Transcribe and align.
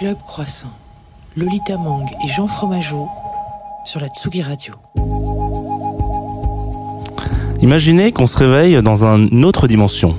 Club 0.00 0.16
Croissant, 0.24 0.72
Lolita 1.36 1.76
Mang 1.76 2.06
et 2.24 2.28
Jean 2.28 2.46
Fromageau 2.46 3.06
sur 3.84 4.00
la 4.00 4.08
Tsugi 4.08 4.40
Radio. 4.40 4.72
Imaginez 7.60 8.10
qu'on 8.10 8.26
se 8.26 8.38
réveille 8.38 8.82
dans 8.82 9.04
une 9.04 9.44
autre 9.44 9.68
dimension. 9.68 10.16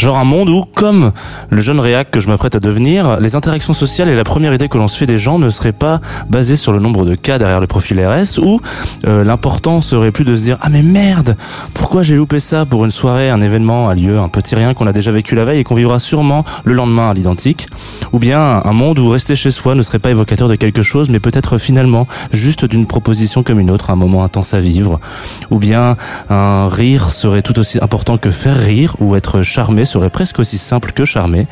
Genre 0.00 0.16
un 0.16 0.24
monde 0.24 0.48
où, 0.48 0.64
comme 0.64 1.12
le 1.50 1.60
jeune 1.60 1.78
réac 1.78 2.10
que 2.10 2.20
je 2.20 2.28
m'apprête 2.28 2.54
à 2.54 2.58
devenir, 2.58 3.20
les 3.20 3.36
interactions 3.36 3.74
sociales 3.74 4.08
et 4.08 4.16
la 4.16 4.24
première 4.24 4.54
idée 4.54 4.66
que 4.66 4.78
l'on 4.78 4.88
se 4.88 4.96
fait 4.96 5.04
des 5.04 5.18
gens 5.18 5.38
ne 5.38 5.50
seraient 5.50 5.74
pas 5.74 6.00
basées 6.30 6.56
sur 6.56 6.72
le 6.72 6.78
nombre 6.78 7.04
de 7.04 7.14
cas 7.14 7.38
derrière 7.38 7.60
le 7.60 7.66
profil 7.66 8.00
RS, 8.00 8.38
où 8.38 8.62
euh, 9.06 9.24
l'important 9.24 9.82
serait 9.82 10.10
plus 10.10 10.24
de 10.24 10.34
se 10.34 10.40
dire 10.40 10.56
ah 10.62 10.70
mais 10.70 10.80
merde, 10.80 11.36
pourquoi 11.74 12.02
j'ai 12.02 12.16
loupé 12.16 12.40
ça 12.40 12.64
pour 12.64 12.86
une 12.86 12.90
soirée, 12.90 13.28
un 13.28 13.42
événement, 13.42 13.90
un 13.90 13.94
lieu, 13.94 14.18
un 14.18 14.30
petit 14.30 14.54
rien 14.54 14.72
qu'on 14.72 14.86
a 14.86 14.94
déjà 14.94 15.12
vécu 15.12 15.34
la 15.34 15.44
veille 15.44 15.60
et 15.60 15.64
qu'on 15.64 15.74
vivra 15.74 15.98
sûrement 15.98 16.46
le 16.64 16.72
lendemain 16.72 17.10
à 17.10 17.12
l'identique, 17.12 17.68
ou 18.14 18.18
bien 18.18 18.62
un 18.64 18.72
monde 18.72 18.98
où 19.00 19.10
rester 19.10 19.36
chez 19.36 19.50
soi 19.50 19.74
ne 19.74 19.82
serait 19.82 19.98
pas 19.98 20.12
évocateur 20.12 20.48
de 20.48 20.54
quelque 20.54 20.80
chose, 20.80 21.10
mais 21.10 21.20
peut-être 21.20 21.58
finalement 21.58 22.08
juste 22.32 22.64
d'une 22.64 22.86
proposition 22.86 23.42
comme 23.42 23.60
une 23.60 23.70
autre, 23.70 23.90
un 23.90 23.96
moment 23.96 24.24
intense 24.24 24.54
à 24.54 24.60
vivre, 24.60 24.98
ou 25.50 25.58
bien 25.58 25.98
un 26.30 26.70
rire 26.70 27.10
serait 27.10 27.42
tout 27.42 27.58
aussi 27.58 27.78
important 27.82 28.16
que 28.16 28.30
faire 28.30 28.56
rire 28.56 28.96
ou 28.98 29.14
être 29.14 29.42
charmé 29.42 29.84
serait 29.90 30.10
presque 30.10 30.38
aussi 30.38 30.58
simple 30.58 30.92
que 30.92 31.04
charmé, 31.04 31.46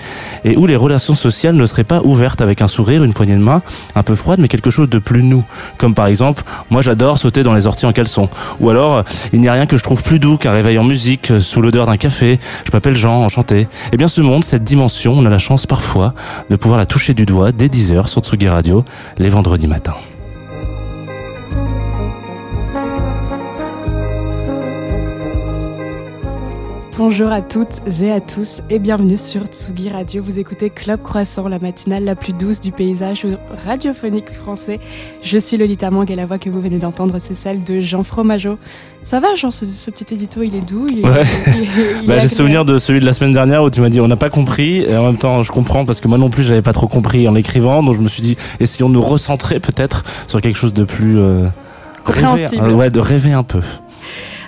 et 0.45 0.57
où 0.57 0.67
les 0.67 0.77
relations 0.77 1.15
sociales 1.15 1.55
ne 1.55 1.67
seraient 1.67 1.85
pas 1.85 2.01
ouvertes 2.03 2.41
avec 2.41 2.63
un 2.63 2.69
sourire, 2.69 3.05
une 3.05 3.13
poignée 3.13 3.35
de 3.35 3.41
main, 3.41 3.63
un 3.95 4.03
peu 4.03 4.15
froide, 4.15 4.39
mais 4.41 4.49
quelque 4.49 4.71
chose 4.71 4.89
de 4.89 4.99
plus 4.99 5.23
nous. 5.23 5.45
Comme 5.77 5.95
par 5.95 6.07
exemple, 6.07 6.43
moi 6.71 6.83
j'adore 6.83 7.19
sauter 7.19 7.43
dans 7.43 7.55
les 7.55 7.67
orties 7.67 7.87
en 7.87 7.93
caleçon. 7.93 8.29
Ou 8.61 8.71
alors, 8.71 9.05
il 9.33 9.41
n'y 9.41 9.49
a 9.49 9.53
rien 9.53 9.67
que 9.67 9.77
je 9.77 9.83
trouve 9.83 10.03
plus 10.03 10.19
doux 10.19 10.37
qu'un 10.37 10.53
réveil 10.53 10.79
en 10.79 10.85
musique, 10.85 11.33
sous 11.41 11.61
l'odeur 11.61 11.87
d'un 11.87 11.97
café. 11.97 12.39
Je 12.65 12.71
m'appelle 12.73 12.97
Jean, 12.97 13.23
enchanté. 13.23 13.69
Eh 13.93 13.97
bien 13.97 14.09
ce 14.09 14.21
monde, 14.21 14.45
cette 14.45 14.65
dimension, 14.65 15.15
on 15.15 15.27
a 15.27 15.31
la 15.31 15.39
chance 15.39 15.67
parfois 15.67 16.15
de 16.51 16.57
pouvoir 16.57 16.79
la 16.79 16.87
toucher 16.87 17.15
du 17.15 17.27
doigt 17.27 17.53
dès 17.53 17.67
10h 17.67 18.07
sur 18.07 18.23
Tsugi 18.23 18.49
Radio, 18.49 18.85
les 19.19 19.29
vendredis 19.29 19.67
matins. 19.67 19.97
Bonjour 26.99 27.31
à 27.31 27.43
toutes 27.43 27.81
et 28.03 28.11
à 28.11 28.21
tous 28.21 28.61
et 28.71 28.81
bienvenue 28.81 29.17
sur 29.17 29.47
Tsugi 29.47 29.89
Radio. 29.89 30.21
Vous 30.21 30.41
écoutez 30.41 30.69
Club 30.69 31.01
Croissant, 31.01 31.47
la 31.47 31.61
matinale 31.61 32.03
la 32.03 32.17
plus 32.17 32.33
douce 32.33 32.61
du 32.61 32.73
paysage 32.73 33.25
radiophonique 33.65 34.33
français. 34.33 34.81
Je 35.23 35.39
suis 35.39 35.57
Lolita 35.57 35.93
Mang 35.93 36.11
et 36.11 36.17
la 36.17 36.27
voix 36.27 36.39
que 36.39 36.51
vous 36.51 36.61
venez 36.61 36.79
d'entendre, 36.79 37.19
c'est 37.21 37.35
celle 37.35 37.63
de 37.63 37.79
Jean 37.79 38.03
Fromageau. 38.03 38.59
Ça 39.05 39.21
va, 39.21 39.37
Jean, 39.37 39.53
ce, 39.53 39.65
ce 39.65 39.93
petit 39.93 40.13
édito, 40.13 40.43
il 40.43 40.57
est 40.57 40.69
doux. 40.69 40.87
il 40.91 41.07
Ouais. 41.07 41.23
il 41.47 42.01
il 42.03 42.07
Bah, 42.09 42.19
j'ai 42.19 42.27
souvenir 42.27 42.65
de 42.65 42.81
celui 42.81 42.99
de 42.99 43.07
la 43.07 43.13
semaine 43.13 43.33
dernière 43.33 43.63
où 43.63 43.71
tu 43.71 43.81
m'as 43.81 43.91
dit 43.91 44.01
on 44.01 44.09
n'a 44.09 44.17
pas 44.17 44.29
compris 44.31 44.79
et 44.81 44.97
en 44.97 45.05
même 45.05 45.19
temps 45.19 45.45
je 45.45 45.53
comprends 45.53 45.85
parce 45.85 46.01
que 46.01 46.09
moi 46.09 46.19
non 46.19 46.31
plus 46.31 46.43
j'avais 46.43 46.63
pas 46.63 46.73
trop 46.73 46.89
compris 46.89 47.29
en 47.29 47.33
l'écrivant 47.33 47.85
donc 47.85 47.95
je 47.95 48.01
me 48.01 48.09
suis 48.09 48.25
dit 48.25 48.37
essayons 48.59 48.89
de 48.89 48.95
nous 48.95 49.03
recentrer 49.03 49.61
peut-être 49.61 50.05
sur 50.27 50.41
quelque 50.41 50.59
chose 50.59 50.75
de 50.75 50.83
plus 50.83 51.17
euh, 51.17 51.47
Compréhensible. 52.03 52.61
rêver, 52.61 52.73
euh, 52.75 52.77
ouais 52.77 52.91
de 52.91 52.99
rêver 52.99 53.33
un 53.33 53.45
peu. 53.45 53.61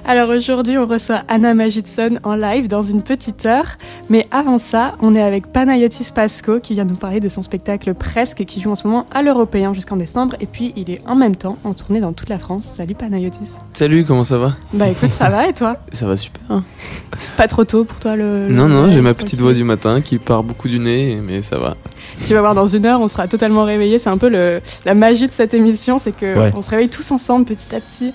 Alors 0.06 0.30
aujourd'hui, 0.30 0.76
on 0.78 0.86
reçoit 0.86 1.22
Anna 1.28 1.54
Magidson 1.54 2.14
en 2.24 2.34
live 2.34 2.68
dans 2.68 2.82
une 2.82 3.02
petite 3.02 3.46
heure. 3.46 3.76
Mais 4.08 4.26
avant 4.30 4.58
ça, 4.58 4.96
on 5.00 5.14
est 5.14 5.20
avec 5.22 5.52
Panayotis 5.52 6.08
Pasco 6.14 6.58
qui 6.58 6.74
vient 6.74 6.84
nous 6.84 6.96
parler 6.96 7.20
de 7.20 7.28
son 7.28 7.42
spectacle 7.42 7.94
Presque 7.94 8.44
qui 8.44 8.60
joue 8.60 8.70
en 8.70 8.74
ce 8.74 8.86
moment 8.88 9.06
à 9.12 9.22
l'Européen 9.22 9.72
jusqu'en 9.74 9.96
décembre. 9.96 10.34
Et 10.40 10.46
puis, 10.46 10.72
il 10.76 10.90
est 10.90 11.00
en 11.06 11.14
même 11.14 11.36
temps 11.36 11.58
en 11.64 11.74
tournée 11.74 12.00
dans 12.00 12.12
toute 12.12 12.28
la 12.28 12.38
France. 12.38 12.64
Salut 12.64 12.94
Panayotis. 12.94 13.56
Salut, 13.74 14.04
comment 14.04 14.24
ça 14.24 14.38
va? 14.38 14.54
Bah 14.72 14.88
écoute, 14.88 15.12
ça 15.12 15.28
va 15.28 15.46
et 15.48 15.52
toi? 15.52 15.76
Ça 15.92 16.06
va 16.06 16.16
super. 16.16 16.40
hein 16.50 16.64
Pas 17.36 17.46
trop 17.46 17.64
tôt 17.64 17.84
pour 17.84 18.00
toi 18.00 18.16
le. 18.16 18.48
le 18.48 18.54
non, 18.54 18.68
non, 18.68 18.90
j'ai 18.90 19.00
ma 19.02 19.12
petite 19.14 19.40
voix 19.40 19.52
du 19.52 19.64
matin 19.64 20.00
qui 20.00 20.18
part 20.18 20.42
beaucoup 20.42 20.68
du 20.68 20.78
nez, 20.78 21.16
mais 21.22 21.42
ça 21.42 21.58
va. 21.58 21.76
Tu 22.24 22.32
vas 22.34 22.40
voir 22.40 22.54
dans 22.54 22.66
une 22.66 22.86
heure, 22.86 23.00
on 23.00 23.08
sera 23.08 23.28
totalement 23.28 23.64
réveillés. 23.64 23.98
C'est 23.98 24.08
un 24.10 24.18
peu 24.18 24.28
le, 24.28 24.60
la 24.84 24.94
magie 24.94 25.26
de 25.26 25.32
cette 25.32 25.52
émission, 25.52 25.98
c'est 25.98 26.12
que 26.16 26.38
Ouais. 26.38 26.62
se 26.62 26.70
réveille 26.70 26.88
tous 26.88 27.10
ensemble 27.10 27.44
petit 27.44 27.74
à 27.74 27.80
petit. 27.80 28.12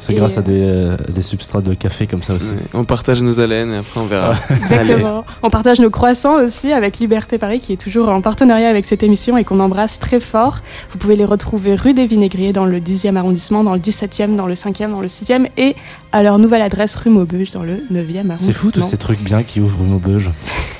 C'est 0.00 0.14
grâce 0.14 0.36
à 0.38 0.40
euh, 0.40 0.44
des, 0.44 0.60
euh, 0.62 0.96
des 1.08 1.22
substrats 1.22 1.60
de 1.60 1.74
café 1.74 2.06
comme 2.06 2.22
ça 2.22 2.34
aussi. 2.34 2.50
Ouais, 2.50 2.56
On 2.74 2.84
partage 2.84 3.22
nos 3.22 3.40
haleines 3.40 3.72
et 3.72 3.78
après 3.78 4.00
on 4.00 4.06
verra. 4.06 4.34
Exactement. 4.50 5.24
On 5.42 5.50
partage 5.50 5.80
nos 5.80 5.90
croissants 5.90 6.42
aussi 6.42 6.72
avec 6.72 6.98
Liberté 6.98 7.38
Paris 7.38 7.60
qui 7.60 7.72
est 7.72 7.76
toujours 7.76 8.08
en 8.08 8.20
partenariat 8.20 8.68
avec 8.68 8.84
cette 8.84 9.02
émission 9.02 9.36
et 9.36 9.44
qu'on 9.44 9.60
embrasse 9.60 9.98
très 9.98 10.20
fort. 10.20 10.60
Vous 10.92 10.98
pouvez 10.98 11.16
les 11.16 11.24
retrouver 11.24 11.74
rue 11.74 11.94
des 11.94 12.06
Vinaigriers 12.06 12.52
dans 12.52 12.64
le 12.64 12.80
10e 12.80 13.16
arrondissement, 13.16 13.64
dans 13.64 13.74
le 13.74 13.80
17e, 13.80 14.36
dans 14.36 14.46
le 14.46 14.54
5e, 14.54 14.90
dans 14.90 15.00
le 15.00 15.08
6e 15.08 15.46
et 15.56 15.76
à 16.12 16.22
leur 16.22 16.38
nouvelle 16.38 16.62
adresse 16.62 16.94
rue 16.94 17.10
Maubeuge 17.10 17.50
dans 17.50 17.62
le 17.62 17.74
9e 17.92 17.98
arrondissement. 17.98 18.36
C'est 18.38 18.52
fou 18.52 18.70
tous 18.70 18.82
ces 18.82 18.96
trucs 18.96 19.20
bien 19.20 19.42
qui 19.42 19.60
ouvrent 19.60 19.84
Maubeuge. 19.84 20.30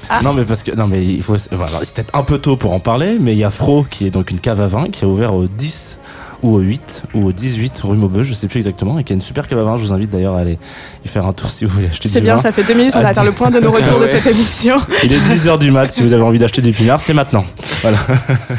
Ah. 0.08 0.20
Non 0.22 0.32
mais 0.32 0.44
parce 0.44 0.62
que 0.62 0.74
non 0.74 0.86
mais 0.86 1.04
il 1.04 1.22
faut 1.22 1.36
voilà, 1.52 1.78
c'est 1.82 1.94
peut-être 1.94 2.14
un 2.14 2.22
peu 2.22 2.38
tôt 2.38 2.56
pour 2.56 2.72
en 2.72 2.80
parler 2.80 3.18
mais 3.20 3.34
il 3.34 3.38
y 3.38 3.44
a 3.44 3.50
Fro 3.50 3.84
qui 3.88 4.06
est 4.06 4.10
donc 4.10 4.30
une 4.30 4.40
cave 4.40 4.60
à 4.60 4.66
vin 4.66 4.88
qui 4.88 5.04
a 5.04 5.08
ouvert 5.08 5.34
au 5.34 5.46
10 5.46 6.00
ou 6.42 6.54
au 6.54 6.60
8 6.60 7.02
ou 7.14 7.26
au 7.26 7.32
18 7.32 7.80
rue 7.84 7.96
Maubeuge, 7.96 8.26
je 8.28 8.34
sais 8.34 8.46
plus 8.46 8.58
exactement 8.58 8.98
et 8.98 9.04
qui 9.04 9.12
a 9.12 9.16
une 9.16 9.20
super 9.22 9.48
cave 9.48 9.58
à 9.58 9.62
vin, 9.64 9.76
je 9.76 9.84
vous 9.84 9.92
invite 9.92 10.10
d'ailleurs 10.10 10.36
à 10.36 10.40
aller 10.40 10.58
y 11.04 11.08
faire 11.08 11.26
un 11.26 11.32
tour 11.32 11.50
si 11.50 11.64
vous 11.64 11.72
voulez 11.72 11.88
acheter 11.88 12.08
C'est 12.08 12.20
du 12.20 12.26
bien, 12.26 12.36
vin. 12.36 12.42
ça 12.42 12.52
fait 12.52 12.62
deux 12.62 12.74
minutes, 12.74 12.92
on 12.94 13.00
Ah, 13.00 13.06
a 13.06 13.08
atteint 13.08 13.24
le 13.24 13.32
point 13.32 13.50
de 13.50 13.58
nos 13.58 13.72
retours 13.72 13.94
Ah 13.96 14.00
ouais. 14.00 14.12
de 14.14 14.18
cette 14.20 14.32
émission. 14.32 14.76
Il 15.02 15.12
est 15.12 15.16
10h 15.18 15.58
du 15.58 15.70
mat 15.72 15.90
si 15.90 16.02
vous 16.02 16.12
avez 16.12 16.22
envie 16.22 16.38
d'acheter 16.38 16.62
du 16.62 16.72
pinard, 16.72 17.00
c'est 17.00 17.12
maintenant. 17.14 17.44
Voilà. 17.82 17.98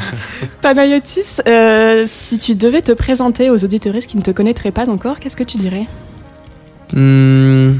Panayotis, 0.60 1.38
euh, 1.46 2.04
si 2.06 2.38
tu 2.38 2.54
devais 2.54 2.82
te 2.82 2.92
présenter 2.92 3.50
aux 3.50 3.64
auditeuristes 3.64 4.08
qui 4.10 4.16
ne 4.16 4.22
te 4.22 4.30
connaîtraient 4.30 4.72
pas 4.72 4.88
encore, 4.90 5.18
qu'est-ce 5.18 5.36
que 5.36 5.44
tu 5.44 5.56
dirais? 5.56 5.86
Hmm, 6.92 7.74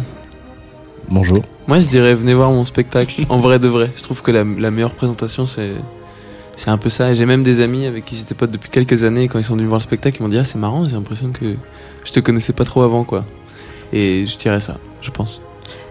Bonjour. 1.09 1.43
moi 1.67 1.81
je 1.81 1.87
dirais 1.89 2.15
venez 2.15 2.33
voir 2.35 2.51
mon 2.53 2.65
spectacle, 2.65 3.25
en 3.29 3.39
vrai 3.41 3.59
de 3.59 3.69
vrai. 3.69 3.91
Je 3.97 4.03
trouve 4.03 4.23
que 4.23 4.31
la, 4.31 4.45
la 4.45 4.71
meilleure 4.71 4.95
présentation 4.95 5.47
c'est. 5.47 5.71
C'est 6.61 6.69
un 6.69 6.77
peu 6.77 6.91
ça. 6.91 7.15
J'ai 7.15 7.25
même 7.25 7.43
des 7.43 7.63
amis 7.63 7.87
avec 7.87 8.05
qui 8.05 8.17
j'étais 8.17 8.35
pote 8.35 8.51
depuis 8.51 8.69
quelques 8.69 9.03
années. 9.05 9.29
Quand 9.29 9.39
ils 9.39 9.45
sont 9.45 9.55
venus 9.55 9.67
voir 9.67 9.79
le 9.79 9.83
spectacle, 9.83 10.19
ils 10.21 10.23
m'ont 10.23 10.29
dit 10.29 10.37
Ah, 10.37 10.45
c'est 10.45 10.59
marrant, 10.59 10.85
j'ai 10.85 10.95
l'impression 10.95 11.33
que 11.33 11.55
je 12.05 12.13
te 12.13 12.21
connaissais 12.21 12.53
pas 12.53 12.65
trop 12.65 12.83
avant, 12.83 13.03
quoi. 13.03 13.25
Et 13.95 14.27
je 14.27 14.37
dirais 14.37 14.61
ça, 14.61 14.77
je 15.01 15.11
pense. 15.11 15.41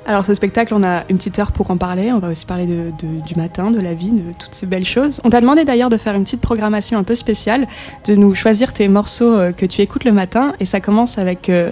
Alors 0.06 0.26
ce 0.26 0.34
spectacle, 0.34 0.74
on 0.74 0.84
a 0.84 1.04
une 1.10 1.18
petite 1.18 1.38
heure 1.38 1.52
pour 1.52 1.70
en 1.70 1.78
parler. 1.78 2.12
On 2.12 2.18
va 2.20 2.30
aussi 2.30 2.46
parler 2.46 2.66
de, 2.66 2.92
de- 3.02 3.22
du 3.26 3.36
matin, 3.36 3.70
de 3.70 3.80
la 3.80 3.94
vie, 3.94 4.10
de 4.12 4.34
toutes 4.40 4.54
ces 4.56 4.66
belles 4.66 4.86
choses. 4.86 5.22
On 5.24 5.30
t'a 5.30 5.40
demandé 5.40 5.66
d'ailleurs 5.66 5.90
de 5.90 5.98
faire 5.98 6.16
une 6.16 6.24
petite 6.24 6.42
programmation 6.42 6.98
un 6.98 7.04
peu 7.04 7.14
spéciale, 7.16 7.68
de 8.08 8.16
nous 8.16 8.34
choisir 8.34 8.74
tes 8.74 8.88
morceaux 8.88 9.32
euh, 9.38 9.52
que 9.52 9.66
tu 9.68 9.82
écoutes 9.82 10.06
le 10.06 10.12
matin. 10.12 10.54
Et 10.60 10.66
ça 10.66 10.80
commence 10.80 11.20
avec 11.20 11.48
euh, 11.50 11.70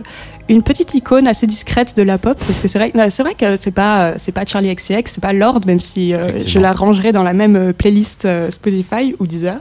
une 0.49 0.61
petite 0.61 0.93
icône 0.93 1.27
assez 1.27 1.47
discrète 1.47 1.97
de 1.97 2.03
la 2.03 2.19
pop, 2.19 2.37
parce 2.37 2.59
que 2.59 2.67
c'est 2.67 2.77
vrai, 2.77 2.91
non, 2.93 3.07
c'est 3.09 3.23
vrai 3.23 3.33
que 3.33 3.57
c'est 3.57 3.71
pas, 3.71 4.09
euh, 4.11 4.13
c'est 4.17 4.31
pas 4.31 4.45
Charlie 4.45 4.73
XCX, 4.75 5.03
c'est 5.05 5.21
pas 5.21 5.33
Lord, 5.33 5.61
même 5.65 5.79
si 5.79 6.13
euh, 6.13 6.37
je 6.45 6.59
la 6.59 6.73
rangerai 6.73 7.11
dans 7.11 7.23
la 7.23 7.33
même 7.33 7.73
playlist 7.73 8.27
Spotify 8.51 9.15
ou 9.19 9.25
Deezer. 9.25 9.57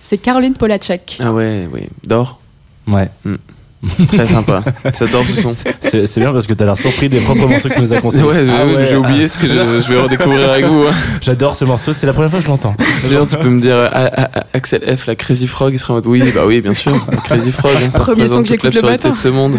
C'est 0.00 0.18
Caroline 0.18 0.54
Polachek. 0.54 1.18
Ah 1.22 1.32
ouais, 1.32 1.68
oui. 1.72 1.88
D'or, 2.06 2.38
Ouais. 2.90 3.08
Très 4.08 4.26
sympa. 4.26 4.62
J'adore 4.98 5.24
ce 5.24 5.42
son. 5.42 5.52
C'est 5.82 6.18
bien 6.20 6.32
parce 6.32 6.46
que 6.46 6.52
t'as 6.54 6.64
l'air 6.64 6.76
surpris 6.76 7.08
des 7.08 7.18
propres 7.20 7.46
morceaux 7.48 7.68
que 7.68 7.74
tu 7.74 7.80
nous 7.80 7.92
as 7.92 8.00
conseillés. 8.00 8.24
Ouais, 8.24 8.46
Ah 8.48 8.64
ouais, 8.66 8.76
ouais, 8.76 8.86
j'ai 8.86 8.96
oublié 8.96 9.26
ce 9.28 9.38
que 9.38 9.48
je, 9.48 9.54
je 9.54 9.92
vais 9.92 10.00
redécouvrir 10.00 10.50
avec 10.50 10.64
vous. 10.66 10.82
hein. 10.84 10.92
J'adore 11.20 11.56
ce 11.56 11.64
morceau, 11.64 11.92
c'est 11.92 12.06
la 12.06 12.12
première 12.12 12.30
fois 12.30 12.38
que 12.38 12.44
je 12.44 12.50
l'entends. 12.50 12.76
Genre, 13.10 13.26
tu 13.26 13.36
peux 13.36 13.48
me 13.48 13.60
dire 13.60 13.74
euh, 13.76 13.88
ah, 13.92 14.30
Axel 14.52 14.96
F, 14.96 15.06
la 15.06 15.14
Crazy 15.16 15.46
Frog, 15.46 15.74
il 15.74 15.78
serait 15.78 15.92
en 15.92 15.96
mode 15.96 16.06
oui, 16.06 16.22
bah 16.34 16.42
oui, 16.46 16.60
bien 16.60 16.74
sûr, 16.74 16.92
la 17.10 17.16
Crazy 17.18 17.50
Frog, 17.52 17.72
hein, 17.84 17.90
ça 17.90 17.98
Premier 18.00 18.22
représente 18.22 18.46
toute 18.46 18.62
l'absurdité 18.62 19.10
de 19.10 19.16
ce 19.16 19.28
monde. 19.28 19.58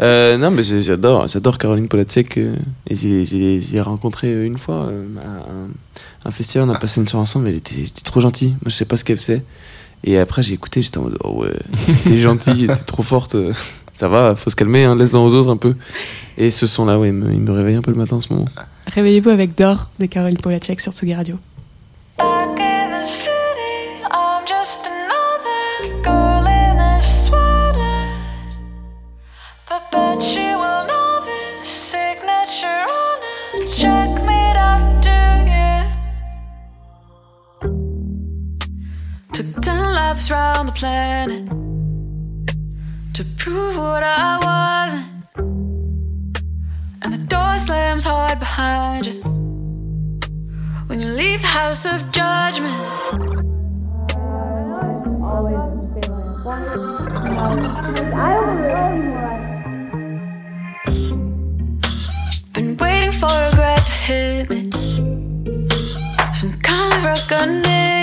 Euh, 0.00 0.38
non, 0.38 0.50
mais 0.50 0.62
j'adore, 0.62 1.26
j'adore 1.28 1.58
Caroline 1.58 1.88
Polacek. 1.88 2.38
euh, 2.38 2.54
et 2.88 2.94
j'ai- 2.96 3.80
rencontré 3.80 4.28
euh, 4.28 4.44
une 4.46 4.58
fois 4.58 4.86
euh, 4.90 5.04
à 5.22 5.26
un, 5.28 6.28
un 6.28 6.30
festival, 6.30 6.68
on 6.68 6.72
a 6.74 6.78
passé 6.78 7.00
une 7.00 7.06
soirée 7.08 7.22
ensemble, 7.22 7.48
elle 7.48 7.54
était, 7.56 7.74
elle 7.78 7.84
était 7.84 8.02
trop 8.02 8.20
gentille. 8.20 8.48
Moi, 8.50 8.58
je 8.66 8.70
sais 8.70 8.84
pas 8.84 8.96
ce 8.96 9.04
qu'elle 9.04 9.16
faisait. 9.18 9.42
Et 10.04 10.18
après, 10.18 10.42
j'ai 10.42 10.54
écouté, 10.54 10.82
j'étais 10.82 10.98
en 10.98 11.02
mode 11.02 11.18
oh 11.24 11.42
ouais, 11.42 11.52
t'es 12.04 12.18
gentille, 12.18 12.66
t'es 12.66 12.76
trop 12.76 13.02
forte. 13.02 13.36
Ça 13.94 14.08
va, 14.08 14.36
faut 14.36 14.48
se 14.48 14.54
calmer, 14.54 14.84
hein, 14.84 14.94
laisse-en 14.94 15.24
aux 15.24 15.34
autres 15.34 15.50
un 15.50 15.56
peu. 15.56 15.74
Et 16.36 16.52
ce 16.52 16.68
son-là, 16.68 16.98
ouais, 17.00 17.08
il 17.08 17.14
me, 17.14 17.32
il 17.32 17.40
me 17.40 17.50
réveille 17.50 17.74
un 17.74 17.82
peu 17.82 17.90
le 17.90 17.96
matin 17.96 18.16
en 18.16 18.20
ce 18.20 18.32
moment. 18.32 18.46
Réveillez-vous 18.86 19.30
avec 19.30 19.56
Dor 19.56 19.90
de 19.98 20.06
Caroline 20.06 20.38
Polachek 20.38 20.80
sur 20.80 20.92
Tsugi 20.92 21.14
Radio. 21.14 21.36
Took 39.38 39.62
ten 39.62 39.94
laps 39.94 40.32
round 40.32 40.68
the 40.68 40.72
planet 40.72 41.46
to 43.14 43.24
prove 43.36 43.78
what 43.78 44.02
I 44.02 44.34
wasn't. 44.42 45.06
And 47.02 47.12
the 47.12 47.24
door 47.28 47.56
slams 47.60 48.02
hard 48.02 48.40
behind 48.40 49.06
you 49.06 49.20
when 50.88 51.00
you 51.00 51.06
leave 51.06 51.40
the 51.40 51.46
house 51.46 51.86
of 51.86 52.10
judgment. 52.10 52.74
Been 62.54 62.76
waiting 62.76 63.12
for 63.12 63.30
regret 63.50 63.86
to 63.86 63.92
hit 63.92 64.50
me. 64.50 64.68
Some 66.34 66.58
kind 66.58 66.92
of 66.92 67.04
reckoning 67.04 67.97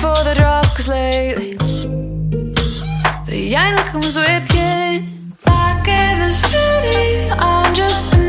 for 0.00 0.24
the 0.24 0.34
drop, 0.34 0.64
cause 0.74 0.88
lately 0.88 1.52
the 3.26 3.36
young 3.36 3.76
comes 3.90 4.16
with 4.16 4.48
you. 4.54 5.02
Back 5.44 5.86
in 5.88 6.20
the 6.20 6.30
city, 6.30 7.28
I'm 7.30 7.74
just 7.74 8.19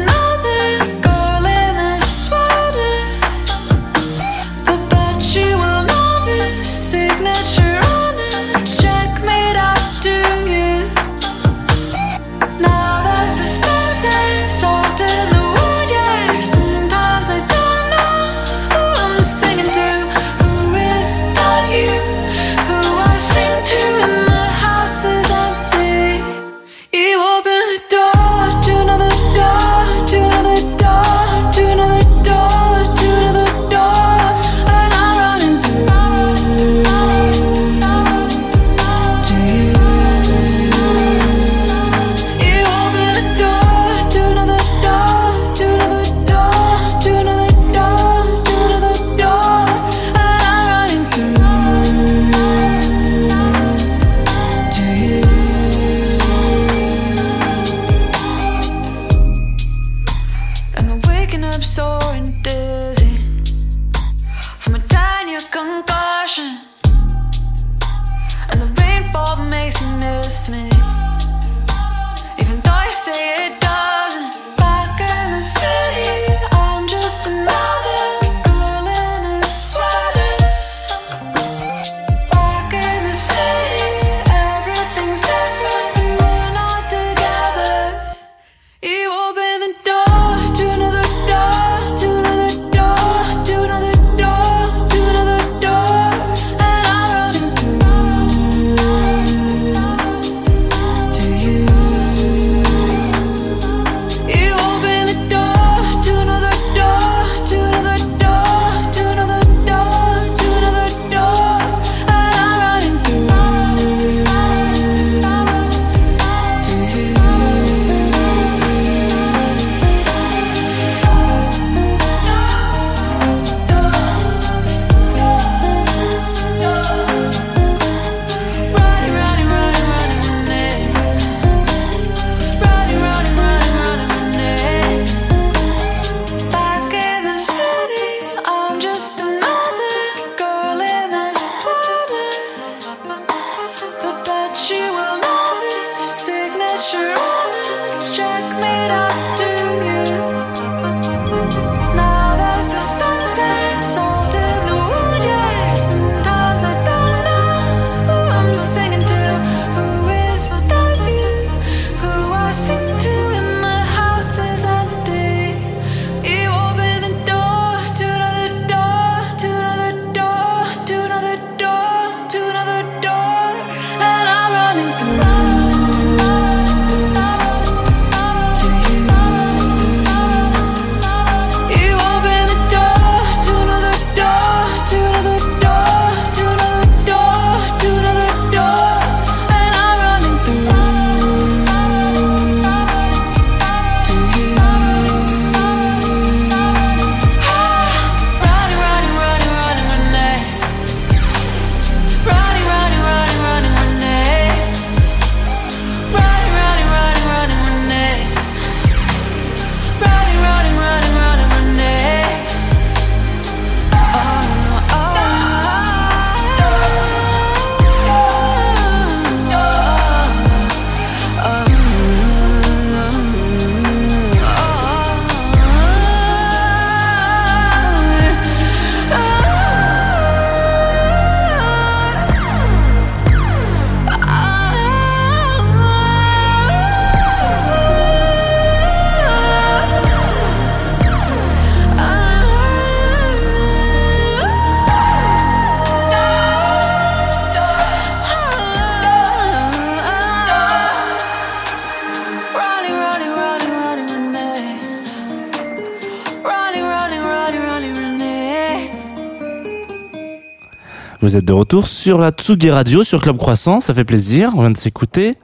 Vous 261.21 261.35
êtes 261.35 261.45
de 261.45 261.53
retour 261.53 261.85
sur 261.87 262.17
la 262.17 262.31
Tsugi 262.31 262.71
Radio, 262.71 263.03
sur 263.03 263.21
Club 263.21 263.37
Croissant, 263.37 263.79
ça 263.79 263.93
fait 263.93 264.05
plaisir. 264.05 264.51
On 264.55 264.61
vient 264.61 264.71
de 264.71 264.77
s'écouter 264.77 265.37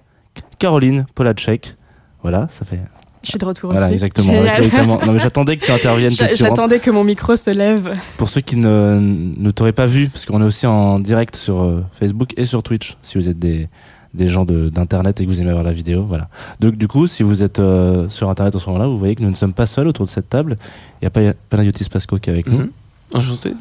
Caroline 0.58 1.06
Polacek. 1.14 1.76
Voilà, 2.24 2.48
ça 2.50 2.66
fait. 2.66 2.80
Je 3.24 3.30
suis 3.30 3.38
de 3.40 3.46
retour 3.46 3.72
Voilà, 3.72 3.86
aussi. 3.88 3.94
exactement. 3.94 4.32
Exactement. 4.34 5.00
Non, 5.06 5.12
mais 5.14 5.20
j'attendais 5.20 5.56
que 5.58 5.64
tu 5.66 5.72
interviennes. 5.72 6.14
J'attendais 6.36 6.80
que 6.80 6.90
mon 6.90 7.04
micro 7.04 7.36
se 7.36 7.52
lève. 7.52 7.94
Pour 8.18 8.30
ceux 8.30 8.42
qui 8.42 8.56
ne, 8.58 9.00
ne 9.38 9.52
t'auraient 9.52 9.72
pas 9.72 9.86
vu, 9.86 10.10
parce 10.10 10.26
qu'on 10.26 10.42
est 10.42 10.46
aussi 10.46 10.66
en 10.66 11.00
direct 11.00 11.36
sur 11.36 11.62
euh, 11.62 11.84
Facebook 11.92 12.34
et 12.38 12.46
sur 12.46 12.64
Twitch, 12.64 12.98
si 13.04 13.18
vous 13.20 13.30
êtes 13.30 13.38
des, 13.38 13.68
des 14.16 14.28
gens 14.30 14.46
de- 14.46 14.70
d'internet 14.70 15.20
et 15.20 15.26
que 15.26 15.30
vous 15.30 15.42
aimez 15.42 15.52
voir 15.52 15.64
la 15.64 15.74
vidéo, 15.74 16.06
voilà. 16.08 16.28
Donc 16.60 16.76
du 16.78 16.88
coup, 16.88 17.06
si 17.08 17.22
vous 17.22 17.44
êtes 17.44 17.60
euh, 17.60 18.08
sur 18.10 18.30
internet 18.30 18.56
en 18.56 18.60
ce 18.60 18.66
moment-là, 18.70 18.88
vous 18.88 18.98
voyez 18.98 19.14
que 19.16 19.22
nous 19.24 19.30
ne 19.30 19.36
sommes 19.36 19.54
pas 19.54 19.66
seuls 19.68 19.88
autour 19.88 20.06
de 20.06 20.12
cette 20.12 20.30
table. 20.30 20.58
Il 21.02 21.06
y 21.06 21.08
a 21.08 21.12
pas 21.12 21.22
Panayotis 21.50 21.90
Pasco 21.90 22.18
qui 22.18 22.30
est 22.30 22.34
avec 22.34 22.48
nous. 22.48 22.70
Enchanté. 23.14 23.54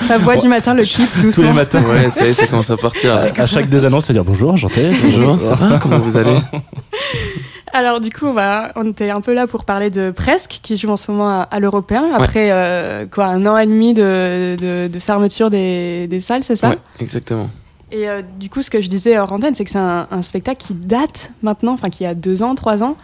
Sa 0.00 0.18
voix 0.18 0.36
du 0.36 0.48
matin 0.48 0.74
le 0.74 0.82
quitte 0.82 1.10
Tous 1.12 1.18
les 1.18 1.24
doucement. 1.26 1.52
matins. 1.52 1.82
Ouais, 1.84 2.10
ça 2.10 2.26
y 2.26 2.30
est, 2.30 2.32
ça 2.32 2.46
commence 2.46 2.70
à 2.70 2.76
partir. 2.76 3.14
À, 3.14 3.20
à 3.42 3.46
chaque 3.46 3.68
des 3.68 3.84
annonces, 3.84 4.06
te 4.06 4.12
dire 4.12 4.24
bonjour, 4.24 4.52
enchanté. 4.52 4.90
Bonjour, 5.04 5.38
ça 5.38 5.54
va 5.54 5.78
Comment 5.78 5.98
vous 5.98 6.16
allez 6.16 6.36
Alors 7.72 8.00
du 8.00 8.08
coup, 8.10 8.26
on, 8.26 8.32
va, 8.32 8.72
on 8.76 8.88
était 8.90 9.10
un 9.10 9.20
peu 9.20 9.34
là 9.34 9.46
pour 9.46 9.64
parler 9.64 9.90
de 9.90 10.10
Presque, 10.10 10.60
qui 10.62 10.76
joue 10.76 10.88
en 10.88 10.96
ce 10.96 11.10
moment 11.10 11.28
à, 11.28 11.42
à 11.42 11.60
l'Européen, 11.60 12.08
après 12.14 12.48
euh, 12.50 13.06
quoi, 13.06 13.26
un 13.26 13.44
an 13.44 13.58
et 13.58 13.66
demi 13.66 13.92
de, 13.92 14.56
de, 14.58 14.88
de 14.88 14.98
fermeture 14.98 15.50
des, 15.50 16.06
des 16.08 16.20
salles, 16.20 16.42
c'est 16.42 16.56
ça? 16.56 16.70
Ouais, 16.70 16.78
exactement. 17.00 17.50
Et 17.92 18.08
euh, 18.08 18.20
du 18.40 18.50
coup, 18.50 18.62
ce 18.62 18.70
que 18.70 18.80
je 18.80 18.88
disais 18.88 19.16
hors 19.16 19.30
antenne, 19.32 19.54
c'est 19.54 19.64
que 19.64 19.70
c'est 19.70 19.78
un, 19.78 20.08
un 20.10 20.20
spectacle 20.20 20.58
qui 20.60 20.74
date 20.74 21.30
maintenant, 21.44 21.72
enfin 21.72 21.88
qui 21.88 22.04
a 22.04 22.14
deux 22.14 22.42
ans, 22.42 22.56
trois 22.56 22.82
ans. 22.82 22.96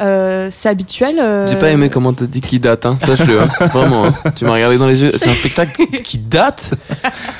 Euh, 0.00 0.48
c'est 0.52 0.68
habituel. 0.68 1.18
euh, 1.18 1.44
J'ai 1.48 1.56
pas 1.56 1.70
aimé 1.70 1.90
comment 1.90 2.12
t'as 2.12 2.26
dit 2.26 2.40
qu'il 2.40 2.60
date, 2.60 2.86
hein. 2.86 2.96
sache-le. 3.00 3.40
hein. 3.42 3.48
Vraiment, 3.66 4.04
hein. 4.06 4.14
tu 4.36 4.44
m'as 4.44 4.52
regardé 4.52 4.78
dans 4.78 4.86
les 4.86 5.02
yeux. 5.02 5.10
C'est 5.16 5.28
un 5.28 5.34
spectacle 5.34 5.84
qui 6.04 6.18
date. 6.18 6.70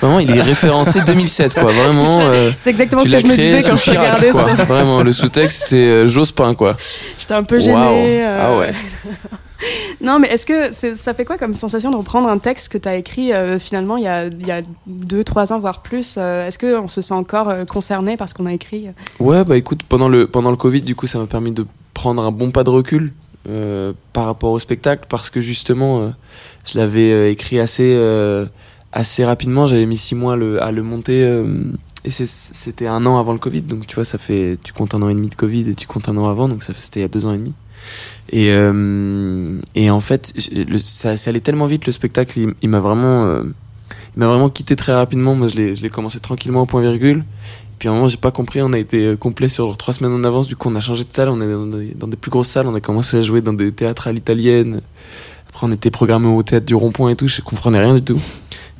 Vraiment, 0.02 0.18
il 0.18 0.36
est 0.36 0.42
référencé 0.42 1.00
2007, 1.06 1.54
quoi. 1.54 1.70
Vraiment. 1.70 2.18
euh, 2.20 2.50
C'est 2.56 2.70
exactement 2.70 3.04
ce 3.04 3.08
que 3.10 3.20
je 3.20 3.26
me 3.26 3.36
disais 3.36 3.62
quand 3.62 3.76
je 3.76 3.90
regardais 3.90 4.32
ça. 4.32 4.64
Vraiment, 4.64 5.02
le 5.04 5.12
sous-texte 5.12 5.62
c'était 5.68 5.76
euh, 5.76 6.08
j'ose 6.08 6.32
pas, 6.32 6.52
quoi. 6.56 6.76
J'étais 7.16 7.34
un 7.34 7.44
peu 7.44 7.60
gênée. 7.60 8.24
Euh, 8.26 8.38
Ah 8.42 8.56
ouais. 8.58 8.72
Non, 10.00 10.18
mais 10.18 10.28
est-ce 10.28 10.46
que 10.46 10.72
ça 10.94 11.14
fait 11.14 11.24
quoi 11.24 11.38
comme 11.38 11.54
sensation 11.54 11.90
de 11.90 11.96
reprendre 11.96 12.28
un 12.28 12.38
texte 12.38 12.70
que 12.70 12.78
tu 12.78 12.88
as 12.88 12.96
écrit 12.96 13.32
euh, 13.32 13.58
finalement 13.58 13.96
il 13.96 14.04
y 14.04 14.08
a, 14.08 14.26
il 14.26 14.46
y 14.46 14.52
a 14.52 14.62
deux, 14.86 15.24
trois 15.24 15.52
ans, 15.52 15.58
voire 15.58 15.82
plus 15.82 16.16
euh, 16.18 16.46
Est-ce 16.46 16.58
qu'on 16.58 16.88
se 16.88 17.00
sent 17.00 17.14
encore 17.14 17.48
euh, 17.48 17.64
concerné 17.64 18.16
par 18.16 18.28
ce 18.28 18.34
qu'on 18.34 18.46
a 18.46 18.52
écrit? 18.52 18.88
Ouais, 19.18 19.44
bah 19.44 19.56
écoute, 19.56 19.82
pendant 19.82 20.08
le, 20.08 20.26
pendant 20.26 20.50
le 20.50 20.56
Covid, 20.56 20.82
du 20.82 20.94
coup, 20.94 21.06
ça 21.06 21.18
m'a 21.18 21.26
permis 21.26 21.52
de 21.52 21.66
prendre 21.94 22.22
un 22.22 22.30
bon 22.30 22.50
pas 22.50 22.64
de 22.64 22.70
recul 22.70 23.12
par 24.12 24.26
rapport 24.26 24.52
au 24.52 24.58
spectacle 24.58 25.06
parce 25.08 25.30
que 25.30 25.40
justement, 25.40 26.12
je 26.66 26.76
l'avais 26.76 27.32
écrit 27.32 27.58
assez, 27.58 27.98
assez 28.92 29.24
rapidement. 29.24 29.66
J'avais 29.66 29.86
mis 29.86 29.96
six 29.96 30.14
mois 30.14 30.34
à 30.34 30.70
le, 30.70 30.82
monter 30.82 31.22
et 32.04 32.10
c'était 32.10 32.86
un 32.86 33.06
an 33.06 33.18
avant 33.18 33.32
le 33.32 33.38
Covid. 33.38 33.62
Donc 33.62 33.86
tu 33.86 33.94
vois, 33.94 34.04
ça 34.04 34.18
fait, 34.18 34.58
tu 34.62 34.74
comptes 34.74 34.94
un 34.94 35.00
an 35.00 35.08
et 35.08 35.14
demi 35.14 35.30
de 35.30 35.34
Covid 35.34 35.70
et 35.70 35.74
tu 35.74 35.86
comptes 35.86 36.10
un 36.10 36.16
an 36.18 36.28
avant, 36.28 36.46
donc 36.46 36.62
ça 36.62 36.74
c'était 36.76 37.00
il 37.00 37.04
y 37.04 37.06
a 37.06 37.08
deux 37.08 37.24
ans 37.24 37.32
et 37.32 37.38
demi. 37.38 37.54
Et, 38.30 38.50
euh, 38.50 39.58
et 39.74 39.90
en 39.90 40.00
fait, 40.00 40.34
ça, 40.78 41.14
allait 41.26 41.40
tellement 41.40 41.66
vite 41.66 41.86
le 41.86 41.92
spectacle, 41.92 42.54
il, 42.60 42.68
m'a 42.68 42.80
vraiment, 42.80 43.24
euh, 43.24 43.42
vraiment 44.16 44.50
quitté 44.50 44.76
très 44.76 44.94
rapidement. 44.94 45.34
Moi, 45.34 45.48
je 45.48 45.56
l'ai, 45.56 45.90
commencé 45.90 46.20
tranquillement 46.20 46.62
au 46.62 46.66
point 46.66 46.82
virgule. 46.82 47.24
Puis 47.78 47.88
à 47.88 47.92
un 47.92 47.94
moment, 47.94 48.08
j'ai 48.08 48.16
pas 48.16 48.32
compris, 48.32 48.60
on 48.60 48.72
a 48.72 48.78
été 48.78 49.06
euh, 49.06 49.16
complet 49.16 49.48
sur 49.48 49.76
trois 49.76 49.94
semaines 49.94 50.12
en 50.12 50.24
avance. 50.24 50.48
Du 50.48 50.56
coup, 50.56 50.68
on 50.68 50.74
a 50.74 50.80
changé 50.80 51.04
de 51.04 51.12
salle, 51.12 51.28
on 51.28 51.40
est 51.40 51.94
dans 51.94 52.08
des, 52.08 52.16
plus 52.16 52.30
grosses 52.30 52.48
salles, 52.48 52.66
on 52.66 52.74
a 52.74 52.80
commencé 52.80 53.16
à 53.16 53.22
jouer 53.22 53.40
dans 53.40 53.52
des 53.52 53.72
théâtres 53.72 54.08
à 54.08 54.12
l'italienne. 54.12 54.80
Après, 55.48 55.66
on 55.66 55.72
était 55.72 55.90
programmé 55.90 56.26
au 56.26 56.42
théâtre 56.42 56.66
du 56.66 56.74
Rond-Point 56.74 57.10
et 57.10 57.16
tout, 57.16 57.28
je 57.28 57.40
comprenais 57.40 57.78
rien 57.78 57.94
du 57.94 58.02
tout. 58.02 58.20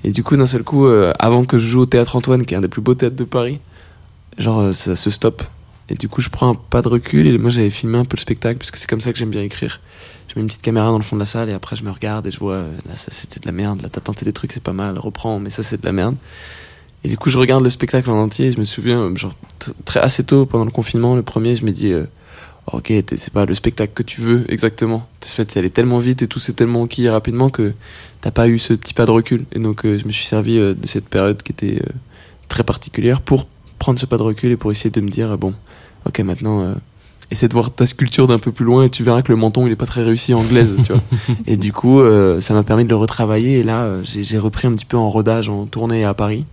Et 0.04 0.10
du 0.10 0.22
coup, 0.22 0.36
d'un 0.36 0.46
seul 0.46 0.62
coup, 0.62 0.86
avant 1.18 1.44
que 1.44 1.58
je 1.58 1.66
joue 1.66 1.80
au 1.80 1.86
théâtre 1.86 2.14
Antoine, 2.14 2.44
qui 2.44 2.54
est 2.54 2.56
un 2.56 2.60
des 2.60 2.68
plus 2.68 2.82
beaux 2.82 2.94
théâtres 2.94 3.16
de 3.16 3.24
Paris, 3.24 3.60
genre, 4.36 4.74
ça 4.74 4.94
se 4.94 5.10
stoppe. 5.10 5.42
Et 5.90 5.94
du 5.94 6.08
coup, 6.08 6.20
je 6.20 6.28
prends 6.28 6.50
un 6.50 6.54
pas 6.54 6.82
de 6.82 6.88
recul 6.88 7.26
et 7.26 7.38
moi, 7.38 7.50
j'avais 7.50 7.70
filmé 7.70 7.98
un 7.98 8.04
peu 8.04 8.16
le 8.16 8.20
spectacle, 8.20 8.58
parce 8.58 8.70
que 8.70 8.78
c'est 8.78 8.88
comme 8.88 9.00
ça 9.00 9.12
que 9.12 9.18
j'aime 9.18 9.30
bien 9.30 9.42
écrire. 9.42 9.80
Je 10.28 10.34
mets 10.34 10.42
une 10.42 10.48
petite 10.48 10.62
caméra 10.62 10.88
dans 10.88 10.98
le 10.98 11.04
fond 11.04 11.16
de 11.16 11.20
la 11.20 11.26
salle 11.26 11.48
et 11.48 11.54
après, 11.54 11.76
je 11.76 11.82
me 11.82 11.90
regarde 11.90 12.26
et 12.26 12.30
je 12.30 12.38
vois, 12.38 12.56
euh, 12.56 12.70
là, 12.86 12.94
ça 12.94 13.10
c'était 13.10 13.40
de 13.40 13.46
la 13.46 13.52
merde, 13.52 13.80
là, 13.80 13.88
t'as 13.90 14.02
tenté 14.02 14.26
des 14.26 14.32
trucs, 14.34 14.52
c'est 14.52 14.62
pas 14.62 14.74
mal, 14.74 14.98
reprends, 14.98 15.38
mais 15.38 15.48
ça, 15.48 15.62
c'est 15.62 15.80
de 15.80 15.86
la 15.86 15.92
merde. 15.92 16.16
Et 17.04 17.08
du 17.08 17.16
coup, 17.16 17.30
je 17.30 17.38
regarde 17.38 17.64
le 17.64 17.70
spectacle 17.70 18.10
en 18.10 18.20
entier 18.20 18.48
et 18.48 18.52
je 18.52 18.58
me 18.58 18.64
souviens, 18.64 19.00
euh, 19.00 19.16
genre, 19.16 19.34
tr- 19.60 19.72
très 19.86 20.00
assez 20.00 20.24
tôt 20.24 20.44
pendant 20.44 20.66
le 20.66 20.70
confinement, 20.70 21.16
le 21.16 21.22
premier, 21.22 21.56
je 21.56 21.64
me 21.64 21.70
dis, 21.70 21.92
euh, 21.92 22.04
ok, 22.70 22.92
c'est 23.16 23.32
pas 23.32 23.46
le 23.46 23.54
spectacle 23.54 23.92
que 23.94 24.02
tu 24.02 24.20
veux 24.20 24.44
exactement. 24.52 25.08
En 25.24 25.26
fait, 25.26 25.50
c'est 25.50 25.58
allé 25.58 25.70
tellement 25.70 26.00
vite 26.00 26.20
et 26.20 26.26
tout 26.26 26.40
s'est 26.40 26.52
tellement 26.52 26.82
enquillé 26.82 27.08
rapidement 27.08 27.48
que 27.48 27.72
t'as 28.20 28.30
pas 28.30 28.48
eu 28.48 28.58
ce 28.58 28.74
petit 28.74 28.92
pas 28.92 29.06
de 29.06 29.12
recul. 29.12 29.46
Et 29.52 29.58
donc, 29.58 29.84
je 29.84 30.04
me 30.04 30.12
suis 30.12 30.26
servi 30.26 30.58
de 30.58 30.76
cette 30.84 31.08
période 31.08 31.42
qui 31.42 31.52
était 31.52 31.80
très 32.48 32.64
particulière 32.64 33.22
pour 33.22 33.46
prendre 33.78 33.98
ce 33.98 34.04
pas 34.04 34.18
de 34.18 34.22
recul 34.22 34.50
et 34.50 34.56
pour 34.58 34.70
essayer 34.72 34.90
de 34.90 35.00
me 35.00 35.08
dire, 35.08 35.38
bon, 35.38 35.54
ok, 36.08 36.20
maintenant, 36.20 36.62
euh, 36.62 36.74
essaie 37.30 37.48
de 37.48 37.52
voir 37.52 37.70
ta 37.70 37.86
sculpture 37.86 38.26
d'un 38.26 38.38
peu 38.38 38.52
plus 38.52 38.64
loin 38.64 38.84
et 38.84 38.90
tu 38.90 39.02
verras 39.02 39.22
que 39.22 39.30
le 39.30 39.36
menton, 39.36 39.66
il 39.66 39.72
est 39.72 39.76
pas 39.76 39.86
très 39.86 40.02
réussi 40.02 40.34
en 40.34 40.40
anglaise, 40.40 40.76
tu 40.84 40.92
vois. 40.92 41.02
Et 41.46 41.56
du 41.56 41.72
coup, 41.72 42.00
euh, 42.00 42.40
ça 42.40 42.54
m'a 42.54 42.62
permis 42.62 42.84
de 42.84 42.88
le 42.88 42.96
retravailler 42.96 43.60
et 43.60 43.62
là, 43.62 43.82
euh, 43.82 44.00
j'ai 44.04 44.38
repris 44.38 44.66
un 44.66 44.72
petit 44.72 44.86
peu 44.86 44.96
en 44.96 45.08
rodage, 45.08 45.48
en 45.48 45.66
tournée 45.66 46.04
à 46.04 46.14
Paris. 46.14 46.44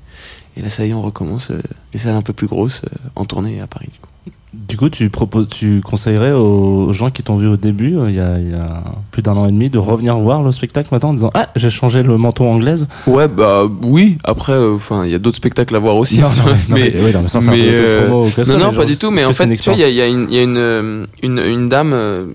Et 0.58 0.62
là, 0.62 0.70
ça 0.70 0.86
y 0.86 0.90
est, 0.90 0.94
on 0.94 1.02
recommence 1.02 1.52
euh, 1.52 1.62
les 1.94 2.00
salles 2.00 2.16
un 2.16 2.22
peu 2.22 2.34
plus 2.34 2.48
grosses 2.48 2.82
euh, 2.86 3.10
en 3.16 3.26
tournée 3.26 3.60
à 3.62 3.68
Paris. 3.68 3.90
Du 3.92 4.00
coup. 4.00 4.08
Du 4.54 4.78
coup, 4.78 4.90
tu, 4.90 5.10
proposes, 5.10 5.50
tu 5.50 5.82
conseillerais 5.82 6.32
aux 6.32 6.94
gens 6.94 7.10
qui 7.10 7.24
t'ont 7.24 7.36
vu 7.36 7.46
au 7.48 7.58
début, 7.58 7.98
euh, 7.98 8.10
il 8.10 8.16
y, 8.16 8.22
a, 8.22 8.40
il 8.40 8.52
y 8.52 8.54
a 8.54 8.84
plus 9.12 9.22
d'un 9.22 9.34
an 9.34 9.48
et 9.48 9.52
demi, 9.52 9.70
de 9.70 9.78
revenir 9.78 10.18
voir 10.18 10.44
le 10.44 10.52
spectacle 10.54 10.88
maintenant 10.94 11.10
en 11.10 11.14
disant 11.14 11.32
Ah, 11.34 11.50
j'ai 11.58 11.70
changé 11.70 12.04
le 12.04 12.18
menton 12.18 12.50
anglaise? 12.54 12.88
Ouais, 13.06 13.28
bah 13.28 13.70
oui. 13.84 14.18
Après, 14.24 14.58
enfin, 14.58 15.04
il 15.06 15.12
y 15.12 15.16
a 15.16 15.20
d'autres 15.20 15.36
spectacles 15.38 15.76
à 15.76 15.80
voir 15.80 15.98
aussi. 15.98 16.22
Non, 16.22 16.28
hein, 16.28 16.32
non, 16.46 16.54
mais, 16.70 16.94
mais, 16.94 17.00
non, 17.00 17.06
oui, 17.06 17.14
non, 17.14 17.22
mais 17.24 17.28
sans 17.28 17.42
mais, 17.42 17.60
euh, 17.68 18.08
promo 18.08 18.72
pas 18.72 18.86
du 18.86 18.98
tout. 18.98 19.12
Mais 19.12 19.26
en 19.26 19.34
fait, 19.34 19.54
tu 19.58 19.70
vois, 19.70 19.74
il 19.78 19.94
y 19.94 20.02
a, 20.02 20.08
y 20.08 20.12
une, 20.12 20.28
il 20.30 20.36
y 20.36 20.40
a 20.40 20.44
une, 20.44 21.06
une, 21.22 21.40
une 21.40 21.68
dame 21.70 21.92
euh, 21.94 22.28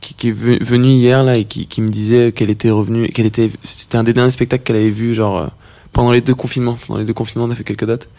qui, 0.00 0.14
qui 0.14 0.28
est 0.28 0.32
ve- 0.32 0.62
venue 0.64 0.88
hier 0.88 1.22
là 1.24 1.36
et 1.36 1.44
qui, 1.44 1.66
qui 1.66 1.82
me 1.82 1.90
disait 1.90 2.32
qu'elle 2.32 2.50
était 2.50 2.70
revenue, 2.70 3.08
qu'elle 3.08 3.26
était, 3.26 3.50
c'était 3.62 3.98
un 3.98 4.04
des 4.04 4.14
derniers 4.14 4.30
spectacles 4.30 4.62
qu'elle 4.64 4.76
avait 4.76 4.88
vu, 4.90 5.14
genre 5.14 5.36
euh, 5.38 5.46
pendant 5.96 6.12
les 6.12 6.20
deux 6.20 6.34
confinements. 6.34 6.76
Pendant 6.86 6.98
les 7.00 7.06
deux 7.06 7.14
confinements, 7.14 7.46
on 7.46 7.50
a 7.50 7.54
fait 7.54 7.64
quelques 7.64 7.86
dates. 7.86 8.10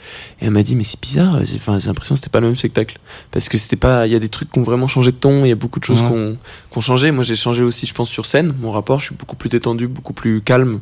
Et 0.42 0.46
elle 0.46 0.52
m'a 0.52 0.64
dit, 0.64 0.76
mais 0.76 0.84
c'est 0.84 1.00
bizarre. 1.00 1.46
J'ai, 1.46 1.60
l'impression 1.86 2.16
que 2.16 2.20
c'était 2.20 2.32
pas 2.32 2.40
le 2.40 2.48
même 2.48 2.56
spectacle 2.56 2.98
parce 3.30 3.50
que 3.50 3.58
c'était 3.60 3.76
pas. 3.76 4.08
Il 4.08 4.14
y 4.14 4.16
a 4.16 4.20
des 4.20 4.30
trucs 4.30 4.52
qui 4.52 4.58
ont 4.58 4.64
vraiment 4.64 4.88
changé 4.88 5.12
de 5.12 5.18
ton. 5.18 5.46
Il 5.46 5.50
y 5.50 5.52
a 5.52 5.56
beaucoup 5.56 5.80
de 5.80 5.86
choses 5.86 6.02
Ouais. 6.02 6.08
qui 6.08 6.14
ont 6.14 6.38
qui 6.72 6.78
ont 6.80 6.82
changé. 6.82 7.12
Moi, 7.12 7.24
j'ai 7.24 7.36
changé 7.36 7.62
aussi, 7.62 7.86
je 7.86 7.94
pense, 7.94 8.10
sur 8.10 8.26
scène. 8.26 8.52
Mon 8.62 8.72
rapport, 8.72 9.00
je 9.00 9.06
suis 9.06 9.16
beaucoup 9.16 9.36
plus 9.36 9.50
détendu, 9.50 9.88
beaucoup 9.88 10.14
plus 10.14 10.42
calme. 10.42 10.80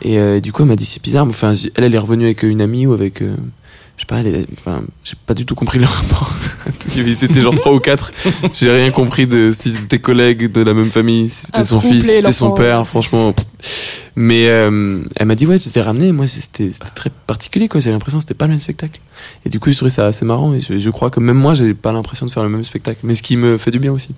Et 0.00 0.18
euh, 0.18 0.40
du 0.40 0.50
coup, 0.50 0.62
elle 0.62 0.68
m'a 0.68 0.76
dit, 0.76 0.86
c'est 0.86 1.02
bizarre. 1.02 1.26
Enfin, 1.26 1.52
elle, 1.76 1.84
elle 1.84 1.94
est 1.94 1.98
revenue 1.98 2.24
avec 2.24 2.42
une 2.42 2.62
amie 2.62 2.86
ou 2.86 2.94
avec. 2.94 3.20
euh, 3.20 3.36
je 4.00 4.04
sais 4.04 4.06
pas, 4.06 4.20
elle 4.20 4.28
est- 4.28 4.46
enfin, 4.58 4.82
j'ai 5.04 5.12
pas 5.26 5.34
du 5.34 5.44
tout 5.44 5.54
compris 5.54 5.78
le 5.78 5.84
rapport. 5.84 6.32
Ils 6.96 7.22
étaient 7.22 7.42
genre 7.42 7.54
trois 7.54 7.74
ou 7.74 7.80
quatre. 7.80 8.12
J'ai 8.54 8.70
rien 8.70 8.90
compris 8.90 9.26
de 9.26 9.52
si 9.52 9.70
c'était 9.70 9.98
collègues 9.98 10.50
de 10.50 10.62
la 10.62 10.72
même 10.72 10.90
famille, 10.90 11.28
si 11.28 11.44
c'était 11.46 11.64
son 11.66 11.82
fils, 11.82 12.04
si 12.06 12.10
c'était 12.16 12.32
son 12.32 12.46
père, 12.52 12.88
franchement. 12.88 13.34
Mais 14.16 14.48
euh, 14.48 15.02
elle 15.16 15.26
m'a 15.26 15.34
dit, 15.34 15.46
ouais, 15.46 15.58
je 15.58 15.68
t'ai 15.68 15.82
ramené. 15.82 16.12
Moi, 16.12 16.26
c'était 16.26 16.70
c'était 16.72 16.90
très 16.94 17.10
particulier, 17.26 17.68
quoi. 17.68 17.78
J'ai 17.82 17.90
l'impression 17.90 18.18
que 18.18 18.22
c'était 18.22 18.32
pas 18.32 18.46
le 18.46 18.52
même 18.52 18.60
spectacle. 18.60 18.98
Et 19.44 19.50
du 19.50 19.60
coup, 19.60 19.70
je 19.70 19.76
trouvais 19.76 19.90
ça 19.90 20.06
assez 20.06 20.24
marrant. 20.24 20.54
Et 20.54 20.60
je, 20.60 20.78
je 20.78 20.90
crois 20.90 21.10
que 21.10 21.20
même 21.20 21.36
moi, 21.36 21.52
j'ai 21.52 21.74
pas 21.74 21.92
l'impression 21.92 22.24
de 22.24 22.30
faire 22.30 22.42
le 22.42 22.48
même 22.48 22.64
spectacle. 22.64 23.00
Mais 23.02 23.14
ce 23.14 23.22
qui 23.22 23.36
me 23.36 23.58
fait 23.58 23.70
du 23.70 23.78
bien 23.80 23.92
aussi. 23.92 24.14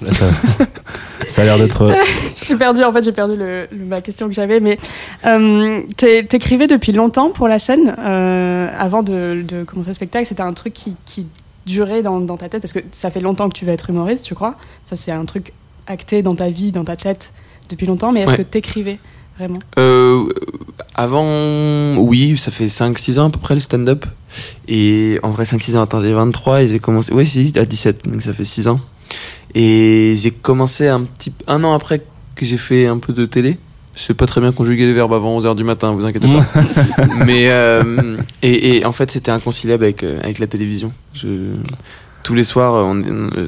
Là, 0.00 0.12
ça, 0.14 0.30
ça 1.28 1.42
a 1.42 1.44
l'air 1.44 1.58
d'être. 1.58 1.82
euh, 1.82 1.94
J'ai 2.36 2.56
perdu, 2.56 2.82
en 2.84 2.92
fait, 2.92 3.02
j'ai 3.04 3.12
perdu 3.12 3.36
le, 3.36 3.66
le- 3.70 3.84
ma 3.84 4.00
question 4.00 4.28
que 4.28 4.34
j'avais, 4.34 4.60
mais 4.60 4.78
euh, 5.26 5.80
t'é- 5.96 6.24
t'écrivais 6.26 6.66
depuis 6.66 6.92
longtemps 6.92 7.30
pour 7.30 7.48
la 7.48 7.58
scène, 7.58 7.94
euh, 7.98 8.68
avant 8.78 9.02
de, 9.02 9.42
de 9.46 9.64
commencer 9.64 9.90
le 9.90 9.94
spectacle. 9.94 10.26
C'était 10.26 10.42
un 10.42 10.52
truc 10.52 10.72
qui, 10.74 10.96
qui 11.06 11.26
durait 11.66 12.02
dans, 12.02 12.20
dans 12.20 12.36
ta 12.36 12.48
tête, 12.48 12.62
parce 12.62 12.72
que 12.72 12.80
ça 12.92 13.10
fait 13.10 13.20
longtemps 13.20 13.48
que 13.48 13.54
tu 13.56 13.64
veux 13.64 13.72
être 13.72 13.90
humoriste, 13.90 14.28
je 14.28 14.34
crois? 14.34 14.56
Ça, 14.84 14.96
c'est 14.96 15.12
un 15.12 15.24
truc 15.24 15.52
acté 15.86 16.22
dans 16.22 16.34
ta 16.34 16.50
vie, 16.50 16.72
dans 16.72 16.84
ta 16.84 16.96
tête, 16.96 17.32
depuis 17.70 17.86
longtemps. 17.86 18.12
Mais 18.12 18.20
est-ce 18.22 18.32
Ouais. 18.32 18.36
que 18.38 18.42
t'écrivais 18.42 18.98
vraiment? 19.38 19.58
Euh, 19.78 20.24
avant, 20.94 21.96
oui, 21.96 22.36
ça 22.36 22.50
fait 22.50 22.66
5-6 22.66 23.18
ans 23.18 23.28
à 23.28 23.30
peu 23.30 23.38
près 23.38 23.54
le 23.54 23.60
stand-up. 23.60 24.04
Et 24.68 25.18
en 25.22 25.30
vrai, 25.30 25.44
5-6 25.44 25.76
ans, 25.76 25.82
attends, 25.82 26.00
j'ai 26.02 26.12
23 26.12 26.62
et 26.62 26.68
j'ai 26.68 26.78
commencé, 26.78 27.12
oui, 27.12 27.24
si, 27.26 27.52
à 27.56 27.64
17, 27.64 28.08
donc 28.08 28.22
ça 28.22 28.32
fait 28.32 28.44
6 28.44 28.68
ans. 28.68 28.80
Et 29.54 30.14
j'ai 30.16 30.30
commencé 30.30 30.88
un 30.88 31.02
petit, 31.02 31.32
un 31.46 31.62
an 31.64 31.74
après 31.74 32.02
que 32.34 32.46
j'ai 32.46 32.56
fait 32.56 32.86
un 32.86 32.98
peu 32.98 33.12
de 33.12 33.26
télé. 33.26 33.58
Je 33.94 34.00
sais 34.00 34.14
pas 34.14 34.26
très 34.26 34.40
bien 34.40 34.52
conjuguer 34.52 34.86
les 34.86 34.94
verbes 34.94 35.12
avant 35.12 35.38
11h 35.38 35.54
du 35.54 35.64
matin, 35.64 35.92
vous 35.92 36.06
inquiétez 36.06 36.26
pas. 36.26 37.04
Mais, 37.26 37.50
euh, 37.50 38.16
et, 38.42 38.78
et 38.78 38.84
en 38.86 38.92
fait, 38.92 39.10
c'était 39.10 39.30
inconciliable 39.30 39.84
avec, 39.84 40.02
euh, 40.02 40.18
avec 40.22 40.38
la 40.38 40.46
télévision. 40.46 40.92
Je, 41.12 41.52
tous 42.22 42.34
les 42.34 42.44
soirs, 42.44 42.94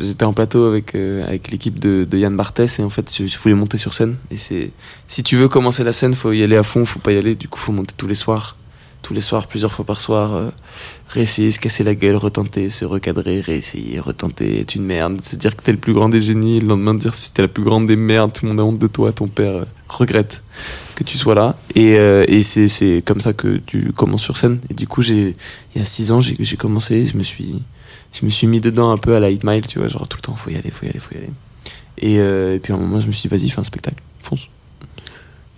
j'étais 0.02 0.24
en 0.24 0.32
plateau 0.32 0.66
avec, 0.66 0.94
euh, 0.94 1.26
avec 1.26 1.50
l'équipe 1.50 1.80
de, 1.80 2.06
de 2.08 2.18
Yann 2.18 2.36
Barthès 2.36 2.78
et 2.78 2.82
en 2.82 2.90
fait, 2.90 3.10
je, 3.16 3.26
je 3.26 3.38
voulais 3.38 3.54
monter 3.54 3.78
sur 3.78 3.94
scène. 3.94 4.16
Et 4.30 4.36
c'est, 4.36 4.70
si 5.06 5.22
tu 5.22 5.36
veux 5.36 5.48
commencer 5.48 5.84
la 5.84 5.92
scène, 5.92 6.14
faut 6.14 6.32
y 6.32 6.42
aller 6.42 6.56
à 6.56 6.62
fond, 6.62 6.84
faut 6.84 6.98
pas 6.98 7.12
y 7.12 7.18
aller. 7.18 7.36
Du 7.36 7.48
coup, 7.48 7.58
faut 7.58 7.72
monter 7.72 7.94
tous 7.96 8.06
les 8.06 8.14
soirs, 8.14 8.56
tous 9.04 9.14
les 9.14 9.20
soirs, 9.20 9.46
plusieurs 9.46 9.70
fois 9.70 9.84
par 9.84 10.00
soir, 10.00 10.34
euh, 10.34 10.50
réessayer, 11.08 11.50
se 11.50 11.60
casser 11.60 11.84
la 11.84 11.94
gueule, 11.94 12.16
retenter, 12.16 12.70
se 12.70 12.86
recadrer, 12.86 13.40
réessayer, 13.40 14.00
retenter, 14.00 14.60
être 14.60 14.74
une 14.74 14.84
merde, 14.84 15.20
se 15.22 15.36
dire 15.36 15.54
que 15.54 15.62
t'es 15.62 15.72
le 15.72 15.78
plus 15.78 15.92
grand 15.92 16.08
des 16.08 16.22
génies, 16.22 16.60
le 16.60 16.68
lendemain 16.68 16.94
dire 16.94 17.14
si 17.14 17.32
t'es 17.32 17.42
la 17.42 17.48
plus 17.48 17.62
grande 17.62 17.86
des 17.86 17.96
merdes, 17.96 18.32
tout 18.32 18.46
le 18.46 18.48
monde 18.48 18.60
a 18.60 18.64
honte 18.64 18.78
de 18.78 18.86
toi, 18.86 19.12
ton 19.12 19.28
père 19.28 19.56
euh, 19.56 19.64
regrette 19.90 20.42
que 20.96 21.04
tu 21.04 21.18
sois 21.18 21.34
là. 21.34 21.56
Et, 21.74 21.98
euh, 21.98 22.24
et 22.28 22.42
c'est, 22.42 23.02
comme 23.04 23.20
ça 23.20 23.34
que 23.34 23.58
tu 23.58 23.92
commences 23.92 24.22
sur 24.22 24.38
scène. 24.38 24.58
Et 24.70 24.74
du 24.74 24.88
coup, 24.88 25.02
j'ai, 25.02 25.36
il 25.74 25.78
y 25.78 25.82
a 25.82 25.84
six 25.84 26.10
ans, 26.10 26.22
j'ai, 26.22 26.56
commencé, 26.56 27.04
je 27.04 27.18
me 27.18 27.22
suis, 27.22 27.62
je 28.18 28.24
me 28.24 28.30
suis 28.30 28.46
mis 28.46 28.62
dedans 28.62 28.90
un 28.90 28.98
peu 28.98 29.14
à 29.14 29.20
la 29.20 29.28
8 29.28 29.44
Mile, 29.44 29.66
tu 29.66 29.80
vois, 29.80 29.88
genre 29.88 30.08
tout 30.08 30.16
le 30.16 30.22
temps, 30.22 30.34
faut 30.34 30.48
y 30.48 30.56
aller, 30.56 30.70
faut 30.70 30.86
y 30.86 30.88
aller, 30.88 30.98
faut 30.98 31.14
y 31.14 31.18
aller. 31.18 31.30
Et, 31.98 32.20
euh, 32.20 32.56
et 32.56 32.58
puis 32.58 32.72
à 32.72 32.76
un 32.76 32.78
moment, 32.78 33.00
je 33.00 33.06
me 33.06 33.12
suis 33.12 33.28
dit, 33.28 33.36
vas-y, 33.36 33.50
fais 33.50 33.60
un 33.60 33.64
spectacle, 33.64 34.02
fonce. 34.20 34.48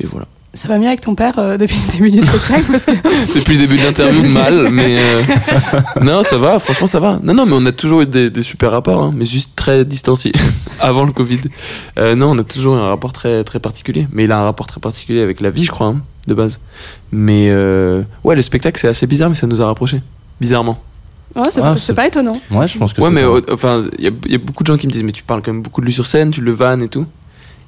Et 0.01 0.07
voilà. 0.07 0.27
Ça 0.55 0.69
va 0.69 0.79
mieux 0.79 0.87
avec 0.87 1.03
ton 1.03 1.15
père 1.15 1.39
euh, 1.39 1.59
depuis 1.59 1.77
le 1.87 1.93
début 1.93 2.11
du 2.11 2.23
spectacle 2.23 2.65
parce 2.71 2.87
que 2.87 2.93
Depuis 3.39 3.55
le 3.55 3.61
début 3.67 3.77
de 3.77 3.83
l'interview, 3.85 4.23
mal, 4.25 4.71
mais 4.71 4.97
euh, 4.99 5.23
non, 6.03 6.23
ça 6.23 6.39
va, 6.39 6.59
franchement, 6.59 6.87
ça 6.87 6.99
va. 6.99 7.21
Non, 7.23 7.35
non, 7.35 7.45
mais 7.45 7.53
on 7.55 7.67
a 7.67 7.73
toujours 7.73 8.01
eu 8.01 8.07
des, 8.07 8.31
des 8.31 8.43
super 8.43 8.71
rapports, 8.71 9.03
hein, 9.03 9.13
mais 9.15 9.27
juste 9.27 9.51
très 9.55 9.85
distanciés 9.85 10.33
avant 10.81 11.05
le 11.05 11.13
Covid. 11.13 11.41
Euh, 11.99 12.15
non, 12.17 12.31
on 12.31 12.39
a 12.39 12.45
toujours 12.45 12.77
eu 12.77 12.79
un 12.79 12.89
rapport 12.89 13.13
très, 13.13 13.45
très 13.45 13.61
particulier, 13.61 14.09
mais 14.13 14.25
il 14.25 14.33
a 14.33 14.39
un 14.41 14.45
rapport 14.45 14.67
très 14.67 14.81
particulier 14.81 15.21
avec 15.21 15.43
la 15.43 15.51
vie, 15.51 15.65
je 15.65 15.71
crois, 15.71 15.89
hein, 15.89 16.01
de 16.27 16.33
base. 16.33 16.59
Mais 17.13 17.49
euh, 17.51 18.03
ouais, 18.25 18.35
le 18.35 18.41
spectacle, 18.41 18.81
c'est 18.81 18.89
assez 18.89 19.07
bizarre, 19.07 19.29
mais 19.29 19.35
ça 19.37 19.47
nous 19.47 19.61
a 19.61 19.67
rapprochés, 19.67 20.01
bizarrement. 20.41 20.83
Ouais, 21.35 21.43
c'est 21.51 21.61
Ah, 21.61 21.73
pas, 21.73 21.77
c'est- 21.77 21.89
c'est 21.89 21.95
pas 21.95 22.07
étonnant. 22.07 22.41
Ouais, 22.51 22.67
je 22.67 22.79
pense 22.79 22.95
que 22.95 23.03
Ouais, 23.03 23.09
c'est 23.09 23.15
mais 23.15 23.25
enfin, 23.53 23.83
il 23.99 24.07
y 24.07 24.33
y 24.33 24.35
a 24.35 24.39
beaucoup 24.39 24.63
de 24.65 24.69
gens 24.69 24.79
qui 24.79 24.87
me 24.87 24.93
disent, 24.93 25.03
mais 25.03 25.13
tu 25.13 25.23
parles 25.23 25.43
quand 25.45 25.53
même 25.53 25.61
beaucoup 25.61 25.83
de 25.83 25.87
lui 25.87 25.93
sur 25.93 26.07
scène, 26.07 26.31
tu 26.31 26.41
le 26.41 26.53
vannes 26.53 26.83
et 26.83 26.89
tout. 26.89 27.05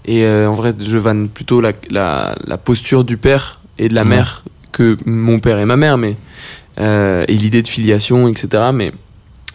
Et 0.04 0.24
euh, 0.24 0.48
en 0.48 0.54
vrai, 0.54 0.72
je 0.80 0.96
vanne 0.96 1.28
plutôt 1.28 1.60
la, 1.60 1.72
la, 1.90 2.34
la 2.46 2.58
posture 2.58 3.04
du 3.04 3.16
père 3.16 3.60
et 3.78 3.88
de 3.88 3.94
la 3.94 4.02
Ouais. 4.02 4.08
mère 4.08 4.44
que 4.72 4.96
mon 5.06 5.38
père 5.40 5.58
et 5.58 5.64
ma 5.66 5.76
mère, 5.76 5.98
mais 5.98 6.16
euh, 6.78 7.24
et 7.28 7.34
l'idée 7.34 7.62
de 7.62 7.68
filiation, 7.68 8.28
etc. 8.28 8.70
Mais 8.72 8.92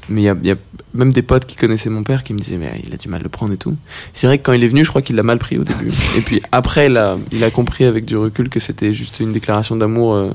mais 0.09 0.21
il 0.21 0.25
y 0.25 0.29
a, 0.29 0.35
il 0.41 0.47
y 0.47 0.51
a 0.51 0.55
même 0.93 1.13
des 1.13 1.21
potes 1.21 1.45
qui 1.45 1.55
connaissaient 1.55 1.89
mon 1.89 2.03
père 2.03 2.23
qui 2.25 2.33
me 2.33 2.37
disaient, 2.39 2.57
mais 2.57 2.69
il 2.85 2.93
a 2.93 2.97
du 2.97 3.07
mal 3.07 3.21
à 3.21 3.23
le 3.23 3.29
prendre 3.29 3.53
et 3.53 3.57
tout. 3.57 3.73
C'est 4.13 4.27
vrai 4.27 4.37
que 4.37 4.43
quand 4.43 4.51
il 4.51 4.61
est 4.63 4.67
venu, 4.67 4.83
je 4.83 4.89
crois 4.89 5.01
qu'il 5.01 5.15
l'a 5.15 5.23
mal 5.23 5.39
pris 5.39 5.57
au 5.57 5.63
début. 5.63 5.91
et 6.17 6.21
puis 6.21 6.41
après, 6.51 6.87
il 6.87 6.97
a, 6.97 7.17
il 7.31 7.41
a 7.43 7.49
compris 7.51 7.85
avec 7.85 8.03
du 8.03 8.17
recul 8.17 8.49
que 8.49 8.59
c'était 8.59 8.91
juste 8.91 9.21
une 9.21 9.31
déclaration 9.31 9.77
d'amour 9.77 10.13
euh, 10.13 10.31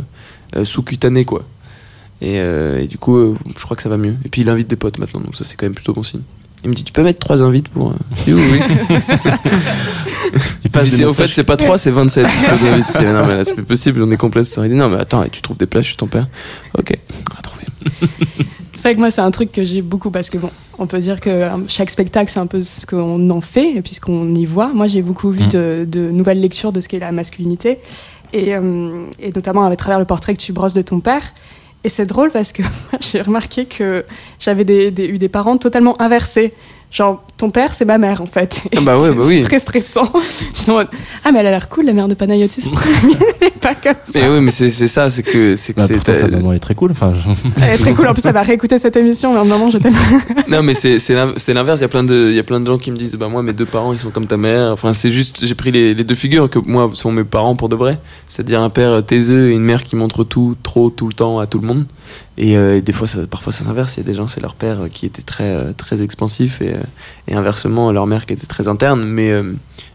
euh, 0.57 0.65
sous-cutanée, 0.65 1.27
quoi. 1.27 1.45
Et, 2.23 2.41
euh, 2.41 2.81
et 2.81 2.87
du 2.87 2.97
coup, 2.97 3.37
je 3.57 3.63
crois 3.63 3.77
que 3.77 3.83
ça 3.83 3.91
va 3.91 3.99
mieux. 3.99 4.17
Et 4.25 4.31
puis 4.31 4.41
il 4.41 4.49
invite 4.49 4.69
des 4.69 4.77
potes 4.77 4.99
maintenant, 4.99 5.21
donc 5.21 5.37
ça 5.37 5.45
c'est 5.45 5.57
quand 5.57 5.67
même 5.67 5.75
plutôt 5.75 5.93
bon 5.93 6.03
signe. 6.03 6.23
Il 6.65 6.71
me 6.71 6.75
dit, 6.75 6.83
tu 6.85 6.93
peux 6.93 7.03
mettre 7.03 7.21
trois 7.21 7.43
invites 7.43 7.69
pour. 7.69 7.91
euh, 7.91 7.95
Je 8.17 8.25
dis, 8.25 8.35
oui, 8.35 8.43
oui. 8.53 8.97
il 10.65 10.71
passe 10.71 10.87
Il 10.87 10.91
des 10.91 10.97
dit, 10.99 11.05
au 11.05 11.15
fait, 11.15 11.29
c'est 11.29 11.45
pas 11.45 11.57
trois, 11.57 11.79
c'est 11.79 11.91
27. 11.91 12.27
Trois 12.45 12.69
invites. 12.69 12.87
Je 12.93 12.99
dis, 12.99 13.05
non, 13.05 13.27
mais 13.27 13.37
là, 13.37 13.45
c'est 13.45 13.55
plus 13.55 13.65
possible, 13.65 14.03
on 14.03 14.11
est 14.11 14.17
complet 14.17 14.45
ce 14.45 14.55
soir. 14.55 14.67
Il 14.67 14.71
dit, 14.73 14.75
non, 14.77 14.89
mais 14.89 14.97
attends, 14.99 15.25
tu 15.31 15.41
trouves 15.43 15.57
des 15.59 15.67
places, 15.67 15.85
je 15.85 15.89
suis 15.89 15.97
ton 15.97 16.07
père? 16.09 16.27
Ok, 16.77 16.93
on 17.31 17.35
va 17.37 17.43
trouver. 17.43 17.65
C'est 18.75 18.83
vrai 18.89 18.95
que 18.95 19.01
moi, 19.01 19.11
c'est 19.11 19.21
un 19.21 19.31
truc 19.31 19.51
que 19.51 19.65
j'ai 19.65 19.83
beaucoup 19.83 20.11
parce 20.11 20.31
que, 20.31 20.39
bon, 20.39 20.51
on 20.79 20.87
peut 20.87 21.01
dire 21.01 21.21
que 21.21 21.31
euh, 21.31 21.51
chaque 21.69 21.91
spectacle, 21.91 22.31
c'est 22.31 22.39
un 22.39 22.47
peu 22.47 22.63
ce 22.63 22.87
qu'on 22.87 23.29
en 23.31 23.41
fait 23.41 23.77
et 23.77 23.83
puis 23.83 23.95
ce 23.95 24.01
qu'on 24.01 24.35
y 24.35 24.45
voit. 24.47 24.69
Moi, 24.73 24.87
j'ai 24.87 25.03
beaucoup 25.03 25.31
vu 25.31 25.45
Mm. 25.45 25.49
de, 25.49 25.87
de 25.89 26.11
nouvelles 26.11 26.41
lectures 26.41 26.73
de 26.73 26.81
ce 26.81 26.89
qu'est 26.89 26.99
la 27.01 27.11
masculinité 27.13 27.79
et, 28.33 28.55
euh, 28.55 29.05
et 29.21 29.33
notamment 29.35 29.65
à 29.67 29.75
travers 29.77 29.99
le 29.99 30.05
portrait 30.05 30.35
que 30.35 30.41
tu 30.41 30.53
brosses 30.53 30.75
de 30.75 30.83
ton 30.83 31.01
père. 31.01 31.23
Et 31.85 31.89
c'est 31.89 32.07
drôle 32.07 32.31
parce 32.31 32.53
que 32.53 32.63
j'ai 33.01 33.21
remarqué 33.23 33.67
que 33.67 34.05
j'avais 34.39 34.63
eu 34.89 35.19
des 35.19 35.29
parents 35.29 35.59
totalement 35.59 36.01
inversés. 36.01 36.55
Genre, 36.91 37.23
ton 37.37 37.51
père, 37.51 37.75
c'est 37.75 37.85
ma 37.85 37.99
mère, 37.99 38.23
en 38.23 38.27
fait. 38.27 38.63
Ah 38.75 38.81
bah 38.81 38.99
ouais, 38.99 39.11
bah 39.13 39.23
oui. 39.27 39.41
C'est 39.43 39.49
très 39.49 39.59
stressant. 39.59 40.11
Je 40.55 40.63
suis 40.63 40.71
en 40.71 40.75
mode, 40.77 40.89
ah, 41.23 41.33
mais 41.33 41.41
elle 41.41 41.47
a 41.49 41.51
l'air 41.51 41.69
cool, 41.69 41.85
la 41.85 41.93
mère 41.93 42.09
de 42.09 42.15
Panayotis. 42.15 42.65
Elle 43.41 43.51
pas 43.51 43.75
comme 43.75 43.95
ça 44.05 44.19
Mais 44.21 44.29
oui, 44.29 44.41
mais 44.41 44.51
c'est 44.51 44.71
c'est 44.71 44.87
ça, 44.87 45.11
c'est 45.11 45.23
que 45.23 45.55
c'est 45.57 45.75
que 45.75 45.81
Bah, 45.81 45.85
c'est 45.87 45.95
pourtant, 45.95 46.15
ta 46.15 46.29
maman 46.29 46.53
est 46.55 46.59
très 46.61 46.75
cool. 46.75 46.93
Enfin, 46.93 47.13
je- 47.15 47.63
Elle 47.63 47.75
est 47.75 47.79
très 47.79 47.93
cool. 47.93 48.09
En 48.09 48.15
plus, 48.15 48.25
elle 48.25 48.33
va 48.33 48.41
réécouter 48.43 48.79
cette 48.79 48.97
émission, 48.97 49.35
mais 49.35 49.41
en 49.41 49.45
moment, 49.45 49.69
je 49.71 49.79
t'aime. 49.79 49.95
non 50.49 50.63
mais 50.63 50.75
c'est 50.75 50.99
c'est 50.99 51.15
l'in- 51.15 51.35
c'est 51.37 51.53
l'inverse. 51.55 51.79
Il 51.81 51.83
y 51.83 51.85
a 51.85 51.89
plein 51.89 52.05
de 52.05 52.29
il 52.31 52.37
y 52.37 52.39
a 52.39 52.43
plein 52.45 52.61
de 52.61 52.67
gens 52.67 52.79
qui 52.79 52.91
me 52.91 52.97
disent 52.97 53.15
bah 53.17 53.29
moi 53.29 53.43
mes 53.43 53.53
deux 53.53 53.67
parents 53.67 53.93
ils 53.93 53.99
sont 53.99 54.11
comme 54.11 54.27
ta 54.27 54.37
mère. 54.39 54.71
Enfin 54.73 54.93
c'est 54.95 55.13
juste 55.13 55.45
j'ai 55.45 55.55
pris 55.55 55.71
les, 55.73 55.93
les 55.95 56.05
deux 56.05 56.15
figures 56.15 56.49
que 56.49 56.59
moi 56.59 56.91
sont 56.95 57.13
mes 57.13 57.25
parents 57.25 57.55
pour 57.57 57.69
de 57.69 57.77
vrai. 57.77 57.99
C'est-à-dire 58.29 58.63
un 58.63 58.71
père 58.71 59.05
taiseux 59.05 59.51
et 59.51 59.55
une 59.55 59.65
mère 59.65 59.85
qui 59.85 59.97
montre 59.97 60.25
tout 60.25 60.57
trop 60.63 60.89
tout 60.91 61.07
le 61.09 61.15
temps 61.15 61.39
à 61.39 61.47
tout 61.47 61.59
le 61.59 61.67
monde. 61.67 61.85
Et, 62.41 62.57
euh, 62.57 62.77
et 62.77 62.83
des 62.83 62.93
fois 62.93 63.09
ça, 63.09 63.27
parfois 63.27 63.53
ça 63.53 63.65
s'inverse. 63.65 63.97
Il 63.97 64.01
y 64.01 64.07
a 64.07 64.07
des 64.07 64.15
gens 64.15 64.29
c'est 64.29 64.41
leur 64.41 64.55
père 64.55 64.83
euh, 64.83 64.89
qui 64.89 65.07
était 65.07 65.23
très 65.23 65.53
euh, 65.53 65.73
très 65.77 66.03
expansif 66.03 66.63
et 66.63 66.77
et 67.27 67.35
inversement 67.35 67.91
leur 67.91 68.07
mère 68.07 68.27
qui 68.27 68.33
était 68.33 68.47
très 68.47 68.69
interne. 68.69 69.05
Mais 69.05 69.33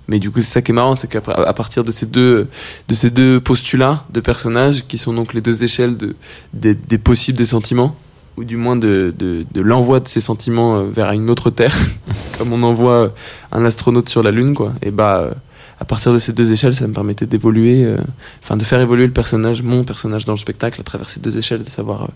mais 0.07 0.19
du 0.19 0.29
coup 0.29 0.41
c'est 0.41 0.51
ça 0.51 0.61
qui 0.61 0.71
est 0.71 0.75
marrant 0.75 0.93
c'est 0.93 1.07
qu'à 1.07 1.21
partir 1.21 1.85
de 1.85 1.91
ces 1.91 2.05
deux 2.05 2.47
de 2.89 2.93
ces 2.93 3.09
deux 3.09 3.39
postulats 3.39 4.03
de 4.11 4.19
personnages 4.19 4.85
qui 4.87 4.97
sont 4.97 5.13
donc 5.13 5.33
les 5.33 5.39
deux 5.39 5.63
échelles 5.63 5.95
de 5.95 6.15
des, 6.53 6.97
possibles 6.97 7.37
des 7.37 7.45
sentiments 7.45 7.95
ou 8.35 8.43
du 8.43 8.57
moins 8.57 8.75
de, 8.75 9.13
de, 9.17 9.61
l'envoi 9.61 9.99
de 9.99 10.07
ces 10.07 10.19
sentiments 10.19 10.85
vers 10.85 11.11
une 11.11 11.29
autre 11.29 11.51
terre, 11.51 11.75
comme 12.37 12.51
on 12.51 12.63
envoie 12.63 13.13
un 13.51 13.63
astronaute 13.63 14.09
sur 14.09 14.23
la 14.23 14.31
Lune, 14.31 14.55
quoi. 14.55 14.73
Et 14.81 14.89
bah, 14.89 15.35
à 15.83 15.85
partir 15.85 16.13
de 16.13 16.19
ces 16.19 16.31
deux 16.31 16.53
échelles, 16.53 16.73
ça 16.73 16.87
me 16.87 16.93
permettait 16.93 17.25
d'évoluer, 17.25 17.83
euh, 17.83 17.97
enfin 18.41 18.55
de 18.55 18.63
faire 18.63 18.79
évoluer 18.79 19.05
le 19.05 19.11
personnage, 19.11 19.61
mon 19.61 19.83
personnage 19.83 20.23
dans 20.23 20.31
le 20.31 20.37
spectacle, 20.37 20.79
à 20.79 20.83
travers 20.83 21.09
ces 21.09 21.19
deux 21.19 21.37
échelles, 21.37 21.63
de 21.63 21.69
savoir 21.69 22.07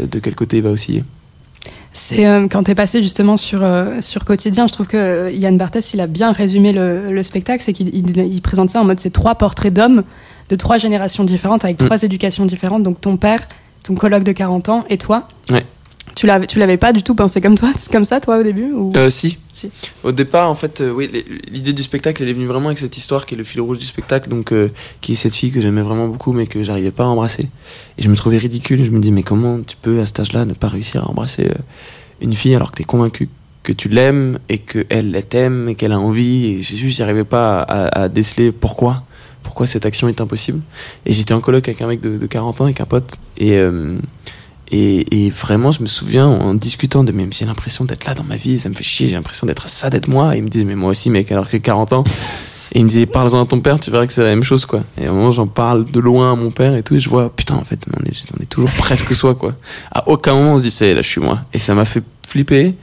euh, 0.00 0.06
de 0.06 0.18
quel 0.20 0.36
côté 0.36 0.58
il 0.58 0.62
va 0.62 0.70
osciller. 0.70 1.02
C'est 1.92 2.24
euh, 2.24 2.46
quand 2.48 2.62
t'es 2.62 2.76
passé 2.76 3.02
justement 3.02 3.36
sur, 3.36 3.64
euh, 3.64 4.00
sur 4.00 4.24
Quotidien, 4.24 4.68
je 4.68 4.72
trouve 4.74 4.86
que 4.86 5.32
Yann 5.32 5.58
Barthès, 5.58 5.92
il 5.92 6.00
a 6.00 6.06
bien 6.06 6.30
résumé 6.30 6.70
le, 6.70 7.10
le 7.10 7.22
spectacle, 7.24 7.60
c'est 7.64 7.72
qu'il 7.72 7.88
il, 7.92 8.16
il 8.16 8.40
présente 8.42 8.70
ça 8.70 8.80
en 8.80 8.84
mode 8.84 9.00
c'est 9.00 9.10
trois 9.10 9.34
portraits 9.34 9.74
d'hommes 9.74 10.04
de 10.48 10.56
trois 10.56 10.78
générations 10.78 11.24
différentes, 11.24 11.64
avec 11.64 11.82
Mm. 11.82 11.86
trois 11.86 12.02
éducations 12.04 12.46
différentes, 12.46 12.84
donc 12.84 13.00
ton 13.00 13.16
père, 13.16 13.48
ton 13.82 13.96
colloque 13.96 14.22
de 14.22 14.32
40 14.32 14.68
ans 14.68 14.84
et 14.88 14.98
toi. 14.98 15.26
Ouais. 15.50 15.66
Tu 16.16 16.26
l'avais, 16.26 16.46
tu 16.46 16.58
l'avais 16.58 16.76
pas 16.76 16.92
du 16.92 17.02
tout 17.02 17.14
pensé 17.14 17.40
comme 17.40 17.56
toi, 17.56 17.70
comme 17.92 18.04
ça 18.04 18.20
toi 18.20 18.38
au 18.38 18.42
début 18.42 18.72
ou... 18.72 18.90
Euh, 18.96 19.10
si. 19.10 19.38
Si. 19.52 19.70
Au 20.02 20.12
départ, 20.12 20.48
en 20.50 20.54
fait, 20.54 20.80
euh, 20.80 20.90
oui, 20.90 21.10
l'idée 21.50 21.72
du 21.72 21.82
spectacle, 21.82 22.22
elle 22.22 22.28
est 22.28 22.32
venue 22.32 22.46
vraiment 22.46 22.66
avec 22.66 22.78
cette 22.78 22.96
histoire 22.96 23.26
qui 23.26 23.34
est 23.34 23.38
le 23.38 23.44
fil 23.44 23.60
rouge 23.60 23.78
du 23.78 23.84
spectacle, 23.84 24.28
donc 24.28 24.52
euh, 24.52 24.68
qui 25.00 25.12
est 25.12 25.14
cette 25.14 25.34
fille 25.34 25.50
que 25.52 25.60
j'aimais 25.60 25.82
vraiment 25.82 26.08
beaucoup, 26.08 26.32
mais 26.32 26.46
que 26.46 26.62
j'arrivais 26.62 26.90
pas 26.90 27.04
à 27.04 27.06
embrasser. 27.08 27.48
Et 27.98 28.02
je 28.02 28.08
me 28.08 28.16
trouvais 28.16 28.38
ridicule. 28.38 28.84
Je 28.84 28.90
me 28.90 28.98
dis, 29.00 29.12
mais 29.12 29.22
comment 29.22 29.60
tu 29.60 29.76
peux 29.80 30.00
à 30.00 30.06
cet 30.06 30.20
âge-là 30.20 30.44
ne 30.44 30.54
pas 30.54 30.68
réussir 30.68 31.04
à 31.04 31.08
embrasser 31.10 31.48
une 32.20 32.34
fille 32.34 32.54
alors 32.54 32.70
que 32.72 32.76
t'es 32.76 32.84
convaincu 32.84 33.28
que 33.62 33.72
tu 33.72 33.88
l'aimes 33.88 34.38
et 34.48 34.58
que 34.58 34.86
elle 34.88 35.14
elle 35.14 35.24
t'aime 35.26 35.68
et 35.68 35.74
qu'elle 35.74 35.92
a 35.92 35.98
envie. 36.00 36.46
Et 36.46 36.62
j'ai 36.62 36.76
juste, 36.76 36.98
j'arrivais 36.98 37.24
pas 37.24 37.60
à, 37.60 37.86
à- 37.86 38.02
à 38.04 38.08
déceler 38.08 38.52
pourquoi, 38.52 39.04
pourquoi 39.42 39.66
cette 39.66 39.84
action 39.86 40.08
est 40.08 40.20
impossible. 40.20 40.60
Et 41.06 41.12
j'étais 41.12 41.34
en 41.34 41.40
coloc 41.40 41.68
avec 41.68 41.80
un 41.82 41.86
mec 41.86 42.00
de, 42.00 42.16
de 42.18 42.26
40 42.26 42.60
ans, 42.62 42.64
avec 42.64 42.80
un 42.80 42.86
pote, 42.86 43.16
et 43.36 43.52
euh, 43.58 43.96
et, 44.72 45.24
et 45.26 45.30
vraiment, 45.30 45.70
je 45.72 45.82
me 45.82 45.86
souviens 45.86 46.26
en 46.26 46.54
discutant 46.54 47.02
de 47.02 47.12
même 47.12 47.32
j'ai 47.32 47.44
l'impression 47.44 47.84
d'être 47.84 48.04
là 48.04 48.14
dans 48.14 48.22
ma 48.24 48.36
vie, 48.36 48.58
ça 48.58 48.68
me 48.68 48.74
fait 48.74 48.84
chier, 48.84 49.08
j'ai 49.08 49.16
l'impression 49.16 49.46
d'être 49.46 49.68
ça, 49.68 49.90
d'être 49.90 50.08
moi. 50.08 50.34
Et 50.34 50.38
il 50.38 50.44
me 50.44 50.48
disait, 50.48 50.64
mais 50.64 50.76
moi 50.76 50.90
aussi, 50.90 51.10
mec, 51.10 51.30
alors 51.32 51.46
que 51.46 51.52
j'ai 51.52 51.60
40 51.60 51.92
ans. 51.92 52.04
Et 52.72 52.78
il 52.78 52.84
me 52.84 52.88
disait, 52.88 53.06
parle-en 53.06 53.42
à 53.42 53.46
ton 53.46 53.60
père, 53.60 53.80
tu 53.80 53.90
verras 53.90 54.06
que 54.06 54.12
c'est 54.12 54.22
la 54.22 54.28
même 54.28 54.44
chose, 54.44 54.64
quoi. 54.64 54.84
Et 54.96 55.06
à 55.06 55.10
un 55.10 55.12
moment, 55.12 55.32
j'en 55.32 55.48
parle 55.48 55.90
de 55.90 55.98
loin 55.98 56.32
à 56.32 56.36
mon 56.36 56.52
père 56.52 56.76
et 56.76 56.84
tout, 56.84 56.94
et 56.94 57.00
je 57.00 57.08
vois, 57.08 57.34
putain, 57.34 57.56
en 57.56 57.64
fait, 57.64 57.80
on 57.92 58.04
est, 58.04 58.32
on 58.38 58.42
est 58.42 58.46
toujours 58.46 58.70
presque 58.78 59.12
soi, 59.12 59.34
quoi. 59.34 59.54
À 59.90 60.08
aucun 60.08 60.34
moment, 60.34 60.54
on 60.54 60.58
se 60.58 60.62
dit, 60.64 60.70
c'est 60.70 60.94
là, 60.94 61.02
je 61.02 61.08
suis 61.08 61.20
moi. 61.20 61.40
Et 61.52 61.58
ça 61.58 61.74
m'a 61.74 61.84
fait 61.84 62.04
flipper. 62.26 62.76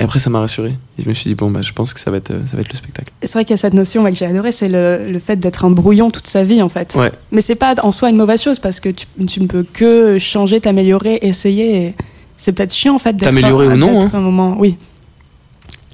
Et 0.00 0.02
après, 0.02 0.18
ça 0.18 0.30
m'a 0.30 0.40
rassuré. 0.40 0.70
Et 0.98 1.02
je 1.02 1.08
me 1.08 1.12
suis 1.14 1.28
dit, 1.28 1.34
bon, 1.34 1.50
bah, 1.50 1.60
je 1.60 1.72
pense 1.72 1.92
que 1.92 2.00
ça 2.00 2.10
va 2.10 2.16
être, 2.16 2.30
euh, 2.30 2.46
ça 2.46 2.56
va 2.56 2.62
être 2.62 2.70
le 2.72 2.76
spectacle. 2.76 3.12
C'est 3.22 3.34
vrai 3.34 3.44
qu'il 3.44 3.52
y 3.52 3.54
a 3.54 3.58
cette 3.58 3.74
notion 3.74 4.02
que 4.04 4.12
j'ai 4.12 4.24
adoré, 4.24 4.50
c'est 4.50 4.68
le, 4.70 5.06
le 5.10 5.18
fait 5.18 5.36
d'être 5.36 5.66
un 5.66 5.70
brouillon 5.70 6.10
toute 6.10 6.26
sa 6.26 6.42
vie 6.42 6.62
en 6.62 6.70
fait. 6.70 6.94
Ouais. 6.94 7.12
Mais 7.30 7.42
c'est 7.42 7.54
pas 7.54 7.74
en 7.82 7.92
soi 7.92 8.08
une 8.08 8.16
mauvaise 8.16 8.40
chose 8.40 8.58
parce 8.58 8.80
que 8.80 8.88
tu, 8.88 9.06
tu 9.28 9.42
ne 9.42 9.46
peux 9.46 9.62
que 9.62 10.18
changer, 10.18 10.58
t'améliorer, 10.58 11.18
essayer. 11.20 11.84
et 11.84 11.94
C'est 12.38 12.52
peut-être 12.52 12.72
chiant 12.74 12.94
en 12.94 12.98
fait 12.98 13.12
d'être 13.12 13.24
T'améliorer 13.28 13.68
ou 13.68 13.76
non, 13.76 14.04
d'être 14.04 14.14
un 14.14 14.20
moment. 14.20 14.56
Oui. 14.58 14.78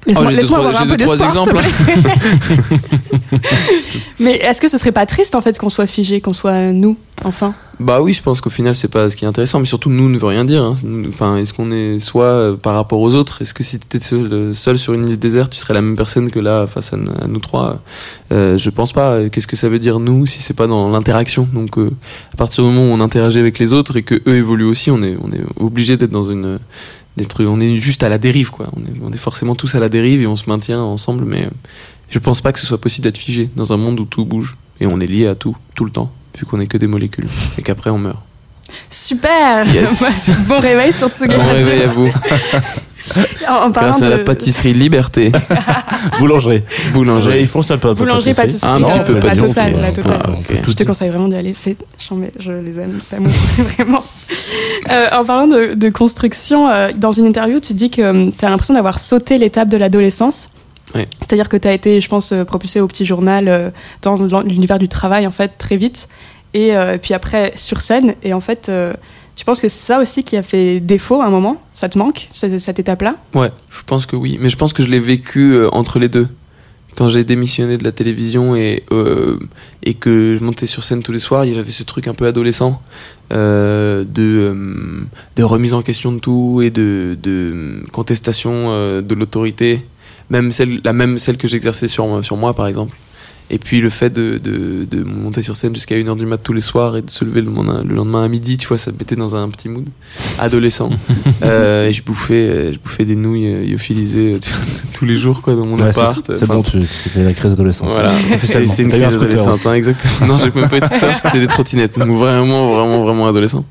Laisse-moi 0.07 0.59
Oh, 0.61 0.65
avoir 0.67 0.81
un 0.81 0.87
peu 0.87 0.97
deux, 0.97 1.05
d'espoir, 1.05 1.43
plaît. 1.45 1.61
Mais 4.19 4.35
est-ce 4.37 4.61
que 4.61 4.67
ce 4.67 4.77
serait 4.77 4.91
pas 4.91 5.05
triste 5.05 5.35
en 5.35 5.41
fait 5.41 5.57
qu'on 5.59 5.69
soit 5.69 5.87
figé, 5.87 6.21
qu'on 6.21 6.33
soit 6.33 6.71
nous, 6.71 6.97
enfin? 7.23 7.53
Bah 7.79 8.01
oui, 8.01 8.11
je 8.13 8.23
pense 8.23 8.41
qu'au 8.41 8.49
final, 8.49 8.73
c'est 8.73 8.87
pas 8.87 9.07
ce 9.07 9.15
qui 9.15 9.25
est 9.25 9.27
intéressant, 9.27 9.59
mais 9.59 9.67
surtout 9.67 9.91
nous 9.91 10.09
ne 10.09 10.17
veut 10.17 10.25
rien 10.25 10.45
dire. 10.45 10.63
hein. 10.63 10.73
Enfin, 11.09 11.37
est-ce 11.37 11.53
qu'on 11.53 11.69
est 11.69 11.99
soit 11.99 12.23
euh, 12.25 12.55
par 12.55 12.73
rapport 12.73 12.99
aux 12.99 13.13
autres? 13.13 13.43
Est-ce 13.43 13.53
que 13.53 13.61
si 13.61 13.77
t'étais 13.77 14.03
seul, 14.03 14.33
euh, 14.33 14.53
seul 14.55 14.79
sur 14.79 14.93
une 14.93 15.07
île 15.07 15.19
déserte, 15.19 15.51
tu 15.51 15.59
serais 15.59 15.75
la 15.75 15.83
même 15.83 15.95
personne 15.95 16.31
que 16.31 16.39
là 16.39 16.65
face 16.65 16.93
à, 16.93 16.97
nous 17.27 17.39
trois? 17.39 17.79
Euh, 18.31 18.57
Je 18.57 18.69
pense 18.71 18.93
pas. 18.93 19.29
Qu'est-ce 19.29 19.45
que 19.45 19.55
ça 19.55 19.69
veut 19.69 19.77
dire 19.77 19.99
nous 19.99 20.25
si 20.25 20.41
c'est 20.41 20.55
pas 20.55 20.65
dans 20.65 20.89
l'interaction? 20.89 21.47
Donc, 21.53 21.77
euh, 21.77 21.91
à 22.33 22.37
partir 22.37 22.63
du 22.63 22.71
moment 22.71 22.91
où 22.91 22.97
on 22.97 23.01
interagit 23.03 23.37
avec 23.39 23.59
les 23.59 23.73
autres 23.73 23.95
et 23.95 24.01
que 24.01 24.15
eux 24.27 24.37
évoluent 24.37 24.65
aussi, 24.65 24.89
on 24.89 25.03
est 25.03 25.15
on 25.21 25.29
est 25.31 25.43
obligé 25.59 25.97
d'être 25.97 26.09
dans 26.09 26.23
une 26.31 26.57
on 27.39 27.59
est 27.59 27.77
juste 27.77 28.03
à 28.03 28.09
la 28.09 28.17
dérive 28.17 28.51
quoi. 28.51 28.67
On 28.75 28.81
est 28.81 28.93
on 29.03 29.11
est 29.11 29.17
forcément 29.17 29.55
tous 29.55 29.75
à 29.75 29.79
la 29.79 29.89
dérive 29.89 30.21
et 30.21 30.27
on 30.27 30.35
se 30.35 30.49
maintient 30.49 30.81
ensemble, 30.81 31.25
mais 31.25 31.45
euh, 31.45 31.49
je 32.09 32.19
pense 32.19 32.41
pas 32.41 32.51
que 32.51 32.59
ce 32.59 32.65
soit 32.65 32.79
possible 32.79 33.03
d'être 33.03 33.17
figé 33.17 33.49
dans 33.55 33.73
un 33.73 33.77
monde 33.77 33.99
où 33.99 34.05
tout 34.05 34.25
bouge 34.25 34.57
et 34.79 34.87
on 34.87 34.99
est 34.99 35.07
lié 35.07 35.27
à 35.27 35.35
tout 35.35 35.55
tout 35.75 35.85
le 35.85 35.91
temps 35.91 36.11
vu 36.37 36.45
qu'on 36.45 36.59
est 36.59 36.67
que 36.67 36.77
des 36.77 36.87
molécules 36.87 37.27
et 37.57 37.61
qu'après 37.61 37.89
on 37.89 37.97
meurt. 37.97 38.19
Super 38.89 39.65
Yes. 39.73 40.29
Bon 40.47 40.59
réveil 40.59 40.93
sur 40.93 41.09
Tsugi 41.09 41.35
Bon 41.35 41.43
réveil 41.43 41.83
à 41.83 41.87
vous. 41.87 42.11
En, 43.47 43.67
en 43.67 43.71
parlant 43.71 43.89
Grâce 43.91 44.01
à 44.01 44.09
la 44.09 44.17
de 44.17 44.23
pâtisserie 44.23 44.73
Liberté, 44.73 45.31
boulangerie. 46.19 46.63
boulangerie. 46.93 47.41
ils 47.41 47.47
font 47.47 47.61
ça 47.61 47.77
pas. 47.77 47.93
boulangerie, 47.93 48.33
pâtisserie, 48.33 48.69
Un 48.69 48.81
petit 48.81 48.99
euh, 48.99 49.03
peu, 49.03 49.13
la 49.13 49.19
pâtisserie, 49.21 49.47
totale, 49.49 49.75
ouais. 49.75 49.81
la 49.81 49.91
totale. 49.91 50.21
Ah, 50.23 50.31
ok. 50.31 50.57
Je 50.67 50.73
te 50.73 50.83
conseille 50.83 51.09
vraiment 51.09 51.27
d'y 51.27 51.35
aller, 51.35 51.53
c'est 51.53 51.77
chambé, 51.97 52.31
je 52.39 52.51
les 52.51 52.79
aime, 52.79 52.99
d'amour, 53.11 53.31
vraiment. 53.57 54.03
Euh, 54.91 55.07
en 55.13 55.25
parlant 55.25 55.47
de, 55.47 55.73
de 55.73 55.89
construction, 55.89 56.69
euh, 56.69 56.91
dans 56.95 57.11
une 57.11 57.25
interview, 57.25 57.59
tu 57.59 57.73
dis 57.73 57.89
que 57.89 58.29
tu 58.31 58.45
as 58.45 58.49
l'impression 58.49 58.73
d'avoir 58.73 58.99
sauté 58.99 59.37
l'étape 59.37 59.69
de 59.69 59.77
l'adolescence. 59.77 60.49
C'est-à-dire 61.19 61.49
que 61.49 61.57
tu 61.57 61.67
as 61.67 61.73
été, 61.73 62.01
je 62.01 62.09
pense, 62.09 62.31
euh, 62.31 62.43
propulsé 62.43 62.79
au 62.79 62.87
petit 62.87 63.05
journal 63.05 63.47
euh, 63.47 63.69
dans 64.01 64.15
l'univers 64.41 64.79
du 64.79 64.87
travail, 64.87 65.27
en 65.27 65.31
fait, 65.31 65.57
très 65.57 65.77
vite. 65.77 66.07
Et, 66.53 66.75
euh, 66.75 66.97
puis 66.97 67.13
après, 67.13 67.53
sur 67.55 67.81
scène. 67.81 68.15
Et 68.23 68.33
en 68.33 68.39
fait, 68.39 68.69
euh, 68.69 68.93
tu 69.37 69.45
penses 69.45 69.61
que 69.61 69.69
c'est 69.69 69.85
ça 69.85 70.01
aussi 70.01 70.23
qui 70.23 70.35
a 70.35 70.41
fait 70.41 70.79
défaut 70.79 71.21
à 71.21 71.25
un 71.25 71.29
moment? 71.29 71.61
Ça 71.75 71.87
te 71.87 71.97
manque, 71.97 72.27
cette, 72.31 72.79
étape-là? 72.79 73.15
Ouais, 73.35 73.51
je 73.69 73.83
pense 73.85 74.07
que 74.07 74.15
oui, 74.15 74.39
mais 74.41 74.49
je 74.49 74.57
pense 74.57 74.73
que 74.73 74.81
je 74.81 74.89
l'ai 74.89 74.99
vécu 74.99 75.53
euh, 75.53 75.69
entre 75.71 75.99
les 75.99 76.09
deux. 76.09 76.27
Quand 76.95 77.07
j'ai 77.07 77.23
démissionné 77.23 77.77
de 77.77 77.83
la 77.83 77.91
télévision 77.91 78.55
et, 78.55 78.83
euh, 78.91 79.37
et 79.83 79.93
que 79.93 80.37
je 80.39 80.43
montais 80.43 80.65
sur 80.65 80.83
scène 80.83 81.03
tous 81.03 81.11
les 81.11 81.19
soirs, 81.19 81.45
j'avais 81.45 81.69
ce 81.69 81.83
truc 81.83 82.07
un 82.07 82.15
peu 82.15 82.25
adolescent 82.25 82.81
euh, 83.31 84.03
de, 84.03 85.05
de 85.35 85.43
remise 85.43 85.75
en 85.75 85.83
question 85.83 86.11
de 86.11 86.17
tout 86.17 86.61
et 86.63 86.71
de, 86.71 87.15
de 87.21 87.83
contestation 87.91 88.71
de 89.01 89.15
l'autorité, 89.15 89.85
même 90.31 90.51
celle, 90.51 90.81
la 90.83 90.93
même 90.93 91.19
celle 91.19 91.37
que 91.37 91.47
j'exerçais 91.47 91.87
sur, 91.87 92.25
sur 92.25 92.37
moi 92.37 92.55
par 92.55 92.65
exemple. 92.65 92.95
Et 93.49 93.59
puis 93.59 93.79
le 93.79 93.89
fait 93.89 94.09
de, 94.09 94.37
de, 94.37 94.85
de 94.89 95.03
monter 95.03 95.41
sur 95.41 95.55
scène 95.55 95.73
jusqu'à 95.73 95.95
1h 95.95 96.17
du 96.17 96.25
mat 96.25 96.37
tous 96.37 96.51
les 96.51 96.59
soirs 96.61 96.97
et 96.97 97.01
de 97.01 97.09
se 97.09 97.23
lever 97.23 97.39
le 97.41 97.49
lendemain, 97.49 97.81
le 97.87 97.95
lendemain 97.95 98.23
à 98.25 98.27
midi, 98.27 98.57
tu 98.57 98.67
vois, 98.67 98.77
ça 98.77 98.91
me 98.91 98.97
mettait 98.97 99.15
dans 99.15 99.35
un 99.35 99.47
petit 99.49 99.69
mood 99.69 99.87
adolescent. 100.39 100.89
Euh, 101.43 101.87
et 101.87 101.93
je 101.93 102.03
bouffais, 102.03 102.33
euh, 102.33 102.73
je 102.73 102.79
bouffais 102.79 103.05
des 103.05 103.15
nouilles 103.15 103.47
euh, 103.47 103.63
lyophilisées 103.63 104.33
euh, 104.33 104.39
tu 104.39 104.49
vois, 104.51 104.59
tous 104.93 105.05
les 105.05 105.15
jours 105.15 105.41
quoi, 105.41 105.55
dans 105.55 105.65
mon 105.65 105.77
Ouais, 105.77 105.89
appart. 105.89 106.19
c'est 106.33 106.43
Enfin, 106.43 106.55
bon, 106.55 106.63
c'était 106.81 107.23
la 107.23 107.33
crise 107.33 107.51
d'adolescence. 107.51 107.91
voilà, 107.93 108.11
c'est 108.41 108.63
une 108.79 108.89
crise 108.89 109.03
adolescente, 109.03 109.65
hein, 109.65 109.73
exactement. 109.75 110.27
Non, 110.27 110.37
j'ai 110.37 110.51
même 110.59 110.67
pas 110.69 110.79
de 110.79 110.85
scooter, 110.85 111.15
c'était 111.15 111.39
des 111.39 111.47
trottinettes. 111.47 111.97
Donc 111.99 112.17
vraiment, 112.17 112.73
vraiment, 112.73 113.03
vraiment 113.03 113.27
adolescent. 113.27 113.65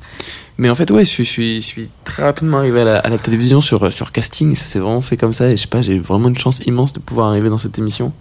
Mais 0.59 0.71
en 0.71 0.75
fait, 0.75 0.91
ouais, 0.91 1.05
je 1.05 1.11
suis, 1.11 1.25
je 1.25 1.31
suis, 1.31 1.57
je 1.61 1.67
suis 1.67 1.89
très 2.05 2.23
rapidement 2.23 2.59
arrivé 2.59 2.81
à 2.81 2.85
la, 2.85 2.99
à 2.99 3.09
la 3.11 3.19
télévision 3.19 3.61
sur, 3.61 3.93
sur 3.93 4.11
casting. 4.13 4.55
Ça 4.55 4.65
s'est 4.65 4.79
vraiment 4.79 5.03
fait 5.03 5.17
comme 5.19 5.35
ça. 5.35 5.49
Et 5.49 5.57
je 5.57 5.63
sais 5.63 5.69
pas, 5.69 5.83
j'ai 5.83 5.99
vraiment 5.99 6.29
une 6.29 6.39
chance 6.39 6.61
immense 6.67 6.93
de 6.95 6.99
pouvoir 7.01 7.29
arriver 7.29 7.51
dans 7.51 7.59
cette 7.59 7.79
émission. 7.79 8.13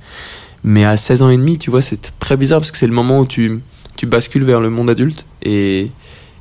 Mais 0.67 0.83
à 0.83 0.97
16 0.97 1.21
ans 1.21 1.29
et 1.29 1.37
demi, 1.37 1.59
tu 1.59 1.69
vois, 1.69 1.81
c'est 1.81 2.17
très 2.17 2.37
bizarre 2.37 2.59
parce 2.59 2.71
que 2.71 2.77
c'est 2.79 2.87
le 2.87 2.93
moment 2.93 3.19
où 3.19 3.27
tu, 3.27 3.61
tu 3.95 4.07
bascules 4.07 4.43
vers 4.43 4.59
le 4.59 4.71
monde 4.71 4.89
adulte. 4.89 5.27
Et, 5.43 5.91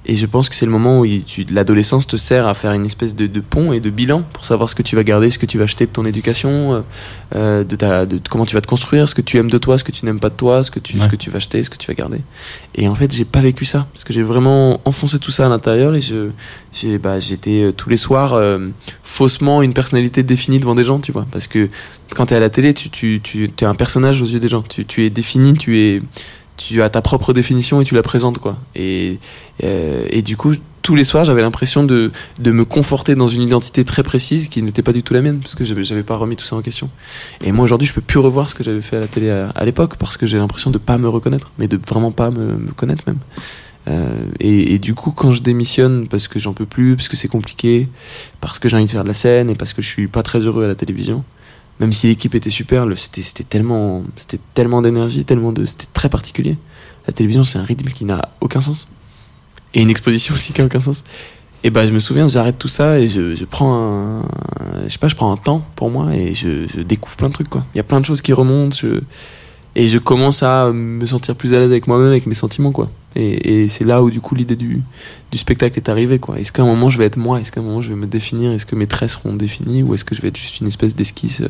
et 0.06 0.16
je 0.16 0.26
pense 0.26 0.48
que 0.48 0.54
c'est 0.54 0.66
le 0.66 0.72
moment 0.72 1.00
où 1.00 1.06
l'adolescence 1.50 2.06
te 2.06 2.16
sert 2.16 2.46
à 2.46 2.54
faire 2.54 2.72
une 2.72 2.84
espèce 2.86 3.14
de, 3.14 3.26
de 3.26 3.40
pont 3.40 3.72
et 3.72 3.80
de 3.80 3.90
bilan 3.90 4.22
pour 4.32 4.44
savoir 4.44 4.68
ce 4.68 4.74
que 4.74 4.82
tu 4.82 4.96
vas 4.96 5.02
garder, 5.04 5.30
ce 5.30 5.38
que 5.38 5.46
tu 5.46 5.56
vas 5.58 5.64
acheter 5.64 5.86
de 5.86 5.90
ton 5.90 6.04
éducation, 6.04 6.74
euh, 6.74 6.80
euh, 7.34 7.64
de, 7.64 7.76
ta, 7.76 8.04
de 8.06 8.20
comment 8.28 8.44
tu 8.46 8.54
vas 8.54 8.60
te 8.60 8.66
construire, 8.66 9.08
ce 9.08 9.14
que 9.14 9.22
tu 9.22 9.38
aimes 9.38 9.50
de 9.50 9.58
toi, 9.58 9.78
ce 9.78 9.84
que 9.84 9.92
tu 9.92 10.04
n'aimes 10.04 10.20
pas 10.20 10.30
de 10.30 10.34
toi, 10.36 10.62
ce 10.62 10.70
que 10.70 10.78
tu, 10.80 10.96
Ouais. 10.98 11.04
ce 11.04 11.08
que 11.08 11.16
tu 11.16 11.30
vas 11.30 11.38
acheter, 11.38 11.62
ce 11.62 11.70
que 11.70 11.76
tu 11.78 11.86
vas 11.86 11.94
garder. 11.94 12.20
Et 12.74 12.86
en 12.88 12.94
fait, 12.94 13.12
j'ai 13.12 13.24
pas 13.24 13.40
vécu 13.40 13.64
ça 13.64 13.86
parce 13.92 14.04
que 14.04 14.12
j'ai 14.12 14.22
vraiment 14.22 14.80
enfoncé 14.84 15.18
tout 15.18 15.30
ça 15.30 15.46
à 15.46 15.48
l'intérieur 15.48 15.94
et 15.94 16.00
je, 16.00 16.30
j'ai, 16.72 16.98
bah, 16.98 17.18
j'étais 17.18 17.62
euh, 17.64 17.72
tous 17.72 17.88
les 17.88 17.96
soirs 17.96 18.34
euh, 18.34 18.68
faussement 19.02 19.62
une 19.62 19.72
personnalité 19.74 20.22
définie 20.22 20.60
devant 20.60 20.74
des 20.74 20.84
gens, 20.84 20.98
tu 20.98 21.12
vois. 21.12 21.26
Parce 21.30 21.46
que 21.46 21.68
quand 22.14 22.26
t'es 22.26 22.34
à 22.34 22.40
la 22.40 22.50
télé, 22.50 22.74
tu, 22.74 22.90
tu, 22.90 23.20
tu 23.20 23.44
es 23.60 23.64
un 23.64 23.74
personnage 23.74 24.20
aux 24.22 24.26
yeux 24.26 24.38
des 24.38 24.48
gens. 24.48 24.62
Tu, 24.62 24.84
tu 24.84 25.04
es 25.04 25.10
défini, 25.10 25.54
tu 25.54 25.78
es, 25.80 26.02
tu 26.56 26.82
as 26.82 26.90
ta 26.90 27.02
propre 27.02 27.32
définition 27.32 27.80
et 27.80 27.84
tu 27.84 27.94
la 27.94 28.02
présentes, 28.02 28.38
quoi. 28.38 28.56
Et, 28.74 29.18
euh, 29.64 30.06
et 30.10 30.22
du 30.22 30.36
coup, 30.36 30.54
tous 30.82 30.94
les 30.94 31.04
soirs, 31.04 31.24
j'avais 31.24 31.40
l'impression 31.40 31.82
de, 31.82 32.12
de 32.38 32.50
me 32.52 32.64
conforter 32.64 33.14
dans 33.14 33.28
une 33.28 33.42
identité 33.42 33.84
très 33.84 34.02
précise 34.02 34.48
qui 34.48 34.62
n'était 34.62 34.82
pas 34.82 34.92
du 34.92 35.02
tout 35.02 35.14
la 35.14 35.22
mienne, 35.22 35.40
parce 35.40 35.54
que 35.54 35.64
j'avais, 35.64 36.02
pas 36.02 36.16
remis 36.16 36.36
tout 36.36 36.44
ça 36.44 36.56
en 36.56 36.62
question. 36.62 36.90
Et 37.42 37.52
moi, 37.52 37.64
aujourd'hui, 37.64 37.88
je 37.88 37.94
peux 37.94 38.00
plus 38.00 38.18
revoir 38.18 38.48
ce 38.48 38.54
que 38.54 38.62
j'avais 38.62 38.82
fait 38.82 38.98
à 38.98 39.00
la 39.00 39.06
télé 39.06 39.30
à, 39.30 39.48
à 39.48 39.64
l'époque, 39.64 39.96
parce 39.96 40.16
que 40.16 40.26
j'ai 40.26 40.38
l'impression 40.38 40.70
de 40.70 40.78
pas 40.78 40.98
me 40.98 41.08
reconnaître, 41.08 41.52
mais 41.58 41.68
de 41.68 41.78
vraiment 41.88 42.12
pas 42.12 42.30
me, 42.30 42.56
me 42.56 42.72
connaître 42.72 43.04
même. 43.06 43.18
Euh, 43.88 44.16
et, 44.40 44.74
et 44.74 44.78
du 44.78 44.94
coup, 44.94 45.10
quand 45.10 45.32
je 45.32 45.42
démissionne, 45.42 46.06
parce 46.08 46.28
que 46.28 46.38
j'en 46.38 46.52
peux 46.52 46.66
plus, 46.66 46.96
parce 46.96 47.08
que 47.08 47.16
c'est 47.16 47.28
compliqué, 47.28 47.88
parce 48.40 48.58
que 48.58 48.68
j'ai 48.68 48.76
envie 48.76 48.86
de 48.86 48.90
faire 48.90 49.02
de 49.02 49.08
la 49.08 49.14
scène, 49.14 49.50
et 49.50 49.54
parce 49.54 49.72
que 49.72 49.82
je 49.82 49.88
suis 49.88 50.06
pas 50.06 50.22
très 50.22 50.40
heureux 50.40 50.64
à 50.64 50.68
la 50.68 50.74
télévision, 50.74 51.24
même 51.80 51.92
si 51.92 52.06
l'équipe 52.06 52.34
était 52.34 52.50
super, 52.50 52.86
c'était, 52.96 53.44
tellement, 53.44 54.04
c'était 54.16 54.40
tellement 54.54 54.82
d'énergie, 54.82 55.24
tellement 55.24 55.52
de, 55.52 55.64
c'était 55.64 55.88
très 55.92 56.08
particulier. 56.08 56.56
La 57.06 57.12
télévision, 57.12 57.44
c'est 57.44 57.58
un 57.58 57.64
rythme 57.64 57.88
qui 57.88 58.04
n'a 58.04 58.20
aucun 58.40 58.60
sens. 58.60 58.88
Et 59.74 59.82
une 59.82 59.90
exposition 59.90 60.34
aussi 60.34 60.52
qui 60.52 60.60
n'a 60.60 60.66
aucun 60.66 60.80
sens. 60.80 61.04
Et 61.64 61.70
ben, 61.70 61.86
je 61.86 61.92
me 61.92 61.98
souviens, 61.98 62.28
j'arrête 62.28 62.58
tout 62.58 62.68
ça 62.68 63.00
et 63.00 63.08
je, 63.08 63.44
prends 63.44 63.74
un, 63.74 64.22
je 64.84 64.90
sais 64.90 64.98
pas, 64.98 65.08
je 65.08 65.16
prends 65.16 65.32
un 65.32 65.36
temps 65.36 65.66
pour 65.76 65.90
moi 65.90 66.14
et 66.14 66.34
je, 66.34 66.82
découvre 66.82 67.16
plein 67.16 67.28
de 67.28 67.32
trucs, 67.32 67.48
quoi. 67.48 67.64
Il 67.74 67.78
y 67.78 67.80
a 67.80 67.84
plein 67.84 68.00
de 68.00 68.06
choses 68.06 68.20
qui 68.20 68.32
remontent, 68.32 68.76
et 69.74 69.88
je 69.88 69.98
commence 69.98 70.42
à 70.42 70.70
me 70.72 71.04
sentir 71.06 71.34
plus 71.34 71.54
à 71.54 71.58
l'aise 71.58 71.70
avec 71.70 71.86
moi-même, 71.86 72.08
avec 72.08 72.26
mes 72.26 72.34
sentiments, 72.34 72.70
quoi. 72.70 72.88
Et, 73.16 73.62
et 73.64 73.68
c'est 73.68 73.84
là 73.84 74.02
où, 74.02 74.10
du 74.10 74.20
coup, 74.20 74.34
l'idée 74.34 74.56
du, 74.56 74.82
du 75.30 75.38
spectacle 75.38 75.78
est 75.78 75.88
arrivée, 75.88 76.18
quoi. 76.18 76.38
Est-ce 76.38 76.50
qu'à 76.52 76.62
un 76.62 76.66
moment, 76.66 76.90
je 76.90 76.98
vais 76.98 77.04
être 77.04 77.16
moi? 77.16 77.40
Est-ce 77.40 77.52
qu'à 77.52 77.60
un 77.60 77.62
moment, 77.64 77.80
je 77.80 77.90
vais 77.90 77.94
me 77.96 78.06
définir? 78.06 78.50
Est-ce 78.52 78.66
que 78.66 78.74
mes 78.76 78.86
traits 78.86 79.10
seront 79.10 79.34
définis? 79.34 79.82
Ou 79.82 79.94
est-ce 79.94 80.04
que 80.04 80.14
je 80.14 80.20
vais 80.22 80.28
être 80.28 80.36
juste 80.36 80.60
une 80.60 80.66
espèce 80.66 80.96
d'esquisse 80.96 81.40
euh, 81.42 81.48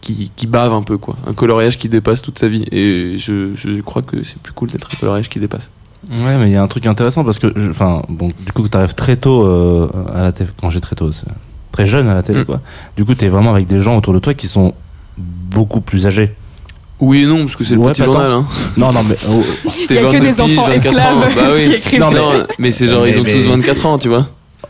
qui, 0.00 0.30
qui 0.34 0.46
bave 0.46 0.72
un 0.72 0.82
peu, 0.82 0.98
quoi? 0.98 1.16
Un 1.26 1.32
coloriage 1.32 1.78
qui 1.78 1.88
dépasse 1.88 2.22
toute 2.22 2.38
sa 2.38 2.48
vie. 2.48 2.64
Et 2.72 3.18
je, 3.18 3.54
je 3.54 3.80
crois 3.82 4.02
que 4.02 4.22
c'est 4.22 4.38
plus 4.40 4.52
cool 4.52 4.70
d'être 4.70 4.88
un 4.92 4.96
coloriage 4.98 5.28
qui 5.28 5.38
dépasse. 5.38 5.70
Ouais, 6.10 6.36
mais 6.38 6.48
il 6.48 6.52
y 6.52 6.56
a 6.56 6.62
un 6.62 6.68
truc 6.68 6.86
intéressant 6.86 7.24
parce 7.24 7.38
que, 7.38 7.52
enfin, 7.70 8.02
bon, 8.08 8.28
du 8.28 8.52
coup, 8.52 8.68
tu 8.68 8.76
arrives 8.76 8.94
très 8.94 9.16
tôt 9.16 9.44
euh, 9.44 9.88
à 10.12 10.22
la 10.22 10.32
télé, 10.32 10.50
quand 10.60 10.70
j'ai 10.70 10.80
très 10.80 10.94
tôt, 10.94 11.10
c'est 11.12 11.26
très 11.72 11.86
jeune 11.86 12.08
à 12.08 12.14
la 12.14 12.22
télé, 12.22 12.42
Mm. 12.42 12.44
quoi. 12.46 12.60
Du 12.96 13.04
coup, 13.04 13.14
t'es 13.14 13.28
vraiment 13.28 13.52
avec 13.52 13.66
des 13.66 13.80
gens 13.80 13.96
autour 13.96 14.12
de 14.12 14.18
toi 14.18 14.34
qui 14.34 14.46
sont 14.46 14.74
beaucoup 15.18 15.80
plus 15.80 16.06
âgés. 16.06 16.34
Oui 17.00 17.22
et 17.22 17.26
non, 17.26 17.40
parce 17.40 17.56
que 17.56 17.64
c'est 17.64 17.74
le 17.74 17.80
Ouais, 17.80 17.92
petit 17.92 18.00
pas 18.00 18.06
journal, 18.06 18.30
hein. 18.32 18.46
Non, 18.78 18.90
non, 18.90 19.02
mais 19.04 19.16
oh, 19.28 19.42
C'était 19.68 19.96
Il 19.96 19.96
y 19.96 19.98
a 19.98 20.02
que 20.08 20.12
22 20.12 20.18
des 20.26 20.40
enfants 20.40 20.46
piges, 20.46 20.82
24 20.82 20.86
ans. 20.86 21.22
esclaves 21.26 21.34
Bah 21.36 21.42
oui. 21.54 21.64
qui 21.68 21.74
écrivent. 21.74 22.00
Non, 22.00 22.10
mais- 22.10 22.16
Non, 22.18 22.46
mais 22.58 22.72
c'est 22.72 22.88
genre, 22.88 23.06
ils 23.06 23.18
ont 23.20 23.22
Mais- 23.22 23.32
tous 23.34 23.38
mais 23.48 23.54
24 23.56 23.86
ans, 23.86 23.98
tu 23.98 24.08
vois. 24.08 24.26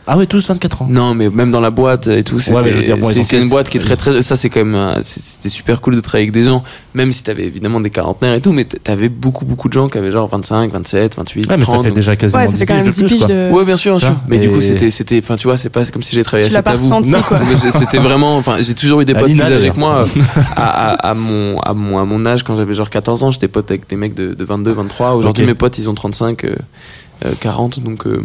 Ah 0.07 0.17
ouais, 0.17 0.25
tous 0.25 0.47
24 0.47 0.81
ans. 0.83 0.87
Non, 0.89 1.13
mais 1.13 1.29
même 1.29 1.51
dans 1.51 1.59
la 1.59 1.69
boîte 1.69 2.07
et 2.07 2.23
tout, 2.23 2.39
c'était, 2.39 2.55
Ouais, 2.57 2.63
mais 2.63 2.71
je 2.71 2.77
veux 2.77 2.83
dire, 2.83 2.97
bon, 2.97 3.07
c'est, 3.11 3.23
c'est 3.23 3.41
une 3.41 3.49
boîte 3.49 3.69
qui 3.69 3.77
est 3.77 3.81
très 3.81 3.95
très, 3.95 4.21
ça 4.21 4.35
c'est 4.37 4.49
quand 4.49 4.61
même, 4.63 4.75
euh, 4.75 4.99
c'était 5.03 5.49
super 5.49 5.81
cool 5.81 5.95
de 5.95 5.99
travailler 6.01 6.23
avec 6.25 6.33
des 6.33 6.43
gens, 6.43 6.63
même 6.93 7.11
si 7.11 7.23
t'avais 7.23 7.43
évidemment 7.43 7.79
des 7.81 7.89
quarantenaires 7.89 8.33
et 8.33 8.41
tout, 8.41 8.53
mais 8.53 8.63
t'avais 8.65 9.09
beaucoup 9.09 9.45
beaucoup 9.45 9.67
de 9.67 9.73
gens 9.73 9.89
qui 9.89 9.97
avaient 9.97 10.11
genre 10.11 10.27
25, 10.27 10.71
27, 10.71 11.15
28, 11.17 11.47
Ouais, 11.49 11.57
mais 11.57 11.63
30. 11.63 11.77
ça 11.77 11.83
fait 11.83 11.91
déjà 11.91 12.15
quasiment 12.15 12.39
Ouais, 12.41 12.47
ça 12.47 12.53
10 12.53 12.59
fait 12.59 12.65
quand 12.65 12.73
piges 12.75 12.83
même 12.83 12.91
de 12.93 12.95
10 12.95 12.99
plus, 13.01 13.09
piges 13.09 13.25
quoi. 13.25 13.27
de. 13.27 13.51
Ouais, 13.51 13.65
bien 13.65 13.77
sûr, 13.77 13.97
bien 13.97 14.07
sûr. 14.07 14.15
Mais 14.27 14.39
du 14.39 14.47
et- 14.47 14.51
coup, 14.51 14.61
c'était, 14.61 14.89
c'était, 14.89 15.19
enfin, 15.23 15.35
tu 15.35 15.47
vois, 15.47 15.57
c'est 15.57 15.69
pas 15.69 15.83
comme 15.85 16.03
si 16.03 16.15
j'ai 16.15 16.23
travaillé 16.23 16.47
Tu 16.49 16.55
à 16.55 16.57
l'as 16.59 16.63
pas 16.63 16.71
7 16.71 16.79
à 16.79 16.81
vous. 16.81 16.85
ressenti, 16.89 17.11
Non. 17.11 17.21
quoi. 17.21 17.39
Mais 17.39 17.55
C'était 17.71 17.99
vraiment, 17.99 18.37
enfin, 18.37 18.57
j'ai 18.61 18.73
toujours 18.73 19.01
eu 19.01 19.05
des 19.05 19.13
potes 19.13 19.25
plus 19.31 19.41
âgés 19.41 19.71
que 19.71 19.79
moi. 19.79 20.05
d'ailleurs. 20.15 20.27
à, 20.55 20.91
à, 20.91 21.09
à 21.09 21.13
mon, 21.13 21.59
à, 21.59 21.73
mon, 21.73 21.97
à 21.99 22.05
mon 22.05 22.25
âge, 22.25 22.43
quand 22.43 22.55
j'avais 22.55 22.73
genre 22.73 22.89
14 22.89 23.23
ans, 23.23 23.31
j'étais 23.31 23.47
pote 23.47 23.69
avec 23.71 23.87
des 23.89 23.95
mecs 23.95 24.13
de, 24.13 24.33
de 24.33 24.43
22, 24.45 24.71
23. 24.71 25.11
Aujourd'hui, 25.15 25.45
mes 25.45 25.53
potes, 25.53 25.77
ils 25.77 25.89
ont 25.89 25.93
35, 25.95 26.43
euh, 26.45 26.49
euh, 26.49 26.55
40. 27.39 27.79
Donc, 27.79 28.05
euh, 28.07 28.23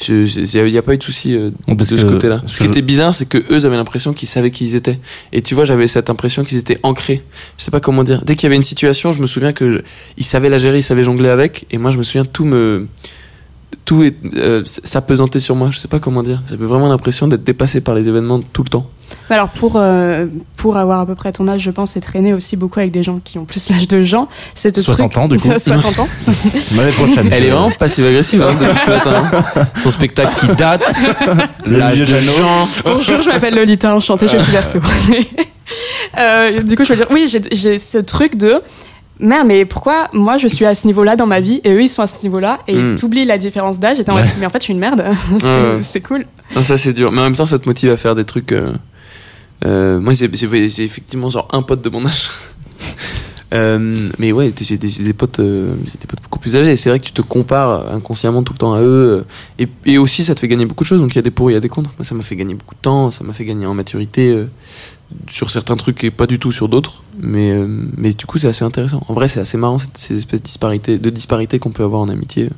je- 0.00 0.58
il 0.66 0.72
n'y 0.72 0.78
a 0.78 0.82
pas 0.82 0.94
eu 0.94 0.98
de 0.98 1.02
souci 1.02 1.34
euh, 1.34 1.50
de 1.68 1.84
ce 1.84 2.02
côté-là. 2.12 2.42
Ce 2.46 2.58
qui 2.58 2.64
était 2.70 2.82
bizarre, 2.82 3.14
c'est 3.14 3.26
que 3.26 3.38
eux, 3.50 3.58
j'avais 3.58 3.76
l'impression 3.76 4.12
qu'ils 4.12 4.28
savaient 4.28 4.50
qui 4.50 4.64
ils 4.64 4.74
étaient. 4.74 4.98
Et 5.32 5.42
tu 5.42 5.54
vois, 5.54 5.64
j'avais 5.64 5.86
cette 5.88 6.10
impression 6.10 6.44
qu'ils 6.44 6.58
étaient 6.58 6.78
ancrés. 6.82 7.22
Je 7.58 7.64
sais 7.64 7.70
pas 7.70 7.80
comment 7.80 8.04
dire. 8.04 8.22
Dès 8.24 8.34
qu'il 8.36 8.44
y 8.44 8.46
avait 8.46 8.56
une 8.56 8.62
situation, 8.62 9.12
je 9.12 9.20
me 9.20 9.26
souviens 9.26 9.52
que 9.52 9.72
je- 9.72 9.78
ils 10.16 10.24
savaient 10.24 10.48
la 10.48 10.58
gérer, 10.58 10.78
ils 10.78 10.82
savaient 10.82 11.04
jongler 11.04 11.28
avec. 11.28 11.66
Et 11.70 11.78
moi, 11.78 11.90
je 11.90 11.98
me 11.98 12.02
souviens, 12.02 12.24
tout 12.24 12.44
me. 12.44 12.86
Tout 13.84 14.02
est, 14.02 14.14
euh, 14.36 14.62
s'apesantait 14.64 15.40
sur 15.40 15.54
moi. 15.56 15.68
Je 15.72 15.78
sais 15.78 15.88
pas 15.88 15.98
comment 15.98 16.22
dire. 16.22 16.40
J'avais 16.48 16.66
vraiment 16.66 16.88
l'impression 16.88 17.26
d'être 17.28 17.44
dépassé 17.44 17.80
par 17.80 17.94
les 17.94 18.06
événements 18.08 18.40
tout 18.52 18.62
le 18.62 18.68
temps. 18.68 18.86
Mais 19.28 19.34
Alors 19.36 19.48
pour, 19.48 19.72
euh, 19.76 20.26
pour 20.56 20.76
avoir 20.76 21.00
à 21.00 21.06
peu 21.06 21.16
près 21.16 21.32
ton 21.32 21.48
âge, 21.48 21.62
je 21.62 21.70
pense, 21.72 21.96
et 21.96 22.00
traîner 22.00 22.32
aussi 22.32 22.56
beaucoup 22.56 22.78
avec 22.78 22.92
des 22.92 23.02
gens 23.02 23.20
qui 23.24 23.38
ont 23.38 23.44
plus 23.44 23.68
l'âge 23.68 23.88
de 23.88 24.04
Jean, 24.04 24.28
c'est 24.54 24.74
ce 24.76 24.82
60 24.82 25.10
truc... 25.12 25.22
ans, 25.24 25.28
du 25.28 25.38
coup. 25.38 25.48
60 25.58 25.98
ans. 25.98 26.08
L'année 26.76 26.92
prochaine. 26.92 27.28
Elle 27.32 27.46
est 27.46 27.50
vraiment 27.50 27.72
passive-agressive 27.76 28.42
hein, 28.42 28.54
depuis 28.58 28.78
ce 28.78 28.90
matin. 28.90 29.22
hein. 29.32 29.66
Son 29.80 29.90
spectacle 29.90 30.32
qui 30.38 30.54
date, 30.54 30.82
l'âge 31.66 31.98
de 32.00 32.04
Jean. 32.04 32.68
Bonjour, 32.84 33.22
je 33.22 33.28
m'appelle 33.28 33.54
Lolita, 33.56 33.94
enchantée, 33.94 34.28
je 34.28 34.36
suis 34.36 34.52
verso. 34.52 34.78
Euh, 36.18 36.62
du 36.62 36.76
coup, 36.76 36.84
je 36.84 36.90
veux 36.92 36.96
dire, 36.96 37.06
oui, 37.10 37.28
j'ai- 37.30 37.40
j'ai 37.52 37.78
ce 37.78 37.98
truc 37.98 38.36
de 38.36 38.60
merde, 39.20 39.46
mais 39.46 39.64
pourquoi 39.64 40.08
moi 40.12 40.36
je 40.38 40.48
suis 40.48 40.64
à 40.64 40.74
ce 40.74 40.86
niveau-là 40.86 41.14
dans 41.16 41.26
ma 41.26 41.40
vie 41.40 41.60
et 41.64 41.70
eux 41.72 41.82
ils 41.82 41.88
sont 41.88 42.02
à 42.02 42.06
ce 42.06 42.22
niveau-là 42.22 42.60
et 42.66 42.74
Mm. 42.74 42.94
t'oublies 42.96 43.24
la 43.24 43.38
différence 43.38 43.78
d'âge 43.78 44.00
et 44.00 44.04
t'es 44.04 44.10
en 44.10 44.14
mode, 44.14 44.24
Ouais. 44.24 44.30
mais 44.40 44.46
en 44.46 44.50
fait 44.50 44.58
je 44.60 44.64
suis 44.64 44.72
une 44.72 44.78
merde. 44.80 45.04
c'est 45.82 46.00
cool. 46.00 46.26
Non, 46.56 46.62
ça 46.62 46.76
c'est 46.78 46.92
dur. 46.92 47.12
Mais 47.12 47.20
en 47.20 47.24
même 47.24 47.36
temps, 47.36 47.46
ça 47.46 47.58
te 47.58 47.68
motive 47.68 47.90
à 47.90 47.96
faire 47.96 48.14
des 48.14 48.24
trucs. 48.24 48.52
euh, 48.52 48.72
euh, 49.66 50.00
moi, 50.00 50.14
j'ai 50.14 50.24
effectivement 50.84 51.28
genre 51.28 51.46
un 51.52 51.62
pote 51.62 51.82
de 51.82 51.88
mon 51.90 52.04
âge. 52.06 52.30
Euh, 53.52 54.08
mais 54.20 54.30
ouais, 54.30 54.52
j'ai 54.60 54.76
des, 54.76 54.86
des 54.88 55.12
potes, 55.12 55.40
des 55.40 56.06
potes 56.08 56.22
beaucoup 56.22 56.38
plus 56.38 56.54
âgés. 56.56 56.70
Et 56.70 56.76
c'est 56.76 56.88
vrai 56.88 57.00
que 57.00 57.06
tu 57.06 57.12
te 57.12 57.20
compares 57.20 57.92
inconsciemment 57.92 58.44
tout 58.44 58.52
le 58.52 58.58
temps 58.58 58.74
à 58.74 58.80
eux. 58.80 59.24
Et, 59.58 59.66
et 59.86 59.98
aussi, 59.98 60.24
ça 60.24 60.36
te 60.36 60.40
fait 60.40 60.46
gagner 60.46 60.66
beaucoup 60.66 60.84
de 60.84 60.88
choses. 60.88 61.00
Donc 61.00 61.12
il 61.14 61.16
y 61.16 61.18
a 61.18 61.22
des 61.22 61.32
pour, 61.32 61.50
il 61.50 61.54
y 61.54 61.56
a 61.56 61.60
des 61.60 61.68
contre. 61.68 61.90
Moi, 61.98 62.04
ça 62.04 62.14
m'a 62.14 62.22
fait 62.22 62.36
gagner 62.36 62.54
beaucoup 62.54 62.76
de 62.76 62.80
temps. 62.80 63.10
Ça 63.10 63.24
m'a 63.24 63.32
fait 63.32 63.44
gagner 63.44 63.66
en 63.66 63.74
maturité 63.74 64.44
sur 65.28 65.50
certains 65.50 65.74
trucs 65.74 66.04
et 66.04 66.12
pas 66.12 66.28
du 66.28 66.38
tout 66.38 66.52
sur 66.52 66.68
d'autres. 66.68 67.02
Mais, 67.22 67.50
euh, 67.52 67.66
mais 67.96 68.10
du 68.12 68.26
coup, 68.26 68.38
c'est 68.38 68.48
assez 68.48 68.64
intéressant. 68.64 69.02
En 69.08 69.14
vrai, 69.14 69.28
c'est 69.28 69.40
assez 69.40 69.58
marrant 69.58 69.78
cette- 69.78 69.96
ces 69.98 70.16
espèces 70.16 70.40
de 70.40 70.44
disparités, 70.46 70.98
de 70.98 71.10
disparités 71.10 71.58
qu'on 71.58 71.70
peut 71.70 71.84
avoir 71.84 72.00
en 72.00 72.08
amitié. 72.08 72.48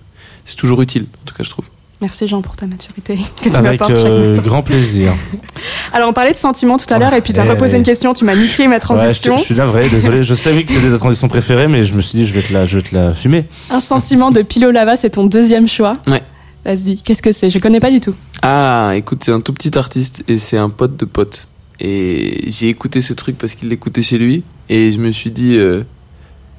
C'est 0.45 0.57
toujours 0.57 0.81
utile, 0.83 1.07
en 1.23 1.25
tout 1.27 1.35
cas, 1.35 1.43
je 1.43 1.51
trouve. 1.51 1.65
Merci 2.01 2.27
Jean 2.27 2.43
pour 2.43 2.57
ta 2.57 2.67
maturité 2.67 3.17
que 3.43 3.49
tu 3.49 3.55
Avec 3.55 3.81
m'apportes 3.81 3.95
chaque 3.95 4.07
euh, 4.07 4.37
grand 4.39 4.63
plaisir. 4.65 5.13
Alors 5.93 6.09
on 6.09 6.13
parlait 6.13 6.33
de 6.33 6.37
sentiments 6.39 6.77
tout 6.77 6.93
à 6.93 6.99
l'heure 6.99 7.15
et 7.15 7.21
puis 7.21 7.33
t'as 7.33 7.45
Eh 7.45 7.51
reposé 7.51 7.77
une 7.77 7.85
question, 7.85 8.13
tu 8.13 8.25
m'as 8.25 8.35
niqué 8.35 8.65
ma 8.67 8.71
Ouais, 8.71 8.77
je, 8.77 8.81
transition. 8.81 9.37
je 9.37 9.43
suis 9.43 9.55
navré, 9.55 9.89
désolé. 9.89 10.25
Je 10.25 10.35
savais 10.35 10.65
que 10.65 10.73
c'était 10.73 10.91
ta 10.91 10.99
transition 10.99 11.29
préférée, 11.29 11.69
mais 11.69 11.85
je 11.85 11.95
me 11.95 12.01
suis 12.01 12.19
dit, 12.19 12.25
je 12.27 12.33
vais 12.35 12.43
te 12.43 12.53
la, 12.53 12.67
je 12.67 12.79
vais 12.79 12.83
te 12.83 12.93
la 12.93 13.15
fumer. 13.15 13.45
Un 13.71 13.79
sentiment 13.79 14.33
de 14.33 14.43
Pilo 14.43 14.73
Lava, 14.73 14.97
c'est 14.97 15.11
ton 15.11 15.25
deuxième 15.27 15.69
choix. 15.69 15.97
Ouais. 16.09 16.23
Vas-y, 16.65 16.97
qu'est-ce 17.03 17.23
que 17.23 17.31
c'est? 17.31 17.51
Je 17.51 17.59
connais 17.61 17.79
pas 17.81 17.91
du 17.93 18.01
tout. 18.01 18.15
Ah, 18.43 18.93
écoute, 18.97 19.23
c'est 19.25 19.33
un 19.33 19.41
tout 19.41 19.53
petit 19.53 19.77
artiste 19.79 20.25
et 20.27 20.39
c'est 20.39 20.57
un 20.59 20.71
pote 20.71 20.97
de 20.97 21.05
pote. 21.05 21.47
Et 21.79 22.47
j'ai 22.51 22.69
écouté 22.69 23.01
ce 23.01 23.13
truc 23.15 23.39
parce 23.39 23.55
qu'il 23.55 23.69
l'écoutait 23.69 24.03
chez 24.03 24.19
lui. 24.19 24.43
Et 24.69 24.93
je 24.93 24.99
me 24.99 25.11
suis 25.11 25.31
dit, 25.31 25.57
euh, 25.57 25.83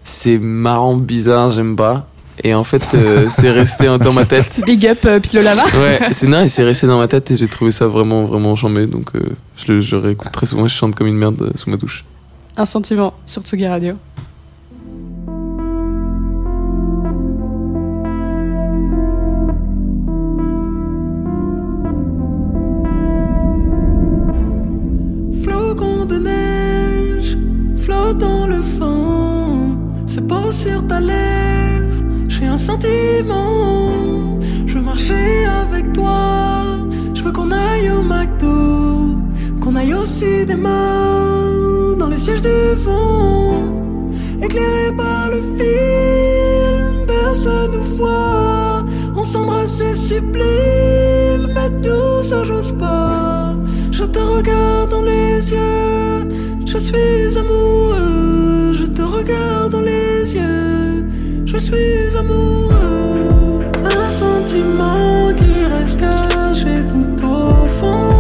c'est 0.04 0.38
marrant, 0.38 0.96
bizarre, 0.98 1.50
j'aime 1.50 1.76
pas. 1.76 2.08
Et 2.44 2.54
en 2.54 2.64
fait, 2.64 2.84
euh, 2.96 3.28
c'est 3.30 3.52
resté 3.52 3.86
dans 4.00 4.14
ma 4.14 4.26
tête. 4.26 4.62
Big 4.66 4.86
up 4.88 5.00
euh, 5.06 5.20
Pilo 5.20 5.44
Lava. 5.44 5.64
Ouais, 5.78 6.00
c'est 6.12 6.28
non, 6.28 6.42
et 6.42 6.48
c'est 6.48 6.64
resté 6.64 6.88
dans 6.88 6.98
ma 6.98 7.08
tête 7.08 7.30
et 7.32 7.36
j'ai 7.36 7.48
trouvé 7.48 7.72
ça 7.72 7.88
vraiment, 7.88 8.24
vraiment 8.24 8.56
chambé. 8.56 8.88
Donc, 8.88 9.16
euh, 9.16 9.22
je, 9.56 9.74
le, 9.74 9.82
je 9.82 9.96
le 9.96 10.02
réécoute 10.02 10.32
très 10.32 10.46
souvent. 10.46 10.68
Je 10.68 10.74
chante 10.74 10.96
comme 10.96 11.08
une 11.08 11.18
merde 11.18 11.52
sous 11.56 11.70
ma 11.70 11.78
douche. 11.78 12.06
Un 12.58 12.66
sentiment 12.66 13.14
sur 13.26 13.42
Tsugi 13.44 13.68
Radio. 13.68 13.96
Au 40.44 40.50
cinéma, 40.50 41.96
dans 41.98 42.08
le 42.08 42.18
siège 42.18 42.42
du 42.42 42.76
fond, 42.78 43.54
éclairé 44.42 44.92
par 44.96 45.30
le 45.30 45.42
film. 45.42 47.06
Personne 47.08 47.72
nous 47.72 47.96
voit, 47.98 48.84
on 49.16 49.24
s'embrasse, 49.24 49.78
c'est 49.78 49.96
sublime, 49.96 51.48
mais 51.56 51.70
tout 51.82 52.22
ça 52.22 52.44
j'ose 52.46 52.72
pas. 52.74 53.54
Je 53.92 54.04
te 54.04 54.20
regarde 54.20 54.90
dans 54.90 55.02
les 55.02 55.52
yeux, 55.52 56.30
je 56.66 56.78
suis 56.78 57.38
amoureux. 57.38 58.74
Je 58.74 58.86
te 58.86 59.02
regarde 59.02 59.72
dans 59.72 59.82
les 59.82 60.36
yeux, 60.36 61.06
je 61.46 61.58
suis 61.58 62.18
amoureux. 62.18 63.64
Un 63.84 64.10
sentiment 64.10 65.32
qui 65.38 65.66
reste 65.66 66.00
caché 66.00 66.86
tout 66.90 67.26
au 67.26 67.68
fond. 67.68 68.13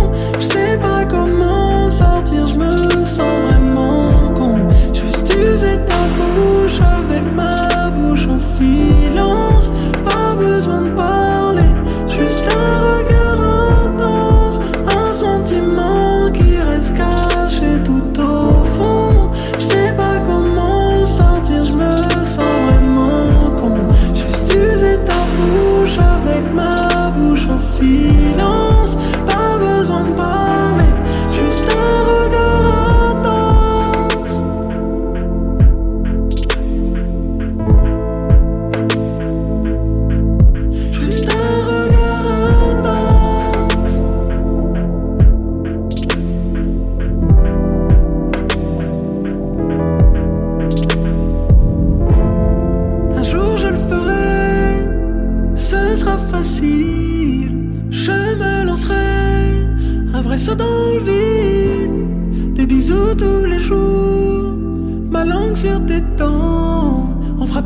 Ma 7.32 7.90
bouche 7.92 8.28
en 8.28 8.38
silence. 8.38 9.53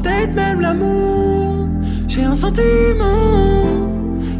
Peut-être 0.08 0.36
même 0.36 0.62
l'amour. 0.62 1.68
J'ai 2.08 2.24
un 2.24 2.36
sentiment. 2.36 3.66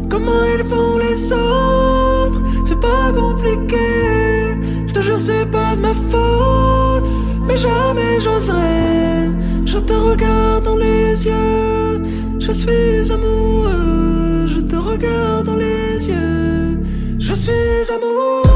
Comment 0.08 0.42
ils 0.56 0.64
font 0.64 0.98
les 0.98 1.32
autres, 1.32 2.42
c'est 2.66 2.80
pas 2.80 3.12
compliqué. 3.14 4.56
Je 4.86 4.92
te 4.92 5.00
jure, 5.00 5.18
c'est 5.18 5.46
pas 5.50 5.76
de 5.76 5.80
ma 5.80 5.94
faute. 6.10 7.04
Mais 7.46 7.56
jamais 7.56 8.20
j'oserais. 8.20 9.30
Je 9.66 9.78
te 9.78 9.92
regarde 9.92 10.64
dans 10.64 10.76
les 10.76 11.26
yeux. 11.26 12.02
Je 12.38 12.52
suis 12.52 13.12
amoureux. 13.12 14.46
Je 14.46 14.60
te 14.60 14.76
regarde 14.76 15.46
dans 15.46 15.56
les 15.56 16.08
yeux. 16.08 16.78
Je 17.18 17.34
suis 17.34 17.92
amoureux. 17.94 18.47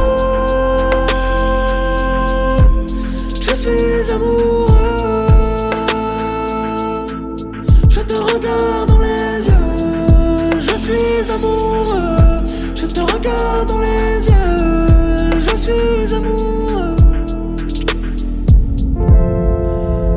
Suis 11.22 11.32
amoureux. 11.32 12.42
Je 12.74 12.86
te 12.86 13.00
regarde 13.00 13.68
dans 13.68 13.78
les 13.78 14.26
yeux. 14.26 15.40
Je 15.40 15.56
suis 15.56 16.14
amoureux. 16.14 16.96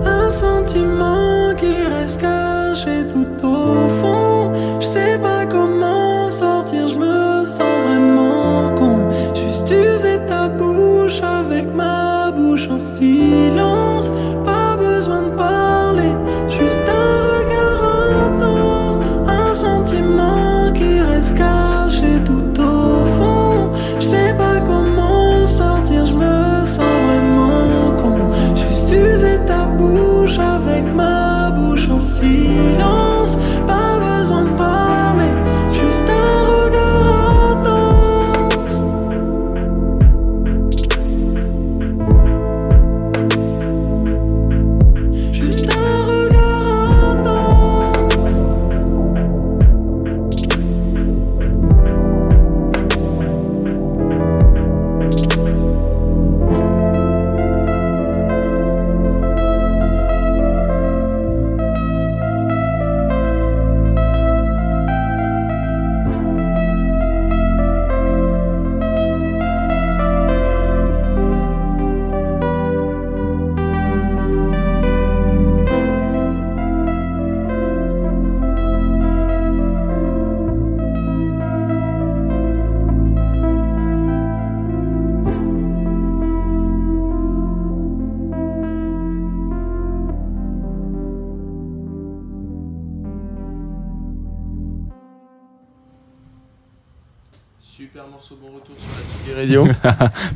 Un 0.05 0.29
sentiment 0.29 1.53
qui 1.57 1.73
reste 1.95 2.21
caché 2.21 3.07
tout 3.07 3.45
au 3.45 3.89
fond. 3.89 4.51
Je 4.79 4.85
sais 4.85 5.17
pas 5.19 5.45
comment 5.45 6.29
sortir, 6.31 6.87
je 6.87 6.99
me 6.99 7.45
sens 7.45 7.74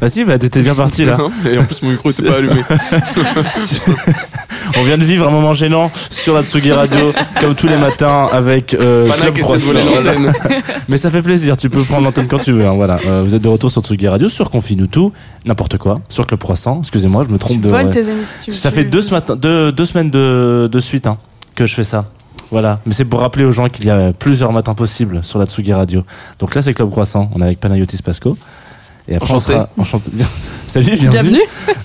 Bah 0.01 0.09
si, 0.09 0.25
bah 0.25 0.38
t'étais 0.38 0.62
bien 0.62 0.75
parti 0.75 1.05
là. 1.05 1.17
Et 1.49 1.57
en 1.57 1.63
plus, 1.63 1.81
mon 1.81 1.91
micro 1.91 2.09
était 2.09 2.23
pas 2.23 2.35
allumé. 2.38 2.62
On 4.77 4.83
vient 4.83 4.97
de 4.97 5.03
vivre 5.03 5.27
un 5.27 5.31
moment 5.31 5.53
gênant 5.53 5.91
sur 6.12 6.35
la 6.35 6.43
Tsugi 6.43 6.71
Radio, 6.71 7.12
comme 7.41 7.55
tous 7.55 7.67
les 7.67 7.77
matins 7.77 8.29
avec 8.31 8.73
euh, 8.73 9.09
Club 9.09 9.35
de. 9.35 10.31
Mais 10.89 10.97
ça 10.97 11.09
fait 11.09 11.21
plaisir, 11.21 11.57
tu 11.57 11.69
peux 11.69 11.83
prendre 11.83 12.03
l'antenne 12.05 12.27
quand 12.27 12.39
tu 12.39 12.51
veux. 12.51 12.65
hein, 12.65 12.73
voilà, 12.73 12.99
Euh, 13.07 13.21
vous 13.23 13.35
êtes 13.35 13.41
de 13.41 13.47
retour 13.47 13.71
sur 13.71 13.81
Tsugi 13.81 14.07
Radio, 14.07 14.29
sur 14.29 14.49
Confine 14.49 14.88
tout, 14.88 15.12
n'importe 15.45 15.77
quoi, 15.77 16.01
sur 16.09 16.27
Club 16.27 16.39
Croissant. 16.41 16.79
Excusez-moi, 16.79 17.25
je 17.27 17.33
me 17.33 17.39
trompe 17.39 17.62
de. 17.62 17.69
Tes 17.91 18.09
émissions. 18.09 18.53
Ça 18.53 18.71
fait 18.71 18.85
deux, 18.85 19.01
ce 19.01 19.12
matin, 19.12 19.35
deux, 19.35 19.71
deux 19.71 19.85
semaines 19.85 20.12
de, 20.12 20.69
de 20.71 20.79
suite 20.79 21.07
hein, 21.07 21.17
que 21.55 21.65
je 21.65 21.73
fais 21.73 21.83
ça. 21.83 22.05
Voilà, 22.51 22.79
mais 22.85 22.93
c'est 22.93 23.05
pour 23.05 23.19
rappeler 23.19 23.45
aux 23.45 23.51
gens 23.51 23.69
qu'il 23.69 23.85
y 23.85 23.89
a 23.91 24.12
plusieurs 24.12 24.51
matins 24.51 24.73
possibles 24.73 25.19
sur 25.23 25.38
la 25.39 25.45
Tsugi 25.45 25.73
Radio. 25.73 26.03
Donc 26.39 26.55
là, 26.55 26.62
c'est 26.62 26.73
Club 26.73 26.89
Croissant. 26.89 27.29
On 27.35 27.41
est 27.41 27.45
avec 27.45 27.59
Panayotis 27.59 28.01
Pasco. 28.03 28.38
Et 29.11 29.15
après, 29.15 29.33
Enchanté. 29.33 29.53
on 29.53 29.57
sera. 29.57 29.69
Enchanté. 29.77 30.11
Salut, 30.67 30.85
bienvenue. 30.85 31.09
Bienvenue. 31.09 31.39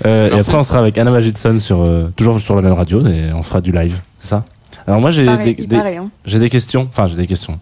Euh, 0.05 0.31
et 0.37 0.39
après, 0.39 0.57
on 0.57 0.63
sera 0.63 0.79
avec 0.81 0.99
Anna 0.99 1.11
Magidson 1.11 1.59
sur, 1.59 1.83
euh, 1.83 2.13
toujours 2.17 2.39
sur 2.39 2.55
la 2.55 2.61
même 2.63 2.75
radio 2.75 3.05
et 3.07 3.33
on 3.35 3.43
fera 3.43 3.61
du 3.63 3.73
live. 3.73 3.97
C'est 4.21 4.29
ça? 4.29 4.45
Alors, 4.87 5.01
moi, 5.01 5.11
j'ai 5.11 5.25
des, 5.39 5.55
des- 5.55 5.77
hein. 5.77 6.11
j'ai 6.27 6.39
des 6.39 6.51
questions. 6.51 6.87
Enfin, 6.91 7.07
j'ai 7.07 7.17
des 7.17 7.27
questions. 7.27 7.59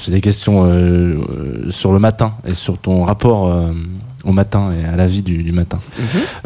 J'ai 0.00 0.12
des 0.12 0.20
questions 0.20 0.64
euh, 0.64 0.68
euh, 1.16 1.70
sur 1.70 1.92
le 1.92 1.98
matin 1.98 2.34
et 2.46 2.52
sur 2.54 2.76
ton 2.78 3.02
rapport 3.04 3.48
euh, 3.48 3.72
au 4.24 4.32
matin 4.32 4.68
et 4.72 4.86
à 4.86 4.96
la 4.96 5.06
vie 5.06 5.22
du, 5.22 5.42
du 5.42 5.52
matin. 5.52 5.78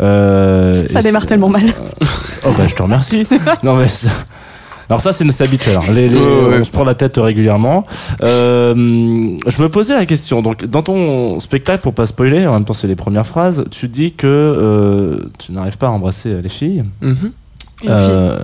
Euh, 0.01 0.87
Ça 0.87 1.01
et 1.01 1.03
démarre 1.03 1.27
tellement 1.27 1.49
mal. 1.49 1.63
Oh 2.47 2.51
bah 2.59 2.67
je 2.69 2.75
te 2.75 2.83
remercie. 2.83 3.27
non 3.63 3.75
mais 3.77 3.89
ça- 3.89 4.09
alors 4.89 5.01
ça 5.01 5.13
c'est 5.13 5.25
habituel. 5.43 5.77
hein. 5.77 5.93
Les- 5.93 6.09
les- 6.09 6.17
Ouais, 6.19 6.23
ouais. 6.49 6.57
On 6.61 6.65
se 6.65 6.71
prend 6.71 6.85
la 6.85 6.95
tête 6.95 7.17
régulièrement. 7.17 7.85
Euh, 8.23 8.75
je 8.75 9.63
me 9.63 9.69
posais 9.69 9.95
la 9.95 10.07
question. 10.07 10.43
Donc 10.43 10.65
dans 10.65 10.83
ton 10.83 11.41
spectacle, 11.41 11.83
pour 11.83 11.95
pas 11.95 12.07
spoiler, 12.07 12.47
en 12.47 12.55
même 12.55 12.65
temps 12.65 12.75
c'est 12.75 12.87
les 12.87 12.97
premières 12.97 13.27
phrases, 13.27 13.65
tu 13.71 13.89
dis 13.89 14.13
que 14.13 14.27
euh, 14.27 15.19
tu 15.39 15.53
n'arrives 15.53 15.79
pas 15.79 15.87
à 15.87 15.91
embrasser 15.91 16.41
les 16.43 16.49
filles. 16.49 16.85
Mhm. 17.01 17.15
Une 17.83 17.89
fille. 17.89 17.89
Euh, 17.91 18.39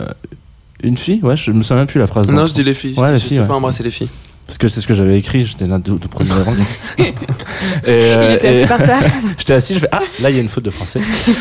une 0.83 0.96
fille 0.96 1.20
Ouais, 1.22 1.37
je 1.37 1.50
me 1.53 1.62
souviens 1.62 1.76
même 1.76 1.87
plus 1.87 1.98
la 2.00 2.07
phrase. 2.07 2.29
Non, 2.29 2.46
je 2.46 2.55
dis 2.55 2.64
les 2.64 2.74
filles. 2.74 2.94
Ouais, 2.98 3.09
je 3.09 3.12
les 3.14 3.18
filles, 3.18 3.37
sais 3.37 3.42
ouais. 3.42 3.48
pas 3.48 3.55
embrasser 3.55 3.83
les 3.83 3.90
filles. 3.90 4.09
Parce 4.51 4.59
que 4.59 4.67
c'est 4.67 4.81
ce 4.81 4.89
que 4.89 4.95
j'avais 4.95 5.17
écrit. 5.17 5.45
J'étais 5.45 5.69
là 5.69 5.79
tout, 5.79 5.99
tout 5.99 6.09
premier 6.09 6.33
rang. 6.33 6.53
et, 6.99 7.05
Il 7.07 7.89
euh, 7.89 8.35
était 8.35 8.53
et- 8.53 8.59
assis 8.63 8.67
par 8.67 8.83
terre. 8.83 9.01
J'étais 9.39 9.53
assis, 9.53 9.75
je 9.75 9.79
fais 9.79 9.89
ah 9.93 10.01
là 10.21 10.31
il 10.31 10.35
y 10.35 10.39
a 10.41 10.43
une 10.43 10.49
faute 10.49 10.65
de 10.65 10.71
français, 10.71 10.99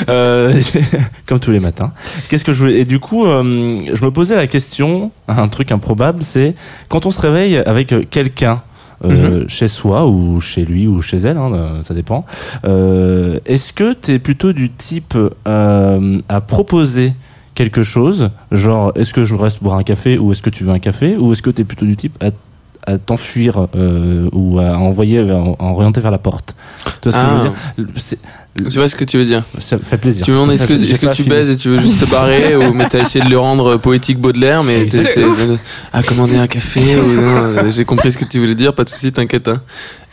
euh, 0.10 0.62
comme 1.26 1.39
tous 1.39 1.50
les 1.50 1.60
matins. 1.60 1.91
Qu'est-ce 2.30 2.45
que 2.45 2.54
je 2.54 2.60
voulais 2.60 2.82
Et 2.82 2.86
du 2.86 3.00
coup, 3.00 3.26
euh, 3.26 3.80
je 3.91 4.06
me 4.06 4.12
posais 4.12 4.36
la 4.36 4.45
question, 4.45 5.10
un 5.28 5.48
truc 5.48 5.72
improbable, 5.72 6.22
c'est 6.22 6.54
quand 6.88 7.08
on 7.08 7.12
se 7.12 7.19
réveille 7.19 7.58
avec 7.58 7.95
quelqu'un. 8.12 8.62
euh, 9.04 9.45
chez 9.48 9.69
soi 9.69 10.06
ou 10.06 10.39
chez 10.39 10.63
lui 10.63 10.86
ou 10.86 11.02
chez 11.02 11.17
elle, 11.17 11.38
hein, 11.38 11.80
ça 11.82 11.95
dépend. 11.95 12.26
Est-ce 12.63 13.74
que 13.74 13.93
tu 13.93 14.12
es 14.12 14.19
plutôt 14.19 14.54
du 14.54 14.69
type 14.69 15.17
à 15.45 16.41
proposer 16.41 17.13
quelque 17.56 17.82
chose, 17.84 18.30
genre 18.54 18.93
est-ce 18.95 19.13
que 19.13 19.26
je 19.26 19.36
reste 19.36 19.62
boire 19.63 19.78
un 19.78 19.84
café 19.84 20.17
ou 20.17 20.32
est-ce 20.32 20.41
que 20.41 20.50
tu 20.50 20.63
veux 20.63 20.72
un 20.72 20.80
café, 20.80 21.17
ou 21.17 21.34
est-ce 21.34 21.41
que 21.41 21.50
tu 21.50 21.62
es 21.63 21.65
plutôt 21.65 21.86
du 21.86 21.95
type 21.98 22.15
à, 22.24 22.30
à 22.87 22.97
t'enfuir 22.97 23.67
euh, 23.75 24.29
ou 24.33 24.59
à 24.59 24.77
envoyer, 24.77 25.19
à 25.19 25.63
orienter 25.63 26.01
vers 26.01 26.11
la 26.11 26.17
porte 26.17 26.55
Tu 27.01 27.09
vois 27.09 27.19
ce 27.19 27.23
que 27.25 27.29
je 27.29 27.35
veux 27.35 27.39
Ah. 27.39 27.81
dire? 28.03 28.17
Je 28.55 28.77
vois 28.79 28.89
ce 28.89 28.95
que 28.95 29.03
tu 29.05 29.17
veux 29.17 29.25
dire? 29.25 29.43
ça 29.59 29.77
me 29.77 29.81
fait 29.83 29.97
plaisir. 29.97 30.25
Tu 30.25 30.31
me 30.31 30.35
demandes 30.38 30.51
est-ce 30.51 30.62
Ça, 30.62 30.67
que, 30.67 30.73
est-ce 30.73 30.99
que 30.99 31.07
tu 31.07 31.23
fini. 31.23 31.29
baises 31.29 31.49
et 31.49 31.55
tu 31.55 31.69
veux 31.69 31.79
juste 31.79 31.99
te 31.99 32.05
barrer 32.09 32.55
ou 32.57 32.73
mais 32.73 32.88
t'as 32.89 32.99
essayé 32.99 33.23
de 33.23 33.29
le 33.29 33.38
rendre 33.39 33.77
poétique 33.77 34.17
Baudelaire 34.19 34.63
mais 34.63 34.85
t'as 34.85 34.97
essayé 35.01 35.25
de- 35.25 35.57
à 35.93 36.03
commander 36.03 36.35
un 36.35 36.47
café 36.47 36.97
ou 36.97 37.07
non 37.13 37.35
euh, 37.45 37.71
j'ai 37.71 37.85
compris 37.85 38.12
ce 38.12 38.17
que 38.17 38.25
tu 38.25 38.39
voulais 38.39 38.55
dire 38.55 38.73
pas 38.73 38.83
de 38.83 38.89
soucis 38.89 39.12
t'inquiète 39.13 39.47
hein. 39.47 39.62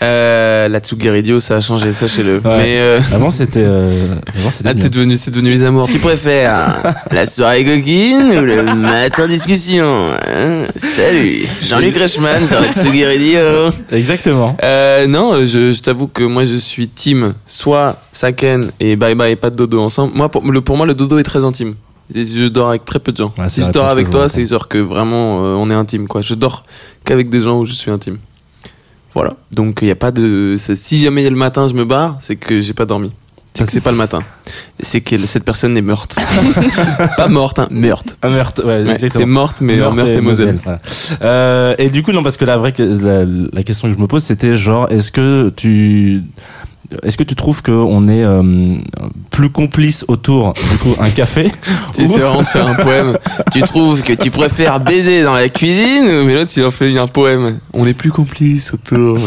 euh, 0.03 0.69
la 0.69 0.79
Tsugi 0.81 1.09
ça 1.41 1.57
a 1.57 1.61
changé 1.61 1.93
sachez-le 1.93 2.35
Ouais. 2.37 2.57
mais 2.59 2.77
euh, 2.79 3.01
Avant 3.13 3.31
c'était. 3.31 3.63
Euh... 3.65 3.91
Avant 4.39 4.51
c'était. 4.51 4.69
ah, 4.69 4.75
t'es 4.75 4.91
devenu 4.91 5.17
c'est 5.17 5.31
devenu 5.33 5.51
les 5.51 5.65
amours 5.65 5.89
tu 5.89 5.99
préfères 5.99 6.95
la 7.11 7.27
soirée 7.27 7.65
coquine 7.65 8.39
ou 8.39 8.43
le 8.43 8.63
matin 8.63 9.27
discussion 9.27 10.09
hein? 10.13 10.67
Salut 10.77 11.47
Jean-Luc 11.63 11.97
Reichmann 11.97 12.47
sur 12.47 12.61
la 12.61 12.73
Tsugi 12.73 13.05
Radio 13.05 13.73
Exactement. 13.91 14.57
euh, 14.63 15.07
non, 15.09 15.47
je, 15.47 15.73
je 15.73 15.81
t'avoue 15.83 16.07
que 16.07 16.23
moi 16.23 16.45
je 16.45 16.57
suis 16.57 16.87
team 16.89 17.35
soit 17.47 17.97
Saken 18.27 18.73
et 18.81 18.97
bye 18.97 19.15
bye 19.15 19.37
pas 19.37 19.51
de 19.51 19.57
dodo 19.57 19.81
ensemble. 19.81 20.13
Moi 20.17 20.29
pour, 20.29 20.51
le, 20.51 20.61
pour 20.61 20.77
moi 20.77 20.87
le 20.87 20.95
dodo 20.95 21.19
est 21.19 21.23
très 21.23 21.45
intime. 21.45 21.75
Et 22.15 22.25
je 22.25 22.45
dors 22.47 22.69
avec 22.69 22.85
très 22.85 23.01
peu 23.01 23.11
de 23.13 23.17
gens. 23.17 23.33
Ouais, 23.37 23.49
si 23.49 23.63
je 23.63 23.71
dors 23.71 23.89
avec 23.89 24.11
toi, 24.11 24.29
c'est 24.29 24.47
genre 24.47 24.69
que 24.69 24.79
vraiment 24.79 25.45
euh, 25.45 25.55
on 25.55 25.71
est 25.71 25.75
intime 25.75 26.07
quoi. 26.09 26.23
Je 26.23 26.35
dors 26.35 26.63
qu'avec 27.05 27.29
des 27.29 27.41
gens 27.41 27.59
où 27.59 27.65
je 27.65 27.73
suis 27.73 27.91
intime. 27.91 28.19
Voilà. 29.15 29.35
Donc 29.55 29.79
il 29.83 29.89
y 29.89 29.91
a 29.91 29.97
pas 29.97 30.11
de 30.11 30.57
si 30.59 30.99
jamais 31.03 31.23
il 31.23 31.25
y 31.25 31.27
a 31.29 31.31
le 31.31 31.37
matin 31.37 31.69
je 31.69 31.75
me 31.75 31.85
barre, 31.85 32.17
c'est 32.21 32.37
que 32.37 32.61
j'ai 32.61 32.75
pas 32.75 32.85
dormi. 32.85 33.13
c'est 33.55 33.65
que 33.65 33.73
c'est 33.73 33.81
pas 33.81 33.91
le 33.93 33.97
matin. 33.97 34.21
C'est 34.81 35.01
que 35.01 35.17
cette 35.19 35.45
personne 35.45 35.77
est 35.77 35.83
morte. 35.83 36.17
pas 37.17 37.29
morte, 37.29 37.59
hein, 37.59 37.69
meurtre. 37.71 38.15
Un 38.23 38.31
meurtre, 38.31 38.63
ouais, 38.65 38.83
Ouais, 38.85 38.91
exactement. 38.93 39.21
c'est 39.25 39.27
morte, 39.27 39.61
mais 39.63 39.77
Meurthe 39.77 39.97
meurtre, 39.97 40.13
et 40.13 40.21
Moselle. 40.21 40.59
voilà. 40.63 40.81
Euh, 41.23 41.75
et 41.79 41.89
du 41.91 42.03
coup, 42.03 42.13
non, 42.13 42.23
parce 42.23 42.37
que 42.37 42.45
la 42.45 42.57
vraie, 42.59 42.75
la 42.79 43.63
question 43.63 43.89
que 43.89 43.95
je 43.95 44.01
me 44.01 44.07
pose, 44.07 44.23
c'était 44.23 44.57
genre, 44.57 44.87
est-ce 44.93 45.11
que 45.11 45.49
tu, 45.57 46.23
est-ce 47.03 47.17
que 47.17 47.23
tu 47.25 47.35
trouves 47.35 47.63
qu'on 47.63 48.09
est 48.09 48.23
euh, 48.25 48.77
plus 49.31 49.51
complice 49.51 50.05
autour 50.09 50.53
du 50.53 50.79
coup 50.79 50.95
un 51.01 51.11
café 51.11 51.51
Tu 51.95 52.03
ou- 52.03 52.07
c'est 52.07 52.19
vraiment 52.21 52.43
de 52.43 52.47
faire 52.47 52.67
un 52.67 52.75
poème. 52.75 53.19
tu 53.53 53.61
trouves 53.63 54.03
que 54.03 54.13
tu 54.13 54.31
préfères 54.31 54.81
baiser 54.81 55.23
dans 55.23 55.35
la 55.35 55.49
cuisine, 55.49 56.23
mais 56.25 56.35
l'autre 56.35 56.51
il 56.57 56.65
en 56.65 56.71
fait 56.71 56.97
un 56.99 57.07
poème. 57.07 57.59
On 57.73 57.85
est 57.87 57.95
plus 57.95 58.11
complices 58.13 58.73
autour. 58.75 59.19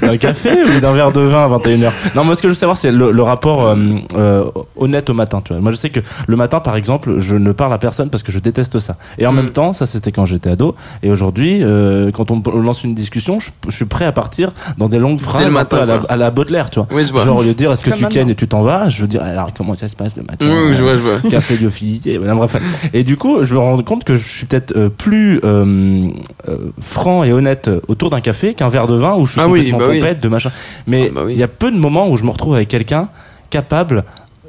d'un 0.00 0.16
café 0.16 0.50
ou 0.64 0.80
d'un 0.80 0.92
verre 0.92 1.12
de 1.12 1.20
vin 1.20 1.44
à 1.44 1.48
21h 1.58 1.90
Non, 2.14 2.24
moi 2.24 2.34
ce 2.34 2.42
que 2.42 2.48
je 2.48 2.52
veux 2.52 2.58
savoir 2.58 2.76
c'est 2.76 2.92
le, 2.92 3.10
le 3.10 3.22
rapport 3.22 3.66
euh, 3.66 3.76
euh, 4.16 4.44
honnête 4.76 5.08
au 5.10 5.14
matin, 5.14 5.40
tu 5.44 5.52
vois. 5.52 5.62
Moi 5.62 5.70
je 5.72 5.76
sais 5.76 5.90
que 5.90 6.00
le 6.26 6.36
matin 6.36 6.60
par 6.60 6.76
exemple, 6.76 7.18
je 7.18 7.36
ne 7.36 7.52
parle 7.52 7.72
à 7.72 7.78
personne 7.78 8.10
parce 8.10 8.22
que 8.22 8.32
je 8.32 8.38
déteste 8.38 8.78
ça. 8.78 8.96
Et 9.18 9.26
en 9.26 9.32
Mm. 9.32 9.36
même 9.36 9.50
temps, 9.50 9.72
ça 9.72 9.86
c'était 9.86 10.12
quand 10.12 10.26
j'étais 10.26 10.50
ado 10.50 10.74
et 11.02 11.10
aujourd'hui 11.10 11.60
euh, 11.62 12.10
quand 12.12 12.30
on 12.30 12.42
lance 12.60 12.84
une 12.84 12.94
discussion, 12.94 13.40
je, 13.40 13.50
je 13.68 13.74
suis 13.74 13.84
prêt 13.86 14.04
à 14.04 14.12
partir 14.12 14.52
dans 14.78 14.88
des 14.88 14.98
longues 14.98 15.20
phrases 15.20 15.50
matin, 15.50 15.78
à 15.78 15.86
la, 15.86 16.00
à 16.08 16.16
la 16.16 16.30
Baudelaire, 16.30 16.68
tu 16.70 16.78
vois. 16.78 16.81
Oui, 16.90 17.04
je 17.04 17.12
vois. 17.12 17.24
Genre 17.24 17.36
au 17.38 17.42
lieu 17.42 17.48
de 17.48 17.52
dire 17.54 17.70
est-ce 17.72 17.84
que 17.84 17.90
tu 17.90 18.04
kennes 18.06 18.30
et 18.30 18.34
tu 18.34 18.48
t'en 18.48 18.62
vas, 18.62 18.88
je 18.88 19.02
veux 19.02 19.08
dire 19.08 19.22
alors 19.22 19.50
comment 19.56 19.74
ça 19.74 19.88
se 19.88 19.96
passe 19.96 20.16
le 20.16 20.22
matin 20.22 20.46
Oui, 20.48 20.74
je 20.74 20.82
vois, 20.82 20.94
je 20.94 21.00
vois. 21.00 21.20
café 21.30 21.56
lyophilisé, 21.56 22.18
voilà, 22.18 22.34
bref. 22.34 22.56
Et 22.92 23.04
du 23.04 23.16
coup, 23.16 23.44
je 23.44 23.54
me 23.54 23.58
rends 23.58 23.80
compte 23.82 24.04
que 24.04 24.16
je 24.16 24.26
suis 24.26 24.46
peut-être 24.46 24.76
euh, 24.76 24.88
plus 24.88 25.40
euh, 25.44 26.08
euh, 26.48 26.56
franc 26.80 27.24
et 27.24 27.32
honnête 27.32 27.70
autour 27.88 28.10
d'un 28.10 28.20
café 28.20 28.54
qu'un 28.54 28.68
verre 28.68 28.86
de 28.86 28.94
vin 28.96 29.14
où 29.14 29.26
je 29.26 29.32
suis 29.32 29.40
Ah 29.40 29.48
oui, 29.48 29.70
complètement 29.70 29.78
bah 29.78 29.84
oui. 29.90 30.00
pompette 30.00 30.20
de 30.22 30.28
machin. 30.28 30.50
Mais 30.86 31.08
Ah 31.10 31.14
bah 31.14 31.22
oui. 31.26 31.32
il 31.34 31.38
y 31.38 31.42
a 31.42 31.48
peu 31.48 31.70
de 31.70 31.78
moments 31.78 32.08
où 32.08 32.16
je 32.16 32.24
me 32.24 32.30
retrouve 32.30 32.54
avec 32.54 32.68
quelqu'un 32.68 33.08
capable 33.50 34.04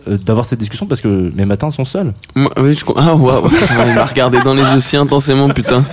euh, 0.08 0.18
d'avoir 0.18 0.46
cette 0.46 0.60
discussion 0.60 0.86
parce 0.86 1.02
que 1.02 1.32
mes 1.36 1.46
matins 1.46 1.72
sont 1.72 1.86
seuls. 1.86 2.14
Moi, 2.36 2.52
oui, 2.58 2.74
je 2.74 2.84
Ah, 2.96 3.16
waouh. 3.16 3.50
Il 3.90 3.96
m'a 3.96 4.06
regardé 4.06 4.40
dans 4.42 4.54
les 4.54 4.64
yeux 4.64 4.80
si 4.80 4.98
intensément, 4.98 5.50
putain. 5.50 5.84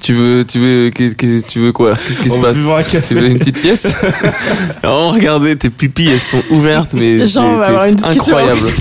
Tu 0.00 0.12
veux, 0.12 0.44
tu 0.46 0.58
veux, 0.58 0.90
tu 1.46 1.58
veux 1.60 1.72
quoi? 1.72 1.94
Qu'est-ce 1.96 2.20
qui 2.22 2.30
se 2.30 2.38
passe? 2.38 2.56
Tu 3.08 3.14
veux 3.14 3.26
une 3.26 3.38
petite 3.38 3.60
pièce? 3.60 3.94
Alors, 4.82 5.12
regardez, 5.14 5.56
tes 5.56 5.70
pupilles, 5.70 6.10
elles 6.10 6.20
sont 6.20 6.42
ouvertes, 6.50 6.94
mais 6.94 7.26
Jean, 7.26 7.54
on 7.54 7.56
va 7.58 7.64
c'est 7.64 7.70
avoir 7.70 7.84
une 7.86 7.98
c'est 7.98 8.10
discussion. 8.12 8.36
incroyable. 8.38 8.60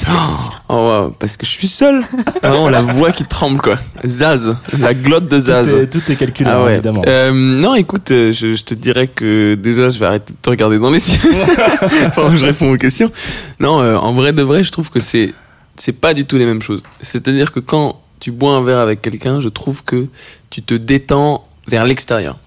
Oh, 0.70 0.74
waouh, 0.76 1.12
parce 1.18 1.38
que 1.38 1.46
je 1.46 1.52
suis 1.52 1.68
seul. 1.70 2.04
Vraiment, 2.44 2.68
la 2.70 2.82
voix 2.82 3.14
qui 3.14 3.24
tremble, 3.24 3.62
quoi. 3.62 3.76
Zaz, 4.06 4.54
la 4.78 4.94
glotte 4.94 5.30
de 5.30 5.38
Tout 5.40 5.46
Zaz. 5.46 5.70
est, 5.70 5.88
tout 5.88 6.02
est 6.12 6.16
calculé, 6.18 6.50
Ah 6.54 6.62
ouais. 6.62 6.74
évidemment. 6.74 7.04
Euh, 7.08 7.32
non, 7.34 7.74
écoute, 7.76 8.12
euh, 8.12 8.34
je, 8.34 8.54
je 8.54 8.64
te 8.66 8.74
dirais 8.74 9.08
que 9.08 9.56
déjà, 9.56 9.88
je 9.90 9.98
vais 9.98 10.08
arrêter 10.08 10.34
de 10.34 10.38
te 10.42 10.50
regarder 10.50 10.78
dans 10.78 10.90
les 10.90 11.10
yeux 11.10 11.20
pendant 12.16 12.32
que 12.32 12.36
je 12.36 12.46
réponds 12.46 12.70
aux 12.74 12.76
questions. 12.78 13.10
Non, 13.62 13.80
euh, 13.80 13.96
en 13.96 14.12
vrai 14.12 14.34
de 14.34 14.42
vrai, 14.42 14.66
je 14.66 14.72
trouve 14.74 14.90
que 14.92 15.00
c'est 15.00 15.34
c'est 15.78 15.94
pas 16.02 16.14
du 16.14 16.26
tout 16.26 16.38
les 16.38 16.46
mêmes 16.46 16.62
choses. 16.62 16.84
C'est-à-dire 17.00 17.54
que 17.54 17.62
quand 17.62 18.02
tu 18.20 18.32
bois 18.32 18.52
un 18.52 18.64
verre 18.64 18.80
avec 18.80 19.02
quelqu'un, 19.02 19.40
je 19.40 19.50
trouve 19.50 19.84
que 19.84 20.08
tu 20.50 20.62
te 20.62 20.74
détends 20.74 21.48
vers 21.68 21.86
l'extérieur. 21.86 22.38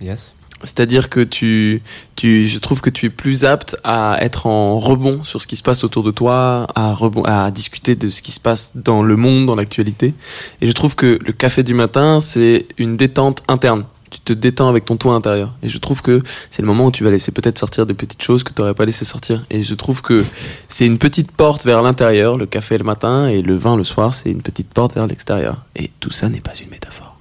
Yes. 0.00 0.34
C'est-à-dire 0.64 1.10
que 1.10 1.20
tu, 1.20 1.82
tu, 2.14 2.46
je 2.46 2.58
trouve 2.58 2.80
que 2.80 2.90
tu 2.90 3.06
es 3.06 3.10
plus 3.10 3.44
apte 3.44 3.76
à 3.82 4.16
être 4.20 4.46
en 4.46 4.78
rebond 4.78 5.24
sur 5.24 5.40
ce 5.40 5.46
qui 5.46 5.56
se 5.56 5.62
passe 5.62 5.82
autour 5.82 6.02
de 6.04 6.12
toi, 6.12 6.68
à 6.74 6.92
rebond, 6.92 7.24
à 7.24 7.50
discuter 7.50 7.96
de 7.96 8.08
ce 8.08 8.22
qui 8.22 8.30
se 8.30 8.40
passe 8.40 8.72
dans 8.76 9.02
le 9.02 9.16
monde, 9.16 9.44
dans 9.44 9.56
l'actualité. 9.56 10.14
Et 10.60 10.66
je 10.66 10.72
trouve 10.72 10.94
que 10.94 11.18
le 11.24 11.32
café 11.32 11.62
du 11.62 11.74
matin, 11.74 12.20
c'est 12.20 12.66
une 12.78 12.96
détente 12.96 13.42
interne. 13.48 13.84
Tu 14.12 14.20
te 14.20 14.32
détends 14.34 14.68
avec 14.68 14.84
ton 14.84 14.96
toit 14.96 15.14
intérieur. 15.14 15.54
Et 15.62 15.70
je 15.70 15.78
trouve 15.78 16.02
que 16.02 16.20
c'est 16.50 16.60
le 16.60 16.68
moment 16.68 16.86
où 16.86 16.92
tu 16.92 17.02
vas 17.02 17.10
laisser 17.10 17.32
peut-être 17.32 17.58
sortir 17.58 17.86
des 17.86 17.94
petites 17.94 18.22
choses 18.22 18.44
que 18.44 18.52
tu 18.52 18.60
n'aurais 18.60 18.74
pas 18.74 18.84
laissé 18.84 19.06
sortir. 19.06 19.42
Et 19.50 19.62
je 19.62 19.74
trouve 19.74 20.02
que 20.02 20.22
c'est 20.68 20.86
une 20.86 20.98
petite 20.98 21.32
porte 21.32 21.64
vers 21.64 21.80
l'intérieur, 21.80 22.36
le 22.36 22.44
café 22.46 22.76
le 22.76 22.84
matin, 22.84 23.26
et 23.26 23.40
le 23.40 23.56
vin 23.56 23.74
le 23.76 23.84
soir, 23.84 24.12
c'est 24.12 24.30
une 24.30 24.42
petite 24.42 24.68
porte 24.68 24.94
vers 24.94 25.06
l'extérieur. 25.06 25.64
Et 25.74 25.90
tout 25.98 26.10
ça 26.10 26.28
n'est 26.28 26.42
pas 26.42 26.54
une 26.54 26.68
métaphore. 26.68 27.16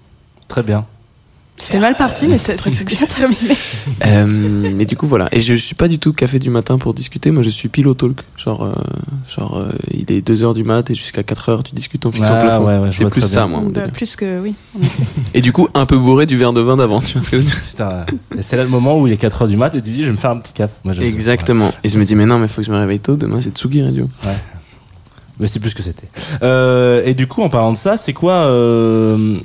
Très 0.50 0.64
bien. 0.64 0.86
C'était 1.64 1.80
mal 1.80 1.96
parti, 1.96 2.28
mais 2.28 2.38
s'est 2.40 2.56
bien 2.86 3.06
terminé. 3.08 3.38
Euh, 4.06 4.26
mais 4.26 4.86
du 4.86 4.96
coup 4.98 5.06
voilà. 5.06 5.28
Et 5.32 5.40
je 5.42 5.54
suis 5.54 5.76
pas 5.76 5.88
du 5.88 6.00
tout 6.00 6.12
café 6.12 6.40
du 6.40 6.50
matin 6.50 6.78
pour 6.80 6.94
discuter. 6.94 7.30
Moi 7.32 7.44
je 7.44 7.50
suis 7.50 7.70
pillow 7.70 7.94
talk. 7.94 8.18
Genre 8.36 8.64
euh, 8.64 8.74
genre 9.28 9.58
euh, 9.60 9.72
il 9.92 10.12
est 10.12 10.22
2 10.22 10.44
heures 10.44 10.54
du 10.56 10.64
mat 10.64 10.90
et 10.90 10.96
jusqu'à 10.96 11.22
4 11.24 11.50
heures 11.50 11.64
tu 11.64 11.76
discutes 11.76 12.06
en 12.06 12.12
fiction 12.12 12.34
Ah, 12.36 12.42
plafond. 12.42 12.66
ouais, 12.66 12.78
ouais, 12.80 12.92
c'est 12.92 13.06
plus 13.10 13.22
ça 13.22 13.46
moi 13.48 13.62
Bah, 13.72 13.88
plus 13.90 14.16
que 14.16 14.40
oui. 14.42 14.56
et 15.36 15.42
du 15.42 15.52
coup 15.54 15.68
un 15.76 15.86
peu 15.86 15.98
bourré 15.98 16.26
du 16.26 16.36
verre 16.38 16.54
de 16.54 16.62
vin 16.62 16.78
d'avant 16.78 17.00
tu 17.00 17.14
vois 17.14 17.22
ce 17.22 17.30
que 17.30 17.40
je 17.40 17.44
veux 17.46 17.50
dire? 17.52 17.62
Putain, 17.68 18.06
c'est 18.40 18.58
là 18.58 18.64
le 18.64 18.70
moment 18.70 18.98
où 19.00 19.06
il 19.08 19.14
est 19.14 19.22
4h 19.22 19.48
du 19.48 19.56
mat 19.58 19.74
et 19.76 19.82
tu 19.82 19.92
dis 19.92 20.02
je 20.02 20.08
vais 20.08 20.12
me 20.14 20.18
faire 20.18 20.32
un 20.32 20.38
petit 20.38 20.54
café. 20.54 20.74
Moi, 20.84 20.94
je- 20.94 21.02
exactement. 21.02 21.72
Et 21.84 21.90
je 21.90 22.00
me 22.00 22.06
dis 22.06 22.16
mais 22.16 22.26
non 22.26 22.40
mais 22.40 22.48
faut 22.48 22.62
que 22.62 22.68
je 22.68 22.72
me 22.72 22.78
réveille 22.78 23.00
tôt. 23.00 23.16
Demain 23.18 23.40
c'est 23.42 23.56
Tsugi 23.56 23.84
Radio. 23.84 24.10
Mais 25.40 25.48
c'est 25.48 25.60
plus 25.60 25.74
que 25.74 25.82
c'était. 25.82 26.08
Euh, 26.44 27.02
et 27.06 27.14
du 27.16 27.26
coup, 27.28 27.42
en 27.42 27.50
parlant 27.50 27.72
de 27.72 27.78
ça, 27.78 27.98
c'est 27.98 28.14
quoi 28.14 28.34
euh, 28.46 29.38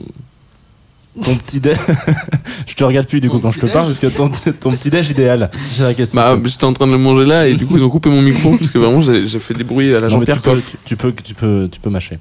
ton 1.23 1.35
petit 1.37 1.61
déj 1.61 1.77
Je 2.67 2.75
te 2.75 2.85
regarde 2.85 3.07
plus 3.07 3.21
du 3.21 3.29
coup 3.31 3.39
quand 3.39 3.51
je 3.51 3.61
te 3.61 3.67
parle 3.67 3.87
parce 3.87 3.99
que 3.99 4.07
ton, 4.07 4.29
ton 4.29 4.73
petit 4.73 4.91
déj 4.91 5.11
idéal. 5.11 5.51
C'est 5.65 5.83
la 5.83 5.95
question. 5.95 6.21
bah 6.21 6.39
j'étais 6.45 6.65
en 6.65 6.73
train 6.73 6.87
de 6.87 6.93
le 6.93 6.99
manger 6.99 7.25
là 7.25 7.49
et 7.49 7.55
du 7.55 7.67
coup 7.67 7.77
ils 7.77 7.85
ont 7.85 7.89
coupé 7.89 8.11
mon 8.11 8.23
micro 8.23 8.57
parce 8.57 8.71
que 8.71 8.79
vraiment 8.79 9.03
j'ai 9.03 9.27
j'ai 9.27 9.41
fait 9.41 9.55
des 9.55 9.65
bruits 9.65 9.95
à 9.95 10.01
la 10.01 10.09
Non, 10.09 10.19
mais 10.19 10.27
tu 10.27 10.33
tu, 10.85 10.97
peux, 10.97 11.13
tu 11.13 11.35
peux, 11.35 11.69
tu 11.71 11.81
peux 11.81 11.91
mâcher. 11.91 12.19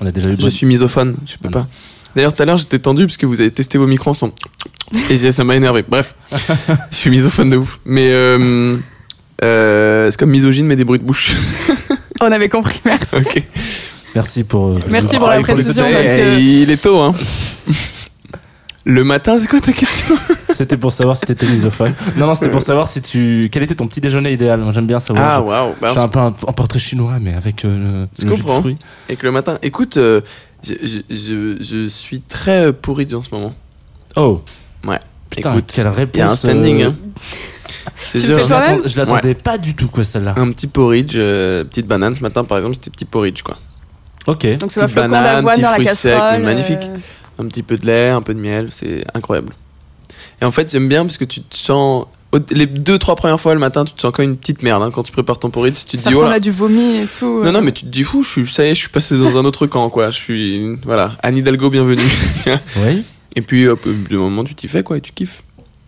On 0.00 0.06
a 0.06 0.12
déjà 0.12 0.30
eu. 0.30 0.36
je 0.38 0.48
suis 0.48 0.66
misophone 0.66 1.16
je 1.26 1.36
peux 1.36 1.50
pas 1.50 1.66
d'ailleurs 2.14 2.32
tout 2.32 2.42
à 2.42 2.46
l'heure 2.46 2.58
j'étais 2.58 2.78
tendu 2.78 3.06
parce 3.06 3.16
que 3.16 3.26
vous 3.26 3.40
avez 3.40 3.50
testé 3.50 3.78
vos 3.78 3.86
micros 3.86 4.10
ensemble 4.12 4.32
et 5.10 5.16
ça 5.16 5.42
m'a 5.42 5.56
énervé 5.56 5.84
bref 5.86 6.14
je 6.90 6.96
suis 6.96 7.10
misophone 7.10 7.50
de 7.50 7.56
ouf 7.56 7.80
mais 7.84 8.10
euh, 8.12 8.76
euh, 9.42 10.08
c'est 10.10 10.18
comme 10.18 10.30
misogyne 10.30 10.66
mais 10.66 10.76
des 10.76 10.84
bruits 10.84 11.00
de 11.00 11.04
bouche 11.04 11.32
On 12.20 12.32
avait 12.32 12.48
compris, 12.48 12.80
merci. 12.84 13.14
ok 13.16 13.42
Merci 14.18 14.42
pour. 14.44 14.66
euh, 14.68 14.74
Merci 14.90 15.16
pour 15.16 15.28
la 15.28 15.40
précision, 15.40 15.84
parce 15.84 15.94
que- 15.94 16.38
il 16.40 16.70
est 16.70 16.82
tôt 16.82 16.98
hein 16.98 17.14
le 18.84 19.04
matin 19.04 19.36
c'est 19.38 19.46
quoi 19.48 19.60
ta 19.60 19.72
question? 19.72 20.16
C'était 20.54 20.78
pour 20.78 20.92
savoir 20.92 21.14
si 21.16 21.26
t'étais 21.26 21.44
misophone. 21.46 21.92
Non, 22.16 22.26
non, 22.26 22.34
c'était 22.34 22.50
pour 22.50 22.62
savoir 22.62 22.88
si 22.88 23.02
tu. 23.02 23.48
Quel 23.52 23.62
était 23.62 23.74
ton 23.74 23.86
petit 23.86 24.00
déjeuner 24.00 24.32
idéal 24.32 24.64
j'aime 24.72 24.86
bien 24.86 24.98
savoir. 24.98 25.28
ah 25.30 25.42
waouh 25.42 25.74
bah, 25.80 25.90
C'est 25.92 26.00
un 26.00 26.08
peu 26.08 26.18
un, 26.18 26.28
un 26.48 26.52
portrait 26.52 26.78
chinois, 26.78 27.18
mais 27.20 27.34
avec 27.34 27.64
euh, 27.66 27.68
le, 27.68 28.08
Je 28.18 28.24
le 28.24 28.30
jus 28.30 28.36
de 28.38 28.42
comprends. 28.42 28.60
fruits. 28.60 28.78
et 29.10 29.16
que 29.16 29.26
le 29.26 29.32
matin 29.32 29.58
écoute 29.62 29.98
euh, 29.98 30.22
je, 30.64 30.72
je, 30.82 31.00
je, 31.10 31.56
je 31.62 31.86
suis 31.88 32.22
très 32.22 32.72
porridge 32.72 33.12
en 33.14 33.20
ce 33.22 33.28
moment 33.32 33.54
Oh. 34.16 34.40
Ouais. 34.86 34.98
Putain, 35.30 35.52
Écoute, 35.52 35.70
quelle 35.76 35.88
réponse. 35.88 36.14
il 36.16 36.18
y 36.20 36.22
a 36.22 36.30
un 36.30 36.36
standing 36.36 36.82
euh, 36.82 36.88
hein. 36.88 36.94
C'est 38.06 38.18
sûr, 38.20 38.38
Je 38.38 38.96
l'attendais 38.96 39.34
pas 39.34 39.58
du 39.58 39.74
tout, 39.74 39.88
quoi, 39.88 40.02
celle-là. 40.02 40.32
un 40.38 40.50
petit 40.50 40.66
porridge 40.66 41.12
euh, 41.16 41.62
petite 41.64 41.86
banane 41.86 42.14
ce 42.14 42.22
matin 42.22 42.42
par 42.44 42.56
exemple 42.56 42.74
c'était 42.76 42.90
petit 42.90 43.04
porridge 43.04 43.42
quoi 43.42 43.58
Ok. 44.28 44.46
Donc 44.58 44.70
flocon 44.70 44.92
banane, 44.94 45.44
petit 45.46 45.60
dans 45.62 45.68
la 45.70 45.74
fruit 45.74 45.86
sec, 45.88 46.16
magnifique. 46.42 46.78
euh, 46.82 47.42
un 47.42 47.46
petit 47.46 47.62
peu 47.62 47.76
de 47.78 47.86
lait, 47.86 48.10
un 48.10 48.22
peu 48.22 48.34
de 48.34 48.40
miel, 48.40 48.68
c'est 48.70 49.04
incroyable. 49.14 49.52
Et 50.40 50.44
en 50.44 50.50
fait, 50.52 50.70
j'aime 50.70 50.88
bien 50.88 51.04
parce 51.04 51.16
que 51.16 51.24
tu 51.24 51.40
te 51.40 51.56
sens 51.56 52.06
les 52.50 52.66
deux 52.66 52.98
trois 52.98 53.16
premières 53.16 53.40
fois 53.40 53.54
le 53.54 53.60
matin, 53.60 53.84
tu 53.86 53.92
te 53.94 54.00
sens 54.02 54.12
comme 54.12 54.26
une 54.26 54.36
petite 54.36 54.62
merde 54.62 54.82
hein, 54.82 54.90
quand 54.92 55.02
tu 55.02 55.12
prépares 55.12 55.38
ton 55.38 55.48
porridge, 55.50 55.76
tu 55.88 55.96
te 55.96 56.02
Ça 56.02 56.10
dis 56.10 56.14
oh 56.14 56.18
ressemble 56.18 56.30
là. 56.30 56.36
à 56.36 56.40
du 56.40 56.50
vomi 56.50 56.96
et 56.98 57.06
tout. 57.06 57.42
Non 57.42 57.52
non, 57.52 57.62
mais 57.62 57.72
tu 57.72 57.84
te 57.86 57.90
dis 57.90 58.04
fou, 58.04 58.22
je 58.22 58.28
suis 58.30 58.46
ça 58.46 58.64
y 58.66 58.68
est, 58.68 58.74
je 58.74 58.80
suis 58.80 58.90
passé 58.90 59.16
dans 59.16 59.38
un 59.38 59.44
autre 59.46 59.66
camp 59.66 59.88
quoi, 59.88 60.10
je 60.10 60.18
suis 60.18 60.76
voilà, 60.84 61.12
Anne 61.22 61.38
Hidalgo 61.38 61.70
bienvenue. 61.70 62.02
Oui. 62.84 63.02
et 63.34 63.40
puis 63.40 63.66
hop, 63.66 63.80
de 64.10 64.16
moment 64.18 64.44
tu 64.44 64.54
t'y 64.54 64.68
fais 64.68 64.82
quoi 64.82 64.98
et 64.98 65.00
tu 65.00 65.12
kiffes. 65.12 65.42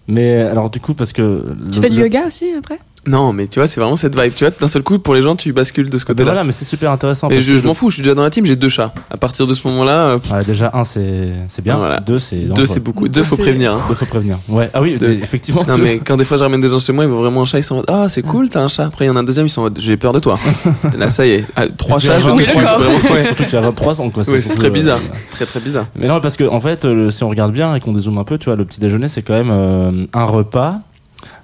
Mais 0.09 0.41
alors, 0.41 0.71
du 0.71 0.81
coup, 0.81 0.95
parce 0.95 1.13
que. 1.13 1.45
Tu 1.71 1.77
le- 1.77 1.83
fais 1.83 1.89
du 1.89 1.97
le- 1.99 2.03
yoga 2.03 2.27
aussi 2.27 2.47
après? 2.59 2.81
Non, 3.07 3.33
mais 3.33 3.47
tu 3.47 3.59
vois, 3.59 3.67
c'est 3.67 3.81
vraiment 3.81 3.97
cette 3.97 4.19
vibe, 4.19 4.35
tu 4.35 4.45
vois, 4.45 4.53
d'un 4.61 4.69
seul 4.69 4.83
coup 4.83 4.99
pour 4.99 5.15
les 5.15 5.23
gens, 5.23 5.35
tu 5.37 5.53
bascules 5.53 5.89
de 5.89 5.97
ce 5.97 6.05
Ah, 6.05 6.09
ben 6.09 6.13
côté-là. 6.15 6.31
voilà, 6.33 6.45
mais 6.45 6.53
c'est 6.53 6.65
super 6.67 6.91
intéressant. 6.91 7.31
Et 7.31 7.41
je, 7.41 7.65
m'en 7.67 7.73
fous, 7.75 7.89
je 7.91 7.95
suis 7.95 8.03
déjà 8.03 8.15
dans 8.15 8.23
la 8.23 8.31
team, 8.31 8.45
j'ai 8.45 8.57
deux 8.57 8.69
chats. 8.69 8.93
À 9.11 9.17
partir 9.17 9.47
de 9.47 9.55
ce 9.55 9.67
moment-là, 9.69 10.19
euh, 10.33 10.43
déjà, 10.47 10.71
un, 10.75 10.85
c'est 10.85 11.33
c'est 11.49 11.63
bien. 11.63 11.79
Voilà. 11.79 11.99
Deux, 12.01 12.19
c'est. 12.19 12.37
deux 12.37 12.67
c'est 12.67 12.81
beaucoup, 12.81 13.09
Deux, 13.09 13.23
faut 13.23 13.37
prévenir. 13.39 13.73
hein. 13.75 13.81
Deux, 13.89 13.95
faut 13.95 14.05
prévenir. 14.07 14.39
Ouais. 14.49 14.69
Ah 14.75 14.83
oui, 14.83 14.99
Deux. 14.99 15.11
effectivement. 15.13 15.63
Non 15.67 15.77
deux. 15.77 15.83
mais 15.83 15.99
quand 15.99 16.17
des 16.19 16.25
fois 16.25 16.37
je 16.37 16.43
ramène 16.43 16.61
des 16.61 16.69
gens 16.69 16.79
chez 16.79 16.93
moi, 16.93 17.05
ils 17.05 17.11
voient 17.11 17.23
vraiment 17.23 17.43
un 17.43 17.47
chat, 17.47 17.59
ils 17.59 17.63
sont 17.63 17.75
en 17.75 17.79
mode 17.79 17.87
ah 17.89 18.09
c'est 18.09 18.23
cool, 18.23 18.49
t'as 18.51 18.61
un 18.63 18.69
chat. 18.69 18.85
Après 18.87 19.07
il 19.07 19.09
y 19.09 19.11
en 19.11 19.17
a 19.17 19.21
un 19.21 19.25
deuxième, 19.25 19.47
ils 19.47 19.51
sont 19.51 19.63
en 19.63 19.65
mode 19.65 19.79
j'ai 19.81 19.97
peur 19.97 20.13
de 20.13 20.19
toi. 20.19 20.39
Là 20.99 21.11
ça 21.11 21.25
y 21.27 21.31
est, 21.31 21.45
Ah, 21.57 21.67
trois 21.69 21.99
chats, 21.99 22.21
je 22.21 22.27
23 22.29 22.47
te 22.47 22.51
prends 22.53 22.61
d'accord. 22.63 22.79
vraiment. 22.81 23.15
Ouais, 23.15 23.25
Surtout, 23.25 23.45
tu 23.49 23.57
as 23.57 23.61
23 23.63 24.01
ans, 24.03 24.11
quoi. 24.11 24.29
Ouais, 24.29 24.41
c'est 24.41 24.55
très 24.55 24.67
euh, 24.67 24.71
bizarre, 24.71 25.01
très 25.31 25.47
très 25.47 25.61
bizarre. 25.61 25.87
Mais 25.97 26.07
non, 26.07 26.21
parce 26.21 26.37
que 26.37 26.45
en 26.45 26.61
fait, 26.61 26.87
si 27.11 27.25
on 27.25 27.29
regarde 27.31 27.53
bien 27.53 27.75
et 27.75 27.81
qu'on 27.81 27.93
dézoome 27.93 28.19
un 28.19 28.25
peu, 28.25 28.37
tu 28.39 28.47
vois, 28.47 28.57
le 28.57 28.65
petit 28.65 28.81
déjeuner, 28.81 29.09
c'est 29.09 29.23
quand 29.23 29.33
même 29.35 29.51
euh, 29.51 30.07
un 30.13 30.25
repas 30.25 30.81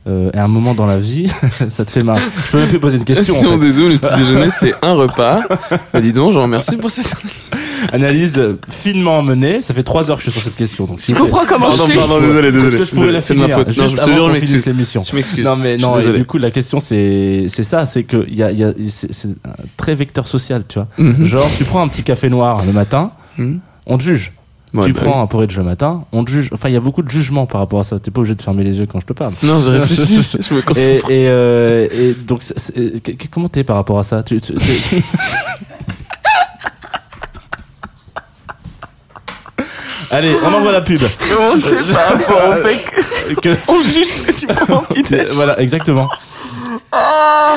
euh, 0.09 0.31
et 0.35 0.39
un 0.39 0.49
moment 0.49 0.75
dans 0.75 0.87
la 0.87 0.99
vie. 0.99 1.31
ça 1.69 1.85
te 1.85 1.91
fait 1.91 2.03
marrer. 2.03 2.21
Je 2.47 2.53
peux 2.53 2.59
même 2.59 2.69
plus 2.69 2.79
poser 2.81 2.97
une 2.99 3.05
question. 3.05 3.35
si 3.35 3.45
en 3.47 3.51
on 3.51 3.53
fait. 3.53 3.59
dézoome, 3.67 3.91
le 3.91 3.99
petit 3.99 4.15
déjeuner 4.17 4.51
c'est 4.51 4.75
un 4.83 4.93
repas. 4.95 5.41
Bah, 5.93 6.01
dis 6.01 6.13
donc, 6.13 6.31
je 6.33 6.37
vous 6.37 6.43
remercie 6.43 6.77
pour 6.77 6.91
cette. 6.91 7.13
Analyse 7.93 8.39
euh, 8.39 8.59
finement 8.71 9.23
menée. 9.23 9.63
Ça 9.63 9.75
fait 9.75 9.83
3 9.83 10.11
heures 10.11 10.17
que 10.19 10.25
je 10.25 10.31
suis 10.31 10.41
sur 10.41 10.43
cette 10.49 10.57
question. 10.57 10.87
Donc, 10.87 10.99
Je 11.01 11.07
vous 11.09 11.13
plaît. 11.15 11.23
comprends 11.31 11.47
comment 11.47 11.67
Pardon, 11.69 11.85
je 11.87 11.91
suis. 11.91 11.99
pardon, 11.99 12.21
désolé, 12.21 12.49
Est-ce 12.49 12.57
désolé. 12.57 12.79
que 12.79 12.85
je 12.85 12.91
pourrais 12.91 13.13
la 13.13 13.21
C'est 13.21 13.35
de 13.35 13.39
ma 13.41 13.49
faute. 13.49 13.69
Non, 13.69 13.73
juste 13.75 13.91
je 13.91 13.97
te 13.97 14.01
avant 14.03 14.13
jure, 14.15 14.27
je 14.29 14.33
m'excuse. 14.33 14.67
l'émission. 14.67 15.05
Je 15.09 15.15
m'excuse. 15.15 15.45
Non 15.45 15.57
mais 15.57 15.79
Je 15.79 15.83
non 15.85 15.99
et 16.01 16.13
du 16.13 16.25
coup 16.25 16.39
la 16.39 16.51
question 16.51 16.81
c'est 16.81 17.47
c'est 17.49 17.65
ça 17.65 17.85
c'est 17.87 18.05
que 18.05 18.25
il 18.29 18.35
y 18.37 18.43
a, 18.43 18.51
il 18.51 18.59
y 18.59 18.65
a 18.65 18.73
c'est 18.89 19.29
très 19.77 19.95
vecteur 19.95 20.27
social 20.27 20.65
tu 20.69 20.79
vois 20.79 20.89
Mhm. 20.99 21.25
genre 21.25 21.49
tu 21.59 21.65
prends 21.65 21.83
un 21.83 21.89
petit 21.89 22.03
café 22.03 22.29
noir 22.31 22.63
le 22.67 22.73
matin 22.73 23.13
Mhm. 23.39 23.61
on 23.87 23.99
te 23.99 24.03
juge 24.03 24.33
Ouais, 24.77 24.87
tu 24.87 24.93
bah 24.93 25.01
prends 25.05 25.22
un 25.22 25.27
porridge 25.27 25.57
le 25.57 25.62
matin, 25.62 26.05
on 26.12 26.24
te 26.24 26.31
juge. 26.31 26.51
Enfin, 26.53 26.68
il 26.68 26.74
y 26.74 26.77
a 26.77 26.81
beaucoup 26.81 27.03
de 27.03 27.09
jugement 27.09 27.47
par 27.47 27.61
rapport 27.61 27.81
à 27.81 27.85
ça. 27.85 27.99
T'es 27.99 28.11
pas 28.11 28.20
obligé 28.20 28.35
de 28.35 28.43
fermer 28.43 28.64
les 28.64 28.77
yeux 28.79 28.87
quand 28.87 29.01
je 29.01 29.07
te 29.07 29.12
parle. 29.12 29.33
Non, 29.43 29.59
je 29.61 29.70
réfléchis, 29.70 30.22
je 30.41 30.55
me 30.55 30.61
Et, 30.61 30.62
concentre. 30.62 31.11
et, 31.11 31.29
euh, 31.29 31.89
et 31.93 32.14
donc, 32.14 32.43
comment 33.31 33.49
t'es 33.49 33.64
par 33.64 33.77
rapport 33.77 33.99
à 33.99 34.03
ça? 34.03 34.22
Tu, 34.22 34.41
tu- 34.41 34.55
tu- 34.55 35.03
Allez, 40.11 40.35
on 40.45 40.53
envoie 40.55 40.72
la 40.72 40.83
pub. 40.83 41.01
Comment 41.01 41.61
t'es 41.61 41.93
par 41.93 42.09
rapport 42.12 42.51
au 42.51 42.55
fait 42.62 42.85
que- 42.85 43.41
Que- 43.41 43.57
on 43.68 43.83
juge 43.83 44.07
ce 44.07 44.22
que 44.22 44.33
tu 44.33 44.47
prends 44.47 44.77
en 44.77 44.83
petit 44.83 45.03
déj 45.03 45.27
voilà, 45.33 45.59
exactement. 45.61 46.09
Ah, 46.93 47.57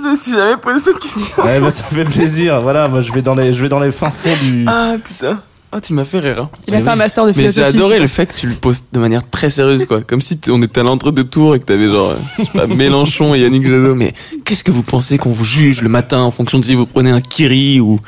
Je 0.00 0.02
me 0.08 0.16
suis 0.16 0.32
jamais 0.32 0.56
posé 0.56 0.78
cette 0.78 1.00
question. 1.00 1.42
Ouais, 1.44 1.58
bah, 1.58 1.70
ça 1.72 1.82
fait 1.84 2.04
plaisir. 2.04 2.60
Voilà, 2.60 2.86
moi 2.86 3.00
je 3.00 3.10
vais 3.12 3.22
dans 3.22 3.34
les, 3.34 3.52
je 3.52 3.60
vais 3.60 3.68
dans 3.68 3.80
les 3.80 3.90
fins 3.90 4.10
fonds 4.12 4.34
du. 4.42 4.64
Ah 4.68 4.94
putain. 5.02 5.40
Ah, 5.70 5.80
tu 5.82 5.92
m'as 5.92 6.04
fait 6.04 6.20
rire. 6.20 6.40
hein. 6.42 6.50
Il 6.66 6.74
a 6.74 6.78
Mais 6.78 6.82
fait 6.84 6.90
un 6.90 6.96
master 6.96 7.24
de 7.24 7.28
Mais 7.30 7.34
philosophie. 7.34 7.60
j'ai 7.72 7.76
adoré 7.76 7.98
le 8.00 8.06
fait 8.06 8.32
que 8.32 8.38
tu 8.38 8.46
le 8.46 8.54
poses 8.54 8.84
de 8.90 8.98
manière 8.98 9.28
très 9.28 9.50
sérieuse, 9.50 9.84
quoi. 9.84 10.00
Comme 10.00 10.22
si 10.22 10.38
on 10.48 10.62
était 10.62 10.80
à 10.80 10.82
l'entre-deux 10.82 11.24
tours 11.24 11.54
et 11.54 11.60
que 11.60 11.64
t'avais 11.66 11.88
genre, 11.90 12.10
euh, 12.12 12.16
je 12.38 12.44
sais 12.44 12.50
pas, 12.52 12.66
Mélenchon 12.66 13.34
et 13.34 13.40
Yannick 13.40 13.64
Jadot. 13.66 13.94
Mais 13.94 14.14
qu'est-ce 14.44 14.64
que 14.64 14.70
vous 14.70 14.82
pensez 14.82 15.18
qu'on 15.18 15.30
vous 15.30 15.44
juge 15.44 15.82
le 15.82 15.90
matin 15.90 16.20
en 16.20 16.30
fonction 16.30 16.58
de 16.58 16.64
si 16.64 16.74
vous 16.74 16.86
prenez 16.86 17.10
un 17.10 17.20
kiri 17.20 17.80
ou. 17.80 18.00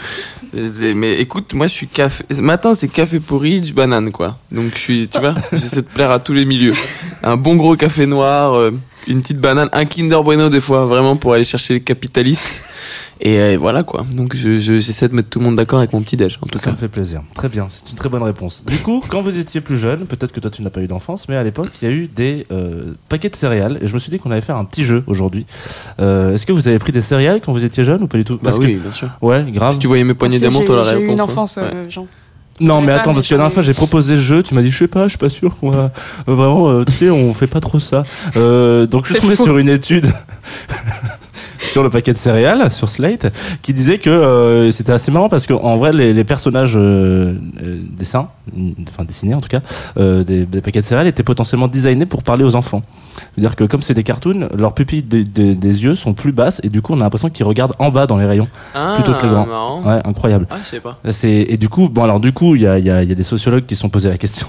C'est- 0.54 0.94
Mais 0.94 1.20
écoute, 1.20 1.52
moi 1.54 1.66
je 1.66 1.74
suis 1.74 1.86
café. 1.86 2.24
Matin 2.40 2.74
c'est 2.74 2.88
café 2.88 3.20
porridge, 3.20 3.72
banane, 3.74 4.10
quoi. 4.10 4.38
Donc 4.50 4.72
je 4.74 4.78
suis, 4.78 5.08
tu 5.08 5.20
vois, 5.20 5.34
j'essaie 5.52 5.82
de 5.82 5.86
plaire 5.86 6.10
à 6.10 6.18
tous 6.18 6.32
les 6.32 6.46
milieux. 6.46 6.72
Un 7.22 7.36
bon 7.36 7.56
gros 7.56 7.76
café 7.76 8.06
noir, 8.06 8.54
euh, 8.54 8.72
une 9.06 9.20
petite 9.20 9.38
banane, 9.38 9.68
un 9.72 9.84
Kinder 9.84 10.22
Bueno 10.24 10.48
des 10.48 10.60
fois, 10.60 10.86
vraiment 10.86 11.16
pour 11.16 11.34
aller 11.34 11.44
chercher 11.44 11.74
les 11.74 11.80
capitalistes. 11.82 12.62
Et 13.22 13.38
euh, 13.38 13.56
voilà 13.60 13.82
quoi. 13.82 14.04
Donc 14.16 14.34
je- 14.34 14.58
je- 14.58 14.78
j'essaie 14.78 15.06
de 15.08 15.14
mettre 15.14 15.28
tout 15.28 15.40
le 15.40 15.44
monde 15.44 15.56
d'accord 15.56 15.78
avec 15.80 15.92
mon 15.92 16.00
petit 16.00 16.16
déj 16.16 16.38
en 16.42 16.46
tout 16.46 16.58
Ça 16.58 16.64
cas. 16.66 16.70
me 16.72 16.76
fait 16.76 16.88
plaisir. 16.88 17.22
Très 17.34 17.50
bien, 17.50 17.66
c'est 17.68 17.90
une 17.90 17.96
très 17.96 18.08
bonne 18.08 18.22
réponse. 18.22 18.64
Du 18.66 18.78
coup, 18.78 19.02
quand 19.08 19.20
vous 19.20 19.38
étiez 19.38 19.60
plus 19.60 19.76
jeune, 19.76 20.06
peut-être 20.06 20.32
que 20.32 20.40
toi 20.40 20.50
tu 20.50 20.62
n'as 20.62 20.70
pas 20.70 20.80
eu 20.80 20.86
d'enfance, 20.86 21.28
mais 21.28 21.36
à 21.36 21.42
l'époque, 21.42 21.68
il 21.82 21.88
y 21.88 21.90
a 21.92 21.94
eu 21.94 22.06
des 22.06 22.46
euh, 22.50 22.92
paquets 23.10 23.28
de 23.28 23.36
céréales 23.36 23.78
et 23.82 23.86
je 23.88 23.92
me 23.94 23.98
suis 23.98 24.10
dit 24.10 24.18
qu'on 24.18 24.30
allait 24.30 24.40
faire 24.40 24.56
un 24.56 24.64
petit 24.64 24.84
jeu 24.84 25.04
aujourd'hui. 25.06 25.44
Euh, 26.00 26.32
Est-ce 26.34 26.46
que 26.46 26.52
vous 26.52 26.66
avez 26.66 26.78
pris 26.78 26.92
des 26.92 27.02
céréales 27.02 27.40
quand 27.44 27.52
vous 27.52 27.64
étiez 27.64 27.84
jeune 27.84 28.02
ou 28.02 28.06
pas 28.06 28.16
du 28.16 28.24
tout? 28.24 28.36
Bah 28.36 28.40
Parce 28.44 28.58
oui, 28.58 28.76
bien 28.76 28.90
sûr. 28.90 29.10
ouais, 29.20 29.44
grave. 29.50 29.72
Si 29.74 29.78
tu 29.78 29.86
voyais 29.86 30.04
mes 30.04 30.14
poignées 30.14 30.38
d'amour, 30.40 30.64
t'aurais 30.64 30.84
la 30.84 30.92
J'ai 30.92 30.98
eu 30.98 31.00
réponse. 31.02 31.14
une 31.14 31.20
hein. 31.20 31.24
enfance, 31.24 31.56
Ouais. 31.58 31.62
euh, 31.74 31.90
Jean. 31.90 32.06
Non, 32.58 32.80
Je 32.80 32.86
mais 32.86 32.92
attends, 32.92 33.14
parce 33.14 33.26
que 33.26 33.32
la 33.34 33.38
dernière 33.38 33.50
je- 33.50 33.54
fois 33.54 33.62
j'ai 33.62 33.72
proposé 33.74 34.16
ce 34.16 34.20
jeu, 34.20 34.42
tu 34.42 34.54
m'as 34.54 34.60
dit 34.62 34.70
je 34.70 34.76
sais 34.78 34.86
pas, 34.88 35.04
je 35.04 35.10
suis 35.10 35.18
pas 35.18 35.30
sûr 35.30 35.56
qu'on 35.58 35.70
va 35.70 35.92
euh, 36.28 36.34
vraiment, 36.34 36.68
euh, 36.70 36.84
tu 36.84 36.92
sais, 36.92 37.10
on 37.10 37.32
fait 37.34 37.46
pas 37.46 37.60
trop 37.60 37.80
ça. 37.80 38.02
Euh, 38.36 38.86
donc 38.86 39.06
je 39.06 39.12
suis 39.12 39.20
tombé 39.22 39.34
sur 39.36 39.56
une 39.58 39.68
étude 39.70 40.06
sur 41.60 41.82
le 41.82 41.90
paquet 41.90 42.12
de 42.12 42.18
céréales 42.18 42.70
sur 42.70 42.88
Slate 42.88 43.26
qui 43.62 43.72
disait 43.72 43.98
que 43.98 44.10
euh, 44.10 44.70
c'était 44.70 44.92
assez 44.92 45.10
marrant 45.10 45.28
parce 45.28 45.46
que 45.46 45.52
en 45.52 45.76
vrai 45.76 45.92
les, 45.92 46.12
les 46.12 46.24
personnages 46.24 46.74
euh, 46.76 47.34
euh, 47.62 47.80
dessins, 47.96 48.28
enfin 48.88 49.04
dessinés 49.04 49.34
en 49.34 49.40
tout 49.40 49.48
cas, 49.48 49.60
euh, 49.98 50.24
des, 50.24 50.46
des 50.46 50.60
paquets 50.60 50.80
de 50.80 50.86
céréales 50.86 51.06
étaient 51.06 51.22
potentiellement 51.22 51.68
designés 51.68 52.06
pour 52.06 52.22
parler 52.22 52.44
aux 52.44 52.54
enfants. 52.56 52.82
C'est-à-dire 53.34 53.56
que 53.56 53.64
comme 53.64 53.82
c'est 53.82 53.94
des 53.94 54.02
cartoons, 54.04 54.48
leurs 54.56 54.72
pupilles 54.74 55.02
des- 55.02 55.24
yeux 55.84 55.94
sont 55.94 56.14
plus 56.14 56.32
basses 56.32 56.60
et 56.64 56.68
du 56.68 56.80
coup 56.82 56.94
on 56.94 57.00
a 57.00 57.04
l'impression 57.04 57.30
qu'ils 57.30 57.44
regardent 57.46 57.74
en 57.78 57.90
bas 57.90 58.06
dans 58.06 58.16
les 58.16 58.26
rayons. 58.26 58.48
Ah, 58.74 58.94
Plutôt 58.96 59.12
que 59.14 59.22
les 59.26 59.28
grands. 59.32 59.46
marrant. 59.46 59.82
Ouais, 59.82 60.00
incroyable. 60.04 60.46
Ah, 60.50 60.56
je 60.62 60.68
sais 60.68 60.80
pas. 60.80 60.98
C'est 61.10 61.30
et 61.48 61.56
du 61.56 61.68
coup 61.68 61.88
bon 61.88 62.04
alors 62.04 62.20
du 62.20 62.32
coup 62.32 62.54
il 62.56 62.62
y 62.62 62.66
a, 62.66 62.78
il 62.78 62.84
y, 62.84 62.90
a, 62.90 63.02
y 63.02 63.12
a 63.12 63.14
des 63.14 63.24
sociologues 63.24 63.66
qui 63.66 63.74
se 63.74 63.80
sont 63.82 63.88
posé 63.88 64.08
la 64.08 64.16
question 64.18 64.46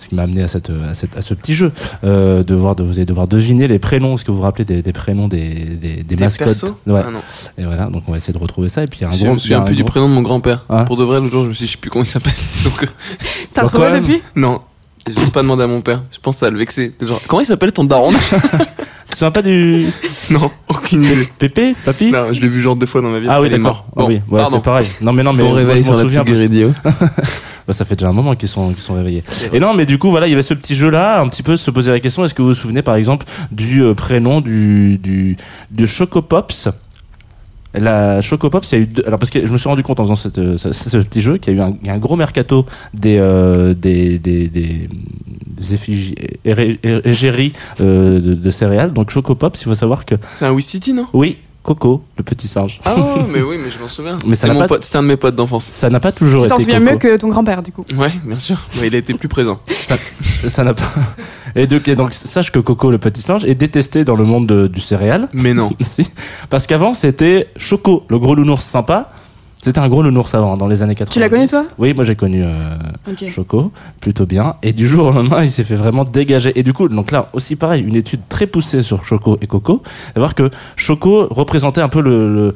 ce 0.00 0.08
qui 0.08 0.14
m'a 0.16 0.22
amené 0.22 0.42
à 0.42 0.48
cette, 0.48 0.70
à 0.70 0.94
cette 0.94 1.16
à 1.16 1.22
ce 1.22 1.34
petit 1.34 1.54
jeu 1.54 1.70
euh, 2.04 2.42
de 2.42 2.54
voir 2.54 2.74
de 2.74 2.82
vous 2.82 2.94
allez 2.96 3.04
devoir 3.06 3.28
deviner 3.28 3.68
les 3.68 3.78
prénoms 3.78 4.14
est-ce 4.16 4.24
que 4.24 4.30
vous 4.32 4.38
vous 4.38 4.42
rappelez 4.42 4.64
des, 4.64 4.82
des 4.82 4.92
prénoms 4.92 5.28
des 5.28 5.46
des, 5.64 5.96
des 5.96 6.02
Des 6.02 6.16
mascottes 6.16 6.64
ouais 6.86 7.02
Ah 7.06 7.10
non. 7.10 7.20
et 7.58 7.64
voilà 7.64 7.86
donc 7.86 8.02
on 8.08 8.10
va 8.12 8.16
essayer 8.16 8.32
de 8.32 8.38
retrouver 8.38 8.68
ça 8.68 8.82
et 8.82 8.86
puis 8.86 9.00
il 9.00 9.02
y 9.02 9.04
a 9.04 9.10
un 9.10 9.12
Je 9.12 9.24
gros 9.24 9.34
me 9.34 9.38
souviens 9.38 9.60
a 9.60 9.64
plus 9.64 9.74
un 9.74 9.76
du 9.76 9.84
prénom 9.84 10.08
de 10.08 10.14
mon 10.14 10.22
grand-père. 10.22 10.64
Ah. 10.68 10.84
Pour 10.84 10.96
de 10.96 11.04
vrai, 11.04 11.20
l'autre 11.20 11.32
jour, 11.32 11.42
je 11.42 11.48
me 11.48 11.52
suis 11.52 11.64
dit, 11.64 11.66
je 11.68 11.72
sais 11.76 11.80
plus 11.80 11.90
comment 11.90 12.04
il 12.04 12.08
s'appelle. 12.08 12.32
Donc, 12.64 12.82
euh, 12.82 12.86
T'as 13.54 13.66
trouvé 13.66 13.90
depuis? 13.92 14.22
Non. 14.34 14.60
J'ose 15.08 15.30
pas 15.30 15.42
demander 15.42 15.64
à 15.64 15.66
mon 15.66 15.80
père. 15.80 16.02
Je 16.10 16.18
pense 16.18 16.36
que 16.36 16.40
ça 16.40 16.46
va 16.46 16.50
le 16.50 16.58
vexer. 16.58 16.94
Genre, 17.00 17.20
comment 17.26 17.40
il 17.42 17.46
s'appelle 17.46 17.72
ton 17.72 17.84
daron? 17.84 18.12
tu 19.10 19.14
te 19.14 19.18
souviens 19.18 19.30
pas 19.30 19.42
du 19.42 19.86
Non, 20.30 20.50
aucune 20.68 21.02
idée. 21.02 21.28
Pépé 21.38 21.74
papy 21.84 22.10
Non, 22.10 22.32
je 22.32 22.40
l'ai 22.40 22.48
vu 22.48 22.60
genre 22.60 22.76
deux 22.76 22.86
fois 22.86 23.02
dans 23.02 23.10
ma 23.10 23.18
vie. 23.20 23.26
ah 23.28 23.40
oui 23.40 23.50
d'accord. 23.50 23.84
Ah 23.96 24.04
oui 24.04 24.20
ouais, 24.30 24.42
c'est 24.50 24.62
pareil 24.62 24.88
non 25.00 25.12
mais 25.12 25.22
non 25.22 25.32
mais 25.32 25.42
Bon 25.42 25.52
réveil 25.52 25.82
sur 25.84 25.94
la 25.96 26.04
Radio. 26.04 26.72
bah, 26.84 27.72
ça 27.72 27.84
fait 27.84 27.96
déjà 27.96 28.08
un 28.08 28.12
moment 28.12 28.34
qu'ils 28.36 28.48
sont 28.48 28.70
qu'ils 28.70 28.80
sont 28.80 28.94
réveillés 28.94 29.22
Et 29.52 29.60
non, 29.60 29.74
mais 29.74 29.86
du 29.86 29.98
coup, 29.98 30.10
voilà, 30.10 30.26
il 30.26 30.30
y 30.30 30.32
avait 30.32 30.42
ce 30.42 30.54
petit 30.54 30.74
jeu-là, 30.74 31.20
un 31.20 31.28
petit 31.28 31.42
peu 31.42 31.56
se 31.56 31.70
poser 31.70 31.90
la 31.90 32.00
question 32.00 32.24
est-ce 32.24 32.34
que 32.34 32.42
vous 32.42 32.48
vous 32.48 32.54
souvenez, 32.54 32.82
par 32.82 32.94
exemple, 32.94 33.26
du 33.52 33.82
euh, 33.82 33.94
prénom 33.94 34.40
du 34.40 34.98
du 34.98 35.36
de 35.70 35.86
Chocopops? 35.86 36.68
La 37.72 38.20
Chocopops, 38.20 38.72
il 38.72 38.74
y 38.74 38.78
a 38.78 38.82
eu 38.82 38.86
deux, 38.86 39.04
alors 39.06 39.20
parce 39.20 39.30
que 39.30 39.46
je 39.46 39.52
me 39.52 39.56
suis 39.56 39.68
rendu 39.68 39.84
compte 39.84 40.00
en 40.00 40.02
faisant 40.02 40.16
cette, 40.16 40.38
euh, 40.38 40.56
ce, 40.56 40.72
ce 40.72 40.96
petit 40.96 41.20
jeu 41.20 41.38
qu'il 41.38 41.54
y 41.56 41.60
a 41.60 41.60
eu 41.60 41.62
un, 41.62 41.76
un 41.92 41.98
gros 41.98 42.16
mercato 42.16 42.66
des 42.94 43.16
euh, 43.18 43.74
des 43.74 44.18
des, 44.18 44.48
des 44.48 44.88
effigies 45.72 46.14
égéries 46.44 47.52
euh, 47.80 48.20
de, 48.20 48.34
de 48.34 48.50
céréales. 48.50 48.92
Donc 48.92 49.10
Chocopops, 49.10 49.60
il 49.60 49.64
faut 49.64 49.74
savoir 49.74 50.04
que 50.04 50.14
C'est 50.34 50.46
un 50.46 50.52
Wistiti, 50.52 50.92
non? 50.92 51.06
Oui, 51.12 51.38
Coco, 51.62 52.02
le 52.16 52.24
petit 52.24 52.48
singe. 52.48 52.80
Ah, 52.86 52.96
mais 53.30 53.42
oui, 53.42 53.56
mais 53.62 53.70
je 53.70 53.78
m'en 53.82 53.88
souviens. 53.88 54.18
Mais 54.26 54.34
C'était 54.34 54.48
n'a 54.48 54.54
mon 54.54 54.60
pas- 54.60 54.68
pote- 54.68 54.82
C'était 54.82 54.96
un 54.96 55.02
de 55.02 55.08
mes 55.08 55.16
potes 55.18 55.34
d'enfance. 55.34 55.70
Ça 55.74 55.90
n'a 55.90 56.00
pas 56.00 56.10
toujours 56.10 56.40
Tu 56.40 56.46
été 56.46 56.54
t'en 56.54 56.58
souviens 56.60 56.80
Coco. 56.80 56.90
mieux 56.92 56.96
que 56.98 57.16
ton 57.18 57.28
grand-père, 57.28 57.62
du 57.62 57.70
coup. 57.70 57.84
Ouais, 57.98 58.10
bien 58.24 58.38
sûr. 58.38 58.58
Ouais, 58.80 58.86
il 58.86 58.94
a 58.94 58.98
été 58.98 59.12
plus 59.12 59.28
présent. 59.28 59.60
ça 59.68 59.96
ça 60.48 60.64
n'a 60.64 60.72
pas 60.72 60.90
et 61.54 61.66
donc, 61.66 61.86
et 61.86 61.96
donc 61.96 62.14
sache 62.14 62.50
que 62.50 62.60
Coco 62.60 62.90
le 62.90 62.96
petit 62.96 63.20
singe 63.20 63.44
est 63.44 63.54
détesté 63.54 64.04
dans 64.04 64.16
le 64.16 64.24
monde 64.24 64.46
de- 64.46 64.66
du 64.68 64.80
céréal 64.80 65.28
Mais 65.34 65.52
non. 65.52 65.70
si 65.82 66.08
parce 66.48 66.66
qu'avant 66.66 66.94
c'était 66.94 67.48
Choco 67.56 68.04
le 68.08 68.18
gros 68.18 68.36
nounours 68.36 68.64
sympa 68.64 69.10
c'était 69.62 69.78
un 69.78 69.88
gros 69.88 70.02
nounours 70.02 70.34
avant 70.34 70.56
dans 70.56 70.66
les 70.66 70.82
années 70.82 70.94
80 70.94 71.12
Tu 71.12 71.20
l'as 71.20 71.28
connu, 71.28 71.46
toi? 71.46 71.66
Oui 71.78 71.92
moi 71.94 72.04
j'ai 72.04 72.16
connu 72.16 72.42
euh. 72.44 72.76
Choco 73.30 73.72
plutôt 74.00 74.26
bien. 74.26 74.56
Et 74.62 74.72
du 74.72 74.86
jour 74.88 75.06
au 75.06 75.12
lendemain 75.12 75.42
il 75.42 75.50
s'est 75.50 75.64
fait 75.64 75.74
vraiment 75.76 76.04
dégager. 76.04 76.58
Et 76.58 76.62
du 76.62 76.72
coup 76.72 76.88
donc 76.88 77.10
là 77.10 77.28
aussi 77.32 77.56
pareil 77.56 77.82
une 77.82 77.96
étude 77.96 78.20
très 78.28 78.46
poussée 78.46 78.82
sur 78.82 79.04
Choco 79.04 79.36
et 79.40 79.46
Coco. 79.46 79.82
Et 80.16 80.18
voir 80.18 80.34
que 80.34 80.50
Choco 80.76 81.26
représentait 81.30 81.80
un 81.82 81.88
peu 81.88 82.00
le, 82.00 82.32
le, 82.32 82.54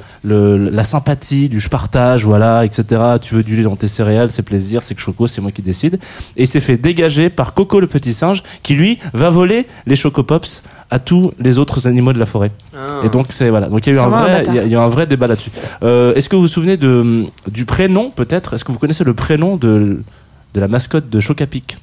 le- 0.59 0.71
la 0.71 0.85
sympathie 0.85 1.49
du 1.49 1.61
je 1.61 1.69
partage 1.69 2.25
voilà 2.25 2.65
etc 2.65 3.01
tu 3.21 3.35
veux 3.35 3.43
du 3.43 3.57
lait 3.57 3.63
dans 3.63 3.77
tes 3.77 3.89
céréales 3.89 4.31
c'est 4.31 4.43
plaisir 4.43 4.83
c'est 4.83 4.95
que 4.95 5.01
Choco 5.01 5.27
c'est 5.27 5.41
moi 5.41 5.51
qui 5.53 5.63
décide. 5.63 5.99
Et 6.37 6.43
il 6.45 6.47
s'est 6.49 6.61
fait 6.61 6.77
dégager 6.77 7.29
par 7.31 7.55
Coco 7.55 7.81
le 7.81 7.87
petit 7.87 8.15
singe 8.15 8.43
qui 8.63 8.75
lui 8.75 8.99
va 9.13 9.31
voler 9.31 9.67
les 9.87 9.97
Chocopops 9.97 10.63
à 10.95 11.01
tous 11.01 11.32
les 11.40 11.59
autres 11.59 11.88
animaux 11.88 12.12
de 12.12 12.20
la 12.20 12.26
forêt. 12.26 12.53
Ah. 12.76 13.01
et 13.05 13.09
donc 13.09 13.26
c'est 13.30 13.51
voilà. 13.51 13.68
Donc 13.68 13.84
il 13.86 13.90
y 13.90 13.92
a 13.92 13.95
eu 13.95 13.99
C'est 13.99 14.05
un 14.05 14.09
vrai 14.09 14.45
il 14.47 14.55
y, 14.55 14.59
a- 14.61 14.64
il 14.64 14.70
y 14.70 14.76
a 14.76 14.78
eu 14.78 14.80
un 14.80 14.88
vrai 14.88 15.07
débat 15.07 15.26
là-dessus. 15.26 15.51
Euh, 15.82 16.14
est-ce 16.14 16.28
que 16.28 16.36
vous 16.36 16.42
vous 16.42 16.49
souvenez 16.49 16.76
de 16.76 17.26
du 17.51 17.64
prénom 17.64 18.11
peut-être? 18.11 18.55
Est-ce 18.55 18.64
que 18.64 18.70
vous 18.72 18.78
connaissez 18.78 19.03
le 19.05 19.12
prénom 19.14 19.57
de 19.57 20.03
de 20.55 20.61
la 20.61 20.68
mascotte 20.68 21.11
de 21.11 21.18
Chocapic? 21.20 21.78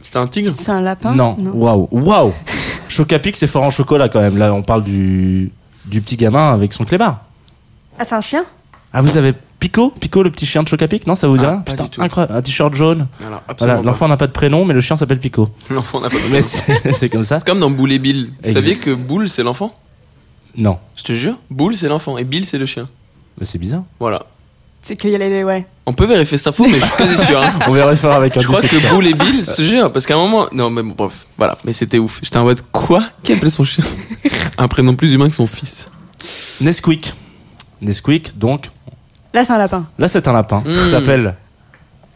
C'était 0.00 0.18
un 0.18 0.26
tigre? 0.26 0.52
C'est 0.56 0.70
un 0.72 0.80
lapin? 0.80 1.14
Non. 1.14 1.36
Waouh. 1.52 1.88
Waouh. 1.90 2.32
Chocapic 2.88 3.36
c'est 3.36 3.46
fort 3.46 3.64
en 3.64 3.70
chocolat 3.70 4.08
quand 4.08 4.20
même. 4.20 4.38
Là 4.38 4.54
on 4.54 4.62
parle 4.62 4.84
du 4.84 5.52
du 5.84 6.00
petit 6.00 6.16
gamin 6.16 6.52
avec 6.54 6.72
son 6.72 6.84
clébard. 6.84 7.24
Ah, 7.98 8.04
c'est 8.04 8.14
un 8.14 8.20
chien? 8.22 8.44
Ah 8.92 9.02
vous 9.02 9.16
avez 9.18 9.34
Pico 9.60 9.90
Pico 10.00 10.22
le 10.22 10.30
petit 10.30 10.46
chien 10.46 10.62
de 10.62 10.68
Chocapic 10.68 11.06
non 11.06 11.14
ça 11.16 11.26
vous 11.28 11.36
dit 11.36 11.44
Ah, 11.44 11.50
rien 11.50 11.58
pas 11.60 11.72
Putain, 11.72 11.84
du 11.84 11.90
tout. 11.90 12.02
incroyable 12.02 12.34
un 12.36 12.42
t-shirt 12.42 12.74
jaune 12.74 13.06
Alors, 13.20 13.28
voilà 13.30 13.42
absolument 13.48 13.82
l'enfant 13.82 14.06
n'a 14.08 14.16
pas 14.16 14.26
de 14.28 14.32
prénom 14.32 14.64
mais 14.64 14.74
le 14.74 14.80
chien 14.80 14.96
s'appelle 14.96 15.18
Pico 15.18 15.46
pas. 15.46 15.52
L'enfant 15.74 16.00
n'a 16.00 16.08
pas 16.10 16.16
de 16.16 16.32
mais 16.32 16.42
c'est 16.42 16.92
c'est 16.94 17.08
comme 17.08 17.24
ça 17.24 17.38
C'est 17.40 17.46
comme 17.46 17.58
dans 17.58 17.70
Boule 17.70 17.92
et 17.92 17.98
Bill. 17.98 18.26
Vous 18.26 18.48
Exact. 18.48 18.60
saviez 18.60 18.76
que 18.76 18.90
Boule, 18.94 19.28
c'est 19.28 19.42
l'enfant? 19.42 19.74
Non 20.56 20.78
Je 20.96 21.02
te 21.04 21.12
jure. 21.12 21.36
Boule, 21.50 21.76
c'est 21.76 21.88
l'enfant. 21.88 22.18
Et 22.18 22.24
Bill, 22.24 22.44
c'est 22.46 22.58
le 22.58 22.66
chien. 22.66 22.84
mais 23.38 23.46
c'est 23.46 23.58
bizarre 23.58 23.82
Voilà. 24.00 24.26
C'est 24.80 24.94
qu'il 24.96 25.10
y 25.10 25.14
a 25.14 25.18
les. 25.18 25.42
Ouais. 25.44 25.66
On 25.86 25.92
peut 25.92 26.06
vérifier 26.06 26.38
cette 26.38 26.46
info, 26.48 26.64
mais 26.68 26.78
je 26.78 26.84
suis 26.84 26.96
quasi 26.96 27.16
sûr. 27.26 27.40
hein. 27.42 27.52
on 27.66 27.72
verra 27.72 27.90
le 27.90 27.96
faire 27.96 28.12
avec 28.12 28.36
un 28.36 28.40
Je 28.40 28.46
crois 28.46 28.60
disque 28.60 28.80
que 28.80 28.88
Boule 28.94 29.06
et 29.08 29.12
Bill, 29.14 29.44
je 29.44 29.52
te 29.54 29.62
jure, 29.62 29.92
parce 29.92 30.06
qu'à 30.06 30.14
un 30.14 30.18
moment, 30.18 30.46
non, 30.52 30.70
mais 30.70 30.82
bon, 30.84 30.94
bref, 30.96 31.26
voilà, 31.36 31.58
mais 31.64 31.72
c'était 31.72 31.98
ouf. 31.98 32.20
J'étais 32.22 32.36
en 32.38 32.44
mode, 32.44 32.60
quoi? 32.72 33.02
Qui 33.24 33.32
appelait 33.32 33.50
son 33.50 33.64
chien? 33.64 33.84
Un 34.56 34.68
prénom 34.68 34.94
plus 34.94 35.12
humain 35.12 35.28
que 35.28 35.34
son 35.34 35.46
fils. 35.48 35.90
Nesquik 36.60 37.12
Nesquik 37.80 38.38
donc 38.38 38.70
Là, 39.34 39.44
c'est 39.44 39.52
un 39.52 39.58
lapin. 39.58 39.86
là 39.98 40.08
c'est 40.08 40.26
un 40.28 40.32
lapin 40.32 40.62
Mm. 40.66 40.74
qui 40.84 40.90
s'appelle 40.90 41.34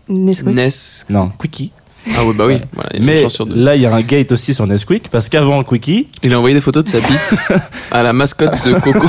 Nesquik. 0.09 0.49
Ness. 0.55 1.07
non 1.11 1.31
Quickie 1.39 1.73
Ah 2.17 2.25
ouais, 2.25 2.33
bah 2.35 2.47
oui, 2.47 2.59
voilà, 2.75 2.91
il 2.95 3.03
Mais 3.05 3.25
là, 3.55 3.77
il 3.77 3.83
y 3.83 3.87
a 3.87 3.95
un 3.95 4.01
gate 4.03 4.33
aussi 4.33 4.55
sur 4.55 4.67
Nesquik 4.67 5.09
parce 5.09 5.29
qu'avant 5.29 5.63
Quickie, 5.63 6.09
Il 6.23 6.35
a 6.35 6.39
envoyé 6.39 6.55
des 6.55 6.61
photos 6.61 6.83
de 6.85 6.89
sa 6.89 6.99
bite 6.99 7.35
à 7.93 8.03
la 8.03 8.13
mascotte 8.13 8.65
de 8.67 8.75
Coco. 8.75 9.07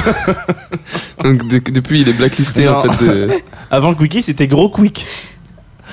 Donc 1.24 1.48
de- 1.48 1.72
depuis, 1.72 2.02
il 2.02 2.10
est 2.10 2.14
blacklisté 2.14 2.68
en 2.68 2.82
fait 2.84 3.06
de. 3.06 3.30
avant 3.72 3.94
Quickie, 3.96 4.22
c'était 4.22 4.48
Gros 4.48 4.70
Quick, 4.70 5.06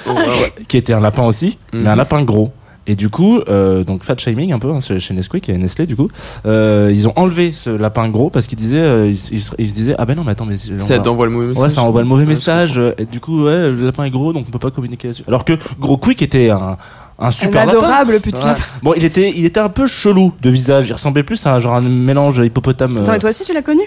Oh, 0.06 0.12
ouais. 0.12 0.52
qui 0.68 0.76
était 0.76 0.92
un 0.92 1.00
lapin 1.00 1.22
aussi, 1.24 1.58
Mhm. 1.72 1.82
mais 1.82 1.90
un 1.90 1.96
lapin 1.96 2.22
gros. 2.22 2.52
Et 2.90 2.96
du 2.96 3.08
coup, 3.08 3.38
euh, 3.48 3.84
donc 3.84 4.02
fat 4.02 4.16
shaming 4.18 4.52
un 4.52 4.58
peu 4.58 4.68
hein, 4.72 4.80
chez 4.80 5.14
Nesquik 5.14 5.48
et 5.48 5.56
Nestlé 5.56 5.86
du 5.86 5.94
coup, 5.94 6.08
euh, 6.44 6.90
ils 6.92 7.06
ont 7.06 7.12
enlevé 7.14 7.52
ce 7.52 7.70
lapin 7.70 8.08
gros 8.08 8.30
parce 8.30 8.48
qu'ils 8.48 8.58
disaient, 8.58 8.78
euh, 8.80 9.06
ils, 9.06 9.12
ils 9.12 9.40
se- 9.40 9.52
ils 9.58 9.68
se 9.68 9.74
disaient 9.74 9.94
ah 9.96 10.04
ben 10.06 10.16
non 10.16 10.24
mais 10.24 10.32
attends 10.32 10.44
mais 10.46 10.56
Ça 10.56 10.96
va- 10.96 10.98
t'envoie 10.98 11.26
le 11.26 11.32
mauvais 11.32 11.46
message. 11.46 11.62
Ouais, 11.62 11.70
ça 11.70 11.82
envoie 11.82 12.02
le 12.02 12.08
mauvais 12.08 12.24
Ouais, 12.24 12.30
message. 12.30 12.78
euh, 12.78 12.92
Et 12.98 13.04
du 13.04 13.20
coup, 13.20 13.44
ouais, 13.44 13.70
le 13.70 13.84
lapin 13.86 14.02
est 14.04 14.10
gros, 14.10 14.32
donc 14.32 14.46
on 14.48 14.50
peut 14.50 14.58
pas 14.58 14.72
communiquer 14.72 15.06
là-dessus. 15.08 15.22
Alors 15.28 15.44
que 15.44 15.52
Gros 15.78 15.98
Quick 15.98 16.20
était 16.22 16.50
un, 16.50 16.76
un 17.20 17.30
super 17.30 17.62
un 17.62 17.66
lapin. 17.66 17.78
adorable 17.78 18.18
petit 18.20 18.40
Ouais. 18.42 18.48
lapin. 18.48 18.62
Bon, 18.82 18.94
il 18.96 19.04
était, 19.04 19.32
il 19.36 19.44
était 19.44 19.60
un 19.60 19.68
peu 19.68 19.86
chelou 19.86 20.32
de 20.42 20.50
visage. 20.50 20.88
Il 20.88 20.92
ressemblait 20.94 21.22
plus 21.22 21.46
à 21.46 21.54
un 21.54 21.58
genre 21.60 21.76
un 21.76 21.80
mélange 21.82 22.38
hippopotame. 22.44 22.96
Attends, 22.96 23.12
euh, 23.12 23.16
et 23.16 23.18
toi 23.20 23.30
aussi, 23.30 23.44
tu 23.44 23.52
l'as 23.52 23.62
connu? 23.62 23.82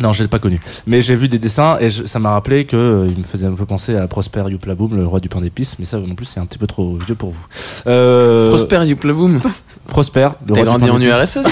Non, 0.00 0.12
je 0.14 0.22
l'ai 0.22 0.28
pas 0.28 0.38
connu. 0.38 0.58
Mais 0.86 1.02
j'ai 1.02 1.14
vu 1.14 1.28
des 1.28 1.38
dessins 1.38 1.76
et 1.80 1.90
je- 1.90 2.04
ça 2.06 2.18
m'a 2.18 2.30
rappelé 2.30 2.64
que 2.64 2.76
euh, 2.76 3.06
il 3.08 3.18
me 3.18 3.22
faisait 3.24 3.46
un 3.46 3.52
peu 3.52 3.66
penser 3.66 3.96
à 3.96 4.06
Prosper 4.08 4.44
Youplaboum, 4.48 4.96
le 4.96 5.06
roi 5.06 5.20
du 5.20 5.28
pain 5.28 5.40
d'épices. 5.40 5.76
Mais 5.78 5.84
ça 5.84 5.98
non 5.98 6.14
plus, 6.14 6.24
c'est 6.26 6.40
un 6.40 6.46
petit 6.46 6.58
peu 6.58 6.66
trop 6.66 6.96
vieux 6.96 7.14
pour 7.14 7.30
vous. 7.30 7.44
Euh, 7.86 8.48
Prosper 8.48 8.82
Youplaboum. 8.86 9.40
Prosper. 9.88 10.28
le 10.48 10.54
T'as 10.54 10.62
grandi 10.62 10.88
en. 10.90 11.00
URSS 11.00 11.38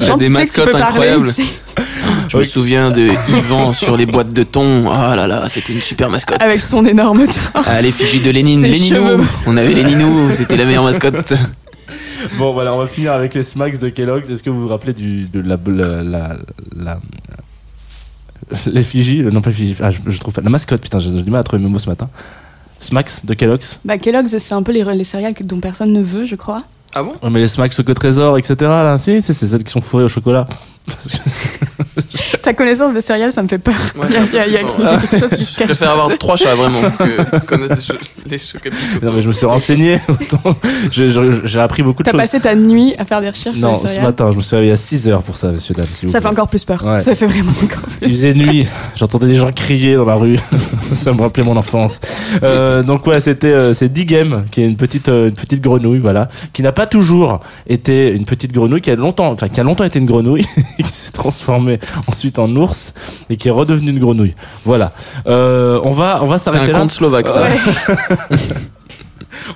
J'ai 0.00 0.16
des 0.16 0.28
mascottes 0.30 0.70
parler, 0.70 0.84
incroyables. 0.84 1.34
Je 2.28 2.36
me 2.38 2.44
souviens 2.44 2.90
de 2.90 3.08
Yvan 3.28 3.72
sur 3.72 3.96
les 3.96 4.06
boîtes 4.06 4.32
de 4.32 4.42
thon. 4.42 4.90
Ah 4.92 5.14
là 5.16 5.26
là, 5.26 5.44
c'était 5.48 5.72
une 5.74 5.82
super 5.82 6.08
mascotte. 6.10 6.40
Avec 6.40 6.60
son 6.60 6.84
énorme 6.86 7.26
torse. 7.26 7.38
Ah, 7.54 7.80
l'effigie 7.82 8.20
de 8.20 8.30
Lénine. 8.30 8.62
Léninou. 8.62 9.24
On 9.46 9.56
avait 9.56 9.72
Léninou, 9.74 10.30
c'était 10.32 10.56
la 10.56 10.64
meilleure 10.64 10.84
mascotte. 10.84 11.34
Bon, 12.38 12.52
voilà, 12.52 12.72
on 12.74 12.78
va 12.78 12.86
finir 12.86 13.12
avec 13.12 13.34
les 13.34 13.42
smacks 13.42 13.78
de 13.78 13.88
Kellogg's. 13.88 14.30
Est-ce 14.30 14.42
que 14.42 14.50
vous 14.50 14.62
vous 14.62 14.68
rappelez 14.68 14.92
du, 14.92 15.24
de 15.28 15.40
la, 15.40 15.58
la, 15.66 16.02
la, 16.02 16.36
la- 16.76 17.00
l'effigie, 18.66 19.22
non 19.22 19.40
pas 19.40 19.50
l'effigie, 19.50 19.76
ah, 19.80 19.90
je, 19.90 19.98
je 20.06 20.18
trouve 20.18 20.34
pas, 20.34 20.42
la 20.42 20.50
mascotte, 20.50 20.80
putain, 20.80 20.98
j'ai 20.98 21.10
du 21.10 21.30
mal 21.30 21.40
à 21.40 21.44
trouver 21.44 21.62
mes 21.62 21.68
mots 21.68 21.78
ce 21.78 21.88
matin. 21.88 22.08
Smacks 22.80 23.24
de 23.24 23.34
Kellogg's. 23.34 23.80
Bah, 23.84 23.96
Kellogg's, 23.98 24.36
c'est 24.38 24.54
un 24.54 24.62
peu 24.62 24.72
les, 24.72 24.84
les 24.84 25.04
céréales 25.04 25.34
que- 25.34 25.42
dont 25.44 25.60
personne 25.60 25.92
ne 25.92 26.02
veut, 26.02 26.26
je 26.26 26.34
crois. 26.36 26.62
Ah 26.94 27.02
bon? 27.02 27.14
Oh, 27.22 27.30
mais 27.30 27.40
les 27.40 27.48
smacks 27.48 27.74
au 27.78 27.94
trésor, 27.94 28.38
etc. 28.38 28.54
Là, 28.60 28.98
si, 28.98 29.20
c'est 29.20 29.32
c'est 29.32 29.46
celles 29.46 29.64
qui 29.64 29.72
sont 29.72 29.80
fourrées 29.80 30.04
au 30.04 30.08
chocolat. 30.08 30.46
Ta 32.42 32.52
connaissance 32.54 32.92
des 32.94 33.00
céréales, 33.00 33.32
ça 33.32 33.42
me 33.42 33.48
fait 33.48 33.58
peur. 33.58 33.74
Ouais, 33.96 34.06
il 34.10 34.14
y 34.14 34.18
a, 34.18 34.24
il 34.26 34.34
y 34.34 34.38
a- 34.38 34.46
il 34.46 34.52
y 34.52 34.56
a- 34.56 34.60
il 34.78 34.84
y 34.84 34.86
a 34.88 34.98
quelque 34.98 35.18
chose 35.18 35.30
qui 35.30 35.44
se 35.44 35.60
Je 35.60 35.64
préfère 35.64 35.90
avoir 35.90 36.16
trois 36.18 36.36
chats 36.36 36.54
vraiment 36.54 36.80
que 36.98 37.44
connaître 37.46 37.76
les. 38.26 38.36
Non, 39.02 39.12
mais 39.14 39.20
je 39.22 39.28
me 39.28 39.32
suis 39.32 39.46
renseigné. 39.46 39.98
J'ai 40.90 41.60
appris 41.60 41.82
beaucoup 41.82 42.02
de 42.02 42.04
T'as 42.10 42.12
choses. 42.12 42.20
passé 42.20 42.40
ta 42.40 42.54
nuit 42.54 42.94
à 42.98 43.04
faire 43.04 43.20
des 43.20 43.28
recherches 43.30 43.58
Non, 43.58 43.74
sur 43.74 43.88
les 43.88 43.94
ce 43.94 44.00
matin, 44.00 44.30
je 44.30 44.36
me 44.36 44.42
suis 44.42 44.54
réveillé 44.56 44.72
à 44.72 44.76
6 44.76 45.08
heures 45.08 45.22
pour 45.22 45.36
ça, 45.36 45.48
monsieur, 45.50 45.74
dame. 45.74 45.86
s'il 45.92 46.08
vous 46.08 46.12
Ça 46.12 46.20
fait 46.20 46.28
encore 46.28 46.48
plus 46.48 46.64
peur. 46.64 46.84
Ouais. 46.84 46.98
Ça 46.98 47.14
fait 47.14 47.26
vraiment 47.26 47.52
encore 47.62 47.80
plus 47.98 47.98
Il 48.02 48.08
faisait 48.10 48.34
nuit, 48.34 48.66
j'entendais 48.96 49.26
des 49.26 49.34
gens 49.34 49.52
crier 49.52 49.96
dans 49.96 50.04
la 50.04 50.14
rue, 50.14 50.38
ça 50.92 51.12
me 51.12 51.20
rappelait 51.20 51.44
mon 51.44 51.56
enfance. 51.56 52.00
Euh, 52.42 52.82
donc 52.82 53.06
ouais, 53.06 53.20
c'était 53.20 53.48
euh, 53.48 53.74
c'est 53.74 53.92
Digem 53.92 54.44
qui 54.50 54.62
est 54.62 54.66
une 54.66 54.76
petite 54.76 55.08
euh, 55.08 55.28
une 55.28 55.34
petite 55.34 55.60
grenouille, 55.62 55.98
voilà, 55.98 56.28
qui 56.52 56.62
n'a 56.62 56.72
pas 56.72 56.86
toujours 56.86 57.40
été 57.68 58.10
une 58.12 58.24
petite 58.24 58.52
grenouille, 58.52 58.80
qui 58.80 58.90
a 58.90 58.96
longtemps, 58.96 59.30
enfin 59.30 59.48
qui 59.48 59.60
a 59.60 59.64
longtemps 59.64 59.84
été 59.84 59.98
une 59.98 60.06
grenouille, 60.06 60.44
qui 60.78 60.90
s'est 60.92 61.12
transformée 61.12 61.63
ensuite 62.06 62.38
en 62.38 62.48
ours 62.56 62.94
et 63.30 63.36
qui 63.36 63.48
est 63.48 63.50
redevenue 63.50 63.90
une 63.90 63.98
grenouille. 63.98 64.34
Voilà. 64.64 64.92
Euh, 65.26 65.80
on 65.84 65.90
va 65.90 66.20
on 66.22 66.26
va 66.26 66.38
C'est 66.38 66.50
s'arrêter 66.50 66.70
un 66.70 66.74
là. 66.74 66.80
conte 66.80 66.90
slovaque 66.92 67.28
ça. 67.28 67.42
Ouais. 67.42 68.36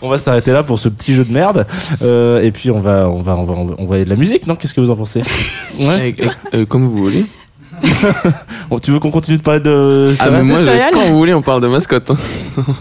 On 0.02 0.08
va 0.08 0.18
s'arrêter 0.18 0.50
là 0.50 0.64
pour 0.64 0.76
ce 0.78 0.88
petit 0.88 1.14
jeu 1.14 1.24
de 1.24 1.32
merde. 1.32 1.64
Euh, 2.02 2.42
et 2.42 2.50
puis 2.50 2.68
on 2.70 2.80
va 2.80 3.08
on 3.08 3.22
va 3.22 3.36
on 3.36 3.44
va 3.44 3.54
on 3.54 3.64
va 3.66 3.74
envoyer 3.80 4.04
de 4.04 4.10
la 4.10 4.16
musique, 4.16 4.46
non? 4.48 4.56
Qu'est-ce 4.56 4.74
que 4.74 4.80
vous 4.80 4.90
en 4.90 4.96
pensez? 4.96 5.22
Ouais. 5.80 6.16
Euh, 6.54 6.66
comme 6.66 6.84
vous 6.84 6.96
voulez. 6.96 7.24
Bon, 8.70 8.80
tu 8.80 8.90
veux 8.90 8.98
qu'on 8.98 9.12
continue 9.12 9.36
de 9.36 9.42
parler 9.42 9.60
de 9.60 10.12
Ah, 10.18 10.30
mais 10.30 10.42
moi, 10.42 10.56
De 10.58 10.62
je- 10.64 10.68
céréales? 10.68 10.90
quand 10.92 11.04
vous 11.04 11.16
voulez, 11.16 11.32
on 11.32 11.42
parle 11.42 11.62
de 11.62 11.68
mascotte. 11.68 12.10
hein. 12.10 12.16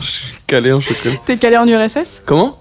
je 0.02 0.06
suis 0.08 0.34
calé 0.48 0.72
en 0.74 0.80
chocolat. 0.80 1.16
T'es 1.24 1.38
calé 1.38 1.56
en 1.58 1.68
URSS 1.68 2.24
Comment? 2.26 2.58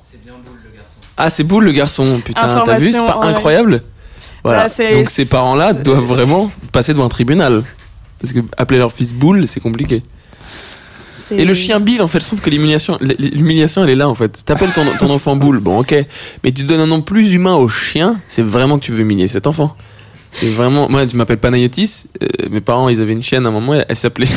Ah, 1.16 1.30
c'est 1.30 1.44
Boule 1.44 1.64
le 1.64 1.72
garçon. 1.72 2.20
Putain, 2.22 2.62
t'as 2.66 2.76
vu, 2.76 2.92
c'est 2.92 2.98
pas 3.06 3.20
incroyable? 3.22 3.82
Voilà. 4.46 4.66
Bah, 4.78 4.92
Donc 4.94 5.10
ces 5.10 5.26
parents-là 5.26 5.72
doivent 5.72 6.04
vraiment 6.04 6.50
passer 6.72 6.92
devant 6.92 7.06
un 7.06 7.10
tribunal. 7.10 7.62
Parce 8.20 8.32
que 8.32 8.40
appeler 8.56 8.78
leur 8.78 8.92
fils 8.92 9.12
Boule, 9.12 9.46
c'est 9.46 9.60
compliqué. 9.60 10.02
Et 11.32 11.44
le 11.44 11.54
chien 11.54 11.80
Bill, 11.80 12.02
en 12.02 12.08
fait, 12.08 12.20
je 12.20 12.26
trouve 12.26 12.40
que 12.40 12.50
l'humiliation, 12.50 12.98
l'humiliation, 13.00 13.82
elle 13.82 13.90
est 13.90 13.96
là, 13.96 14.08
en 14.08 14.14
fait. 14.14 14.44
T'appelles 14.44 14.70
ton, 14.72 14.84
ton 14.98 15.10
enfant 15.10 15.34
Boule, 15.34 15.58
bon, 15.58 15.80
ok. 15.80 15.94
Mais 16.44 16.52
tu 16.52 16.62
donnes 16.62 16.80
un 16.80 16.86
nom 16.86 17.02
plus 17.02 17.32
humain 17.32 17.54
au 17.56 17.68
chien, 17.68 18.20
c'est 18.28 18.42
vraiment 18.42 18.78
que 18.78 18.84
tu 18.84 18.92
veux 18.92 19.00
humilier 19.00 19.26
cet 19.26 19.48
enfant. 19.48 19.76
C'est 20.32 20.50
vraiment, 20.50 20.88
moi, 20.88 21.02
je 21.10 21.16
m'appelle 21.16 21.38
Panayotis. 21.38 22.04
euh, 22.22 22.26
mes 22.50 22.60
parents, 22.60 22.88
ils 22.88 23.00
avaient 23.00 23.12
une 23.14 23.22
chienne 23.24 23.44
à 23.44 23.48
un 23.48 23.52
moment, 23.52 23.74
elle, 23.74 23.86
elle 23.88 23.96
s'appelait, 23.96 24.28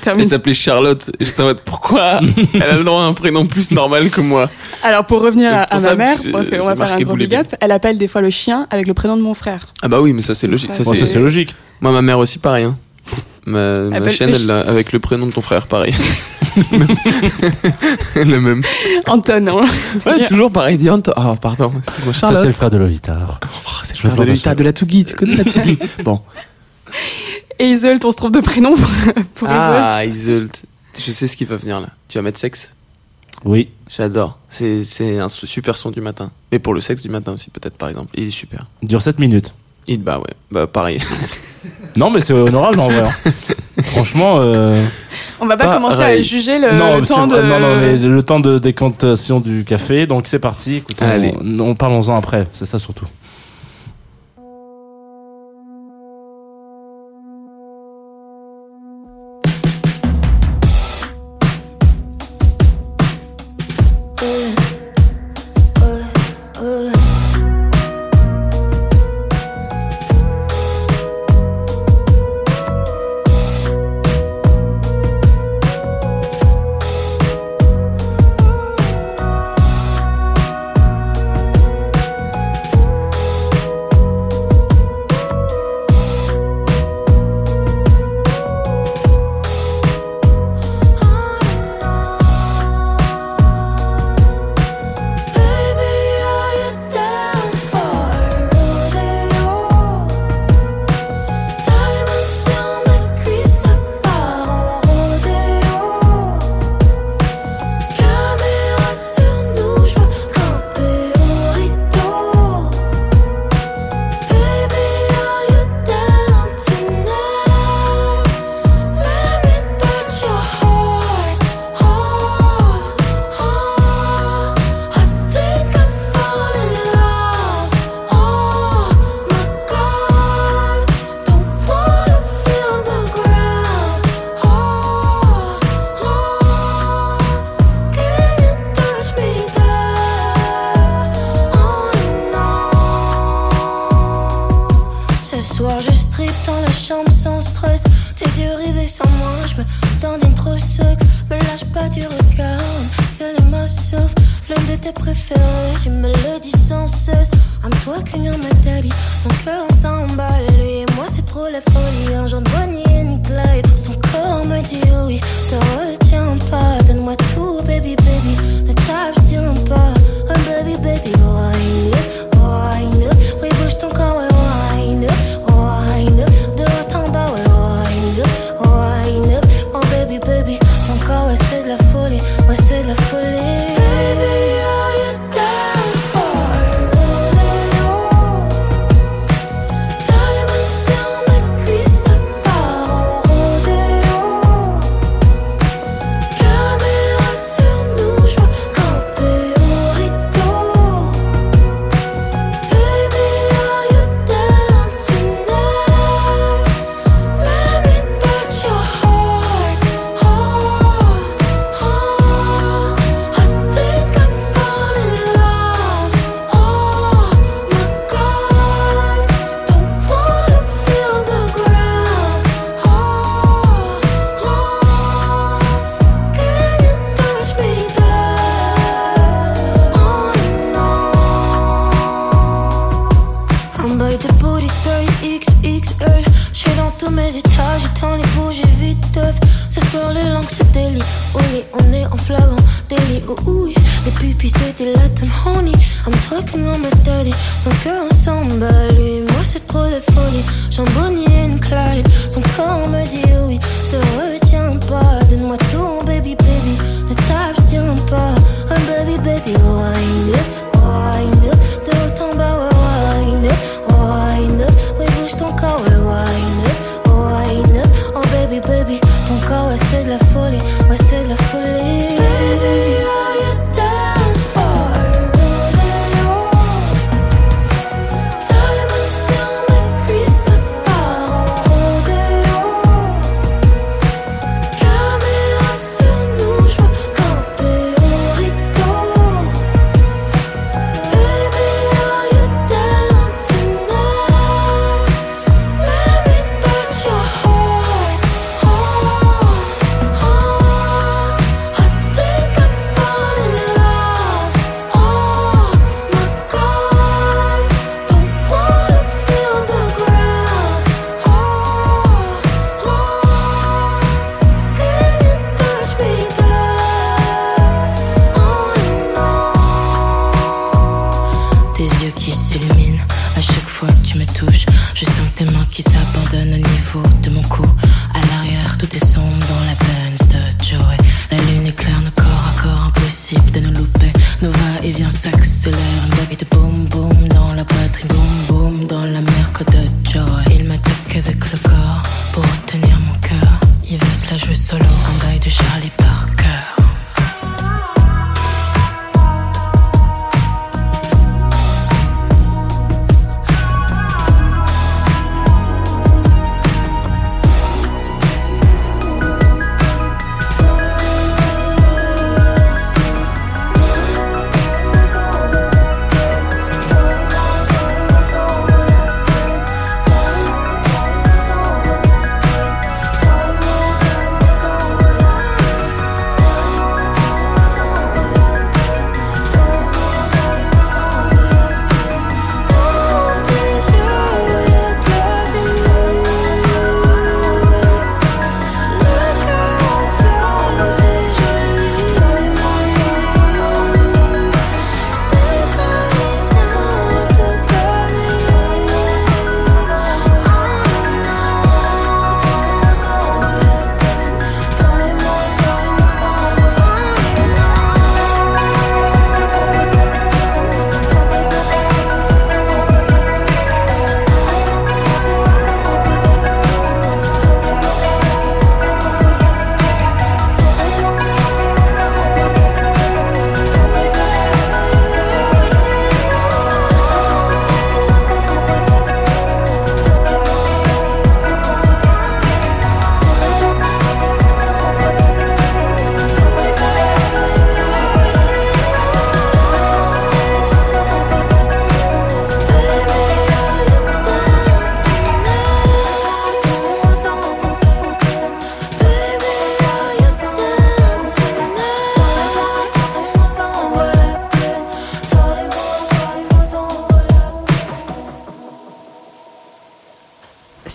Termine. 0.00 0.22
elle 0.24 0.30
s'appelait 0.30 0.54
Charlotte. 0.54 1.10
Et 1.20 1.24
j'étais 1.24 1.42
en 1.42 1.46
mode, 1.46 1.60
pourquoi 1.62 2.20
elle 2.54 2.62
a 2.62 2.76
le 2.76 2.84
droit 2.84 3.02
à 3.02 3.04
un 3.04 3.12
prénom 3.12 3.46
plus 3.46 3.70
normal 3.72 4.10
que 4.10 4.20
moi 4.20 4.48
Alors 4.82 5.04
pour 5.06 5.20
revenir 5.22 5.52
à, 5.52 5.60
Donc, 5.60 5.68
pour 5.68 5.76
à 5.76 5.80
ça, 5.80 5.90
ma 5.90 5.96
mère, 5.96 6.16
parce 6.32 6.50
qu'on 6.50 6.58
va 6.66 6.76
faire 6.76 6.92
un 6.94 7.00
gros 7.02 7.16
big 7.16 7.34
up, 7.34 7.46
elle 7.60 7.72
appelle 7.72 7.98
des 7.98 8.08
fois 8.08 8.20
le 8.20 8.30
chien 8.30 8.66
avec 8.70 8.86
le 8.86 8.94
prénom 8.94 9.16
de 9.16 9.22
mon 9.22 9.34
frère. 9.34 9.68
Ah 9.82 9.88
bah 9.88 10.00
oui, 10.00 10.12
mais 10.12 10.22
ça 10.22 10.34
c'est 10.34 10.46
logique. 10.46 10.72
Ça, 10.72 10.82
Bon, 10.84 10.94
ça 10.94 11.06
c'est... 11.06 11.18
logique. 11.18 11.54
Moi, 11.80 11.92
ma 11.92 12.02
mère 12.02 12.18
aussi, 12.18 12.38
pareil. 12.38 12.64
Hein. 12.64 12.76
Ma, 13.46 13.78
ma 13.78 14.08
chienne, 14.10 14.32
elle 14.34 14.44
l'a 14.46 14.60
avec 14.60 14.92
le 14.92 14.98
prénom 14.98 15.26
de 15.26 15.32
ton 15.32 15.40
frère, 15.40 15.66
pareil. 15.66 15.94
le 18.16 18.38
même. 18.40 18.62
Anton, 19.06 19.46
hein. 19.62 19.66
Ouais, 20.04 20.24
toujours 20.26 20.50
pareil, 20.50 20.76
dis 20.76 20.90
Anto- 20.90 21.12
Oh, 21.16 21.34
pardon, 21.40 21.72
excuse-moi, 21.78 22.12
Ça 22.12 22.20
Charlotte. 22.20 22.40
c'est 22.42 22.46
le 22.48 22.52
frère 22.52 22.70
de 22.70 22.76
Lovitar. 22.78 23.40
Oh, 23.44 23.70
c'est 23.84 23.94
le 23.94 23.98
frère 23.98 24.16
de 24.16 24.24
Lolita, 24.24 24.54
de 24.54 24.64
la 24.64 24.72
Tsugi, 24.72 25.04
tu 25.06 25.14
connais 25.14 25.36
la 25.36 25.44
Tsugi 25.44 25.78
Bon. 26.04 26.20
Et 27.58 27.66
Isolt, 27.70 28.04
on 28.04 28.10
se 28.12 28.16
trompe 28.16 28.34
de 28.34 28.40
prénom 28.40 28.74
pour. 29.34 29.48
Ah, 29.50 30.04
Isolt. 30.04 30.64
Je 30.96 31.10
sais 31.10 31.26
ce 31.26 31.36
qui 31.36 31.44
va 31.44 31.56
venir 31.56 31.80
là. 31.80 31.88
Tu 32.08 32.18
vas 32.18 32.22
mettre 32.22 32.38
sexe? 32.38 32.72
Oui. 33.44 33.68
J'adore. 33.88 34.38
C'est, 34.48 34.82
c'est 34.84 35.18
un 35.18 35.28
super 35.28 35.76
son 35.76 35.90
du 35.90 36.00
matin. 36.00 36.30
Mais 36.50 36.58
pour 36.58 36.74
le 36.74 36.80
sexe 36.80 37.02
du 37.02 37.08
matin 37.08 37.32
aussi, 37.32 37.50
peut-être, 37.50 37.76
par 37.76 37.88
exemple. 37.88 38.10
Il 38.14 38.26
est 38.26 38.30
super. 38.30 38.66
Dure 38.82 39.00
7 39.02 39.18
minutes. 39.20 39.54
Il, 39.86 40.02
bah 40.02 40.18
ouais, 40.18 40.34
bah 40.50 40.66
pareil. 40.66 40.98
Non, 41.96 42.10
mais 42.10 42.20
c'est 42.20 42.32
honorable 42.32 42.78
en 42.78 42.86
vrai. 42.88 43.02
hein. 43.02 43.32
Franchement, 43.82 44.36
euh... 44.38 44.80
On 45.40 45.46
va 45.46 45.56
pas 45.56 45.64
Pas 45.66 45.74
commencer 45.74 46.02
à 46.02 46.22
juger 46.22 46.58
le, 46.58 46.72
non, 46.72 46.98
le 46.98 47.04
c'est 47.04 47.14
temps 47.14 47.26
de... 47.26 47.34
vrai, 47.34 47.48
non, 47.48 47.58
non, 47.58 47.80
mais 47.80 47.96
le 47.96 48.22
temps 48.22 48.38
de 48.38 48.58
décantation 48.58 49.40
du 49.40 49.64
café. 49.64 50.06
Donc 50.06 50.28
c'est 50.28 50.38
parti. 50.38 50.76
Écoute, 50.76 50.96
on, 51.00 51.04
Allez. 51.04 51.34
on 51.60 51.74
parlons-en 51.74 52.14
après. 52.14 52.46
C'est 52.52 52.66
ça 52.66 52.78
surtout. 52.78 53.06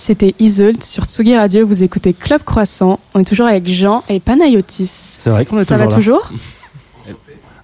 C'était 0.06 0.36
Isolde 0.38 0.84
sur 0.84 1.06
Tsugi 1.06 1.34
Radio. 1.38 1.66
Vous 1.66 1.82
écoutez 1.82 2.14
Club 2.14 2.43
Croissant. 2.43 2.99
On 3.14 3.22
est 3.22 3.24
toujours 3.24 3.47
avec 3.47 3.66
Jean 3.70 4.04
et 4.10 4.20
Panayotis. 4.20 4.86
C'est 4.86 5.30
vrai 5.30 5.45
qu'on 5.45 5.58
est 5.58 5.64
Ça 5.64 5.78
va 5.78 5.88
toujours 5.88 6.30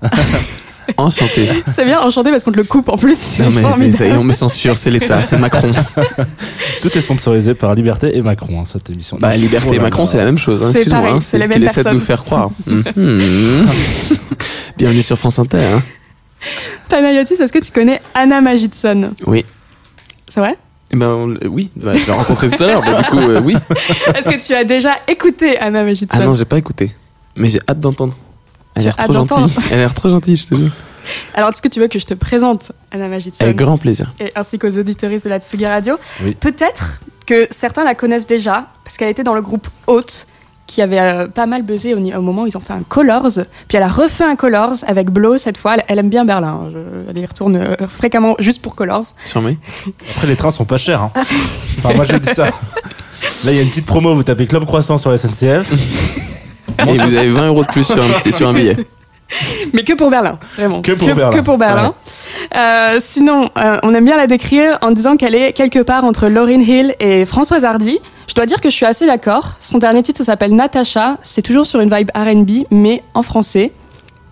là. 0.02 0.08
toujours 0.08 0.10
Enchanté. 0.96 1.50
C'est 1.68 1.84
bien, 1.84 2.00
enchanté 2.00 2.32
parce 2.32 2.46
qu'on 2.46 2.54
te 2.54 2.56
le 2.56 2.64
coupe 2.64 2.88
en 2.88 2.96
plus. 2.98 3.40
Non 3.40 3.50
mais 3.78 3.92
c'est- 3.92 4.14
on 4.14 4.24
me 4.24 4.32
censure, 4.32 4.78
c'est 4.78 4.90
l'État, 4.90 5.22
c'est 5.22 5.38
Macron. 5.38 5.70
Tout 6.82 6.98
est 6.98 7.02
sponsorisé 7.02 7.56
par 7.56 7.76
Liberté 7.76 8.16
et 8.16 8.22
Macron, 8.22 8.62
hein, 8.62 8.64
cette 8.66 8.90
émission. 8.90 9.18
Bah 9.20 9.36
Liberté 9.36 9.76
et. 9.76 9.80
Macron, 9.80 10.06
c'est 10.06 10.16
la 10.18 10.24
même 10.24 10.38
chose. 10.38 10.64
Hein, 10.64 10.70
C'est 10.72 10.78
Excuse-moi, 10.84 11.10
hein, 11.16 11.20
c'est 11.20 11.32
c'est 11.32 11.38
les 11.40 11.44
ce 11.44 11.50
qu'il 11.50 11.60
mêmes 11.60 11.70
essaie 11.70 11.84
de 11.84 11.90
nous 11.90 12.00
faire 12.00 12.24
croire. 12.24 12.52
Mhm. 12.96 13.68
Bienvenue 14.78 15.04
sur 15.04 15.18
France 15.18 15.40
Inter. 15.40 15.58
hein. 15.62 15.84
Panayotis, 16.88 17.34
est-ce 17.34 17.52
que 17.52 17.60
tu 17.60 17.74
connais 17.74 18.02
Anna 18.16 18.40
Magidson 18.40 19.12
Oui. 19.28 19.44
C'est 20.30 20.40
vrai? 20.40 20.58
Ben, 20.96 21.08
on 21.08 21.30
l- 21.36 21.48
oui, 21.50 21.70
bah, 21.76 21.94
je 21.94 22.06
l'ai 22.06 22.12
rencontré 22.12 22.50
tout 22.50 22.64
à 22.64 22.68
l'heure, 22.68 22.82
bah, 22.82 23.02
du 23.02 23.04
coup, 23.10 23.20
euh, 23.20 23.42
oui. 23.44 23.56
Est-ce 24.16 24.30
que 24.30 24.46
tu 24.46 24.54
as 24.54 24.64
déjà 24.64 24.94
écouté 25.08 25.58
Anna 25.60 25.84
Magidson 25.84 26.08
Ah 26.20 26.26
non, 26.26 26.34
j'ai 26.34 26.46
pas 26.46 26.58
écouté. 26.58 26.96
Mais 27.36 27.48
j'ai 27.48 27.60
hâte 27.70 27.80
d'entendre. 27.80 28.16
Elle 28.76 28.82
a 28.82 28.86
l'air 28.86 28.96
trop 28.96 29.04
hâte 29.04 29.12
d'entendre 29.12 29.48
gentille. 29.50 29.64
Elle 29.72 29.78
a 29.78 29.82
l'air 29.82 29.94
trop 29.94 30.10
gentille, 30.10 30.36
je 30.36 30.48
te 30.48 30.56
jure. 30.56 30.72
Alors, 31.34 31.50
est-ce 31.50 31.62
que 31.62 31.68
tu 31.68 31.80
veux 31.80 31.88
que 31.88 32.00
je 32.00 32.06
te 32.06 32.14
présente 32.14 32.72
Anna 32.92 33.08
Magidson 33.08 33.44
Avec 33.44 33.56
grand 33.58 33.78
plaisir. 33.78 34.14
et 34.20 34.32
ainsi 34.36 34.60
qu'aux 34.60 34.78
auditeuristes 34.78 35.26
de 35.26 35.30
la 35.30 35.40
Tsugi 35.40 35.66
Radio 35.66 35.98
Oui. 36.24 36.36
Peut-être 36.40 37.00
que 37.26 37.48
certains 37.52 37.84
la 37.84 37.96
connaissent 37.96 38.28
déjà, 38.28 38.68
parce 38.84 38.98
qu'elle 38.98 39.10
était 39.10 39.24
dans 39.24 39.34
le 39.36 39.42
groupe 39.42 39.68
Haute, 39.88 40.28
qui 40.70 40.84
avait 40.84 41.00
euh, 41.00 41.28
pas 41.28 41.48
mal 41.48 41.64
buzzé 41.64 41.96
au, 41.96 41.98
au 41.98 42.22
moment 42.22 42.44
où 42.44 42.48
ils 42.48 42.56
ont 42.56 42.60
fait 42.60 42.74
un 42.74 42.84
Colors. 42.88 43.40
Puis 43.68 43.76
elle 43.78 43.84
a 43.84 43.88
refait 43.88 44.24
un 44.24 44.36
Colors 44.36 44.76
avec 44.86 45.10
Blow 45.10 45.38
cette 45.40 45.58
fois. 45.58 45.74
Elle, 45.76 45.84
elle 45.88 46.00
aime 46.00 46.10
bien 46.10 46.26
Berlin. 46.26 46.62
hein. 46.66 46.70
Je- 46.72 47.10
elle 47.10 47.18
y 47.18 47.26
retourne 47.26 47.56
euh, 47.56 47.76
fréquemment 47.88 48.36
juste 48.38 48.62
pour 48.62 48.76
Colors. 48.76 49.04
Sûrement. 49.26 49.50
Après, 50.12 50.28
les 50.28 50.36
trains 50.36 50.52
sont 50.52 50.66
pas 50.66 50.78
chers. 50.78 51.02
Ah, 51.16 51.20
Hein. 51.20 51.22
Enfin, 51.80 51.94
moi, 51.96 52.06
j'ai 52.06 52.20
dit 52.20 52.30
ça. 52.30 52.46
Là, 52.46 52.52
il 53.52 53.56
y 53.56 53.60
a 53.60 53.62
une 53.64 53.70
petite 53.70 53.88
promo. 53.88 54.14
Vous 54.14 54.24
tapez 54.24 54.46
Club 54.46 54.66
Croissant 54.66 54.98
sur 55.00 55.10
la 55.12 55.18
SNCF. 55.18 55.74
Et 56.88 56.94
vous 56.98 57.02
avez 57.02 57.30
20 57.32 57.48
euros 57.48 57.64
de 57.64 57.68
plus 57.68 57.84
sur 57.84 58.02
un, 58.02 58.32
sur 58.32 58.48
un 58.48 58.54
billet. 58.54 58.78
Mais 59.74 59.84
que 59.84 59.94
pour 59.94 60.10
Berlin, 60.10 60.40
vraiment. 60.58 60.82
Que 60.82 60.94
pour 60.94 61.08
Berlin. 61.14 61.30
que 61.38 61.44
pour 61.44 61.58
Berlin. 61.58 61.94
Euh, 62.56 63.00
sinon, 63.00 63.48
euh, 63.58 63.78
on 63.84 63.94
aime 63.94 64.06
bien 64.06 64.18
la 64.18 64.26
décrire 64.28 64.78
en 64.82 64.92
disant 64.92 65.18
qu'elle 65.18 65.36
est 65.36 65.54
quelque 65.54 65.80
part 65.80 66.04
entre 66.04 66.28
Lauryn 66.30 66.62
Hill 66.62 66.96
et 67.00 67.26
Françoise 67.26 67.64
Hardy. 67.66 68.00
Je 68.30 68.36
dois 68.36 68.46
dire 68.46 68.62
que 68.62 68.70
je 68.70 68.76
suis 68.76 68.86
assez 68.86 69.08
d'accord. 69.08 69.56
Son 69.60 69.80
dernier 69.80 70.04
titre, 70.04 70.20
ça 70.20 70.26
s'appelle 70.26 70.54
Natasha. 70.56 71.18
C'est 71.24 71.42
toujours 71.42 71.66
sur 71.66 71.80
une 71.80 71.90
vibe 71.92 72.12
RB, 72.14 72.68
mais 72.70 73.04
en 73.16 73.24
français. 73.24 73.72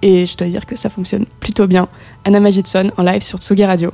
Et 0.04 0.28
je 0.28 0.38
dois 0.38 0.48
dire 0.48 0.68
que 0.68 0.76
ça 0.76 0.92
fonctionne 0.92 1.26
plutôt 1.40 1.66
bien. 1.66 1.88
Anna 2.24 2.40
Magidson 2.40 2.92
en 2.96 3.02
live 3.02 3.24
sur 3.24 3.40
Tsugi 3.40 3.66
Radio. 3.66 3.92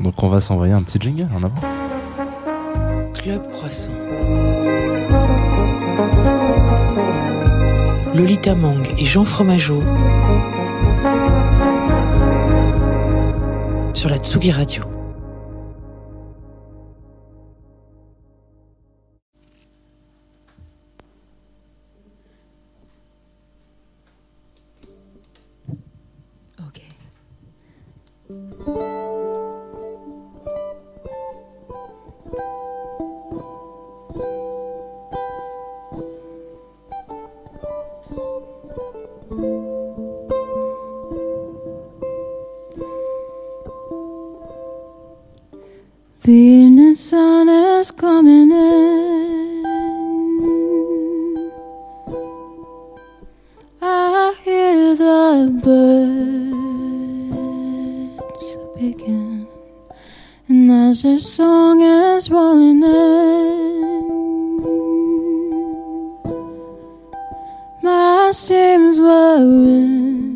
Donc 0.00 0.20
on 0.20 0.26
va 0.26 0.40
s'envoyer 0.40 0.72
un 0.72 0.82
petit 0.82 0.98
jingle 1.00 1.28
en 1.32 1.44
avant. 1.44 1.54
Club 3.14 3.46
Croissant. 3.48 3.92
Lolita 8.16 8.56
Mang 8.56 8.82
et 8.98 9.06
Jean 9.06 9.24
Fromageau 9.24 9.80
sur 13.94 14.08
la 14.10 14.16
Tsugi 14.18 14.50
Radio. 14.50 14.95
The 46.26 46.32
evening 46.32 46.96
sun 46.96 47.48
is 47.48 47.92
coming 47.92 48.50
in. 48.50 49.64
I 53.80 54.34
hear 54.42 54.96
the 54.96 55.48
birds 55.62 56.56
speaking, 58.74 59.46
and 60.48 60.72
as 60.72 61.04
their 61.04 61.20
song 61.20 61.80
is 61.80 62.28
rolling 62.28 62.82
in, 62.82 64.08
my 67.84 68.32
seams 68.32 69.00
were 69.00 69.44
in 69.44 70.35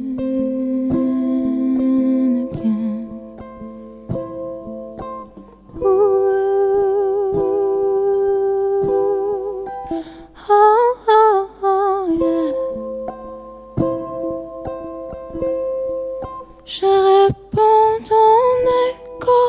Je 16.72 16.86
réponds 16.86 17.98
ton 18.08 18.62
écho. 18.86 19.42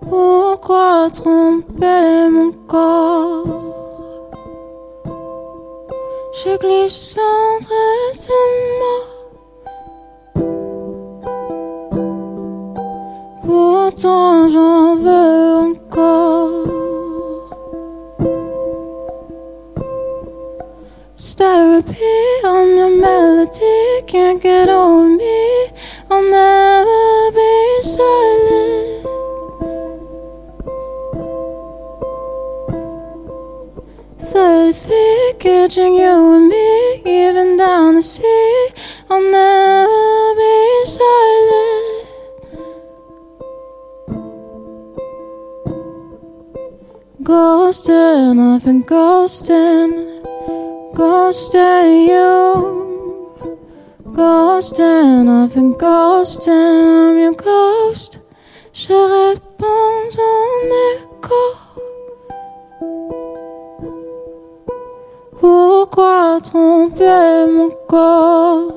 Pourquoi 0.00 1.08
tromper 1.14 2.28
mon 2.28 2.50
corps? 2.66 3.46
Je 6.32 6.56
glisse 6.58 7.16
entre 7.16 7.68
tes. 8.26 8.73
Can't 24.14 24.40
get 24.40 24.68
over 24.68 25.08
me. 25.08 25.70
I'll 26.08 26.22
never 26.22 27.32
be 27.34 27.82
silent. 27.82 29.06
Thirty-three, 34.30 35.34
catching 35.40 35.96
you 35.96 36.14
and 36.36 36.46
me, 36.48 37.02
even 37.04 37.56
down 37.56 37.96
the 37.96 38.02
sea. 38.02 38.68
I'll 39.10 39.20
never 39.20 40.34
be 40.38 40.84
silent. 40.86 42.06
Ghosting, 47.24 48.38
I've 48.54 48.62
been 48.62 48.84
ghosting, 48.84 49.92
ghosting 50.94 52.06
you. 52.06 52.83
Ghost. 57.36 58.20
Je 58.72 58.92
réponds 58.92 60.04
en 60.18 60.66
écho. 60.94 61.44
Pourquoi 65.40 66.40
tromper 66.42 67.46
mon 67.50 67.70
corps? 67.88 68.72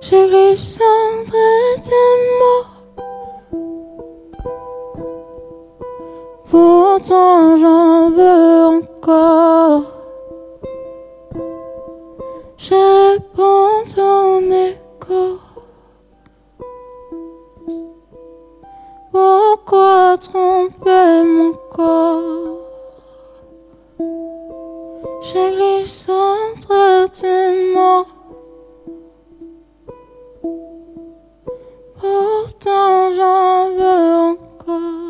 Je 0.00 0.28
glisse 0.28 0.78
entre 0.80 1.42
tes 1.82 2.16
mots. 2.40 2.66
Pourtant 6.50 7.56
j'en 7.56 8.10
veux 8.10 8.66
encore. 8.66 9.91
Réponds 12.72 13.84
ton 13.94 14.50
écho. 14.50 15.38
Pourquoi 19.10 20.16
tromper 20.16 21.22
mon 21.22 21.52
corps? 21.70 22.56
Je 25.20 25.42
glisse 25.54 26.08
entre 26.08 27.10
tes 27.20 27.74
mots. 27.74 28.06
Pourtant 32.00 33.12
j'en 33.14 33.68
veux 33.76 34.14
encore. 34.30 35.01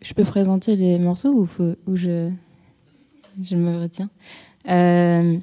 Je 0.00 0.14
peux 0.14 0.24
présenter 0.24 0.76
les 0.76 0.98
morceaux 0.98 1.32
ou, 1.32 1.96
je, 1.96 2.30
je 3.42 3.56
me 3.56 3.80
retiens? 3.82 4.10
Euh, 4.68 5.38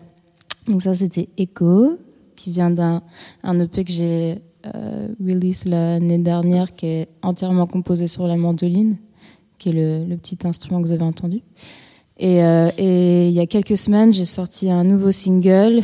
Donc 0.67 0.81
ça 0.81 0.95
c'était 0.95 1.29
Echo, 1.37 1.97
qui 2.35 2.51
vient 2.51 2.71
d'un 2.71 3.03
un 3.43 3.59
EP 3.59 3.83
que 3.83 3.91
j'ai 3.91 4.39
euh, 4.65 5.09
release 5.19 5.65
l'année 5.65 6.17
dernière, 6.17 6.73
qui 6.73 6.85
est 6.87 7.09
entièrement 7.21 7.67
composé 7.67 8.07
sur 8.07 8.27
la 8.27 8.35
mandoline, 8.35 8.97
qui 9.57 9.69
est 9.69 9.73
le, 9.73 10.05
le 10.05 10.17
petit 10.17 10.37
instrument 10.43 10.81
que 10.81 10.87
vous 10.87 10.93
avez 10.93 11.03
entendu. 11.03 11.41
Et, 12.17 12.43
euh, 12.43 12.69
et 12.77 13.27
il 13.29 13.33
y 13.33 13.39
a 13.39 13.47
quelques 13.47 13.77
semaines, 13.77 14.13
j'ai 14.13 14.25
sorti 14.25 14.69
un 14.69 14.83
nouveau 14.83 15.11
single 15.11 15.81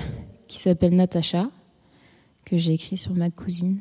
qui 0.47 0.59
s'appelle 0.59 0.95
Natasha, 0.95 1.49
que 2.45 2.57
j'ai 2.57 2.73
écrit 2.73 2.97
sur 2.97 3.13
ma 3.15 3.29
cousine, 3.29 3.79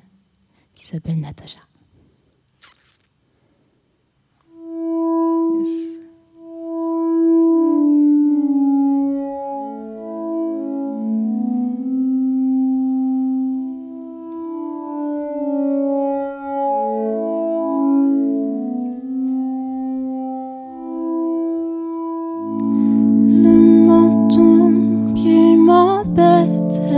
qui 0.75 0.85
s'appelle 0.87 1.21
Natasha. 1.21 1.59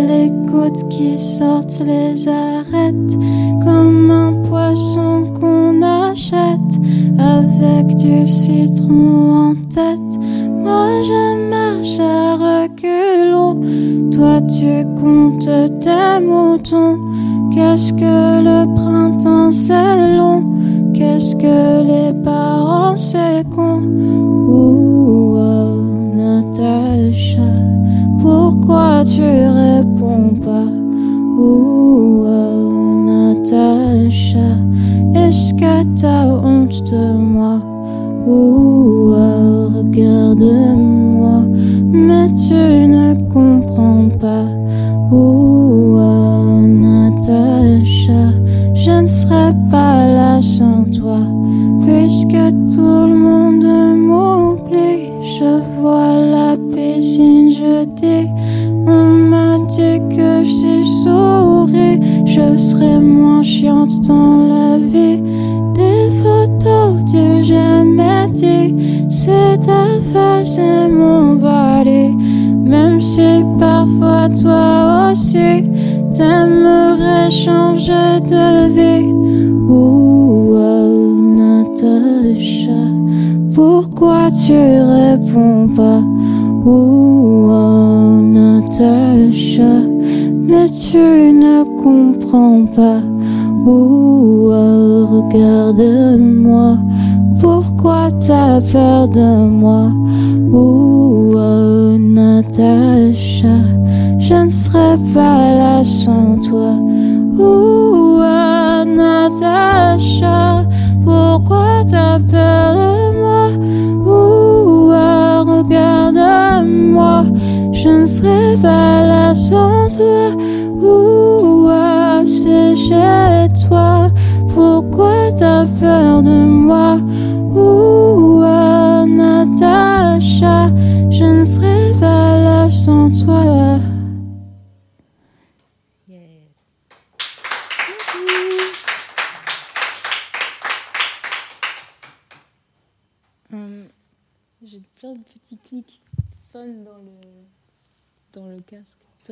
les 0.09 0.31
gouttes 0.51 0.89
qui 0.89 1.19
sortent 1.19 1.83
les 1.85 2.27
arêtes 2.29 3.15
comme 3.63 4.11
un 4.11 4.33
poisson 4.49 5.25
qu'on 5.39 5.83
achète 5.83 6.73
avec 7.19 7.95
du 7.97 8.27
citron 8.27 9.51
en 9.51 9.55
tête. 9.69 10.15
Moi 10.65 11.03
je 11.03 11.25
marche 11.51 12.01
à 12.01 12.37
reculons, 12.47 13.61
toi 14.11 14.41
tu 14.43 14.87
comptes 15.01 15.81
tes 15.81 16.25
moutons. 16.25 16.97
Qu'est-ce 17.53 17.93
que 17.93 18.43
le 18.49 18.75
printemps 18.75 19.53
c'est 19.53 20.17
long, 20.17 20.43
qu'est-ce 20.95 21.35
que 21.37 21.83
les 21.93 22.13
parents 22.23 22.97
c'est 22.97 23.45
con. 23.55 23.83
Ouh, 24.49 25.37
oh, 25.37 25.83
Natacha, 26.17 27.51
pourquoi 28.23 29.05
tu 29.05 29.48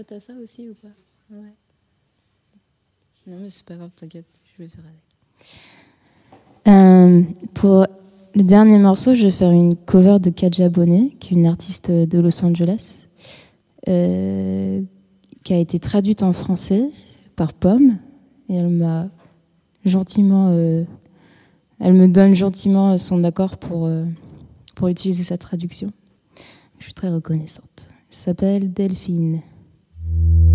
t'as 0.07 0.21
ça 0.21 0.33
aussi 0.43 0.69
ou 0.69 0.75
pas? 0.75 0.89
Non, 3.27 3.39
mais 3.41 3.51
c'est 3.51 3.65
pas 3.65 3.77
grave, 3.77 3.91
t'inquiète, 3.97 4.27
je 4.45 4.63
vais 4.63 4.69
faire 4.69 4.85
avec. 4.85 5.01
Euh, 6.69 7.23
pour 7.55 7.87
le 8.35 8.43
dernier 8.45 8.79
morceau, 8.79 9.15
je 9.15 9.25
vais 9.25 9.31
faire 9.33 9.51
une 9.51 9.75
cover 9.77 10.19
de 10.21 10.31
Kaja 10.31 10.69
Bonnet, 10.69 11.11
qui 11.19 11.35
est 11.35 11.37
une 11.37 11.47
artiste 11.47 11.91
de 11.91 12.19
Los 12.21 12.45
Angeles, 12.45 13.07
euh, 13.89 14.83
qui 15.43 15.53
a 15.53 15.59
été 15.59 15.81
traduite 15.81 16.23
en 16.23 16.33
français 16.33 16.91
par 17.35 17.53
Pomme. 17.53 17.99
Et 18.49 18.55
elle 18.55 18.71
m'a 18.71 19.09
gentiment. 19.85 20.51
Euh, 20.53 20.85
elle 21.81 21.95
me 21.95 22.07
donne 22.07 22.35
gentiment 22.35 22.97
son 22.97 23.25
accord 23.25 23.59
pour, 23.59 23.91
pour 24.77 24.89
utiliser 24.89 25.25
sa 25.25 25.37
traduction. 25.37 25.93
Je 26.79 26.85
suis 26.85 26.95
très 26.95 27.11
reconnaissante. 27.11 27.89
Elle 28.09 28.17
s'appelle 28.17 28.73
Delphine. 28.73 29.43
thank 30.17 30.41
you 30.41 30.46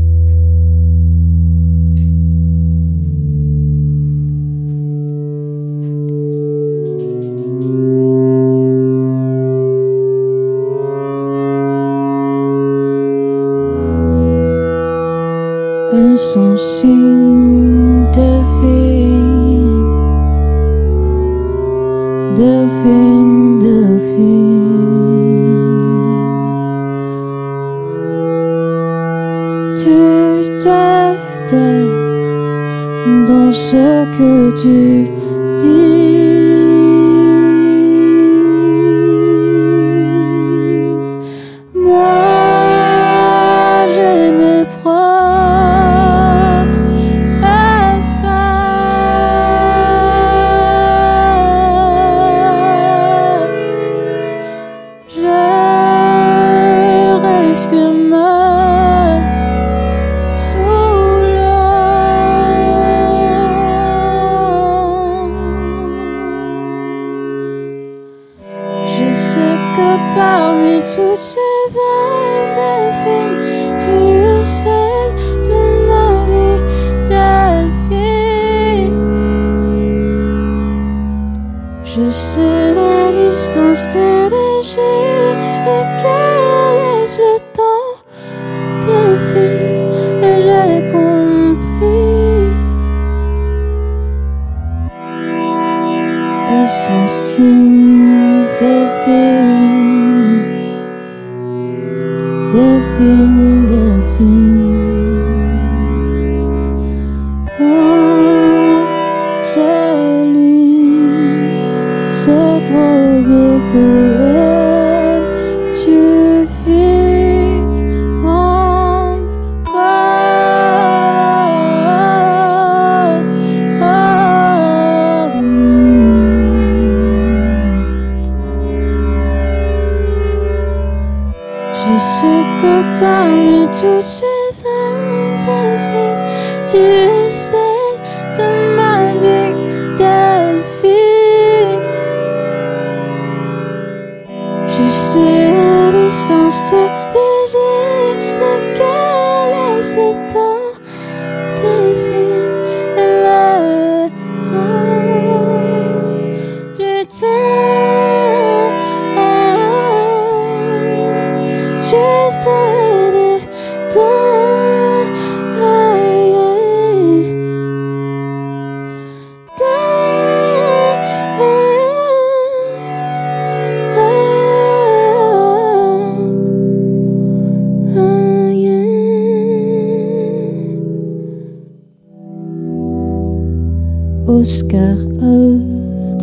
Oscar 184.27 184.97
a 185.19 185.37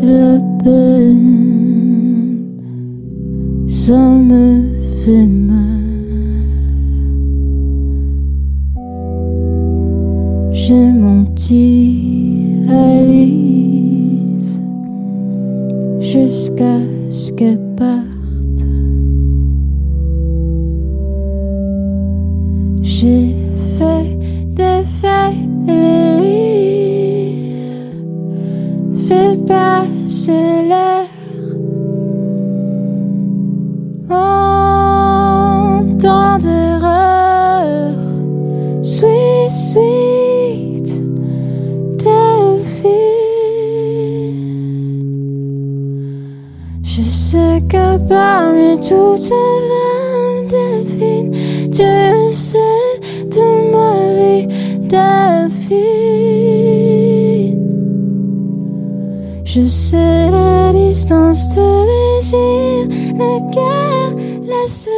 de 0.00 0.06
la 0.06 0.38
peine, 0.62 2.36
ça 3.68 3.98
me 3.98 4.62
fait 5.04 5.26
mal. 5.26 5.56
J'ai 10.52 10.92
menti 10.92 12.56
à 12.68 13.02
Liv 13.02 14.44
jusqu'à 16.00 16.78
ce 17.10 17.32
qu'elle 17.32 17.60
parte. 17.76 18.07
Delphine, 50.48 51.30
tu 51.70 51.82
es 51.82 52.32
celle 52.32 53.00
de 53.28 53.46
ma 53.72 53.92
vie, 54.16 54.46
Delphine. 54.88 55.78
Je 59.44 59.66
sais 59.66 60.30
la 60.30 60.72
distance 60.72 61.54
de 61.54 61.68
l'égir, 61.88 62.88
le 63.14 63.32
cœur 63.52 64.06
laisse 64.42 64.86
le 64.86 64.97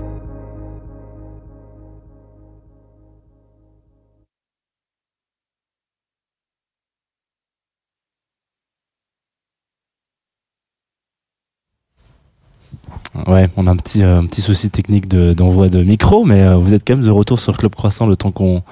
Ouais, 13.27 13.49
on 13.57 13.67
a 13.67 13.71
un 13.71 13.75
petit, 13.75 14.03
euh, 14.03 14.19
un 14.19 14.25
petit 14.25 14.41
souci 14.41 14.69
technique 14.69 15.07
de- 15.07 15.33
d'envoi 15.33 15.67
de, 15.69 15.83
micro, 15.83 16.23
mais 16.23 16.41
euh, 16.41 16.55
vous 16.55 16.73
êtes 16.73 16.87
quand 16.87 16.95
même 16.95 17.05
de 17.05 17.09
retour 17.11 17.39
sur 17.39 17.57
Club 17.57 17.75
Croissant 17.75 18.07
le 18.07 18.15
temps 18.15 18.31
qu'on 18.31 18.63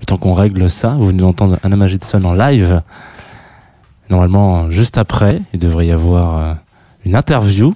le 0.00 0.06
temps 0.06 0.16
qu'on 0.18 0.32
règle 0.34 0.68
ça. 0.70 0.90
Vous 0.90 1.06
venez 1.08 1.20
d'entendre 1.22 1.58
Anna 1.62 1.74
Magidson 1.76 2.22
en 2.24 2.34
live. 2.34 2.82
Normalement, 4.10 4.70
juste 4.70 4.96
après, 4.98 5.40
il 5.52 5.58
devrait 5.58 5.86
y 5.86 5.90
avoir 5.92 6.38
euh, 6.38 6.54
une 7.04 7.16
interview 7.16 7.74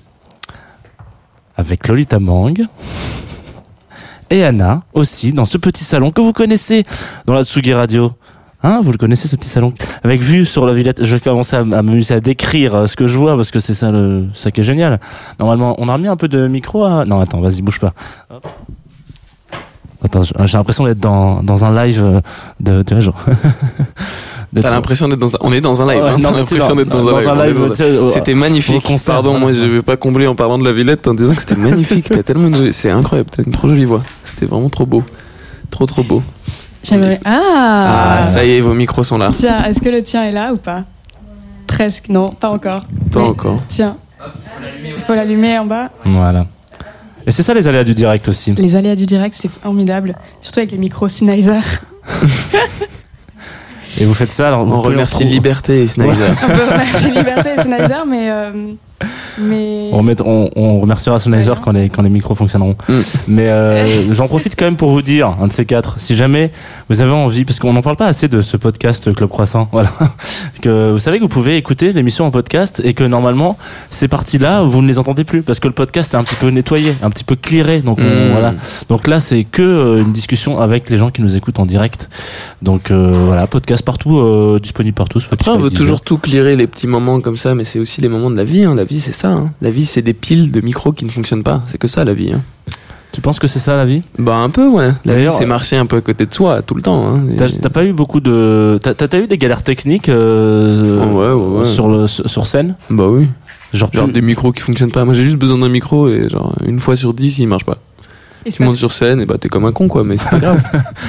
avec 1.56 1.88
Lolita 1.88 2.18
Mang 2.18 2.66
et 4.30 4.44
Anna 4.44 4.82
aussi 4.94 5.32
dans 5.32 5.44
ce 5.46 5.58
petit 5.58 5.84
salon 5.84 6.10
que 6.10 6.20
vous 6.20 6.32
connaissez 6.32 6.84
dans 7.26 7.34
la 7.34 7.44
Tsugi 7.44 7.74
Radio. 7.74 8.12
Hein, 8.64 8.80
vous 8.82 8.92
le 8.92 8.98
connaissez 8.98 9.26
ce 9.28 9.34
petit 9.36 9.48
salon 9.48 9.72
avec 10.04 10.22
vue 10.22 10.44
sur 10.44 10.66
la 10.66 10.72
Villette. 10.72 11.02
Je 11.04 11.14
vais 11.14 11.20
commencer 11.20 11.56
à, 11.56 11.60
à 11.60 11.64
m'amuser 11.64 12.14
à 12.14 12.20
décrire 12.20 12.74
euh, 12.74 12.86
ce 12.86 12.94
que 12.96 13.06
je 13.06 13.16
vois 13.16 13.36
parce 13.36 13.50
que 13.50 13.58
c'est 13.60 13.74
ça 13.74 13.90
le 13.90 14.26
ça 14.34 14.50
qui 14.50 14.60
est 14.60 14.64
génial. 14.64 15.00
Normalement, 15.40 15.74
on 15.78 15.88
a 15.88 15.94
remis 15.94 16.08
un 16.08 16.16
peu 16.16 16.28
de 16.28 16.46
micro 16.46 16.84
à 16.84 17.04
Non, 17.04 17.20
attends, 17.20 17.40
vas-y, 17.40 17.62
bouge 17.62 17.80
pas. 17.80 17.92
Hop. 18.30 18.46
Attends, 20.04 20.22
j'ai 20.22 20.58
l'impression 20.58 20.84
d'être 20.84 20.98
dans 21.00 21.42
dans 21.42 21.64
un 21.64 21.84
live 21.84 22.02
euh, 22.02 22.20
de 22.60 22.82
de 22.86 23.00
genre. 23.00 23.24
T'as 24.60 24.70
l'impression 24.70 25.08
d'être 25.08 25.18
dans 25.18 25.34
un... 25.34 25.38
On 25.40 25.52
est 25.52 25.62
dans 25.62 25.80
un 25.80 25.90
live, 25.90 26.02
Ouais, 26.02 26.10
hein, 26.10 26.18
l'impression 26.18 26.76
d'être 26.76 26.88
dans, 26.88 27.02
dans 27.04 27.28
un 27.28 27.46
live. 27.46 27.72
C'était 28.10 28.34
magnifique. 28.34 28.82
concert, 28.84 29.14
Pardon, 29.14 29.38
moi 29.38 29.52
je 29.52 29.64
vais 29.64 29.82
pas 29.82 29.96
combler 29.96 30.26
en 30.26 30.34
parlant 30.34 30.58
de 30.58 30.64
la 30.64 30.72
Villette 30.72 31.08
en 31.08 31.14
disant 31.14 31.34
que 31.34 31.40
c'était 31.40 31.54
magnifique. 31.56 32.08
T'as 32.10 32.22
tellement 32.22 32.50
C'est 32.70 32.90
incroyable, 32.90 33.30
t'as 33.34 33.44
une 33.44 33.52
trop 33.52 33.68
jolie 33.68 33.86
voix. 33.86 34.02
C'était 34.24 34.46
vraiment 34.46 34.68
trop 34.68 34.84
beau. 34.86 35.02
Trop 35.70 35.86
trop 35.86 36.02
beau. 36.02 36.22
J'aimerais. 36.82 37.20
Ah, 37.24 38.18
Ah, 38.18 38.22
ça 38.22 38.44
y 38.44 38.52
est, 38.56 38.60
vos 38.60 38.74
micros 38.74 39.02
sont 39.04 39.18
là. 39.18 39.30
Tiens, 39.34 39.64
est-ce 39.64 39.80
que 39.80 39.88
le 39.88 40.02
tien 40.02 40.24
est 40.24 40.32
là 40.32 40.52
ou 40.52 40.56
pas? 40.56 40.84
Presque, 41.66 42.08
non, 42.08 42.30
pas 42.32 42.50
encore. 42.50 42.84
Pas 43.12 43.20
Mais- 43.20 43.26
encore. 43.26 43.60
Tiens. 43.68 43.96
Il 44.84 45.00
faut 45.00 45.14
l'allumer 45.14 45.58
en 45.58 45.64
bas. 45.66 45.90
Voilà. 46.04 46.46
Et 47.26 47.30
c'est 47.30 47.42
ça 47.42 47.54
les 47.54 47.66
aléas 47.68 47.84
du 47.84 47.94
direct 47.94 48.28
aussi. 48.28 48.52
Les 48.52 48.74
aléas 48.76 48.96
du 48.96 49.06
direct, 49.06 49.34
c'est 49.38 49.50
formidable. 49.50 50.16
Surtout 50.40 50.58
avec 50.60 50.72
les 50.72 50.78
micros 50.78 51.08
Sennheiser. 51.08 51.60
Et 54.00 54.04
vous 54.04 54.14
faites 54.14 54.32
ça 54.32 54.48
alors 54.48 54.64
vous 54.64 54.74
On 54.74 54.80
remercie 54.80 55.24
Liberté 55.24 55.82
et 55.82 55.86
Snyder. 55.86 56.30
On 56.42 56.46
peut 56.46 56.64
remercier 56.70 57.10
Liberté 57.10 57.50
et 57.56 57.60
Sennheiser, 57.60 57.94
mais. 58.08 58.30
euh, 58.30 58.72
mais... 59.38 59.90
On, 59.92 60.02
remet- 60.02 60.20
on, 60.24 60.50
on 60.56 60.80
remerciera 60.80 61.18
Sennheiser 61.18 61.52
quand 61.62 61.72
les, 61.72 61.88
quand 61.90 62.02
les 62.02 62.08
micros 62.08 62.34
fonctionneront. 62.34 62.76
Mm. 62.88 62.98
Mais 63.28 63.48
euh, 63.48 63.86
j'en 64.14 64.28
profite 64.28 64.56
quand 64.58 64.64
même 64.64 64.76
pour 64.76 64.90
vous 64.90 65.02
dire, 65.02 65.36
un 65.40 65.46
de 65.48 65.52
ces 65.52 65.66
quatre, 65.66 65.98
si 65.98 66.14
jamais 66.16 66.50
vous 66.88 67.00
avez 67.00 67.12
envie, 67.12 67.44
parce 67.44 67.58
qu'on 67.58 67.72
n'en 67.72 67.82
parle 67.82 67.96
pas 67.96 68.06
assez 68.06 68.28
de 68.28 68.40
ce 68.40 68.56
podcast 68.56 69.12
Club 69.14 69.28
Croissant, 69.28 69.68
voilà, 69.72 69.90
que 70.60 70.90
vous 70.92 70.98
savez 70.98 71.18
que 71.18 71.22
vous 71.22 71.28
pouvez 71.28 71.56
écouter 71.56 71.92
l'émission 71.92 72.26
en 72.26 72.30
podcast 72.30 72.80
et 72.84 72.94
que 72.94 73.04
normalement 73.04 73.56
ces 73.90 74.08
parties-là, 74.08 74.62
vous 74.62 74.82
ne 74.82 74.88
les 74.88 74.98
entendez 74.98 75.24
plus 75.24 75.42
parce 75.42 75.58
que 75.60 75.68
le 75.68 75.74
podcast 75.74 76.14
est 76.14 76.16
un 76.16 76.24
petit 76.24 76.36
peu 76.36 76.48
nettoyé, 76.48 76.94
un 77.02 77.10
petit 77.10 77.24
peu 77.24 77.36
clearé. 77.36 77.80
Donc 77.80 77.98
on- 77.98 78.02
Mm. 78.02 78.30
voilà. 78.32 78.54
Donc 78.88 79.06
là, 79.06 79.20
c'est 79.20 79.44
que 79.44 79.62
euh, 79.62 80.02
une 80.02 80.12
discussion 80.12 80.60
avec 80.60 80.90
les 80.90 80.96
gens 80.96 81.10
qui 81.10 81.22
nous 81.22 81.36
écoutent 81.36 81.58
en 81.58 81.66
direct. 81.66 82.08
Donc 82.60 82.90
euh, 82.90 83.12
voilà, 83.26 83.46
podcast 83.46 83.84
partout, 83.84 84.18
euh, 84.18 84.58
disponible 84.62 84.94
partout. 84.94 85.18
Spotify, 85.20 85.50
Après, 85.50 85.58
on 85.60 85.62
veut 85.64 85.70
toujours 85.70 86.00
tout 86.02 86.18
clearer 86.18 86.56
les 86.56 86.66
petits 86.66 86.86
moments 86.86 87.20
comme 87.20 87.36
ça, 87.36 87.54
mais 87.54 87.64
c'est 87.64 87.78
aussi 87.78 88.00
les 88.00 88.08
moments 88.08 88.30
de 88.30 88.36
la 88.36 88.44
vie. 88.44 88.64
Hein. 88.64 88.74
La 88.74 88.84
vie, 88.84 88.91
c'est 89.00 89.12
ça. 89.12 89.28
Hein. 89.30 89.50
La 89.60 89.70
vie, 89.70 89.86
c'est 89.86 90.02
des 90.02 90.14
piles 90.14 90.50
de 90.50 90.60
micros 90.60 90.92
qui 90.92 91.04
ne 91.04 91.10
fonctionnent 91.10 91.42
pas. 91.44 91.60
C'est 91.66 91.78
que 91.78 91.86
ça, 91.88 92.04
la 92.04 92.14
vie. 92.14 92.32
Hein. 92.32 92.40
Tu 93.12 93.20
penses 93.20 93.38
que 93.38 93.46
c'est 93.46 93.58
ça 93.58 93.76
la 93.76 93.84
vie? 93.84 94.00
Bah 94.18 94.36
un 94.36 94.48
peu 94.48 94.66
ouais. 94.68 94.84
La 95.04 95.12
vie 95.12 95.18
D'ailleurs, 95.18 95.34
c'est 95.36 95.44
marcher 95.44 95.76
un 95.76 95.84
peu 95.84 95.96
à 95.96 96.00
côté 96.00 96.24
de 96.24 96.32
soi 96.32 96.62
tout 96.62 96.74
le 96.74 96.80
temps. 96.80 97.14
Hein. 97.14 97.18
T'as 97.60 97.68
pas 97.68 97.84
eu 97.84 97.92
beaucoup 97.92 98.20
de. 98.20 98.78
T'as 98.82 99.18
eu 99.18 99.26
des 99.26 99.36
galères 99.36 99.62
techniques 99.62 100.08
euh, 100.08 101.04
Oh, 101.04 101.18
ouais, 101.18 101.32
ouais, 101.32 101.58
ouais. 101.58 101.64
sur 101.66 101.88
le 101.88 102.06
sur 102.06 102.46
scène? 102.46 102.74
Bah 102.88 103.08
oui. 103.08 103.28
Genre, 103.74 103.90
Genre 103.92 104.04
plus- 104.04 104.12
des 104.14 104.22
micros 104.22 104.50
qui 104.52 104.62
fonctionnent 104.62 104.90
pas. 104.92 105.04
Moi 105.04 105.12
j'ai 105.12 105.24
juste 105.24 105.36
besoin 105.36 105.58
d'un 105.58 105.68
micro 105.68 106.08
et 106.08 106.28
genre 106.30 106.54
une 106.66 106.80
fois 106.80 106.96
sur 106.96 107.12
dix 107.12 107.38
il 107.38 107.48
marche 107.48 107.64
pas. 107.66 107.76
Il 108.46 108.52
Tu 108.52 108.62
montes 108.64 108.76
sur 108.76 108.92
scène 108.92 109.20
et 109.20 109.26
bah 109.26 109.36
t'es 109.38 109.48
comme 109.48 109.66
un 109.66 109.72
con 109.72 109.88
quoi 109.88 110.04
mais 110.04 110.16
c'est 110.16 110.28
pas 110.30 110.38
grave. 110.40 110.60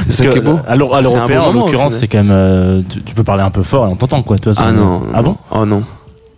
c'est 0.08 0.24
ça 0.24 0.28
qui 0.28 0.38
est 0.38 0.42
beau. 0.42 0.60
à 0.68 0.76
l'euro- 0.76 0.94
à 0.94 1.02
l'européen, 1.02 1.42
bon 1.54 1.62
en 1.62 1.66
l'occurrence, 1.66 1.96
c'est 1.96 2.08
quand 2.08 2.20
même. 2.20 2.30
euh, 2.32 2.82
tu, 2.88 3.02
tu 3.02 3.16
peux 3.16 3.24
parler 3.24 3.44
un 3.44 3.50
peu 3.50 3.64
fort 3.64 3.88
et 3.88 3.90
on 3.90 3.96
t'entend 3.96 4.22
quoi. 4.24 4.38
Tu 4.38 4.50
vois, 4.50 4.54
Ah 4.62 4.70
c'est- 4.70 4.76
non. 4.78 5.02
Ah 5.14 5.22
bon? 5.22 5.38
Oh 5.52 5.66
non. 5.66 5.84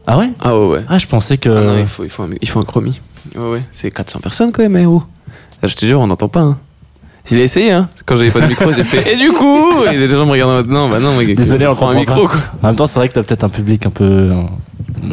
Ah 0.07 0.17
ouais 0.17 0.29
Ah 0.41 0.57
ouais 0.57 0.67
ouais. 0.67 0.81
Ah, 0.87 0.97
je 0.97 1.07
pensais 1.07 1.37
que. 1.37 1.49
Ah 1.49 1.63
non, 1.63 1.79
il 1.79 1.87
faut, 1.87 2.03
il 2.03 2.09
faut 2.09 2.23
un, 2.23 2.29
il 2.41 2.47
faut 2.47 2.59
un 2.59 2.63
chromie. 2.63 2.99
Ouais, 3.35 3.49
ouais. 3.49 3.61
C'est 3.71 3.91
400 3.91 4.19
personnes 4.19 4.51
quand 4.51 4.61
même, 4.61 4.75
héros. 4.77 5.03
Là, 5.61 5.67
je 5.67 5.75
te 5.75 5.85
jure, 5.85 5.99
on 6.01 6.07
n'entend 6.07 6.27
pas. 6.27 6.41
Hein. 6.41 6.57
Je 7.25 7.35
l'ai 7.35 7.43
essayé, 7.43 7.71
hein. 7.71 7.89
Quand 8.05 8.15
j'avais 8.15 8.29
pas 8.29 8.41
de 8.41 8.47
micro, 8.47 8.71
j'ai 8.71 8.83
fait. 8.83 9.13
Et 9.13 9.17
du 9.17 9.31
coup 9.31 9.83
Et 9.91 9.97
les 9.97 10.07
gens 10.07 10.25
me 10.27 10.31
regardent 10.31 10.67
maintenant. 10.67 10.89
Bah 10.89 10.99
non, 10.99 11.15
mec. 11.15 11.35
Désolé, 11.35 11.65
on 11.65 11.75
prend 11.75 11.89
un 11.89 11.95
micro, 11.95 12.27
quoi. 12.27 12.39
En 12.61 12.67
même 12.67 12.75
temps, 12.75 12.85
c'est 12.85 12.99
vrai 12.99 13.09
que 13.09 13.13
t'as 13.13 13.23
peut-être 13.23 13.43
un 13.43 13.49
public 13.49 13.85
un 13.87 13.89
peu. 13.89 14.31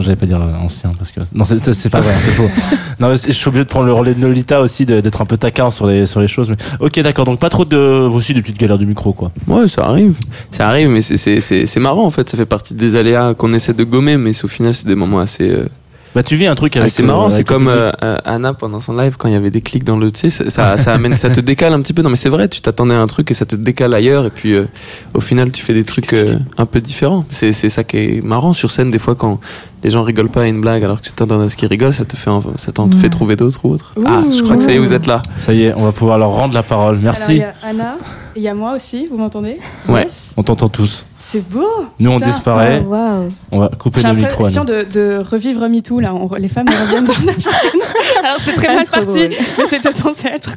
J'allais 0.00 0.16
pas 0.16 0.26
dire 0.26 0.40
euh, 0.40 0.54
ancien 0.54 0.92
parce 0.96 1.10
que 1.10 1.20
non 1.34 1.44
c'est- 1.44 1.62
c'est 1.62 1.74
c'est 1.74 1.90
pas 1.90 2.00
vrai 2.00 2.12
c'est 2.20 2.30
faux 2.30 2.48
non 3.00 3.16
c'est- 3.16 3.28
je 3.28 3.32
suis 3.34 3.48
obligé 3.48 3.64
de 3.64 3.68
prendre 3.68 3.86
le 3.86 3.92
relais 3.92 4.14
de 4.14 4.20
Nolita 4.20 4.60
aussi 4.60 4.86
de- 4.86 5.00
d'être 5.00 5.20
un 5.20 5.26
peu 5.26 5.36
taquin 5.36 5.70
sur 5.70 5.86
les 5.86 6.06
sur 6.06 6.20
les 6.20 6.28
choses 6.28 6.48
mais 6.50 6.56
ok 6.80 7.00
d'accord 7.00 7.24
donc 7.24 7.38
pas 7.38 7.50
trop 7.50 7.64
de 7.64 7.76
aussi 7.76 8.32
des 8.34 8.42
petites 8.42 8.58
galères 8.58 8.78
du 8.78 8.86
micro 8.86 9.12
quoi 9.12 9.30
Ouais, 9.46 9.68
ça 9.68 9.82
arrive. 9.84 10.14
Ça 10.50 10.68
arrive, 10.68 10.88
mais 10.88 11.00
c'est- 11.02 11.16
c'est 11.16 11.40
c'est- 11.40 11.66
c'est 11.66 11.80
marrant 11.80 12.04
en 12.06 12.10
fait. 12.10 12.28
Ça 12.28 12.36
fait 12.36 12.46
partie 12.46 12.74
des 12.74 12.96
aléas 12.96 13.34
qu'on 13.34 13.52
essaie 13.52 13.74
de 13.74 13.84
gommer, 13.84 14.16
mais 14.16 14.32
c'est- 14.32 14.44
au 14.44 14.48
final, 14.48 14.72
c'est 14.74 14.86
des 14.86 14.94
moments 14.94 15.20
assez. 15.20 15.50
euh, 15.50 15.68
bah 16.14 16.22
tu 16.22 16.36
vis 16.36 16.46
un 16.46 16.54
truc 16.54 16.76
avec 16.76 16.90
assez 16.92 17.02
euh, 17.02 17.06
marrant. 17.06 17.30
C'est 17.30 17.42
comme 17.42 17.68
euh, 17.68 17.90
Anna 18.26 18.52
pendant 18.52 18.80
son 18.80 18.94
live 18.96 19.16
quand 19.18 19.28
il 19.28 19.32
y 19.32 19.36
avait 19.36 19.50
des 19.50 19.62
clics 19.62 19.82
dans 19.84 19.96
le. 19.96 20.10
Tu 20.12 20.30
sais, 20.30 20.30
ça, 20.30 20.50
ça, 20.50 20.76
ça 20.76 20.92
amène, 20.94 21.16
ça 21.16 21.30
te 21.30 21.40
décale 21.52 21.72
un 21.72 21.80
petit 21.80 21.94
peu. 21.94 22.02
Non, 22.02 22.10
mais 22.10 22.16
c'est 22.16 22.28
vrai, 22.28 22.48
tu 22.48 22.60
t'attendais 22.60 22.94
à 22.94 23.00
un 23.00 23.06
truc 23.06 23.30
et 23.30 23.34
ça 23.34 23.46
te 23.46 23.56
décale 23.56 23.94
ailleurs. 23.94 24.26
Et 24.26 24.30
puis 24.30 24.52
euh, 24.54 24.66
au 25.14 25.20
final, 25.20 25.50
tu 25.52 25.62
fais 25.62 25.72
des 25.74 25.84
trucs 25.84 26.14
un 26.58 26.66
peu 26.66 26.80
différents. 26.82 27.24
C'est 27.30 27.52
c'est 27.54 27.70
ça 27.70 27.82
qui 27.82 27.96
est 27.96 28.20
marrant 28.22 28.52
sur 28.52 28.70
scène. 28.70 28.90
Des 28.90 28.98
fois, 28.98 29.14
quand 29.14 29.40
les 29.82 29.90
gens 29.90 30.02
rigolent 30.02 30.28
pas 30.30 30.42
à 30.42 30.46
une 30.46 30.60
blague 30.60 30.84
alors 30.84 31.00
que 31.00 31.06
tu 31.06 31.12
t'attends 31.12 31.40
à 31.40 31.48
ce 31.48 31.56
qu'ils 31.56 31.68
rigolent, 31.68 31.92
ça 31.94 32.04
te 32.04 32.16
fait, 32.16 32.30
un- 32.30 32.42
ça 32.56 32.72
t'en 32.72 32.88
fait 32.90 33.10
trouver 33.10 33.36
d'autres 33.36 33.60
ou 33.64 33.70
autres. 33.72 33.92
Ah, 34.06 34.22
je 34.30 34.42
crois 34.42 34.56
que 34.56 34.62
ça 34.62 34.72
y 34.72 34.76
est, 34.76 34.78
vous 34.78 34.92
êtes 34.92 35.06
là. 35.06 35.22
ça 35.36 35.52
y 35.52 35.64
est 35.64 35.74
on 35.76 35.84
va 35.84 35.92
pouvoir 35.92 36.18
leur 36.18 36.30
rendre 36.30 36.54
la 36.54 36.62
parole 36.62 36.96
Alors, 36.96 37.00
il 37.00 37.04
merci 37.04 37.36
y 37.38 37.42
a 37.42 37.52
Anna, 37.62 37.96
il 38.36 38.42
y 38.42 38.48
a 38.48 38.54
moi 38.54 38.74
aussi, 38.74 39.06
vous 39.10 39.16
m'entendez? 39.18 39.58
Ouais. 39.88 40.02
Yes. 40.02 40.34
on 40.36 40.42
t'entend 40.42 40.68
tous 40.68 41.06
C'est 41.18 41.46
beau 41.48 41.66
nous 41.98 42.10
on 42.10 42.18
Putain. 42.18 42.30
disparaît 42.30 42.82
Oh, 42.86 42.90
waouh. 42.90 43.28
on 43.50 43.58
va 43.60 43.68
couper 43.68 44.00
J'ai 44.00 44.08
nos 44.08 44.14
micros 44.14 44.30
l'impression 44.44 44.62
Anna. 44.62 44.84
de, 44.84 44.90
de 44.92 45.22
revivre 45.28 45.68
MeToo, 45.68 46.00
là. 46.00 46.14
On 46.14 46.32
les 46.34 46.48
femmes 46.48 46.66
reviennent 46.68 47.04
dans 47.04 47.12
la 47.26 47.32
chacune. 47.32 47.80
Alors, 48.24 48.38
c'est 48.38 48.52
très 48.54 48.68
Ah, 48.68 48.74
mal 48.76 48.86
parti, 48.86 49.06
drôle. 49.06 49.30
mais 49.58 49.66
c'était 49.68 49.92
censé 49.92 50.28
être. 50.28 50.56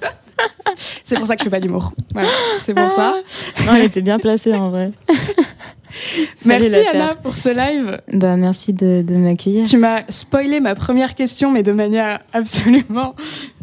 c'est 1.04 1.18
pour 1.18 1.28
ça 1.28 1.36
que 1.36 1.40
je 1.40 1.46
fais 1.46 1.50
pas 1.50 1.60
d'humour. 1.60 1.92
Voilà, 2.14 2.30
c'est 2.60 2.74
pour 2.74 2.92
ça. 2.92 3.14
Non, 3.66 3.74
elle 3.76 3.84
était 3.84 4.02
bien 4.02 4.20
placée 4.20 4.54
en 4.54 4.70
vrai. 4.70 4.92
Merci. 6.46 6.76
Anna 6.94 7.16
pour 7.16 7.36
ce 7.36 7.50
live. 7.50 8.02
Bah 8.14 8.36
merci 8.38 8.74
de, 8.74 9.02
de 9.02 9.16
m'accueillir. 9.16 9.66
Tu 9.68 9.78
m'as 9.78 10.02
spoilé 10.10 10.60
ma 10.60 10.76
première 10.76 11.16
question, 11.16 11.52
mais 11.52 11.64
de 11.64 11.72
manière 11.72 12.20
absolument. 12.34 13.16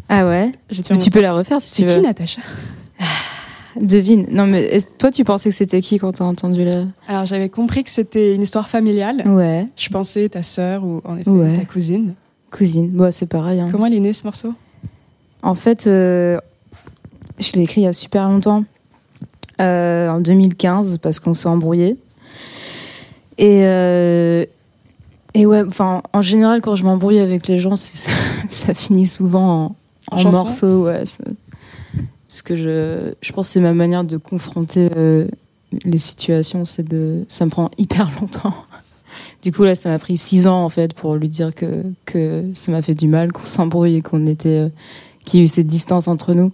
Ah 0.09 0.27
ouais? 0.27 0.51
Mais 0.89 0.97
tu 0.97 1.09
peux 1.09 1.21
la 1.21 1.33
refaire 1.33 1.61
si 1.61 1.69
C'est 1.69 1.83
tu 1.83 1.89
qui 1.89 1.95
veux. 1.95 2.01
Natacha? 2.01 2.41
Devine. 3.79 4.27
Non 4.29 4.45
mais 4.45 4.77
toi 4.99 5.09
tu 5.09 5.23
pensais 5.23 5.49
que 5.49 5.55
c'était 5.55 5.81
qui 5.81 5.97
quand 5.97 6.11
t'as 6.11 6.25
entendu 6.25 6.63
la 6.63 6.85
Alors 7.07 7.25
j'avais 7.25 7.49
compris 7.49 7.83
que 7.83 7.89
c'était 7.89 8.35
une 8.35 8.43
histoire 8.43 8.69
familiale. 8.69 9.23
Ouais, 9.27 9.67
Je 9.75 9.89
pensais 9.89 10.29
ta 10.29 10.43
sœur 10.43 10.83
ou 10.83 11.01
en 11.05 11.17
effet 11.17 11.29
Ouais. 11.29 11.57
ta 11.57 11.65
cousine. 11.65 12.13
cousine. 12.51 12.89
Bon, 12.91 13.11
c'est 13.11 13.25
pareil. 13.27 13.59
hein. 13.59 13.69
Comment 13.71 13.87
elle 13.87 13.95
est 13.95 13.99
née 13.99 14.13
ce 14.13 14.25
morceau? 14.25 14.53
En 15.41 15.55
fait, 15.55 15.87
euh, 15.87 16.37
je 17.39 17.53
l'ai 17.53 17.63
écrit 17.63 17.81
il 17.81 17.85
y 17.85 17.87
a 17.87 17.93
super 17.93 18.29
longtemps, 18.29 18.63
euh, 19.59 20.07
en 20.07 20.19
2015, 20.21 20.99
parce 20.99 21.19
qu'on 21.19 21.33
s'est 21.33 21.49
embrouillé. 21.49 21.97
Et, 23.37 23.61
euh, 23.63 24.45
et 25.33 25.45
ouais, 25.45 25.63
enfin, 25.67 26.03
en 26.13 26.21
général, 26.21 26.61
quand 26.61 26.75
je 26.75 26.83
m'embrouille 26.83 27.19
avec 27.19 27.47
les 27.47 27.59
gens, 27.59 27.75
ça, 27.75 28.11
ça 28.49 28.73
finit 28.73 29.07
souvent 29.07 29.49
en, 29.49 29.75
En 30.11 30.15
en 30.15 30.17
chanson 30.17 30.43
morceaux. 30.43 30.85
Ouais, 30.85 31.03
que 32.41 32.55
je, 32.55 33.13
je 33.21 33.31
pense 33.31 33.47
que 33.47 33.53
c'est 33.53 33.59
ma 33.59 33.73
manière 33.73 34.03
de 34.03 34.17
confronter 34.17 34.89
euh, 34.95 35.27
les 35.83 35.97
situations. 35.97 36.65
C'est 36.65 36.87
de, 36.87 37.25
ça 37.29 37.45
me 37.45 37.51
prend 37.51 37.69
hyper 37.77 38.09
longtemps. 38.19 38.55
Du 39.43 39.51
coup, 39.51 39.63
là, 39.63 39.75
ça 39.75 39.89
m'a 39.89 39.99
pris 39.99 40.17
six 40.17 40.47
ans, 40.47 40.63
en 40.63 40.69
fait, 40.69 40.93
pour 40.93 41.15
lui 41.15 41.29
dire 41.29 41.53
que, 41.53 41.83
que 42.05 42.49
ça 42.53 42.71
m'a 42.71 42.81
fait 42.81 42.95
du 42.95 43.07
mal, 43.07 43.31
qu'on 43.31 43.45
s'embrouille 43.45 43.97
et 43.97 44.01
qu'on 44.01 44.25
était, 44.25 44.49
euh, 44.49 44.69
qu'il 45.25 45.39
y 45.39 45.43
a 45.43 45.43
eu 45.43 45.47
cette 45.47 45.67
distance 45.67 46.07
entre 46.07 46.33
nous. 46.33 46.51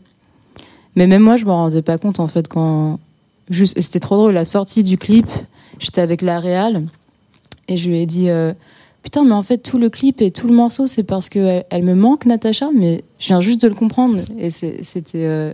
Mais 0.95 1.07
même 1.07 1.21
moi, 1.21 1.37
je 1.37 1.45
m'en 1.45 1.55
rendais 1.55 1.81
pas 1.81 1.97
compte, 1.97 2.19
en 2.19 2.27
fait, 2.27 2.47
quand, 2.47 2.99
juste, 3.49 3.79
c'était 3.79 3.99
trop 3.99 4.17
drôle, 4.17 4.33
la 4.33 4.43
sortie 4.43 4.83
du 4.83 4.97
clip, 4.97 5.27
j'étais 5.79 6.01
avec 6.01 6.21
la 6.21 6.39
réal, 6.39 6.85
et 7.67 7.77
je 7.77 7.89
lui 7.89 7.97
ai 7.99 8.05
dit, 8.05 8.29
euh, 8.29 8.53
putain, 9.03 9.23
mais 9.23 9.33
en 9.33 9.43
fait, 9.43 9.59
tout 9.59 9.77
le 9.77 9.89
clip 9.89 10.21
et 10.21 10.31
tout 10.31 10.47
le 10.47 10.53
morceau, 10.53 10.87
c'est 10.87 11.03
parce 11.03 11.29
que 11.29 11.61
elle, 11.69 11.83
me 11.83 11.95
manque, 11.95 12.25
Natacha, 12.25 12.69
mais 12.75 13.03
je 13.19 13.27
viens 13.27 13.41
juste 13.41 13.61
de 13.61 13.67
le 13.67 13.75
comprendre. 13.75 14.19
Et 14.37 14.51
c'était, 14.51 15.25
euh, 15.25 15.53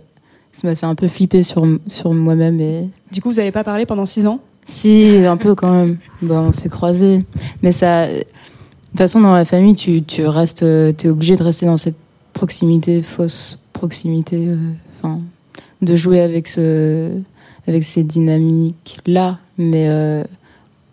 ça 0.52 0.66
m'a 0.66 0.74
fait 0.76 0.86
un 0.86 0.94
peu 0.94 1.08
flipper 1.08 1.42
sur, 1.42 1.66
sur 1.86 2.12
moi-même 2.12 2.60
et, 2.60 2.88
Du 3.12 3.20
coup, 3.20 3.30
vous 3.30 3.36
n'avez 3.36 3.52
pas 3.52 3.64
parlé 3.64 3.86
pendant 3.86 4.06
six 4.06 4.26
ans? 4.26 4.40
Si, 4.64 5.24
un 5.26 5.36
peu 5.36 5.54
quand 5.54 5.70
même. 5.72 5.98
Bon, 6.22 6.38
on 6.48 6.52
s'est 6.52 6.68
croisés. 6.68 7.24
Mais 7.62 7.70
ça. 7.70 8.08
De 8.08 8.24
toute 8.90 8.98
façon, 8.98 9.20
dans 9.20 9.34
la 9.34 9.44
famille, 9.44 9.76
tu, 9.76 10.02
tu 10.02 10.26
restes. 10.26 10.64
T'es 10.96 11.08
obligé 11.08 11.36
de 11.36 11.42
rester 11.44 11.66
dans 11.66 11.76
cette 11.76 11.94
proximité, 12.32 13.02
fausse 13.02 13.58
proximité. 13.72 14.48
euh, 14.48 14.56
Enfin. 14.98 15.20
de 15.82 15.94
jouer 15.94 16.20
avec 16.20 16.48
ce. 16.48 17.12
Avec 17.66 17.84
ces 17.84 18.02
dynamiques-là. 18.04 19.38
Mais 19.58 19.88
euh, 19.88 20.24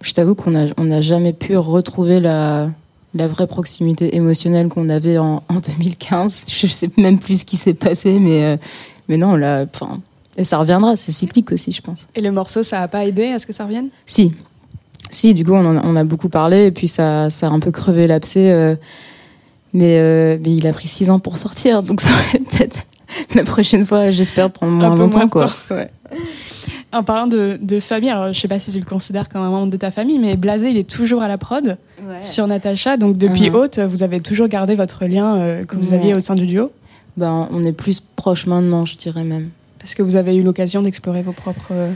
je 0.01 0.11
t'avoue 0.13 0.35
qu'on 0.35 0.51
n'a 0.51 0.65
on 0.77 0.85
n'a 0.85 1.01
jamais 1.01 1.33
pu 1.33 1.57
retrouver 1.57 2.19
la. 2.19 2.69
La 3.15 3.27
vraie 3.27 3.45
proximité 3.45 4.15
émotionnelle 4.15 4.69
qu'on 4.69 4.89
avait 4.89 5.19
en, 5.19 5.43
en 5.47 5.59
2015. 5.59 6.45
Je 6.47 6.65
sais 6.65 6.89
même 6.97 7.19
plus 7.19 7.41
ce 7.41 7.45
qui 7.45 7.57
s'est 7.57 7.75
passé, 7.75 8.17
mais, 8.17 8.43
euh, 8.43 8.57
mais 9.07 9.17
non, 9.17 9.35
là, 9.35 9.67
enfin, 9.71 10.01
et 10.37 10.43
ça 10.43 10.57
reviendra, 10.57 10.95
c'est 10.95 11.11
cyclique 11.11 11.51
aussi, 11.51 11.71
je 11.71 11.81
pense. 11.81 12.07
Et 12.15 12.21
le 12.21 12.31
morceau, 12.31 12.63
ça 12.63 12.81
a 12.81 12.87
pas 12.87 13.05
aidé 13.05 13.27
à 13.27 13.39
ce 13.39 13.45
que 13.45 13.53
ça 13.53 13.65
revienne? 13.65 13.89
Si. 14.05 14.33
Si, 15.11 15.33
du 15.33 15.45
coup, 15.45 15.53
on 15.53 15.65
en 15.65 15.77
a, 15.77 15.81
on 15.83 15.95
a 15.95 16.03
beaucoup 16.03 16.29
parlé 16.29 16.65
et 16.65 16.71
puis 16.71 16.87
ça, 16.87 17.29
ça 17.29 17.47
a 17.47 17.49
un 17.51 17.59
peu 17.59 17.71
crevé 17.71 18.07
l'abcès. 18.07 18.51
euh, 18.51 18.75
mais, 19.73 19.97
euh, 19.99 20.37
mais 20.41 20.55
il 20.55 20.67
a 20.67 20.73
pris 20.73 20.87
six 20.87 21.09
ans 21.09 21.19
pour 21.19 21.37
sortir, 21.37 21.83
donc 21.83 22.01
ça 22.01 22.09
va 22.09 22.39
peut-être 22.39 22.83
la 23.35 23.43
prochaine 23.43 23.85
fois, 23.85 24.11
j'espère 24.11 24.49
prendre 24.51 24.73
moins 24.73 24.91
Un 24.91 24.95
longtemps. 24.95 25.17
moins 25.17 25.25
de 25.25 25.31
quoi. 25.31 25.45
temps, 25.45 25.75
ouais. 25.75 25.89
En 26.91 27.03
parlant 27.03 27.25
de, 27.27 27.57
de 27.61 27.79
famille, 27.79 28.09
alors 28.11 28.31
je 28.31 28.39
sais 28.39 28.47
pas 28.47 28.59
si 28.59 28.71
tu 28.71 28.79
le 28.79 28.85
considères 28.85 29.27
comme 29.27 29.41
un 29.41 29.49
membre 29.49 29.71
de 29.71 29.77
ta 29.77 29.89
famille, 29.89 30.19
mais 30.19 30.35
Blasé, 30.35 30.69
il 30.69 30.77
est 30.77 30.87
toujours 30.89 31.23
à 31.23 31.27
la 31.27 31.37
prod 31.39 31.77
sur 32.19 32.45
Natacha. 32.47 32.97
Donc 32.97 33.17
depuis 33.17 33.49
Mhm. 33.49 33.55
Haute, 33.55 33.79
vous 33.79 34.03
avez 34.03 34.19
toujours 34.19 34.47
gardé 34.47 34.75
votre 34.75 35.05
lien 35.05 35.35
euh, 35.37 35.65
que 35.65 35.75
vous 35.75 35.89
Ouais. 35.89 35.97
aviez 35.97 36.13
au 36.13 36.19
sein 36.19 36.35
du 36.35 36.45
duo? 36.45 36.71
Ben, 37.17 37.47
on 37.51 37.63
est 37.63 37.71
plus 37.73 37.99
proche 37.99 38.45
maintenant, 38.45 38.85
je 38.85 38.95
dirais 38.95 39.23
même. 39.23 39.49
Parce 39.79 39.95
que 39.95 40.03
vous 40.03 40.15
avez 40.15 40.35
eu 40.35 40.43
l'occasion 40.43 40.81
d'explorer 40.83 41.23
vos 41.23 41.31
propres, 41.31 41.71
euh, 41.71 41.91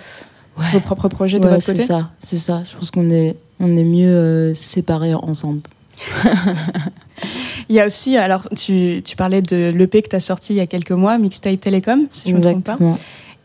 vos 0.74 0.80
propres 0.80 1.08
projets 1.10 1.40
de 1.40 1.48
votre 1.48 1.62
c'est 1.62 1.74
côté 1.74 1.86
ça, 1.86 2.10
c'est 2.20 2.40
ça. 2.40 2.64
Je 2.70 2.76
pense 2.78 2.90
qu'on 2.92 3.10
est, 3.12 3.36
on 3.60 3.78
est 3.78 3.84
mieux 3.84 4.08
euh, 4.16 4.54
séparés 4.56 5.14
ensemble. 5.14 5.62
Il 7.70 7.76
y 7.76 7.80
a 7.80 7.86
aussi, 7.86 8.16
alors 8.18 8.48
tu, 8.56 9.02
tu 9.04 9.16
parlais 9.16 9.42
de 9.42 9.72
l'EP 9.76 10.02
que 10.02 10.10
tu 10.10 10.16
as 10.16 10.20
sorti 10.22 10.54
il 10.54 10.58
y 10.58 10.60
a 10.62 10.68
quelques 10.68 10.92
mois, 10.92 11.18
Mixtape 11.18 11.60
Telecom, 11.60 12.08
si 12.12 12.30
je 12.30 12.34
ne 12.34 12.40
me 12.40 12.44
trompe 12.44 12.64
pas, 12.64 12.78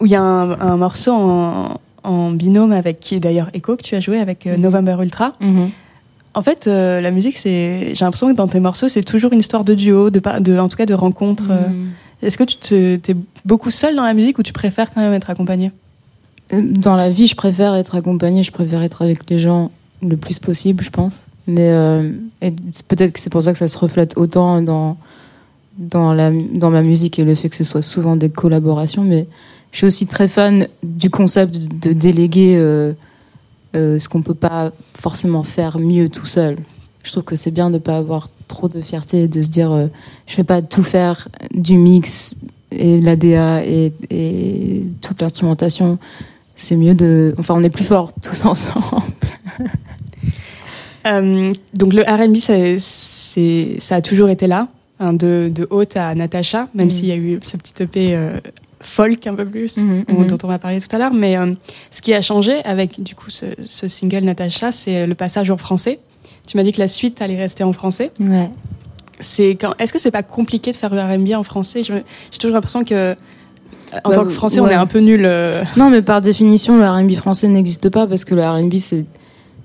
où 0.00 0.06
il 0.06 0.12
y 0.12 0.14
a 0.14 0.20
un, 0.22 0.60
un 0.60 0.76
morceau 0.76 1.12
en, 1.12 1.80
en 2.04 2.30
binôme 2.30 2.72
avec 2.72 3.00
qui 3.00 3.14
est 3.16 3.20
d'ailleurs 3.20 3.50
Echo 3.54 3.76
que 3.76 3.82
tu 3.82 3.94
as 3.94 4.00
joué 4.00 4.20
avec 4.20 4.46
euh, 4.46 4.54
Mhm. 4.56 4.60
November 4.62 4.96
Ultra. 5.00 5.34
Mhm. 5.40 5.70
En 6.34 6.42
fait, 6.42 6.66
euh, 6.66 7.00
la 7.00 7.10
musique, 7.10 7.36
c'est, 7.36 7.94
j'ai 7.94 8.04
l'impression 8.04 8.28
que 8.30 8.36
dans 8.36 8.48
tes 8.48 8.60
morceaux, 8.60 8.88
c'est 8.88 9.02
toujours 9.02 9.32
une 9.32 9.40
histoire 9.40 9.64
de 9.64 9.74
duo, 9.74 10.10
de, 10.10 10.20
de 10.40 10.58
en 10.58 10.68
tout 10.68 10.76
cas 10.76 10.86
de 10.86 10.94
rencontre. 10.94 11.44
euh. 11.50 11.68
Mhm. 11.68 11.88
Est-ce 12.22 12.38
que 12.38 12.44
tu 12.44 12.56
te, 12.56 13.10
es 13.10 13.16
beaucoup 13.44 13.70
seul 13.70 13.96
dans 13.96 14.04
la 14.04 14.14
musique 14.14 14.38
ou 14.38 14.42
tu 14.44 14.52
préfères 14.52 14.92
quand 14.94 15.00
même 15.00 15.12
être 15.12 15.28
accompagné 15.30 15.72
Dans 16.52 16.94
la 16.94 17.10
vie, 17.10 17.26
je 17.26 17.34
préfère 17.34 17.74
être 17.74 17.96
accompagnée, 17.96 18.44
je 18.44 18.52
préfère 18.52 18.82
être 18.82 19.02
avec 19.02 19.28
les 19.28 19.38
gens 19.40 19.70
le 20.00 20.16
plus 20.16 20.38
possible, 20.38 20.84
je 20.84 20.90
pense. 20.90 21.26
Mais 21.46 21.70
euh, 21.70 22.12
peut-être 22.88 23.12
que 23.12 23.20
c'est 23.20 23.30
pour 23.30 23.42
ça 23.42 23.52
que 23.52 23.58
ça 23.58 23.68
se 23.68 23.78
reflète 23.78 24.16
autant 24.16 24.62
dans, 24.62 24.96
dans, 25.78 26.12
la, 26.12 26.30
dans 26.30 26.70
ma 26.70 26.82
musique 26.82 27.18
et 27.18 27.24
le 27.24 27.34
fait 27.34 27.48
que 27.48 27.56
ce 27.56 27.64
soit 27.64 27.82
souvent 27.82 28.16
des 28.16 28.30
collaborations. 28.30 29.02
Mais 29.02 29.26
je 29.72 29.78
suis 29.78 29.86
aussi 29.86 30.06
très 30.06 30.28
fan 30.28 30.68
du 30.82 31.10
concept 31.10 31.56
de, 31.56 31.92
déléguer 31.92 32.56
euh, 32.56 32.92
euh, 33.74 33.98
ce 33.98 34.08
qu'on 34.08 34.22
peut 34.22 34.34
pas 34.34 34.72
forcément 34.94 35.42
faire 35.42 35.78
mieux 35.78 36.08
tout 36.08 36.26
seul. 36.26 36.56
Je 37.02 37.10
trouve 37.10 37.24
que 37.24 37.36
c'est 37.36 37.50
bien 37.50 37.70
de 37.70 37.78
pas 37.78 37.96
avoir 37.96 38.30
trop 38.46 38.68
de 38.68 38.80
fierté 38.80 39.22
et 39.22 39.28
de 39.28 39.42
se 39.42 39.48
dire 39.48 39.88
je 40.26 40.36
vais 40.36 40.44
pas 40.44 40.62
tout 40.62 40.84
faire 40.84 41.26
du 41.52 41.76
mix 41.76 42.36
et 42.70 43.00
l'ADA 43.00 43.64
et, 43.64 43.92
et 44.10 44.84
toute 45.00 45.20
l'instrumentation. 45.20 45.98
C'est 46.54 46.76
mieux 46.76 46.94
de. 46.94 47.34
Enfin, 47.38 47.54
on 47.56 47.62
est 47.64 47.70
plus 47.70 47.84
forts 47.84 48.12
tous 48.22 48.44
ensemble. 48.44 49.11
Euh, 51.06 51.52
Donc 51.74 51.92
le 51.94 52.02
R&B, 52.02 52.36
ça, 53.78 53.94
a 53.96 54.00
toujours 54.02 54.28
été 54.28 54.46
là. 54.46 54.68
Enfin, 55.00 55.12
de, 55.12 55.50
de 55.52 55.66
haute 55.70 55.96
à 55.96 56.14
Natacha, 56.14 56.68
même 56.74 56.86
Mhm. 56.86 56.90
s'il 56.90 57.06
y 57.06 57.12
a 57.12 57.16
eu 57.16 57.38
ce 57.42 57.56
petit 57.56 57.82
EP 57.82 58.14
euh, 58.14 58.38
folk 58.80 59.26
un 59.26 59.34
peu 59.34 59.44
plus, 59.44 59.78
Mhm, 59.78 60.04
dont- 60.08 60.14
mhm. 60.20 60.26
dont 60.28 60.38
on 60.44 60.46
va 60.46 60.58
parler 60.58 60.80
tout 60.80 60.94
à 60.94 60.98
l'heure. 60.98 61.12
Mais 61.14 61.36
euh, 61.36 61.54
ce 61.90 62.02
qui 62.02 62.14
a 62.14 62.20
changé 62.20 62.62
avec 62.64 63.02
du 63.02 63.14
coup 63.16 63.30
ce, 63.30 63.46
ce 63.64 63.88
single 63.88 64.20
Natacha, 64.24 64.70
c'est 64.70 65.06
le 65.06 65.14
passage 65.14 65.50
en 65.50 65.56
français. 65.56 65.98
Tu 66.46 66.56
m'as 66.56 66.62
dit 66.62 66.72
que 66.72 66.78
la 66.80 66.88
suite 66.88 67.20
allait 67.20 67.36
rester 67.38 67.64
en 67.64 67.72
français. 67.72 68.10
Ouais. 68.20 68.48
C'est 69.18 69.50
quand 69.60 69.74
Est-ce 69.78 69.92
que 69.92 69.98
c'est 69.98 70.10
pas 70.12 70.22
compliqué 70.22 70.70
de 70.72 70.76
faire 70.76 70.90
du 70.90 70.98
R&B 70.98 71.32
en 71.34 71.42
français? 71.42 71.82
J'ai 71.84 72.02
toujours 72.38 72.54
l'impression 72.54 72.84
que 72.84 73.16
en 74.04 74.08
Bah, 74.08 74.14
tant 74.14 74.24
que 74.24 74.30
français, 74.30 74.60
on 74.60 74.68
est 74.68 74.74
un 74.74 74.86
peu 74.86 75.00
nul. 75.00 75.28
Non, 75.76 75.90
mais 75.90 76.00
par 76.02 76.20
définition, 76.20 76.76
le 76.78 76.84
R&B 76.88 77.14
français 77.14 77.48
n'existe 77.48 77.88
pas 77.90 78.06
parce 78.06 78.24
que 78.24 78.34
le 78.36 78.42
R&B 78.42 78.76
c'est 78.76 79.04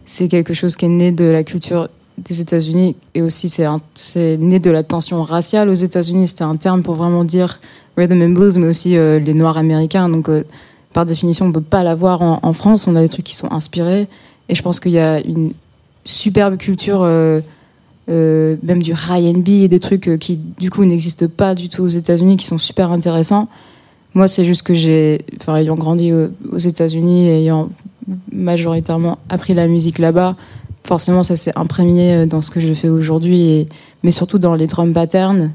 c'est 0.07 0.29
quelque 0.29 0.53
chose 0.53 0.75
qui 0.75 0.85
est 0.85 0.89
né 0.89 1.11
de 1.11 1.25
la 1.25 1.43
culture 1.43 1.89
des 2.17 2.41
États-Unis 2.41 2.95
et 3.13 3.21
aussi 3.21 3.49
c'est 3.49 4.37
né 4.37 4.59
de 4.59 4.71
la 4.71 4.81
tension 4.81 5.21
raciale 5.21 5.69
aux 5.69 5.73
États-Unis. 5.73 6.29
C'était 6.29 6.45
un 6.45 6.55
terme 6.55 6.81
pour 6.81 6.95
vraiment 6.95 7.25
dire 7.25 7.59
rhythm 7.97 8.21
and 8.21 8.29
blues, 8.29 8.57
mais 8.57 8.67
aussi 8.67 8.97
euh, 8.97 9.19
les 9.19 9.33
Noirs 9.33 9.57
américains. 9.57 10.09
Donc 10.09 10.29
euh, 10.29 10.43
par 10.93 11.05
définition, 11.05 11.45
on 11.45 11.51
peut 11.51 11.61
pas 11.61 11.83
l'avoir 11.83 12.21
en, 12.21 12.53
France. 12.53 12.87
On 12.87 12.95
a 12.95 13.01
des 13.01 13.09
trucs 13.09 13.25
qui 13.25 13.35
sont 13.35 13.51
inspirés 13.51 14.07
et 14.49 14.55
je 14.55 14.63
pense 14.63 14.79
qu'il 14.79 14.93
y 14.93 14.99
a 14.99 15.19
une 15.19 15.51
superbe 16.05 16.57
culture. 16.57 17.01
euh, 17.03 17.41
même 18.09 18.81
du 18.81 18.93
R&B 18.93 19.49
et 19.49 19.67
des 19.67 19.81
trucs 19.81 20.17
qui 20.17 20.37
du 20.37 20.69
coup 20.69 20.85
n'existent 20.85 21.27
pas 21.27 21.53
du 21.53 21.67
tout 21.67 21.83
aux 21.83 21.89
États-Unis 21.89 22.37
qui 22.37 22.47
sont 22.47 22.57
super 22.57 22.93
intéressants. 22.93 23.49
Moi, 24.17 24.27
c'est 24.27 24.43
juste 24.45 24.63
que 24.63 24.73
j'ai, 24.73 25.21
enfin, 25.39 25.57
ayant 25.57 25.75
grandi 25.75 26.11
au- 26.11 26.29
aux 26.51 26.57
États-Unis 26.57 27.27
et 27.27 27.41
ayant 27.43 27.69
majoritairement 28.31 29.19
appris 29.29 29.53
la 29.53 29.67
musique 29.67 29.99
là-bas, 29.99 30.35
forcément, 30.83 31.21
ça 31.21 31.35
s'est 31.35 31.51
imprégné 31.55 32.15
euh, 32.15 32.25
dans 32.25 32.41
ce 32.41 32.49
que 32.49 32.59
je 32.59 32.73
fais 32.73 32.89
aujourd'hui, 32.89 33.67
mais 34.01 34.09
surtout 34.09 34.39
dans 34.39 34.55
les 34.55 34.65
drum 34.65 34.91
patterns 34.91 35.51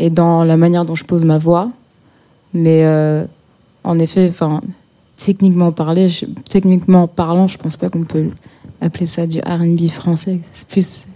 et 0.00 0.10
dans 0.10 0.42
la 0.42 0.56
manière 0.56 0.84
dont 0.84 0.96
je 0.96 1.04
pose 1.04 1.24
ma 1.24 1.38
voix. 1.38 1.70
Mais 2.52 2.80
euh, 2.82 3.24
en 3.84 3.96
effet, 4.00 4.26
enfin, 4.28 4.60
techniquement 5.16 5.70
parlé, 5.70 6.08
je- 6.08 6.24
techniquement 6.48 7.06
parlant, 7.06 7.46
je 7.46 7.58
pense 7.58 7.76
pas 7.76 7.90
qu'on 7.90 8.02
peut 8.02 8.26
appeler 8.80 9.06
ça 9.06 9.28
du 9.28 9.38
R&B 9.38 9.86
français. 9.88 10.40
C'est 10.52 10.66
plus, 10.66 11.06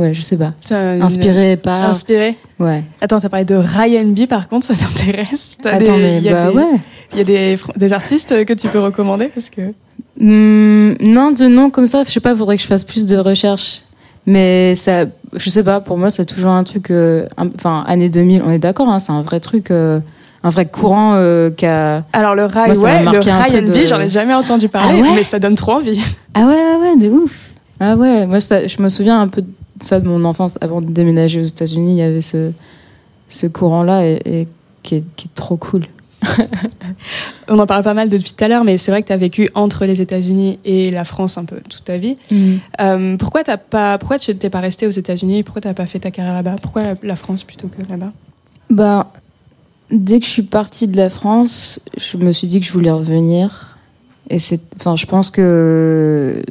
ouais, 0.00 0.14
je 0.14 0.20
sais 0.22 0.36
pas, 0.36 0.52
ça- 0.60 0.96
une- 0.96 1.02
inspiré 1.02 1.56
par, 1.56 1.90
Inspiré. 1.90 2.36
ouais. 2.58 2.82
Attends, 3.00 3.20
t'as 3.20 3.28
parlé 3.28 3.44
de 3.44 3.54
Ryan 3.54 4.06
B, 4.06 4.26
par 4.26 4.48
contre, 4.48 4.66
ça 4.66 4.74
m'intéresse. 4.74 5.56
Des- 5.62 5.68
Attends, 5.68 5.96
mais 5.96 6.16
il 6.18 6.22
y 6.24 6.28
a 6.28 6.32
bah 6.46 6.50
des- 6.50 6.56
ouais. 6.56 6.80
Il 7.12 7.18
y 7.18 7.20
a 7.20 7.24
des, 7.24 7.58
des 7.76 7.92
artistes 7.92 8.44
que 8.44 8.52
tu 8.52 8.68
peux 8.68 8.78
recommander 8.80 9.28
parce 9.34 9.50
que 9.50 9.72
Hmm, 10.18 10.92
non, 11.00 11.32
de 11.32 11.46
nom 11.46 11.70
comme 11.70 11.86
ça, 11.86 12.02
je 12.06 12.10
sais 12.10 12.20
pas, 12.20 12.34
faudrait 12.36 12.56
que 12.56 12.62
je 12.62 12.66
fasse 12.68 12.84
plus 12.84 13.06
de 13.06 13.16
recherches. 13.16 13.82
Mais 14.26 14.74
ça, 14.74 15.06
je 15.34 15.48
sais 15.50 15.64
pas, 15.64 15.80
pour 15.80 15.96
moi, 15.96 16.10
c'est 16.10 16.26
toujours 16.26 16.50
un 16.50 16.62
truc. 16.64 16.90
euh, 16.90 17.26
Enfin, 17.38 17.84
année 17.86 18.08
2000, 18.10 18.42
on 18.44 18.50
est 18.50 18.58
d'accord, 18.58 18.88
hein, 18.88 18.98
c'est 18.98 19.12
un 19.12 19.22
vrai 19.22 19.40
truc, 19.40 19.70
euh, 19.70 19.98
un 20.44 20.50
vrai 20.50 20.66
courant 20.66 21.14
euh, 21.14 21.50
qui 21.50 21.64
a. 21.66 22.04
alors 22.12 22.34
le 22.34 22.44
Ray, 22.44 22.66
Moi, 22.72 22.78
ouais, 22.84 23.02
le 23.02 23.18
Ryan 23.18 23.62
B, 23.62 23.64
de- 23.82 23.86
j'en 23.86 23.98
ai 24.00 24.08
jamais 24.10 24.34
entendu 24.34 24.68
parler, 24.68 24.98
Ah 24.98 25.02
ouais 25.02 25.14
mais 25.16 25.22
ça 25.22 25.38
donne 25.38 25.54
trop 25.54 25.72
envie. 25.72 26.00
Ah 26.34 26.40
ouais, 26.42 26.46
ouais, 26.54 26.90
ouais, 26.90 26.96
de 26.96 27.08
ouf. 27.08 27.50
Ah 27.80 27.96
ouais, 27.96 28.26
moi, 28.26 28.40
ça- 28.40 28.66
je 28.66 28.80
me 28.82 28.88
souviens 28.90 29.20
un 29.20 29.28
peu 29.28 29.42
ça 29.82 30.00
de 30.00 30.08
mon 30.08 30.24
enfance. 30.24 30.58
Avant 30.60 30.80
de 30.80 30.90
déménager 30.90 31.40
aux 31.40 31.44
États-Unis, 31.44 31.92
il 31.92 31.98
y 31.98 32.02
avait 32.02 32.20
ce, 32.20 32.52
ce 33.28 33.46
courant-là 33.46 34.06
et, 34.06 34.20
et 34.24 34.48
qui, 34.82 34.96
est, 34.96 35.04
qui 35.16 35.28
est 35.28 35.34
trop 35.34 35.56
cool. 35.56 35.86
On 37.48 37.58
en 37.58 37.66
parle 37.66 37.82
pas 37.82 37.94
mal 37.94 38.08
depuis 38.08 38.32
tout 38.32 38.44
à 38.44 38.48
l'heure, 38.48 38.64
mais 38.64 38.76
c'est 38.76 38.90
vrai 38.90 39.02
que 39.02 39.08
tu 39.08 39.12
as 39.12 39.16
vécu 39.16 39.48
entre 39.54 39.86
les 39.86 40.02
États-Unis 40.02 40.58
et 40.64 40.90
la 40.90 41.04
France 41.04 41.38
un 41.38 41.44
peu 41.44 41.60
toute 41.68 41.84
ta 41.84 41.98
vie. 41.98 42.16
Euh, 42.80 43.16
pourquoi 43.16 43.42
t'as 43.42 43.56
pas, 43.56 43.98
pourquoi 43.98 44.18
tu 44.18 44.32
n'es 44.32 44.50
pas 44.50 44.60
resté 44.60 44.86
aux 44.86 44.90
États-Unis? 44.90 45.42
Pourquoi 45.42 45.62
t'as 45.62 45.74
pas 45.74 45.86
fait 45.86 46.00
ta 46.00 46.10
carrière 46.10 46.34
là-bas? 46.34 46.56
Pourquoi 46.60 46.82
la, 46.82 46.94
la 47.02 47.16
France 47.16 47.44
plutôt 47.44 47.68
que 47.68 47.80
là-bas? 47.88 48.12
Bah, 48.68 49.12
dès 49.90 50.20
que 50.20 50.26
je 50.26 50.30
suis 50.30 50.42
partie 50.42 50.88
de 50.88 50.96
la 50.96 51.10
France, 51.10 51.80
je 51.96 52.16
me 52.18 52.32
suis 52.32 52.46
dit 52.46 52.60
que 52.60 52.66
je 52.66 52.72
voulais 52.72 52.90
revenir. 52.90 53.69
Et 54.32 54.38
c'est, 54.38 54.60
enfin, 54.76 54.94
je 54.94 55.06
pense 55.06 55.30
que 55.30 56.42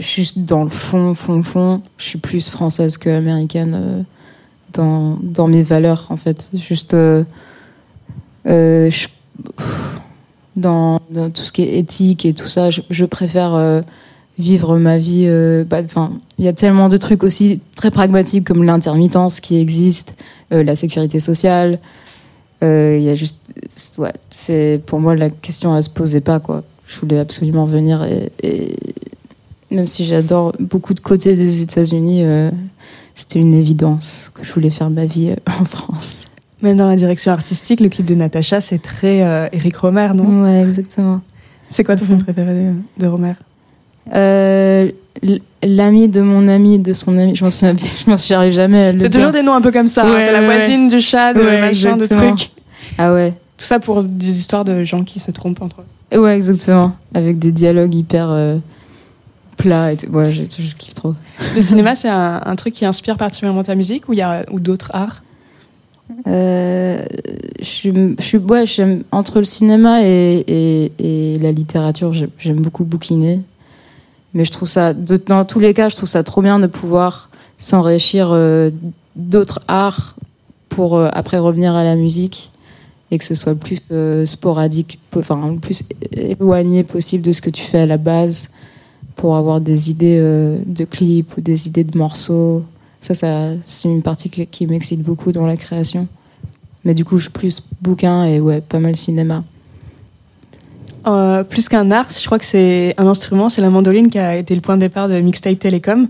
juste 0.00 0.40
dans 0.40 0.64
le 0.64 0.70
fond, 0.70 1.14
fond, 1.14 1.42
fond, 1.44 1.82
je 1.96 2.04
suis 2.04 2.18
plus 2.18 2.50
française 2.50 2.98
que 2.98 3.08
américaine 3.08 3.74
euh, 3.80 4.02
dans, 4.72 5.16
dans 5.22 5.46
mes 5.46 5.62
valeurs, 5.62 6.06
en 6.10 6.16
fait. 6.16 6.48
Juste, 6.52 6.94
euh, 6.94 7.22
euh, 8.46 8.90
je- 8.90 9.06
dans, 10.56 10.98
tout 11.32 11.42
ce 11.42 11.52
qui 11.52 11.62
est 11.62 11.78
éthique 11.78 12.24
et 12.26 12.32
tout 12.34 12.48
ça, 12.48 12.70
je, 12.70 12.80
je 12.90 13.04
préfère 13.04 13.54
euh, 13.54 13.82
vivre 14.40 14.76
ma 14.76 14.98
vie. 14.98 15.24
euh, 15.28 15.62
bah, 15.62 15.80
Enfin, 15.84 16.10
il 16.38 16.44
y 16.44 16.48
a 16.48 16.52
tellement 16.52 16.88
de 16.88 16.96
trucs 16.96 17.22
aussi 17.22 17.60
très 17.76 17.92
pragmatiques 17.92 18.44
comme 18.48 18.64
l'intermittence 18.64 19.38
qui 19.38 19.60
existe, 19.60 20.14
euh, 20.52 20.64
la 20.64 20.74
sécurité 20.74 21.20
sociale. 21.20 21.78
Euh, 22.64 22.96
Il 22.98 23.04
y 23.04 23.10
a 23.10 23.14
juste, 23.14 23.38
ouais, 23.98 24.12
c'est 24.34 24.82
pour 24.86 24.98
moi 24.98 25.14
la 25.14 25.30
question 25.30 25.76
elle 25.76 25.84
se 25.84 25.90
posait 25.90 26.20
pas 26.20 26.40
quoi. 26.40 26.64
Je 26.88 26.98
voulais 27.00 27.18
absolument 27.18 27.66
venir 27.66 28.02
et, 28.02 28.32
et 28.42 28.74
même 29.70 29.86
si 29.88 30.04
j'adore 30.04 30.54
beaucoup 30.58 30.94
de 30.94 31.00
côtés 31.00 31.36
des 31.36 31.60
États-Unis, 31.62 32.22
euh, 32.24 32.50
c'était 33.14 33.38
une 33.38 33.52
évidence 33.54 34.30
que 34.34 34.42
je 34.42 34.50
voulais 34.52 34.70
faire 34.70 34.88
ma 34.88 35.04
vie 35.04 35.30
euh, 35.30 35.36
en 35.60 35.64
France. 35.66 36.24
Même 36.62 36.76
dans 36.78 36.88
la 36.88 36.96
direction 36.96 37.30
artistique, 37.30 37.80
le 37.80 37.88
clip 37.90 38.06
de 38.06 38.14
Natacha, 38.14 38.60
c'est 38.60 38.80
très 38.82 39.22
euh, 39.22 39.48
Eric 39.52 39.76
Romer, 39.76 40.08
non? 40.14 40.42
Ouais, 40.44 40.62
exactement. 40.62 41.20
C'est 41.68 41.84
quoi 41.84 41.94
ton 41.94 42.06
film 42.06 42.22
préféré 42.24 42.54
de, 42.54 42.72
de 42.98 43.06
Romer? 43.06 43.34
Euh, 44.14 44.90
L'ami 45.62 46.08
de 46.08 46.20
mon 46.20 46.48
ami, 46.48 46.78
de 46.78 46.92
son 46.92 47.18
ami, 47.18 47.34
je 47.34 47.44
m'en 47.44 47.50
souviens, 47.50 47.74
je 47.76 48.08
m'en 48.10 48.16
souviens 48.16 48.48
jamais. 48.50 48.94
C'est 48.98 49.10
toujours 49.10 49.32
des 49.32 49.42
noms 49.42 49.54
un 49.54 49.60
peu 49.60 49.72
comme 49.72 49.88
ça. 49.88 50.04
hein. 50.06 50.14
Ouais, 50.14 50.22
c'est 50.22 50.32
la 50.32 50.40
ouais, 50.40 50.46
voisine 50.46 50.86
du 50.88 51.00
chat, 51.00 51.34
de 51.34 51.42
machin, 51.42 51.96
de 51.96 52.06
trucs. 52.06 52.50
Ah 52.96 53.12
ouais. 53.12 53.34
Tout 53.58 53.64
ça 53.64 53.80
pour 53.80 54.02
des 54.04 54.38
histoires 54.38 54.64
de 54.64 54.84
gens 54.84 55.04
qui 55.04 55.18
se 55.18 55.30
trompent 55.30 55.60
entre 55.62 55.82
eux. 56.12 56.18
Ouais, 56.18 56.34
exactement. 56.36 56.96
Avec 57.12 57.38
des 57.38 57.52
dialogues 57.52 57.94
hyper 57.94 58.30
euh, 58.30 58.56
plats 59.56 59.92
et 59.92 59.96
tout. 59.96 60.06
Ouais, 60.10 60.32
je, 60.32 60.44
je 60.44 60.74
kiffe 60.74 60.94
trop. 60.94 61.14
Le 61.54 61.60
cinéma, 61.60 61.94
c'est 61.94 62.08
un, 62.08 62.40
un 62.44 62.56
truc 62.56 62.72
qui 62.72 62.86
inspire 62.86 63.16
particulièrement 63.16 63.62
ta 63.64 63.74
musique 63.74 64.08
ou 64.08 64.14
il 64.14 64.20
y 64.20 64.22
a 64.22 64.46
ou 64.50 64.60
d'autres 64.60 64.90
arts? 64.94 65.22
Euh, 66.26 67.04
je 67.58 67.64
suis, 67.64 67.92
je 68.18 68.24
suis, 68.24 68.38
ouais, 68.38 68.64
j'aime 68.64 69.02
entre 69.12 69.38
le 69.38 69.44
cinéma 69.44 70.02
et, 70.02 70.42
et, 70.46 70.92
et 70.98 71.38
la 71.38 71.52
littérature, 71.52 72.14
j'ai- 72.14 72.30
j'aime 72.38 72.60
beaucoup 72.60 72.84
bouquiner. 72.84 73.42
Mais 74.32 74.44
je 74.44 74.52
trouve 74.52 74.68
ça, 74.68 74.94
dans 74.94 75.44
tous 75.44 75.58
les 75.58 75.74
cas, 75.74 75.88
je 75.90 75.96
trouve 75.96 76.08
ça 76.08 76.22
trop 76.22 76.40
bien 76.40 76.60
de 76.60 76.66
pouvoir 76.66 77.28
s'enrichir 77.58 78.28
euh, 78.30 78.70
d'autres 79.16 79.60
arts 79.68 80.16
pour 80.70 80.96
euh, 80.96 81.08
après 81.12 81.38
revenir 81.38 81.74
à 81.74 81.84
la 81.84 81.96
musique 81.96 82.52
et 83.10 83.18
que 83.18 83.24
ce 83.24 83.34
soit 83.34 83.52
le 83.52 83.58
plus 83.58 83.78
euh, 83.90 84.26
sporadique, 84.26 84.98
po- 85.10 85.20
enfin 85.20 85.52
le 85.52 85.58
plus 85.58 85.82
éloigné 86.12 86.84
possible 86.84 87.24
de 87.24 87.32
ce 87.32 87.40
que 87.40 87.50
tu 87.50 87.62
fais 87.62 87.80
à 87.80 87.86
la 87.86 87.96
base 87.96 88.50
pour 89.16 89.36
avoir 89.36 89.60
des 89.60 89.90
idées 89.90 90.18
euh, 90.20 90.58
de 90.66 90.84
clips 90.84 91.36
ou 91.36 91.40
des 91.40 91.66
idées 91.66 91.84
de 91.84 91.96
morceaux. 91.96 92.64
Ça, 93.00 93.14
ça 93.14 93.52
c'est 93.64 93.88
une 93.88 94.02
partie 94.02 94.28
qui, 94.30 94.46
qui 94.46 94.66
m'excite 94.66 95.02
beaucoup 95.02 95.32
dans 95.32 95.46
la 95.46 95.56
création. 95.56 96.06
Mais 96.84 96.94
du 96.94 97.04
coup, 97.04 97.18
je 97.18 97.24
suis 97.24 97.32
plus 97.32 97.62
bouquin 97.82 98.24
et 98.24 98.40
ouais, 98.40 98.60
pas 98.60 98.78
mal 98.78 98.94
cinéma. 98.96 99.44
Euh, 101.06 101.42
plus 101.42 101.68
qu'un 101.68 101.90
art, 101.90 102.08
je 102.10 102.24
crois 102.26 102.38
que 102.38 102.44
c'est 102.44 102.94
un 102.98 103.06
instrument, 103.06 103.48
c'est 103.48 103.62
la 103.62 103.70
mandoline 103.70 104.10
qui 104.10 104.18
a 104.18 104.36
été 104.36 104.54
le 104.54 104.60
point 104.60 104.76
de 104.76 104.80
départ 104.80 105.08
de 105.08 105.18
Mixtape 105.20 105.58
Telecom. 105.58 106.02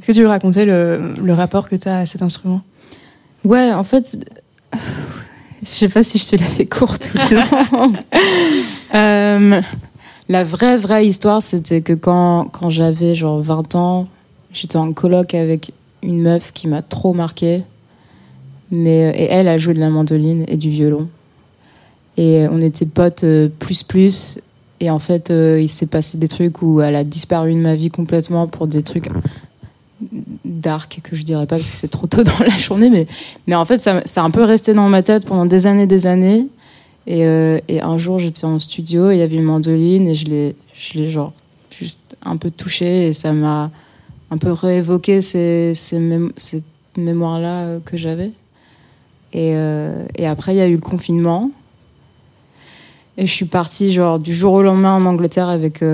Est-ce 0.00 0.06
que 0.06 0.12
tu 0.12 0.20
veux 0.20 0.28
raconter 0.28 0.64
le, 0.64 1.14
le 1.22 1.32
rapport 1.34 1.68
que 1.68 1.76
tu 1.76 1.88
as 1.88 1.98
à 2.00 2.06
cet 2.06 2.22
instrument? 2.22 2.62
Ouais, 3.44 3.72
en 3.72 3.84
fait, 3.84 4.16
je 5.64 5.70
sais 5.70 5.88
pas 5.88 6.02
si 6.02 6.18
je 6.18 6.28
te 6.28 6.36
la 6.36 6.44
fais 6.44 6.66
courte 6.66 7.12
ou 7.14 7.34
longue. 7.34 7.96
Euh, 8.94 9.60
la 10.28 10.44
vraie, 10.44 10.76
vraie 10.76 11.04
histoire, 11.04 11.42
c'était 11.42 11.80
que 11.80 11.92
quand, 11.94 12.44
quand 12.52 12.70
j'avais 12.70 13.16
genre 13.16 13.40
20 13.40 13.74
ans, 13.74 14.06
j'étais 14.52 14.76
en 14.76 14.92
coloc 14.92 15.34
avec 15.34 15.72
une 16.02 16.22
meuf 16.22 16.52
qui 16.52 16.68
m'a 16.68 16.80
trop 16.80 17.12
marqué. 17.12 17.62
Mais, 18.70 19.10
et 19.16 19.24
elle 19.24 19.48
a 19.48 19.58
joué 19.58 19.74
de 19.74 19.80
la 19.80 19.90
mandoline 19.90 20.44
et 20.46 20.56
du 20.56 20.70
violon. 20.70 21.08
Et 22.16 22.46
on 22.50 22.60
était 22.62 22.86
potes 22.86 23.24
euh, 23.24 23.48
plus 23.58 23.82
plus. 23.82 24.38
Et 24.80 24.90
en 24.90 24.98
fait, 24.98 25.30
euh, 25.30 25.60
il 25.60 25.68
s'est 25.68 25.86
passé 25.86 26.18
des 26.18 26.28
trucs 26.28 26.62
où 26.62 26.80
elle 26.80 26.94
a 26.94 27.04
disparu 27.04 27.52
de 27.52 27.58
ma 27.58 27.74
vie 27.74 27.90
complètement 27.90 28.46
pour 28.46 28.66
des 28.66 28.82
trucs 28.82 29.08
dark 30.44 31.00
que 31.02 31.16
je 31.16 31.22
dirais 31.22 31.46
pas 31.46 31.56
parce 31.56 31.70
que 31.70 31.76
c'est 31.76 31.88
trop 31.88 32.06
tôt 32.06 32.22
dans 32.22 32.38
la 32.40 32.56
journée. 32.56 32.90
Mais, 32.90 33.06
mais 33.46 33.54
en 33.54 33.64
fait, 33.64 33.78
ça, 33.78 34.02
ça 34.04 34.22
a 34.22 34.24
un 34.24 34.30
peu 34.30 34.42
resté 34.42 34.74
dans 34.74 34.88
ma 34.88 35.02
tête 35.02 35.24
pendant 35.24 35.46
des 35.46 35.66
années, 35.66 35.86
des 35.86 36.06
années. 36.06 36.46
Et, 37.06 37.26
euh, 37.26 37.58
et 37.68 37.80
un 37.82 37.98
jour, 37.98 38.18
j'étais 38.18 38.44
en 38.44 38.58
studio 38.58 39.10
et 39.10 39.16
il 39.16 39.18
y 39.18 39.22
avait 39.22 39.36
une 39.36 39.44
mandoline 39.44 40.08
et 40.08 40.14
je 40.14 40.26
l'ai, 40.26 40.56
je 40.74 40.98
l'ai 40.98 41.10
genre 41.10 41.32
juste 41.70 41.98
un 42.24 42.36
peu 42.36 42.50
touchée 42.50 43.08
et 43.08 43.12
ça 43.12 43.32
m'a 43.32 43.70
un 44.30 44.38
peu 44.38 44.52
réévoqué 44.52 45.20
ces, 45.20 45.72
ces, 45.74 46.00
mém- 46.00 46.32
ces 46.36 46.62
mémoires-là 46.96 47.64
euh, 47.64 47.80
que 47.84 47.96
j'avais. 47.96 48.32
Et, 49.32 49.52
euh, 49.54 50.06
et 50.16 50.26
après, 50.26 50.54
il 50.54 50.58
y 50.58 50.62
a 50.62 50.66
eu 50.68 50.74
le 50.74 50.78
confinement. 50.78 51.50
Et 53.16 53.26
je 53.26 53.32
suis 53.32 53.44
partie 53.44 53.92
genre 53.92 54.18
du 54.18 54.34
jour 54.34 54.54
au 54.54 54.62
lendemain 54.62 54.94
en 54.94 55.04
Angleterre 55.04 55.48
avec, 55.48 55.84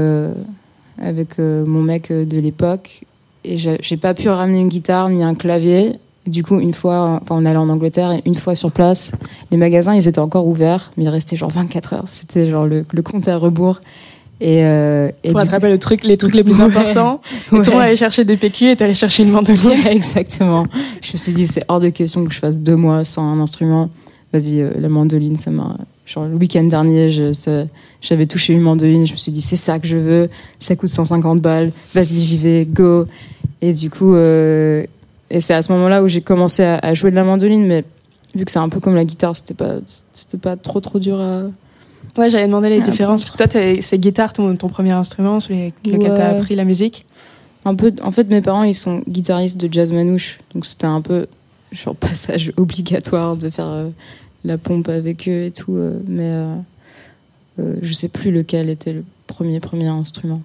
avec 0.99 1.39
mon 1.39 1.83
mec 1.83 2.11
de 2.11 2.41
l'époque. 2.41 3.05
Et 3.45 3.57
j'ai 3.59 3.97
pas 3.97 4.15
pu 4.15 4.29
ramener 4.29 4.61
une 4.61 4.69
guitare 4.69 5.09
ni 5.09 5.23
un 5.23 5.35
clavier. 5.35 5.95
Du 6.27 6.43
coup, 6.43 6.61
une 6.61 6.75
fois, 6.75 7.21
enfin, 7.23 7.37
on 7.41 7.45
allait 7.47 7.57
en 7.59 7.71
Angleterre 7.71 8.13
et 8.13 8.23
une 8.27 8.35
fois 8.35 8.55
sur 8.55 8.71
place, 8.71 9.13
les 9.51 9.57
magasins, 9.57 9.95
ils 9.95 10.07
étaient 10.07 10.19
encore 10.19 10.47
ouverts, 10.47 10.93
mais 10.97 11.05
il 11.05 11.09
restait 11.09 11.35
genre 11.37 11.51
24 11.51 11.95
heures. 11.95 12.05
C'était 12.07 12.49
genre 12.51 12.67
le, 12.67 12.85
le 12.93 13.03
compte 13.03 13.27
à 13.29 13.37
rebours. 13.39 13.81
Et, 14.43 14.65
euh, 14.65 15.11
et 15.25 15.31
Pour 15.33 15.41
attraper 15.41 15.69
le 15.69 15.79
truc, 15.79 16.05
les 16.05 16.17
trucs 16.19 16.35
les 16.35 16.45
plus 16.45 16.59
Ouais. 16.61 16.65
importants. 16.67 17.21
Et 17.53 17.57
tout 17.57 17.71
le 17.71 17.73
monde 17.73 17.83
allait 17.83 17.97
chercher 17.97 18.25
des 18.25 18.37
PQ 18.37 18.71
et 18.71 18.77
t'allais 18.77 18.95
chercher 18.95 19.23
une 19.23 19.31
mandoline. 19.31 19.67
Ouais, 19.67 19.87
exactement. 19.97 20.65
Je 21.03 21.13
me 21.15 21.19
suis 21.19 21.33
dit, 21.33 21.47
c'est 21.47 21.65
hors 21.69 21.81
de 21.81 21.89
question 21.89 22.25
que 22.27 22.33
je 22.33 22.39
fasse 22.39 22.59
deux 22.59 22.77
mois 22.77 23.05
sans 23.05 23.23
un 23.23 23.41
instrument. 23.41 23.89
Vas-y, 24.33 24.61
euh, 24.61 24.71
la 24.79 24.89
mandoline, 24.91 25.37
ça 25.39 25.51
m'a. 25.51 25.77
Genre, 26.13 26.27
le 26.27 26.35
week-end 26.35 26.65
dernier, 26.65 27.09
j'avais 28.03 28.27
touché 28.27 28.53
une 28.53 28.63
mandoline. 28.63 29.07
Je 29.07 29.13
me 29.13 29.17
suis 29.17 29.31
dit, 29.31 29.41
c'est 29.41 29.55
ça 29.57 29.79
que 29.79 29.87
je 29.87 29.97
veux. 29.97 30.29
Ça 30.59 30.75
coûte 30.75 30.89
150 30.91 31.41
balles. 31.41 31.71
Vas-y, 31.95 32.19
j'y 32.21 32.37
vais, 32.37 32.67
go. 32.67 33.07
Et 33.63 33.73
du 33.73 33.91
coup, 33.91 34.15
euh, 34.15 34.85
et 35.31 35.39
c'est 35.39 35.55
à 35.55 35.63
ce 35.63 35.71
moment-là 35.73 36.03
où 36.03 36.09
j'ai 36.09 36.21
commencé 36.21 36.65
à, 36.65 36.79
à 36.83 36.95
jouer 36.95 37.11
de 37.13 37.17
la 37.17 37.23
mandoline. 37.23 37.65
Mais 37.65 37.85
vu 38.35 38.45
que 38.45 38.51
c'est 38.51 38.59
un 38.59 38.69
peu 38.69 38.81
comme 38.81 38.97
la 38.97 39.05
guitare, 39.05 39.37
c'était 39.37 39.55
pas, 39.55 39.75
c'était 40.13 40.39
pas 40.39 40.57
trop, 40.57 40.81
trop 40.81 40.99
dur 40.99 41.21
à. 41.21 41.43
Ouais, 42.19 42.29
j'allais 42.29 42.47
demander 42.49 42.71
les 42.71 42.81
différences. 42.81 43.25
Toi, 43.25 43.47
c'est 43.49 43.99
guitare 43.99 44.33
ton, 44.33 44.57
ton 44.57 44.69
premier 44.69 44.91
instrument, 44.91 45.39
celui 45.39 45.61
avec 45.61 45.75
lequel 45.87 46.15
t'as 46.15 46.33
Ouais. 46.33 46.39
appris 46.39 46.57
la 46.57 46.65
musique? 46.65 47.07
Un 47.65 47.77
peu, 47.77 47.93
en 48.03 48.11
fait, 48.11 48.29
mes 48.31 48.41
parents, 48.41 48.65
ils 48.65 48.75
sont 48.75 49.03
guitaristes 49.09 49.61
de 49.61 49.73
jazz 49.73 49.93
manouche, 49.93 50.39
donc 50.55 50.65
c'était 50.67 50.87
un 50.87 51.03
peu 51.03 51.27
genre 51.71 51.95
passage 52.01 52.53
obligatoire 52.57 53.37
de 53.37 53.49
faire 53.49 53.67
euh, 53.69 53.91
la 54.45 54.59
pompe 54.59 54.89
avec 54.89 55.29
eux 55.29 55.45
et 55.45 55.51
tout, 55.51 55.75
euh, 55.75 56.01
mais 56.07 56.23
euh, 56.31 56.55
euh, 57.59 57.77
je 57.83 57.93
sais 57.93 58.09
plus 58.09 58.31
lequel 58.31 58.69
était 58.71 58.93
le 58.93 59.05
premier 59.27 59.61
premier 59.61 59.87
instrument. 59.89 60.43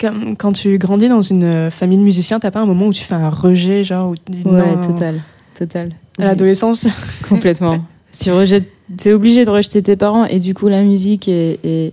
Comme, 0.00 0.36
quand 0.36 0.52
tu 0.52 0.76
grandis 0.78 1.08
dans 1.08 1.22
une 1.22 1.70
famille 1.70 1.96
de 1.98 2.02
musiciens, 2.02 2.38
t'as 2.38 2.50
pas 2.50 2.60
un 2.60 2.66
moment 2.66 2.86
où 2.88 2.92
tu 2.92 3.02
fais 3.04 3.14
un 3.14 3.30
rejet, 3.30 3.82
genre 3.84 4.10
où 4.10 4.14
tu 4.14 4.22
dis 4.32 4.42
Ouais, 4.44 4.74
non, 4.76 4.80
total, 4.82 5.20
total. 5.58 5.92
À 6.18 6.24
l'adolescence, 6.24 6.86
Complètement. 7.28 7.78
tu 8.20 8.30
rejettes, 8.30 8.68
t'es 8.96 9.12
obligé 9.12 9.44
de 9.44 9.50
rejeter 9.50 9.82
tes 9.82 9.96
parents 9.96 10.24
et 10.26 10.38
du 10.38 10.52
coup 10.54 10.68
la 10.68 10.82
musique 10.82 11.28
et, 11.28 11.58
et- 11.64 11.92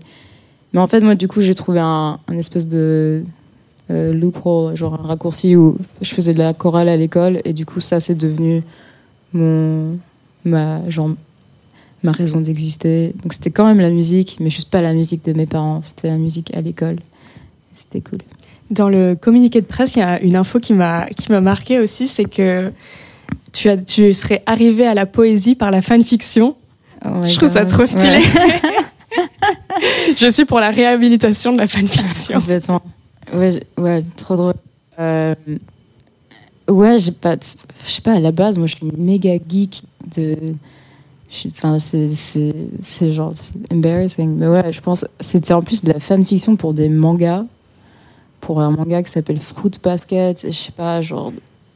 mais 0.74 0.80
en 0.80 0.88
fait 0.88 1.02
moi 1.02 1.16
du 1.16 1.28
coup 1.28 1.42
j'ai 1.42 1.54
trouvé 1.56 1.80
un, 1.80 2.20
un 2.28 2.38
espèce 2.38 2.68
de 2.68 3.24
euh, 3.92 4.14
loophole, 4.14 4.76
genre 4.78 4.94
un 4.96 5.08
raccourci 5.08 5.56
où 5.58 5.78
je 6.02 6.14
faisais 6.14 6.34
de 6.34 6.40
la 6.40 6.54
chorale 6.54 6.88
à 6.90 6.96
l'école 6.98 7.42
et 7.46 7.52
du 7.54 7.66
coup 7.66 7.80
ça 7.82 8.00
c'est 8.00 8.16
devenu 8.16 8.64
mon 9.34 9.98
ma 10.46 10.90
genre 10.90 11.12
ma 12.04 12.12
raison 12.12 12.42
d'exister. 12.42 13.14
Donc 13.22 13.34
c'était 13.34 13.52
quand 13.52 13.66
même 13.66 13.80
la 13.80 13.90
musique, 13.90 14.38
mais 14.40 14.50
juste 14.50 14.70
pas 14.70 14.82
la 14.82 14.94
musique 14.94 15.26
de 15.26 15.34
mes 15.34 15.46
parents, 15.46 15.82
c'était 15.82 16.10
la 16.10 16.18
musique 16.18 16.56
à 16.56 16.62
l'école. 16.62 16.98
C'était 17.74 18.02
cool. 18.02 18.20
Dans 18.72 18.90
le 18.90 19.16
communiqué 19.16 19.62
de 19.62 19.66
presse, 19.66 19.96
il 19.96 20.00
y 20.00 20.04
a 20.04 20.20
une 20.22 20.36
info 20.36 20.60
qui 20.60 20.74
m'a 20.74 21.08
qui 21.08 21.32
m'a 21.32 21.42
marqué 21.42 21.80
aussi, 21.80 22.08
c'est 22.08 22.26
que 22.26 22.72
tu 23.52 23.70
as 23.70 23.78
tu 23.78 24.14
serais 24.14 24.44
arrivé 24.46 24.86
à 24.86 24.94
la 24.94 25.06
poésie 25.06 25.56
par 25.56 25.72
la 25.72 25.82
fanfiction. 25.82 26.56
Oh 27.06 27.10
Je 27.26 27.36
trouve 27.36 27.50
ça 27.50 27.66
trop 27.66 27.86
stylé. 27.86 28.18
Ouais. 28.18 28.62
Je 30.18 30.30
suis 30.30 30.46
pour 30.46 30.60
la 30.60 30.72
réhabilitation 30.72 31.54
de 31.54 31.58
la 31.58 31.68
fanfiction. 31.68 32.40
Complètement. 32.40 32.82
Ouais, 33.34 33.64
ouais, 33.78 34.04
trop 34.16 34.36
drôle. 34.36 34.54
Euh, 35.00 35.36
ouais, 36.68 37.00
j'ai 37.00 37.12
pas, 37.12 37.36
je 37.36 37.92
sais 37.92 38.02
pas, 38.02 38.14
à 38.14 38.20
la 38.20 38.32
base, 38.32 38.58
moi, 38.58 38.68
je 38.68 38.76
suis 38.76 38.92
méga 38.98 39.34
geek 39.48 39.84
de. 40.16 40.56
Enfin, 41.48 41.80
c'est, 41.80 43.14
genre, 43.14 43.34
embarrassing. 43.72 44.36
Mais 44.38 44.48
ouais, 44.48 44.72
je 44.72 44.82
pense, 44.82 45.06
c'était 45.20 45.54
en 45.54 45.62
plus 45.62 45.84
de 45.84 45.92
la 45.92 46.00
fanfiction 46.00 46.56
pour 46.56 46.74
des 46.74 46.90
mangas. 46.90 47.46
Pour 48.40 48.60
un 48.60 48.72
manga 48.72 49.02
qui 49.02 49.10
s'appelle 49.10 49.40
Fruit 49.40 49.72
Basket. 49.82 50.46
Je 50.46 50.52
sais 50.52 50.74
pas, 50.74 51.02
genre, 51.02 51.32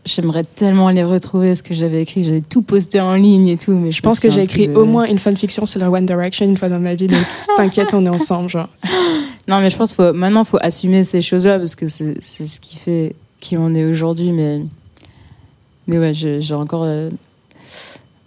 j'aimerais 0.08 0.44
tellement 0.44 0.90
les 0.90 1.04
retrouver, 1.04 1.56
ce 1.56 1.64
que 1.64 1.74
j'avais 1.74 2.02
écrit. 2.02 2.24
J'avais 2.24 2.42
tout 2.42 2.62
posté 2.62 3.00
en 3.00 3.16
ligne 3.16 3.48
et 3.48 3.58
tout, 3.58 3.74
mais 3.74 3.92
je, 3.92 4.02
pense 4.02 4.20
que 4.20 4.30
j'ai 4.30 4.42
écrit 4.42 4.70
au 4.70 4.86
moins 4.86 5.06
une 5.06 5.20
fanfiction 5.20 5.66
sur 5.66 5.80
la 5.80 5.90
One 5.90 6.06
Direction 6.06 6.46
une 6.46 6.58
fois 6.58 6.70
dans 6.70 6.80
ma 6.80 6.96
vie, 6.96 7.08
donc 7.08 7.24
t'inquiète, 7.58 7.94
on 7.94 8.06
est 8.06 8.10
ensemble, 8.10 8.50
genre. 8.50 8.70
Non, 9.50 9.62
mais 9.62 9.70
je 9.70 9.78
pense 9.78 9.94
faut 9.94 10.12
maintenant 10.12 10.44
faut 10.44 10.58
assumer 10.60 11.06
ces 11.06 11.22
choses-là 11.22 11.58
parce 11.58 11.74
que 11.74 11.88
c'est 11.88 12.20
ce 12.20 12.60
qui 12.60 12.76
fait 12.76 13.16
qui 13.40 13.58
on 13.58 13.74
est 13.74 13.86
aujourd'hui. 13.86 14.34
Mais 14.34 14.60
mais 15.88 15.98
ouais, 15.98 16.14
j'ai 16.14 16.42
j'ai 16.42 16.54
encore 16.54 16.84
euh, 16.84 17.10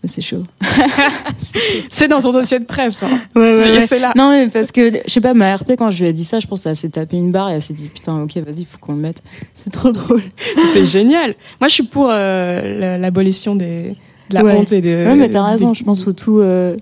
c'est 0.09 0.23
chaud. 0.23 0.43
C'est 1.91 2.09
dans 2.09 2.21
ton 2.21 2.33
dossier 2.33 2.59
de 2.59 2.65
presse. 2.65 3.03
hein. 3.03 3.21
Ouais, 3.37 3.55
C'est- 3.81 3.87
C'est 3.87 3.99
là. 3.99 4.13
Non, 4.17 4.31
mais 4.31 4.49
parce 4.49 4.73
que 4.73 4.91
je 5.07 5.11
sais 5.13 5.21
pas, 5.21 5.35
ma 5.35 5.55
RP 5.57 5.73
quand 5.77 5.91
je 5.91 6.03
lui 6.03 6.11
ai 6.11 6.13
dit 6.13 6.25
ça, 6.25 6.39
je 6.41 6.47
pense 6.47 6.63
qu'elle 6.65 6.77
s'est 6.77 6.89
tapé 6.89 7.17
une 7.17 7.33
barre 7.33 7.51
et 7.51 7.55
elle 7.55 7.63
s'est 7.63 7.75
dit 7.75 7.89
putain, 7.89 8.23
ok, 8.23 8.37
vas-y, 8.39 8.65
faut 8.65 8.79
qu'on 8.79 8.93
le 8.93 8.99
mette. 9.01 9.23
C'est 9.55 9.71
trop 9.71 9.93
drôle. 9.93 10.23
C'est 10.73 10.87
génial. 10.87 11.35
Moi, 11.61 11.69
je 11.69 11.75
suis 11.75 11.83
pour 11.83 12.09
euh, 12.11 12.79
la- 12.79 12.99
l'abolition 12.99 13.55
des 13.57 13.97
de 14.31 14.35
la 14.35 14.45
Ouais. 14.45 14.53
honte 14.57 14.73
et 14.73 14.81
de. 14.81 14.89
ouais, 14.89 15.17
mais 15.17 15.29
t'as 15.29 15.43
raison. 15.45 15.73
des- 15.73 15.79
Je 15.79 15.85
pense 15.85 15.99
qu'il 15.99 16.05
faut 16.07 16.13
tout. 16.13 16.39
euh, 16.39 16.77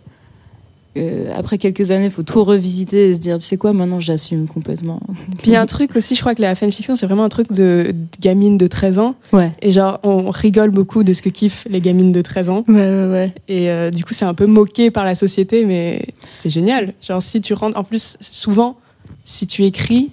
euh, 0.98 1.32
après 1.34 1.58
quelques 1.58 1.90
années, 1.90 2.10
faut 2.10 2.22
tout 2.22 2.44
revisiter 2.44 3.10
et 3.10 3.14
se 3.14 3.18
dire, 3.18 3.38
tu 3.38 3.46
sais 3.46 3.56
quoi, 3.56 3.72
maintenant 3.72 4.00
j'assume 4.00 4.46
complètement. 4.46 5.00
Puis 5.38 5.48
il 5.48 5.52
y 5.52 5.56
a 5.56 5.60
un 5.62 5.66
truc 5.66 5.96
aussi, 5.96 6.14
je 6.14 6.20
crois 6.20 6.34
que 6.34 6.42
la 6.42 6.54
fanfiction, 6.54 6.96
c'est 6.96 7.06
vraiment 7.06 7.24
un 7.24 7.28
truc 7.28 7.52
de 7.52 7.92
de 7.92 7.94
gamine 8.20 8.58
de 8.58 8.66
13 8.66 8.98
ans. 8.98 9.14
Ouais. 9.32 9.52
Et 9.62 9.72
genre, 9.72 10.00
on 10.02 10.30
rigole 10.30 10.70
beaucoup 10.70 11.04
de 11.04 11.12
ce 11.12 11.22
que 11.22 11.28
kiffent 11.28 11.66
les 11.70 11.80
gamines 11.80 12.12
de 12.12 12.22
13 12.22 12.50
ans. 12.50 12.64
Ouais, 12.68 12.74
ouais, 12.74 13.08
ouais. 13.10 13.34
Et 13.48 13.70
euh, 13.70 13.90
du 13.90 14.04
coup, 14.04 14.14
c'est 14.14 14.24
un 14.24 14.34
peu 14.34 14.46
moqué 14.46 14.90
par 14.90 15.04
la 15.04 15.14
société, 15.14 15.64
mais 15.64 16.06
c'est 16.28 16.50
génial. 16.50 16.94
Genre, 17.00 17.22
si 17.22 17.40
tu 17.40 17.54
rentres, 17.54 17.78
en 17.78 17.84
plus, 17.84 18.16
souvent, 18.20 18.76
si 19.24 19.46
tu 19.46 19.64
écris, 19.64 20.10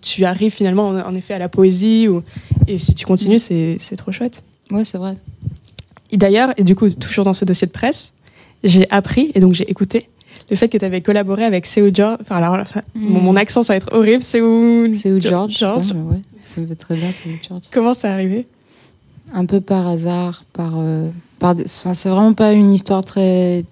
tu 0.00 0.24
arrives 0.24 0.52
finalement 0.52 0.88
en, 0.88 1.00
en 1.00 1.14
effet 1.14 1.34
à 1.34 1.38
la 1.38 1.48
poésie, 1.48 2.08
ou, 2.08 2.22
et 2.68 2.78
si 2.78 2.94
tu 2.94 3.04
continues, 3.06 3.38
c'est 3.38 3.76
c'est 3.80 3.96
trop 3.96 4.12
chouette. 4.12 4.42
Ouais, 4.70 4.84
c'est 4.84 4.98
vrai. 4.98 5.16
Et 6.10 6.16
d'ailleurs, 6.16 6.52
et 6.56 6.62
du 6.62 6.74
coup, 6.74 6.88
toujours 6.90 7.24
dans 7.24 7.32
ce 7.32 7.44
dossier 7.44 7.66
de 7.66 7.72
presse, 7.72 8.12
j'ai 8.64 8.88
appris, 8.90 9.32
et 9.34 9.40
donc 9.40 9.52
j'ai 9.54 9.68
écouté, 9.70 10.08
le 10.50 10.56
fait 10.56 10.68
que 10.68 10.76
tu 10.78 10.84
avais 10.84 11.00
collaboré 11.00 11.44
avec 11.44 11.66
Seu 11.66 11.90
George. 11.94 12.18
Enfin, 12.20 12.36
alors, 12.36 12.54
enfin, 12.60 12.82
mon, 12.94 13.20
mon 13.20 13.36
accent, 13.36 13.62
ça 13.62 13.72
va 13.72 13.76
être 13.78 13.92
horrible. 13.92 14.18
Mm. 14.18 14.20
C'est 14.22 14.40
où 15.12 15.20
George. 15.20 15.56
George. 15.58 15.92
Ouais, 15.92 16.20
ça 16.44 16.60
me 16.60 16.66
fait 16.66 16.74
très 16.76 16.96
bien, 16.96 17.08
où 17.10 17.28
George. 17.48 17.62
Comment 17.70 17.94
c'est 17.94 18.08
arrivé? 18.08 18.46
Un 19.34 19.46
peu 19.46 19.60
par 19.60 19.86
hasard, 19.88 20.44
par, 20.52 20.72
euh, 20.76 21.08
par 21.38 21.54
des- 21.54 21.64
enfin, 21.64 21.94
c'est 21.94 22.08
vraiment 22.10 22.34
pas 22.34 22.52
une 22.52 22.70
histoire 22.72 23.04
très 23.04 23.64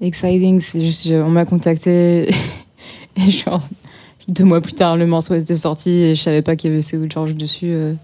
exciting. 0.00 0.60
C'est 0.60 0.80
juste, 0.82 1.08
je- 1.08 1.14
on 1.14 1.30
m'a 1.30 1.44
contacté 1.44 2.30
et 3.16 3.30
genre 3.30 3.62
deux 4.28 4.44
mois 4.44 4.60
plus 4.60 4.74
tard, 4.74 4.96
le 4.96 5.06
morceau 5.06 5.34
était 5.34 5.56
sorti 5.56 5.90
et 5.90 6.14
je 6.14 6.22
savais 6.22 6.42
pas 6.42 6.54
qu'il 6.54 6.70
y 6.70 6.72
avait 6.72 6.82
Seoul 6.82 7.10
George 7.10 7.34
dessus. 7.34 7.66
euh, 7.70 7.94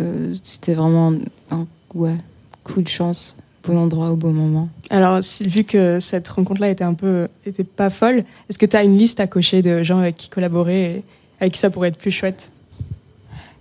euh, 0.00 0.34
C'était 0.42 0.74
vraiment 0.74 1.12
un 1.50 1.66
ouais, 1.94 2.16
coup 2.62 2.80
de 2.82 2.88
chance, 2.88 3.36
bon 3.64 3.78
endroit 3.78 4.10
au 4.10 4.16
bon 4.16 4.32
moment. 4.32 4.68
Alors, 4.90 5.22
si- 5.22 5.44
vu 5.44 5.64
que 5.64 6.00
cette 6.00 6.28
rencontre-là 6.28 6.70
était 6.70 6.84
un 6.84 6.94
peu, 6.94 7.28
était 7.46 7.64
pas 7.64 7.90
folle, 7.90 8.24
est-ce 8.48 8.58
que 8.58 8.66
tu 8.66 8.76
as 8.76 8.82
une 8.82 8.96
liste 8.98 9.20
à 9.20 9.26
cocher 9.26 9.62
de 9.62 9.82
gens 9.82 9.98
avec 9.98 10.16
qui 10.16 10.28
collaborer 10.28 10.84
et 10.96 11.04
avec 11.40 11.52
qui 11.54 11.58
ça 11.60 11.70
pourrait 11.70 11.88
être 11.88 11.96
plus 11.98 12.10
chouette? 12.10 12.50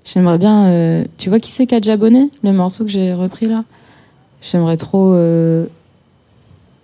J'aimerais 0.06 0.38
bien. 0.40 0.65
euh, 0.68 1.03
tu 1.18 1.30
vois 1.30 1.40
qui 1.40 1.52
c'est 1.52 1.68
qui 1.68 1.76
a 1.76 1.80
déjà 1.80 1.94
abonné? 1.94 2.30
Le 2.44 2.52
morceau 2.52 2.84
que 2.84 2.90
j'ai 2.90 3.14
repris 3.14 3.45
là? 3.45 3.64
J'aimerais 4.41 4.78
trop, 4.78 5.14
euh, 5.14 5.68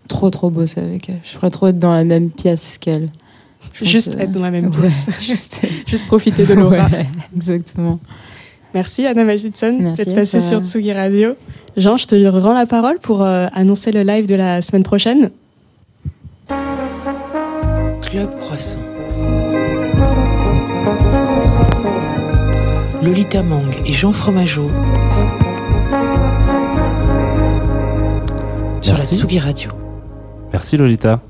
trop, 0.07 0.29
trop 0.29 0.49
bosser 0.51 0.79
avec 0.81 1.09
elle. 1.09 1.19
J'aimerais 1.23 1.49
trop 1.49 1.67
être 1.67 1.79
dans 1.79 1.93
la 1.93 2.03
même 2.03 2.29
pièce 2.29 2.77
qu'elle. 2.77 3.09
Pense, 3.79 3.87
Juste 3.87 4.15
euh, 4.15 4.19
être 4.23 4.31
dans 4.31 4.41
la 4.41 4.51
même 4.51 4.67
ouais, 4.67 4.79
pièce. 4.81 5.07
juste, 5.21 5.61
Juste 5.87 6.05
profiter 6.05 6.45
de 6.45 6.53
l'aura. 6.53 6.85
Ouais, 6.87 7.07
exactement. 7.35 7.99
Merci 8.73 9.05
Anna 9.07 9.23
Magidson 9.23 9.93
d'être 9.95 10.13
passée 10.13 10.39
sur 10.41 10.59
Tsugi 10.63 10.93
Radio. 10.93 11.35
Jean, 11.77 11.95
je 11.95 12.07
te 12.07 12.27
rends 12.27 12.53
la 12.53 12.65
parole 12.65 12.97
pour 12.97 13.21
euh, 13.21 13.47
annoncer 13.53 13.91
le 13.91 14.01
live 14.01 14.25
de 14.25 14.33
la 14.33 14.63
semaine 14.63 14.81
prochaine. 14.81 15.29
Club 18.01 18.35
Croissant. 18.35 18.79
Lolita 23.03 23.43
Mang 23.43 23.69
et 23.85 23.93
Jean 23.93 24.11
Fromageau 24.11 24.69
sur 28.81 28.93
la. 28.97 29.03
Tsugi 29.03 29.37
Radio. 29.37 29.69
Merci 30.51 30.77
Lolita 30.77 31.21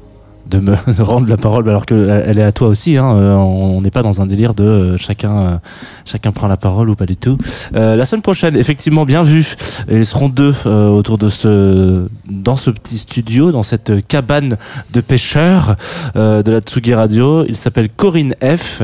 de 0.49 0.59
me 0.59 0.75
rendre 1.03 1.27
la 1.27 1.37
parole 1.37 1.67
alors 1.69 1.85
que 1.85 2.23
elle 2.25 2.39
est 2.39 2.43
à 2.43 2.51
toi 2.51 2.67
aussi. 2.67 2.97
Hein. 2.97 3.15
Euh, 3.15 3.33
On 3.35 3.81
n'est 3.81 3.91
pas 3.91 4.01
dans 4.03 4.21
un 4.21 4.25
délire 4.25 4.53
de 4.53 4.63
euh, 4.63 4.97
chacun 4.97 5.37
euh, 5.37 5.57
chacun 6.05 6.31
prend 6.31 6.47
la 6.47 6.57
parole 6.57 6.89
ou 6.89 6.95
pas 6.95 7.05
du 7.05 7.17
tout. 7.17 7.37
Euh, 7.75 7.95
la 7.95 8.05
semaine 8.05 8.21
prochaine, 8.21 8.55
effectivement, 8.55 9.05
bien 9.05 9.23
vu. 9.23 9.55
Ils 9.89 10.05
seront 10.05 10.29
deux 10.29 10.55
euh, 10.65 10.87
autour 10.87 11.17
de 11.17 11.29
ce 11.29 12.07
dans 12.29 12.55
ce 12.55 12.69
petit 12.69 12.97
studio, 12.97 13.51
dans 13.51 13.63
cette 13.63 14.07
cabane 14.07 14.57
de 14.93 15.01
pêcheurs 15.01 15.75
euh, 16.15 16.43
de 16.43 16.51
la 16.51 16.59
Tsugi 16.59 16.93
Radio. 16.93 17.45
Il 17.47 17.57
s'appelle 17.57 17.89
Corinne 17.89 18.35
F. 18.41 18.83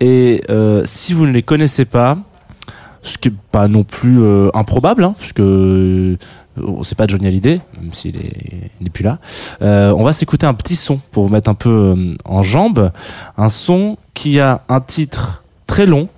Et 0.00 0.42
euh, 0.50 0.82
si 0.84 1.12
vous 1.12 1.26
ne 1.26 1.32
les 1.32 1.42
connaissez 1.42 1.84
pas, 1.84 2.18
ce 3.02 3.18
qui 3.18 3.28
est 3.28 3.34
pas 3.52 3.68
non 3.68 3.84
plus 3.84 4.22
euh, 4.22 4.50
improbable, 4.54 5.04
hein, 5.04 5.14
parce 5.18 5.32
que 5.32 5.42
euh, 5.42 6.16
c'est 6.82 6.96
pas 6.96 7.06
Johnny 7.06 7.26
Hallyday, 7.26 7.60
même 7.80 7.92
s'il 7.92 8.16
est, 8.16 8.70
il 8.80 8.84
n'est 8.84 8.90
plus 8.90 9.04
là. 9.04 9.18
Euh, 9.62 9.92
on 9.96 10.04
va 10.04 10.12
s'écouter 10.12 10.46
un 10.46 10.54
petit 10.54 10.76
son 10.76 11.00
pour 11.12 11.24
vous 11.24 11.32
mettre 11.32 11.50
un 11.50 11.54
peu 11.54 11.94
euh, 11.96 12.14
en 12.24 12.42
jambe. 12.42 12.92
Un 13.36 13.48
son 13.48 13.96
qui 14.14 14.40
a 14.40 14.62
un 14.68 14.80
titre 14.80 15.42
très 15.66 15.86
long 15.86 16.08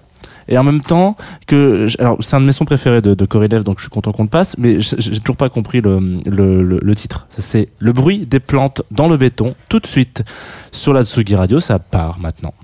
et 0.48 0.58
en 0.58 0.62
même 0.62 0.80
temps 0.80 1.16
que 1.46 1.88
alors 1.98 2.18
c'est 2.20 2.36
un 2.36 2.40
de 2.40 2.46
mes 2.46 2.52
sons 2.52 2.64
préférés 2.64 3.00
de, 3.00 3.14
de 3.14 3.58
donc 3.62 3.78
je 3.78 3.82
suis 3.82 3.90
content 3.90 4.12
qu'on 4.12 4.22
le 4.22 4.28
passe 4.28 4.56
mais 4.58 4.80
j'ai 4.80 5.18
toujours 5.18 5.36
pas 5.36 5.48
compris 5.48 5.80
le, 5.80 5.98
le, 6.24 6.62
le, 6.62 6.78
le 6.80 6.94
titre 6.94 7.26
c'est 7.30 7.68
le 7.78 7.92
bruit 7.92 8.26
des 8.26 8.38
plantes 8.40 8.82
dans 8.90 9.08
le 9.08 9.16
béton 9.16 9.54
tout 9.68 9.80
de 9.80 9.86
suite 9.86 10.22
sur 10.70 10.92
la 10.92 11.04
Tsugi 11.04 11.34
Radio 11.34 11.58
ça 11.58 11.78
part 11.78 12.18
maintenant 12.20 12.54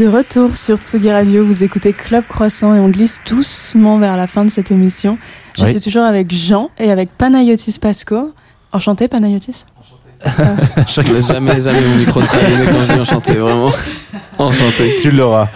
De 0.00 0.06
retour 0.08 0.56
sur 0.56 0.78
Tsugi 0.78 1.10
Radio, 1.10 1.44
vous 1.44 1.62
écoutez 1.62 1.92
Club 1.92 2.24
Croissant 2.26 2.74
et 2.74 2.78
on 2.80 2.88
glisse 2.88 3.20
doucement 3.28 3.98
vers 3.98 4.16
la 4.16 4.26
fin 4.26 4.46
de 4.46 4.50
cette 4.50 4.70
émission. 4.70 5.18
Je 5.58 5.64
Oui. 5.64 5.72
suis 5.72 5.80
toujours 5.82 6.04
avec 6.04 6.32
Jean 6.34 6.70
et 6.78 6.90
avec 6.90 7.10
Panayotis 7.18 7.76
Pasco. 7.78 8.32
Enchanté 8.72 9.08
Panayotis 9.08 9.66
Ça- 10.24 10.56
Chaque 10.86 11.06
Mais 11.12 11.20
jamais, 11.20 11.60
jamais 11.60 11.82
mon 11.86 11.96
micro 11.96 12.20
allumé 12.20 12.64
quand 12.72 12.82
je 12.88 12.92
dis 12.94 13.00
enchanté, 13.00 13.34
vraiment. 13.34 13.70
Enchanté. 14.38 14.96
tu 14.98 15.10
l'auras 15.10 15.48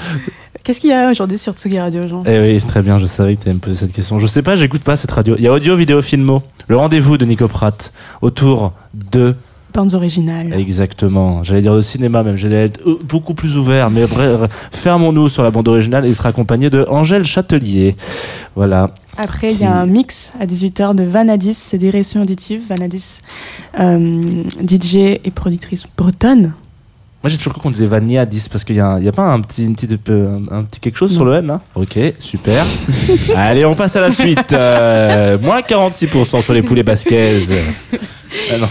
Qu'est-ce 0.63 0.79
qu'il 0.81 0.91
y 0.91 0.95
a 0.95 1.11
aujourd'hui 1.11 1.39
sur 1.39 1.55
Tsugi 1.55 1.79
Radio, 1.81 2.07
Jean? 2.07 2.23
Eh 2.27 2.39
oui, 2.41 2.61
très 2.67 2.83
bien, 2.83 2.99
je 2.99 3.07
savais 3.07 3.37
que 3.37 3.43
tu 3.43 3.49
allais 3.49 3.55
me 3.55 3.61
poser 3.61 3.77
cette 3.79 3.93
question. 3.93 4.19
Je 4.19 4.27
sais 4.27 4.43
pas, 4.43 4.57
j'écoute 4.57 4.83
pas 4.83 4.97
cette 4.97 5.11
radio. 5.13 5.37
Il 5.39 5.45
y 5.45 5.49
a 5.49 5.53
Audio, 5.53 5.75
Vidéo, 5.75 6.03
Filmo, 6.03 6.43
le 6.69 6.77
rendez-vous 6.77 7.17
de 7.17 7.25
Nico 7.25 7.49
Pratt 7.49 7.95
autour 8.21 8.75
de. 8.93 9.37
Bandes 9.75 9.95
originales. 9.95 10.55
Exactement. 10.55 11.43
J'allais 11.43 11.61
dire 11.61 11.75
de 11.75 11.81
cinéma 11.81 12.23
même, 12.23 12.37
j'allais 12.37 12.67
être 12.67 12.81
euh, 12.87 12.97
beaucoup 13.09 13.35
plus 13.35 13.57
ouvert, 13.57 13.91
mais 13.91 14.07
bref, 14.07 14.69
fermons-nous 14.71 15.29
sur 15.29 15.43
la 15.43 15.51
bande 15.51 15.67
originale 15.67 16.07
et 16.07 16.09
il 16.09 16.15
sera 16.15 16.29
accompagné 16.29 16.71
de 16.71 16.87
Angèle 16.89 17.27
Châtelier. 17.27 17.97
Voilà. 18.55 18.91
Après, 19.17 19.53
il 19.53 19.61
y 19.61 19.65
a 19.65 19.75
un 19.75 19.87
mix 19.87 20.33
à 20.39 20.47
18h 20.47 20.95
de 20.95 21.03
Vanadis, 21.03 21.55
c'est 21.55 21.79
Direction 21.79 22.23
Auditive. 22.23 22.63
Vanadis, 22.69 23.21
euh, 23.81 24.45
DJ 24.65 25.19
et 25.25 25.33
productrice 25.35 25.87
bretonne. 25.97 26.55
Moi 27.25 27.31
j'ai 27.31 27.39
toujours 27.39 27.55
cru 27.55 27.63
qu'on 27.63 27.71
disait 27.71 27.87
Vania 27.89 28.27
10 28.27 28.51
parce 28.51 28.65
qu'il 28.65 28.77
y, 28.77 28.81
a 28.81 29.13
pas 29.13 29.23
un 29.23 29.41
petit, 29.41 29.65
une 29.65 29.75
petite, 29.75 30.11
euh, 30.11 30.39
un, 30.51 30.59
un 30.59 30.65
petit 30.65 30.79
quelque 30.79 30.99
chose 30.99 31.13
sur 31.13 31.25
le 31.25 31.37
N 31.37 31.47
là 31.47 31.61
Ok, 31.75 31.99
super. 32.19 32.67
Allez, 33.35 33.65
on 33.65 33.75
passe 33.75 33.97
à 33.97 34.03
la 34.03 34.11
suite. 34.11 34.53
Euh, 34.53 35.39
moins 35.39 35.63
46% 35.63 36.43
sur 36.43 36.53
les 36.53 36.63
poulets 36.63 36.85
basquaises. 36.85 37.53
Ah 38.53 38.59
non. 38.59 38.69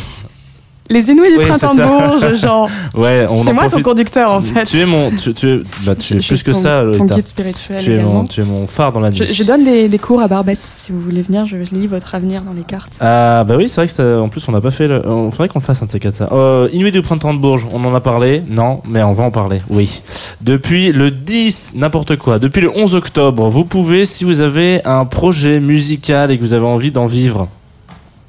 Les 0.90 1.10
Inouïs 1.10 1.32
du 1.32 1.38
Oui, 1.40 1.46
printemps 1.46 1.76
de. 1.76 1.82
Bourges, 1.84 2.36
genre. 2.42 2.70
Ouais, 2.96 3.26
on 3.30 3.38
C'est 3.38 3.54
moi 3.54 3.70
ton 3.70 3.82
conducteur 3.82 4.32
en 4.32 4.42
fait. 4.42 4.66
Tu 4.66 4.80
es 4.80 4.86
mon, 4.86 5.10
tu, 5.12 5.34
tu 5.34 5.50
es, 5.50 5.60
bah, 5.86 5.96
tu 5.96 6.18
es 6.18 6.22
Je 6.22 6.28
plus 6.28 6.44
que 6.44 6.52
ton- 6.52 6.58
ça, 6.60 6.84
Ton 6.98 7.06
guide 7.06 7.26
spirituel 7.26 7.82
Tu 7.82 7.94
es 7.94 8.04
mon, 8.04 8.26
tu 8.26 8.42
es 8.42 8.44
mon 8.44 8.68
phare 8.68 8.92
dans 8.92 9.00
la 9.00 9.10
nuit. 9.10 9.18
Je, 9.26 9.34
je 9.34 9.44
donne 9.44 9.64
des, 9.64 9.88
des 9.88 9.98
cours 9.98 10.22
à 10.22 10.28
Barbès 10.28 10.60
si 10.60 10.92
vous 10.92 11.00
voulez 11.00 11.22
venir. 11.22 11.46
Je 11.46 11.56
lis 11.74 11.88
votre 11.88 12.16
avenir 12.16 12.42
dans 12.42 12.52
les 12.52 12.64
cartes. 12.64 12.98
Ah 13.00 13.46
bah 13.48 13.56
oui, 13.58 13.70
c'est 13.70 13.76
vrai 13.82 13.88
que 13.88 13.94
ça- 13.94 14.20
en 14.20 14.28
plus 14.28 14.46
on 14.50 14.52
n'a 14.52 14.60
pas 14.62 14.72
fait. 14.72 14.88
Le... 14.90 15.08
On 15.08 15.32
faudrait 15.32 15.48
qu'on 15.48 15.60
le 15.60 15.64
fasse 15.64 15.82
un 15.82 15.86
de 15.86 15.92
ces 15.92 16.00
quatre 16.02 16.16
ça. 16.16 16.28
Euh, 16.34 16.68
Inuit 16.74 16.92
du 16.92 17.02
printemps 17.02 17.34
de 17.34 17.40
Bourges, 17.40 17.66
on 17.72 17.84
en 17.86 17.96
a 17.96 18.02
parlé 18.02 18.44
Non, 18.50 18.82
mais 18.86 19.02
on 19.04 19.14
va 19.14 19.24
en 19.24 19.32
parler. 19.32 19.62
Oui. 19.70 20.02
Depuis 20.42 20.92
le 20.92 21.12
10, 21.12 21.74
n'importe 21.76 22.18
quoi. 22.18 22.40
Depuis 22.40 22.60
le 22.62 22.70
11 22.76 22.94
octobre, 22.96 23.48
vous 23.48 23.64
pouvez, 23.64 24.04
si 24.06 24.26
vous 24.26 24.42
avez 24.42 24.82
un 24.86 25.06
projet 25.06 25.62
musical 25.62 26.30
et 26.30 26.38
que 26.38 26.42
vous 26.42 26.54
avez 26.54 26.66
envie 26.66 26.92
d'en 26.92 27.06
vivre, 27.06 27.48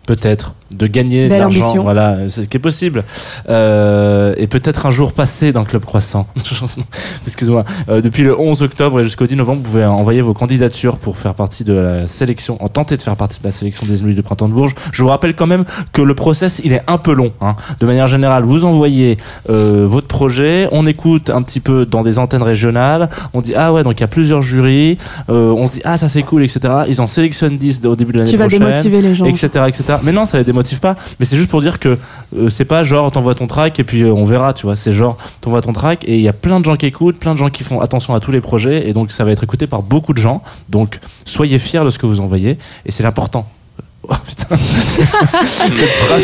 peut-être 0.07 0.55
de 0.75 0.87
gagner 0.87 1.29
de 1.29 1.35
l'argent, 1.35 1.83
voilà, 1.83 2.29
c'est 2.29 2.45
ce 2.45 2.49
qui 2.49 2.57
est 2.57 2.61
possible. 2.61 3.05
Euh, 3.49 4.35
et 4.37 4.47
peut-être 4.47 4.87
un 4.87 4.91
jour 4.91 5.13
passer 5.13 5.53
dans 5.53 5.61
le 5.61 5.67
club 5.67 5.85
croissant. 5.85 6.27
Excuse-moi. 7.27 7.65
Euh, 7.89 8.01
depuis 8.01 8.23
le 8.23 8.39
11 8.39 8.63
octobre 8.63 9.01
et 9.01 9.05
jusqu'au 9.05 9.27
10 9.27 9.37
novembre, 9.37 9.61
vous 9.63 9.71
pouvez 9.71 9.85
envoyer 9.85 10.21
vos 10.21 10.35
candidatures 10.35 10.97
pour 10.97 11.17
faire 11.17 11.35
partie 11.35 11.65
de 11.65 11.73
la 11.73 12.07
sélection, 12.07 12.63
en 12.63 12.69
tenter 12.69 12.97
de 12.97 13.03
faire 13.03 13.17
partie 13.17 13.41
de 13.41 13.45
la 13.45 13.53
sélection 13.53 13.87
des 13.87 14.01
Inuits 14.01 14.15
du 14.15 14.23
printemps 14.23 14.49
de 14.49 14.55
Bourges. 14.55 14.75
Je 14.93 15.03
vous 15.03 15.09
rappelle 15.09 15.35
quand 15.35 15.47
même 15.47 15.65
que 15.93 16.03
le 16.03 16.15
process, 16.15 16.61
il 16.65 16.73
est 16.73 16.83
un 16.87 16.99
peu 16.99 17.13
long. 17.13 17.33
Hein. 17.41 17.57
De 17.81 17.87
manière 17.87 18.07
générale, 18.07 18.45
vous 18.45 18.65
envoyez 18.65 19.19
euh, 19.51 19.87
votre 19.87 20.09
projet, 20.09 20.69
on 20.73 20.87
écoute 20.87 21.31
un 21.31 21.43
petit 21.43 21.61
peu 21.61 21.87
dans 21.87 22.03
des 22.03 22.19
antennes 22.19 22.43
régionales, 22.43 23.09
on 23.33 23.41
dit 23.41 23.55
ah 23.55 23.73
ouais 23.73 23.85
donc 23.85 23.99
il 23.99 24.01
y 24.01 24.05
a 24.05 24.09
plusieurs 24.09 24.43
jurys, 24.43 24.99
euh, 25.29 25.51
on 25.51 25.67
se 25.67 25.75
dit 25.75 25.81
ah 25.85 25.97
ça 25.97 26.09
c'est 26.09 26.23
cool 26.23 26.43
etc. 26.45 26.61
Ils 26.89 27.01
en 27.01 27.07
sélectionnent 27.07 27.59
10 27.59 27.85
au 27.87 27.97
début 27.97 28.13
de 28.13 28.19
l'année 28.19 28.31
Tu 28.31 28.37
vas 28.37 28.47
prochaine 28.47 28.69
démotiver 28.69 29.03
les 29.03 29.15
gens. 29.15 29.25
etc 29.27 29.49
etc 29.69 29.99
mais 30.03 30.13
non 30.13 30.27
ça 30.27 30.39
les 30.39 30.45
démotive 30.45 30.64
pas 30.81 30.97
mais 31.21 31.27
c'est 31.27 31.37
juste 31.37 31.51
pour 31.51 31.63
dire 31.63 31.79
que 31.79 31.99
euh, 32.37 32.49
c'est 32.49 32.65
pas 32.65 32.83
genre 32.85 33.11
t'envoies 33.13 33.35
ton 33.35 33.47
track 33.47 33.79
et 33.79 33.85
puis 33.85 34.03
euh, 34.03 34.13
on 34.13 34.25
verra 34.25 34.53
tu 34.53 34.65
vois. 34.67 34.77
C'est 34.77 34.93
genre 34.93 35.17
t'envoies 35.41 35.63
ton 35.63 35.73
track 35.73 36.05
et 36.09 36.15
il 36.17 36.21
y 36.23 36.29
a 36.29 36.33
plein 36.33 36.61
de 36.61 36.65
gens 36.65 36.77
qui 36.77 36.87
écoutent 36.87 37.19
plein 37.19 37.35
de 37.35 37.39
gens 37.39 37.51
qui 37.51 37.63
font 37.65 37.81
attention 37.81 38.15
à 38.15 38.21
tous 38.21 38.31
les 38.33 38.41
projets 38.41 38.89
et 38.89 38.93
donc 38.93 39.13
ça 39.13 39.25
va 39.25 39.31
être 39.31 39.45
écouté 39.45 39.67
par 39.67 39.83
beaucoup 39.83 40.13
de 40.13 40.19
gens. 40.19 40.43
Donc 40.69 40.99
soyez 41.25 41.59
fiers 41.59 41.85
de 41.85 41.91
ce 41.91 41.99
que 41.99 42.07
vous 42.07 42.21
envoyez 42.21 42.59
et 42.87 42.91
c'est 42.91 43.03
l'important. 43.03 43.47
Oh 44.07 44.13
putain. 44.27 44.55
Cette 44.59 45.77
phrase 45.79 46.23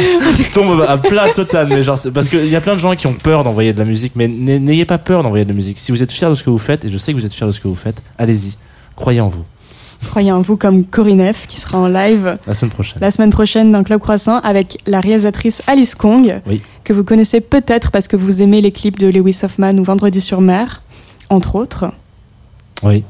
tombe 0.53 0.85
à 0.87 0.99
plat 0.99 1.31
total 1.31 1.67
mais 1.69 1.83
genre 1.83 1.99
parce 2.13 2.29
qu'il 2.29 2.47
y 2.49 2.55
a 2.57 2.61
plein 2.61 2.75
de 2.75 2.79
gens 2.81 2.95
qui 2.95 3.07
ont 3.07 3.15
peur 3.15 3.43
d'envoyer 3.43 3.73
de 3.73 3.79
la 3.79 3.87
musique 3.87 4.13
mais 4.17 4.29
n'ay- 4.29 4.59
n'ayez 4.59 4.85
pas 4.85 4.99
peur 4.99 5.23
d'envoyer 5.23 5.45
de 5.47 5.49
la 5.51 5.55
musique. 5.57 5.79
Si 5.79 5.91
vous 5.91 6.03
êtes 6.03 6.13
fiers 6.13 6.29
de 6.29 6.35
ce 6.35 6.43
que 6.43 6.51
vous 6.51 6.59
faites 6.59 6.85
et 6.85 6.91
je 6.93 6.99
sais 6.99 7.13
que 7.15 7.19
vous 7.19 7.25
êtes 7.25 7.33
fiers 7.33 7.47
de 7.47 7.53
ce 7.53 7.61
que 7.61 7.69
vous 7.69 7.75
faites 7.75 8.03
allez-y. 8.19 8.57
Croyez 8.97 9.21
en 9.23 9.29
vous 9.29 9.45
Croyez 10.09 10.33
en 10.33 10.41
vous 10.41 10.57
comme 10.57 10.85
Corinne 10.85 11.33
F 11.33 11.47
qui 11.47 11.61
sera 11.61 11.79
en 11.79 11.87
live 11.87 12.37
la 12.47 12.55
semaine 12.55 12.71
prochaine 12.73 12.99
la 13.01 13.11
semaine 13.11 13.31
prochaine 13.31 13.71
dans 13.71 13.85
Club 13.85 14.01
Croissant 14.01 14.39
avec 14.41 14.79
la 14.87 15.01
réalisatrice 15.01 15.63
Alice 15.67 15.95
Kong, 15.95 16.41
Oui. 16.47 16.63
que 16.85 16.93
vous 16.93 17.05
connaissez 17.05 17.41
peut-être 17.41 17.91
parce 17.91 18.09
que 18.09 18.17
vous 18.17 18.43
aimez 18.43 18.61
les 18.61 18.73
clips 18.73 18.99
de 18.99 19.07
Lewis 19.09 19.39
Hoffman 19.45 19.77
ou 19.79 19.85
Vendredi 19.85 20.21
sur 20.21 20.41
mer, 20.41 20.83
entre 21.29 21.55
autres. 21.55 21.87
oui 22.83 23.05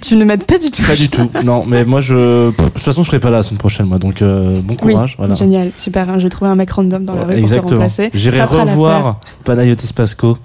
Tu 0.00 0.14
ne 0.16 0.24
m'aides 0.24 0.44
pas 0.44 0.58
du 0.58 0.70
tout. 0.70 0.82
Pas 0.86 0.94
du 0.94 1.08
tout. 1.08 1.28
Non, 1.42 1.64
mais 1.66 1.84
moi, 1.84 2.00
je. 2.00 2.50
De 2.50 2.54
toute 2.56 2.78
façon, 2.78 3.02
je 3.02 3.08
serai 3.08 3.18
pas 3.18 3.30
là 3.30 3.38
la 3.38 3.42
semaine 3.42 3.58
prochaine, 3.58 3.86
moi. 3.86 3.98
Donc, 3.98 4.20
euh, 4.20 4.60
bon 4.60 4.76
Oui, 4.82 4.92
courage. 4.92 5.14
voilà. 5.18 5.34
génial, 5.34 5.70
super. 5.78 6.08
hein, 6.10 6.18
J'ai 6.18 6.28
trouvé 6.28 6.50
un 6.50 6.54
mec 6.54 6.70
random 6.70 7.04
dans 7.04 7.14
la 7.14 7.20
rue 7.20 7.26
pour 7.28 7.34
te 7.34 7.38
Exactement. 7.40 7.70
remplacer. 7.72 8.10
J'irai 8.12 8.42
revoir 8.42 9.18
Panayotis 9.44 9.92
Pasco 9.94 10.36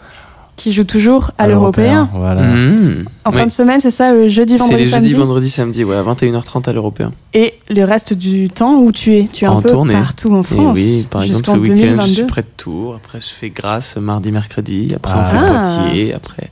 Qui 0.59 0.73
joue 0.73 0.83
toujours 0.83 1.31
à 1.37 1.47
l'européen. 1.47 2.09
Voilà. 2.13 2.41
Mmh. 2.41 3.05
En 3.23 3.31
fin 3.31 3.39
Oui. 3.39 3.45
de 3.45 3.51
semaine, 3.51 3.79
c'est 3.79 3.91
ça, 3.91 4.11
le 4.11 4.27
jeudi, 4.27 4.53
C'est 4.57 4.59
vendredi, 4.59 4.83
les 4.83 4.89
samedi. 4.89 5.09
jeudis, 5.09 5.19
vendredi, 5.21 5.49
samedi, 5.49 5.83
ouais, 5.85 5.95
à 5.95 6.03
21h30 6.03 6.67
à 6.67 6.73
l'européen. 6.73 7.13
Et 7.33 7.53
le 7.69 7.83
reste 7.85 8.13
du 8.13 8.49
temps 8.49 8.75
où 8.79 8.91
tu 8.91 9.15
es, 9.15 9.29
tu 9.31 9.45
es 9.45 9.47
un 9.47 9.51
En 9.53 9.61
peu 9.61 9.69
tournée. 9.69 9.93
partout 9.93 10.33
en 10.35 10.41
Et 10.41 10.43
France. 10.43 10.75
oui, 10.77 11.07
par 11.09 11.23
exemple, 11.23 11.45
ce 11.45 11.51
week-end, 11.51 11.75
je 11.77 11.81
2022. 11.83 12.13
suis 12.13 12.23
près 12.25 12.41
de 12.41 12.47
Tours. 12.57 12.95
Après, 12.95 13.21
je 13.21 13.27
fais 13.29 13.49
Grasse 13.49 13.95
mardi, 13.95 14.33
mercredi. 14.33 14.91
Après, 14.93 15.13
on 15.13 15.21
Ah. 15.21 15.23
fait 15.25 15.37
Ah. 15.39 15.61
Poitiers. 15.85 16.13
Après, 16.13 16.49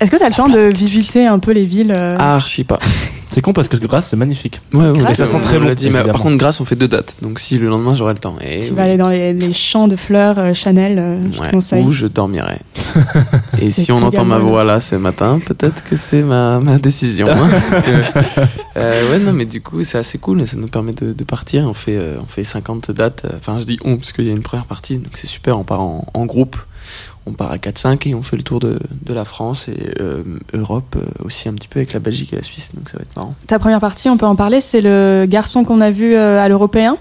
Est-ce 0.00 0.10
que 0.10 0.16
tu 0.18 0.22
as 0.22 0.28
le 0.28 0.34
temps 0.34 0.48
de 0.50 0.60
visiter 0.76 1.26
un 1.26 1.38
peu 1.38 1.52
les 1.52 1.64
villes 1.64 1.92
euh, 1.96 2.14
ah, 2.18 2.34
archi 2.34 2.62
pas. 2.64 2.78
C'est 3.38 3.42
con 3.42 3.52
parce 3.52 3.68
que 3.68 3.76
Grasse, 3.76 4.08
c'est 4.08 4.16
magnifique. 4.16 4.60
Ouais, 4.72 4.88
ouais, 4.90 4.98
Grasse, 4.98 5.10
mais 5.10 5.14
ça 5.14 5.26
sent 5.26 5.36
on 5.36 5.40
très 5.40 5.60
l'a 5.60 5.66
bon, 5.66 5.74
dit, 5.74 5.90
mais 5.90 6.02
par 6.02 6.20
contre, 6.20 6.36
Grasse, 6.36 6.60
on 6.60 6.64
fait 6.64 6.74
deux 6.74 6.88
dates. 6.88 7.14
Donc, 7.22 7.38
si 7.38 7.56
le 7.56 7.68
lendemain, 7.68 7.94
j'aurai 7.94 8.14
le 8.14 8.18
temps. 8.18 8.34
Et 8.40 8.58
Tu 8.58 8.70
oui. 8.70 8.76
vas 8.76 8.82
aller 8.82 8.96
dans 8.96 9.06
les, 9.10 9.32
les 9.32 9.52
champs 9.52 9.86
de 9.86 9.94
fleurs 9.94 10.40
euh, 10.40 10.54
Chanel, 10.54 10.98
euh, 10.98 11.22
je 11.32 11.38
Ouais, 11.38 11.46
te 11.46 11.52
conseille. 11.52 11.84
Ou 11.84 11.92
je 11.92 12.08
dormirai. 12.08 12.58
Et 13.62 13.70
si 13.70 13.92
on 13.92 14.02
entend 14.02 14.24
ma 14.24 14.38
voix 14.38 14.64
là 14.64 14.80
ce 14.80 14.96
matin, 14.96 15.38
peut-être 15.46 15.84
que 15.84 15.94
c'est 15.94 16.22
ma, 16.22 16.58
ma 16.58 16.78
décision. 16.78 17.28
hein. 17.30 17.48
Euh, 18.76 19.10
ouais, 19.10 19.18
non, 19.18 19.32
mais 19.32 19.44
du 19.44 19.60
coup, 19.60 19.82
c'est 19.82 19.98
assez 19.98 20.18
cool. 20.18 20.46
Ça 20.46 20.56
nous 20.56 20.68
permet 20.68 20.92
de, 20.92 21.12
de 21.12 21.24
partir. 21.24 21.64
On 21.68 21.74
fait, 21.74 21.96
euh, 21.96 22.16
on 22.22 22.26
fait 22.26 22.44
50 22.44 22.92
dates. 22.92 23.24
Enfin, 23.36 23.58
je 23.58 23.64
dis 23.64 23.76
on, 23.84 23.96
parce 23.96 24.12
qu'il 24.12 24.24
y 24.24 24.30
a 24.30 24.32
une 24.32 24.42
première 24.42 24.66
partie. 24.66 24.98
Donc, 24.98 25.12
c'est 25.14 25.26
super. 25.26 25.58
On 25.58 25.64
part 25.64 25.80
en, 25.80 26.06
en 26.14 26.26
groupe. 26.26 26.56
On 27.28 27.32
part 27.34 27.52
à 27.52 27.56
4-5 27.56 28.08
et 28.08 28.14
on 28.14 28.22
fait 28.22 28.36
le 28.36 28.42
tour 28.42 28.58
de, 28.58 28.78
de 29.04 29.14
la 29.14 29.26
France 29.26 29.68
et 29.68 30.00
euh, 30.00 30.22
Europe 30.54 30.96
euh, 30.96 31.24
aussi 31.24 31.48
un 31.48 31.52
petit 31.52 31.68
peu 31.68 31.78
avec 31.78 31.92
la 31.92 32.00
Belgique 32.00 32.32
et 32.32 32.36
la 32.36 32.42
Suisse. 32.42 32.74
Donc, 32.74 32.88
ça 32.88 32.96
va 32.96 33.02
être 33.02 33.14
marrant. 33.16 33.34
Ta 33.46 33.58
première 33.58 33.80
partie, 33.80 34.08
on 34.08 34.16
peut 34.16 34.26
en 34.26 34.36
parler, 34.36 34.62
c'est 34.62 34.80
le 34.80 35.26
garçon 35.28 35.64
qu'on 35.64 35.82
a 35.82 35.90
vu 35.90 36.14
euh, 36.14 36.40
à 36.40 36.48
l'européen? 36.48 36.96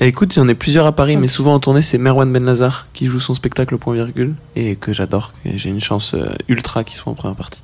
Et 0.00 0.08
écoute, 0.08 0.32
j'en 0.32 0.48
ai 0.48 0.54
plusieurs 0.54 0.86
à 0.86 0.92
Paris, 0.92 1.16
mais 1.16 1.28
souvent 1.28 1.54
en 1.54 1.60
tournée, 1.60 1.82
c'est 1.82 1.98
Merwan 1.98 2.32
Ben 2.32 2.44
Lazar 2.44 2.86
qui 2.92 3.06
joue 3.06 3.20
son 3.20 3.34
spectacle 3.34 3.74
au 3.74 3.78
point 3.78 3.94
virgule 3.94 4.34
et 4.56 4.76
que 4.76 4.92
j'adore. 4.92 5.32
J'ai 5.44 5.68
une 5.68 5.80
chance 5.80 6.14
ultra 6.48 6.84
qu'il 6.84 6.96
soit 6.96 7.12
en 7.12 7.14
première 7.14 7.36
partie. 7.36 7.62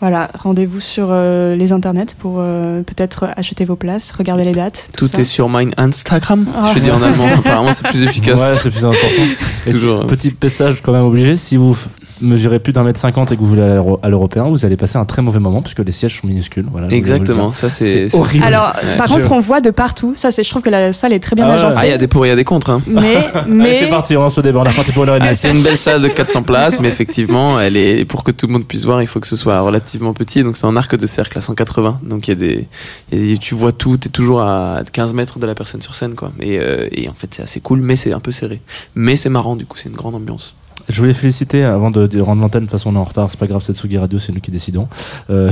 Voilà, 0.00 0.30
rendez-vous 0.38 0.78
sur 0.78 1.08
euh, 1.10 1.56
les 1.56 1.72
internets 1.72 2.14
pour 2.18 2.36
euh, 2.38 2.82
peut-être 2.82 3.26
acheter 3.36 3.64
vos 3.64 3.74
places, 3.74 4.12
regarder 4.12 4.44
les 4.44 4.52
dates. 4.52 4.90
Tout, 4.92 5.06
Tout 5.08 5.12
ça. 5.16 5.20
est 5.22 5.24
sur 5.24 5.48
mein 5.48 5.70
Instagram. 5.76 6.46
Ah. 6.56 6.70
Je 6.72 6.78
dis 6.78 6.90
en 6.90 7.02
allemand, 7.02 7.26
apparemment 7.26 7.72
c'est 7.72 7.86
plus 7.88 8.04
efficace. 8.04 8.38
Ouais, 8.38 8.54
c'est 8.62 8.70
plus 8.70 8.84
important. 8.84 9.22
Et 9.66 9.72
Toujours. 9.72 10.00
si- 10.02 10.06
petit 10.06 10.34
message 10.40 10.82
quand 10.82 10.92
même 10.92 11.02
obligé. 11.02 11.36
Si 11.36 11.56
vous 11.56 11.76
mesurez 12.20 12.58
plus 12.58 12.72
d'un 12.72 12.82
mètre 12.82 12.98
cinquante 13.00 13.32
et 13.32 13.36
que 13.36 13.40
vous 13.40 13.46
voulez 13.48 13.62
aller 13.62 13.72
à 13.72 13.76
l'euro- 13.76 14.00
à 14.02 14.08
l'européen, 14.08 14.44
vous 14.44 14.64
allez 14.64 14.76
passer 14.76 14.98
un 14.98 15.04
très 15.04 15.22
mauvais 15.22 15.38
moment 15.38 15.62
puisque 15.62 15.80
les 15.80 15.92
sièges 15.92 16.20
sont 16.20 16.26
minuscules. 16.26 16.66
Voilà, 16.70 16.88
Exactement, 16.88 17.52
ça 17.52 17.68
c'est 17.68 18.14
horrible. 18.14 18.44
Alors, 18.44 18.72
Ouais. 18.82 18.96
par 18.96 19.06
Je- 19.08 19.14
contre, 19.14 19.32
on 19.32 19.40
voit 19.40 19.60
de 19.60 19.70
partout. 19.70 20.12
Ça, 20.16 20.30
c'est, 20.30 20.42
je 20.42 20.50
trouve 20.50 20.62
que 20.62 20.70
la 20.70 20.92
salle 20.92 21.12
est 21.12 21.20
très 21.20 21.36
bien 21.36 21.46
Ah 21.48 21.54
agencée. 21.54 21.76
Ah, 21.80 21.86
il 21.86 21.90
y 21.90 21.92
a 21.92 21.98
des 21.98 22.08
pour 22.08 22.24
et 22.24 22.28
il 22.28 22.30
y 22.30 22.32
a 22.32 22.36
des 22.36 22.44
contre. 22.44 22.70
Hein. 22.70 22.80
Mais, 22.86 23.18
mais 23.48 23.78
c'est 23.78 23.88
parti, 23.88 24.16
on 24.16 24.26
le 24.26 24.42
débat. 24.42 24.64
Ah, 24.66 25.32
c'est 25.34 25.50
une 25.50 25.62
belle 25.62 25.76
salle 25.78 26.02
de 26.02 26.08
400 26.08 26.42
places, 26.42 26.78
mais 26.80 26.88
effectivement, 26.88 27.60
elle 27.60 27.76
est 27.76 28.04
pour 28.04 28.24
que 28.24 28.30
tout 28.32 28.46
le 28.46 28.52
monde 28.52 28.64
puisse 28.66 28.84
voir, 28.84 29.00
il 29.02 29.06
faut 29.06 29.20
que 29.20 29.26
ce 29.26 29.36
soit 29.36 29.60
relativement 29.60 30.12
petit. 30.12 30.42
Donc 30.42 30.56
c'est 30.56 30.66
en 30.66 30.76
arc 30.76 30.96
de 30.96 31.06
cercle 31.06 31.38
à 31.38 31.40
180. 31.40 32.00
Donc 32.02 32.28
il 32.28 32.30
y 32.30 32.32
a 32.32 32.34
des, 32.36 32.68
il 33.12 33.18
y 33.18 33.22
a 33.22 33.32
des- 33.34 33.38
tu 33.38 33.54
vois 33.54 33.72
tout, 33.72 33.96
t'es 33.96 34.08
toujours 34.08 34.40
à 34.40 34.80
15 34.92 35.12
mètres 35.14 35.38
de 35.38 35.46
la 35.46 35.54
personne 35.54 35.80
sur 35.82 35.94
scène, 35.94 36.14
quoi. 36.14 36.32
Et, 36.40 36.58
euh, 36.58 36.88
et 36.92 37.08
en 37.08 37.14
fait, 37.14 37.28
c'est 37.34 37.42
assez 37.42 37.60
cool, 37.60 37.80
mais 37.80 37.96
c'est 37.96 38.12
un 38.12 38.20
peu 38.20 38.32
serré. 38.32 38.60
Mais 38.94 39.16
c'est 39.16 39.28
marrant, 39.28 39.56
du 39.56 39.66
coup, 39.66 39.76
c'est 39.76 39.88
une 39.88 39.94
grande 39.96 40.14
ambiance. 40.14 40.54
Je 40.88 40.98
voulais 41.00 41.12
féliciter 41.14 41.64
avant 41.64 41.90
de, 41.90 42.06
de 42.06 42.20
rendre 42.20 42.40
l'antenne. 42.40 42.62
De 42.62 42.66
toute 42.66 42.72
façon, 42.72 42.90
on 42.90 42.94
est 42.96 42.98
en 42.98 43.04
retard. 43.04 43.30
C'est 43.30 43.38
pas 43.38 43.46
grave, 43.46 43.60
c'est 43.60 43.74
Tsugi 43.74 43.98
Radio, 43.98 44.18
c'est 44.18 44.32
nous 44.32 44.40
qui 44.40 44.50
décidons. 44.50 44.88
Euh, 45.28 45.50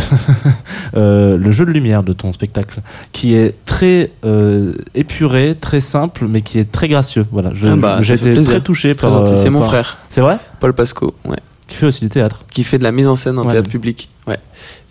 euh, 0.96 1.36
le 1.36 1.50
jeu 1.50 1.66
de 1.66 1.70
lumière 1.70 2.02
de 2.02 2.12
ton 2.12 2.32
spectacle, 2.32 2.80
qui 3.12 3.34
est 3.34 3.54
très 3.66 4.12
euh, 4.24 4.72
épuré, 4.94 5.56
très 5.60 5.80
simple, 5.80 6.26
mais 6.28 6.40
qui 6.42 6.58
est 6.58 6.70
très 6.70 6.88
gracieux. 6.88 7.26
Voilà, 7.32 7.50
je- 7.54 7.68
Ah 7.68 7.76
bah, 7.76 7.98
j'ai 8.00 8.14
été 8.14 8.34
très 8.42 8.60
touché 8.60 8.94
Très 8.94 9.08
par. 9.08 9.18
gentil. 9.18 9.32
euh, 9.34 9.36
c'est 9.36 9.50
mon 9.50 9.60
par- 9.60 9.68
frère, 9.68 9.98
C'est 10.08 10.20
vrai? 10.20 10.38
Paul 10.60 10.72
Pasco, 10.72 11.14
ouais, 11.26 11.36
Qui 11.68 11.76
fait 11.76 11.86
aussi 11.86 12.00
du 12.00 12.08
théâtre. 12.08 12.44
qui 12.50 12.64
fait 12.64 12.78
de 12.78 12.82
la 12.84 12.92
mise 12.92 13.08
en 13.08 13.14
scène 13.14 13.38
en 13.38 13.44
Ouais. 13.44 13.52
théâtre 13.52 13.68
public. 13.68 14.08
Ouais. 14.26 14.38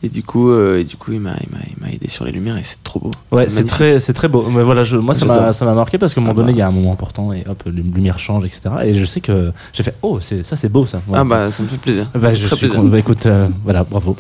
Et 0.04 0.10
du 0.10 0.22
coup, 0.22 0.50
euh, 0.52 0.80
et 0.80 0.84
du 0.84 0.98
coup, 0.98 1.14
il 1.14 1.20
m'a, 1.20 1.32
il 1.42 1.50
m'a, 1.52 1.64
il 1.68 1.82
m'a 1.84 1.92
aidé 1.92 2.08
sur 2.08 2.26
les 2.26 2.32
lumières 2.32 2.58
et 2.58 2.64
c'est 2.64 2.84
trop 2.84 3.00
beau. 3.00 3.12
Ouais, 3.32 3.50
c'est 3.50 3.64
très, 3.66 4.00
c'est 4.00 4.14
très 4.14 4.28
beau. 4.28 4.46
Mais 4.52 4.62
voilà, 4.62 4.84
je, 4.84 4.98
moi, 4.98 5.16
ça 5.16 5.26
m'a, 5.26 5.52
ça 5.52 5.66
m'a 5.66 5.74
marqué 5.74 5.98
parce 5.98 6.14
qu'à 6.14 6.22
un 6.22 6.24
moment 6.24 6.34
Ah 6.38 6.42
donné, 6.42 6.52
bah. 6.52 6.58
il 6.58 6.60
y 6.60 6.62
a 6.62 6.68
un 6.68 6.72
moment 6.72 6.92
important 6.92 7.34
et 7.34 7.44
hop, 7.50 7.64
les 7.66 7.82
lumières 7.82 8.20
changent, 8.20 8.46
etc. 8.46 8.62
Et 8.84 8.94
je 8.94 9.04
sais 9.06 9.20
que 9.22 9.52
j'ai 9.74 9.82
fait, 9.84 9.96
oh, 10.04 10.20
c'est, 10.22 10.46
ça, 10.46 10.56
c'est 10.56 10.70
beau, 10.70 10.86
ça. 10.86 11.02
Ah 11.12 11.24
bah, 11.24 11.50
ça 11.50 11.64
me 11.64 11.68
fait 11.68 11.78
plaisir. 11.78 12.08
Bah, 12.14 12.34
je 12.34 12.46
très 12.46 12.56
suis 12.56 12.68
plaisir. 12.68 12.82
con- 12.82 12.88
bah, 12.90 13.00
écoute, 13.00 13.26
euh, 13.26 13.50
voilà, 13.64 13.84
bravo. 13.84 14.16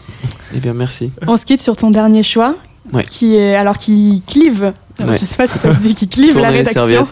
Eh 0.56 0.60
bien, 0.60 0.74
merci. 0.74 1.12
on 1.28 1.38
se 1.38 1.46
quitte 1.46 1.62
sur 1.62 1.76
ton 1.76 1.92
dernier 1.92 2.24
choix, 2.24 2.56
Ouais. 2.94 3.04
qui 3.04 3.36
est 3.36 3.54
alors 3.56 3.78
qui 3.78 4.24
clive. 4.26 4.74
Ouais. 5.00 5.14
Je 5.20 5.26
sais 5.26 5.36
pas 5.36 5.46
si 5.48 5.58
ça 5.60 5.72
se 5.72 5.80
dit, 5.82 5.94
qui 5.94 6.08
clive 6.08 6.38
la 6.40 6.50
rédaction. 6.50 7.06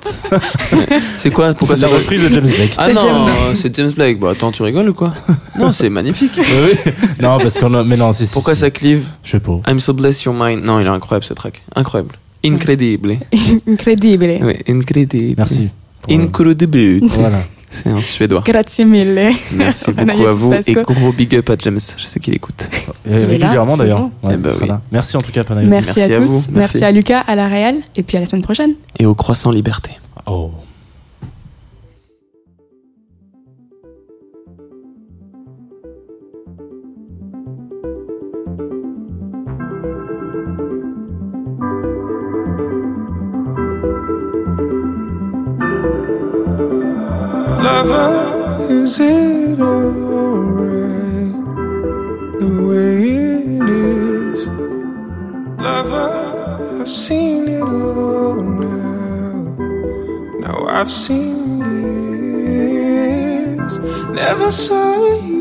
c'est 1.17 1.31
quoi 1.31 1.53
Pourquoi 1.53 1.75
C'est 1.75 1.81
la 1.83 1.89
reprise 1.89 2.23
de 2.23 2.29
James 2.29 2.43
Blake. 2.43 2.73
Ah 2.77 2.85
C'est 2.87 2.93
non, 2.93 3.01
James 3.01 3.55
c'est 3.55 3.75
James 3.75 3.91
Blake. 3.91 4.19
Bon, 4.19 4.27
attends, 4.29 4.51
tu 4.51 4.63
rigoles 4.63 4.89
ou 4.89 4.93
quoi? 4.93 5.13
Non, 5.59 5.71
c'est 5.71 5.89
magnifique. 5.89 6.39
Oui. 6.39 6.91
Non, 7.21 7.37
parce 7.39 7.57
qu'on 7.57 7.73
a, 7.73 7.83
mais 7.83 7.97
non, 7.97 8.13
si, 8.13 8.25
Pourquoi 8.31 8.55
ça 8.55 8.69
clive? 8.71 9.05
Je 9.23 9.31
sais 9.31 9.39
pas. 9.39 9.59
I'm 9.67 9.79
so 9.79 9.93
blessed 9.93 10.23
your 10.23 10.33
mind. 10.33 10.63
Non, 10.63 10.79
il 10.79 10.85
est 10.85 10.89
incroyable 10.89 11.25
ce 11.25 11.33
track. 11.33 11.61
Incroyable. 11.75 12.15
Incredible. 12.45 13.17
Incredibile. 13.69 14.39
Oui, 14.41 14.55
incredible. 14.67 15.35
Merci. 15.37 15.69
euh, 16.09 16.13
Incredible. 16.15 16.99
voilà. 17.07 17.39
C'est 17.73 17.89
un 17.89 18.01
suédois. 18.01 18.43
Grazie 18.45 18.85
mille. 18.85 19.31
Merci 19.51 19.91
beaucoup 19.93 20.25
à 20.27 20.31
vous 20.31 20.53
et 20.53 20.73
gros 20.73 21.11
big 21.11 21.35
up 21.35 21.49
à 21.49 21.55
James. 21.57 21.79
Je 21.97 22.03
sais 22.03 22.19
qu'il 22.19 22.33
écoute. 22.35 22.69
Et 23.05 23.11
est 23.11 23.19
là, 23.19 23.27
régulièrement 23.27 23.75
d'ailleurs. 23.75 24.09
Ouais, 24.21 24.33
Eh 24.35 24.37
ben 24.37 24.51
oui. 24.61 24.69
Merci 24.91 25.17
en 25.17 25.21
tout 25.21 25.31
cas, 25.31 25.43
Panayotis. 25.43 25.69
Merci, 25.71 25.91
Merci 25.99 26.13
à 26.13 26.15
à 26.15 26.19
tous. 26.19 26.25
vous. 26.27 26.33
Merci. 26.51 26.51
Merci. 26.53 26.83
à 26.85 26.91
Lucas, 26.91 27.19
à 27.21 27.35
la 27.35 27.47
Réal. 27.47 27.75
Et 27.95 28.03
puis 28.03 28.15
à 28.17 28.19
la 28.19 28.25
semaine 28.27 28.43
prochaine. 28.43 28.73
Et 28.99 29.05
au 29.05 29.15
croissant 29.15 29.51
liberté. 29.51 29.91
Oh. 30.27 30.51
I've 60.83 60.91
seen 60.91 61.59
this. 63.57 63.77
Never 64.09 64.51
saw 64.51 65.15
you. 65.23 65.32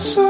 coração. 0.00 0.29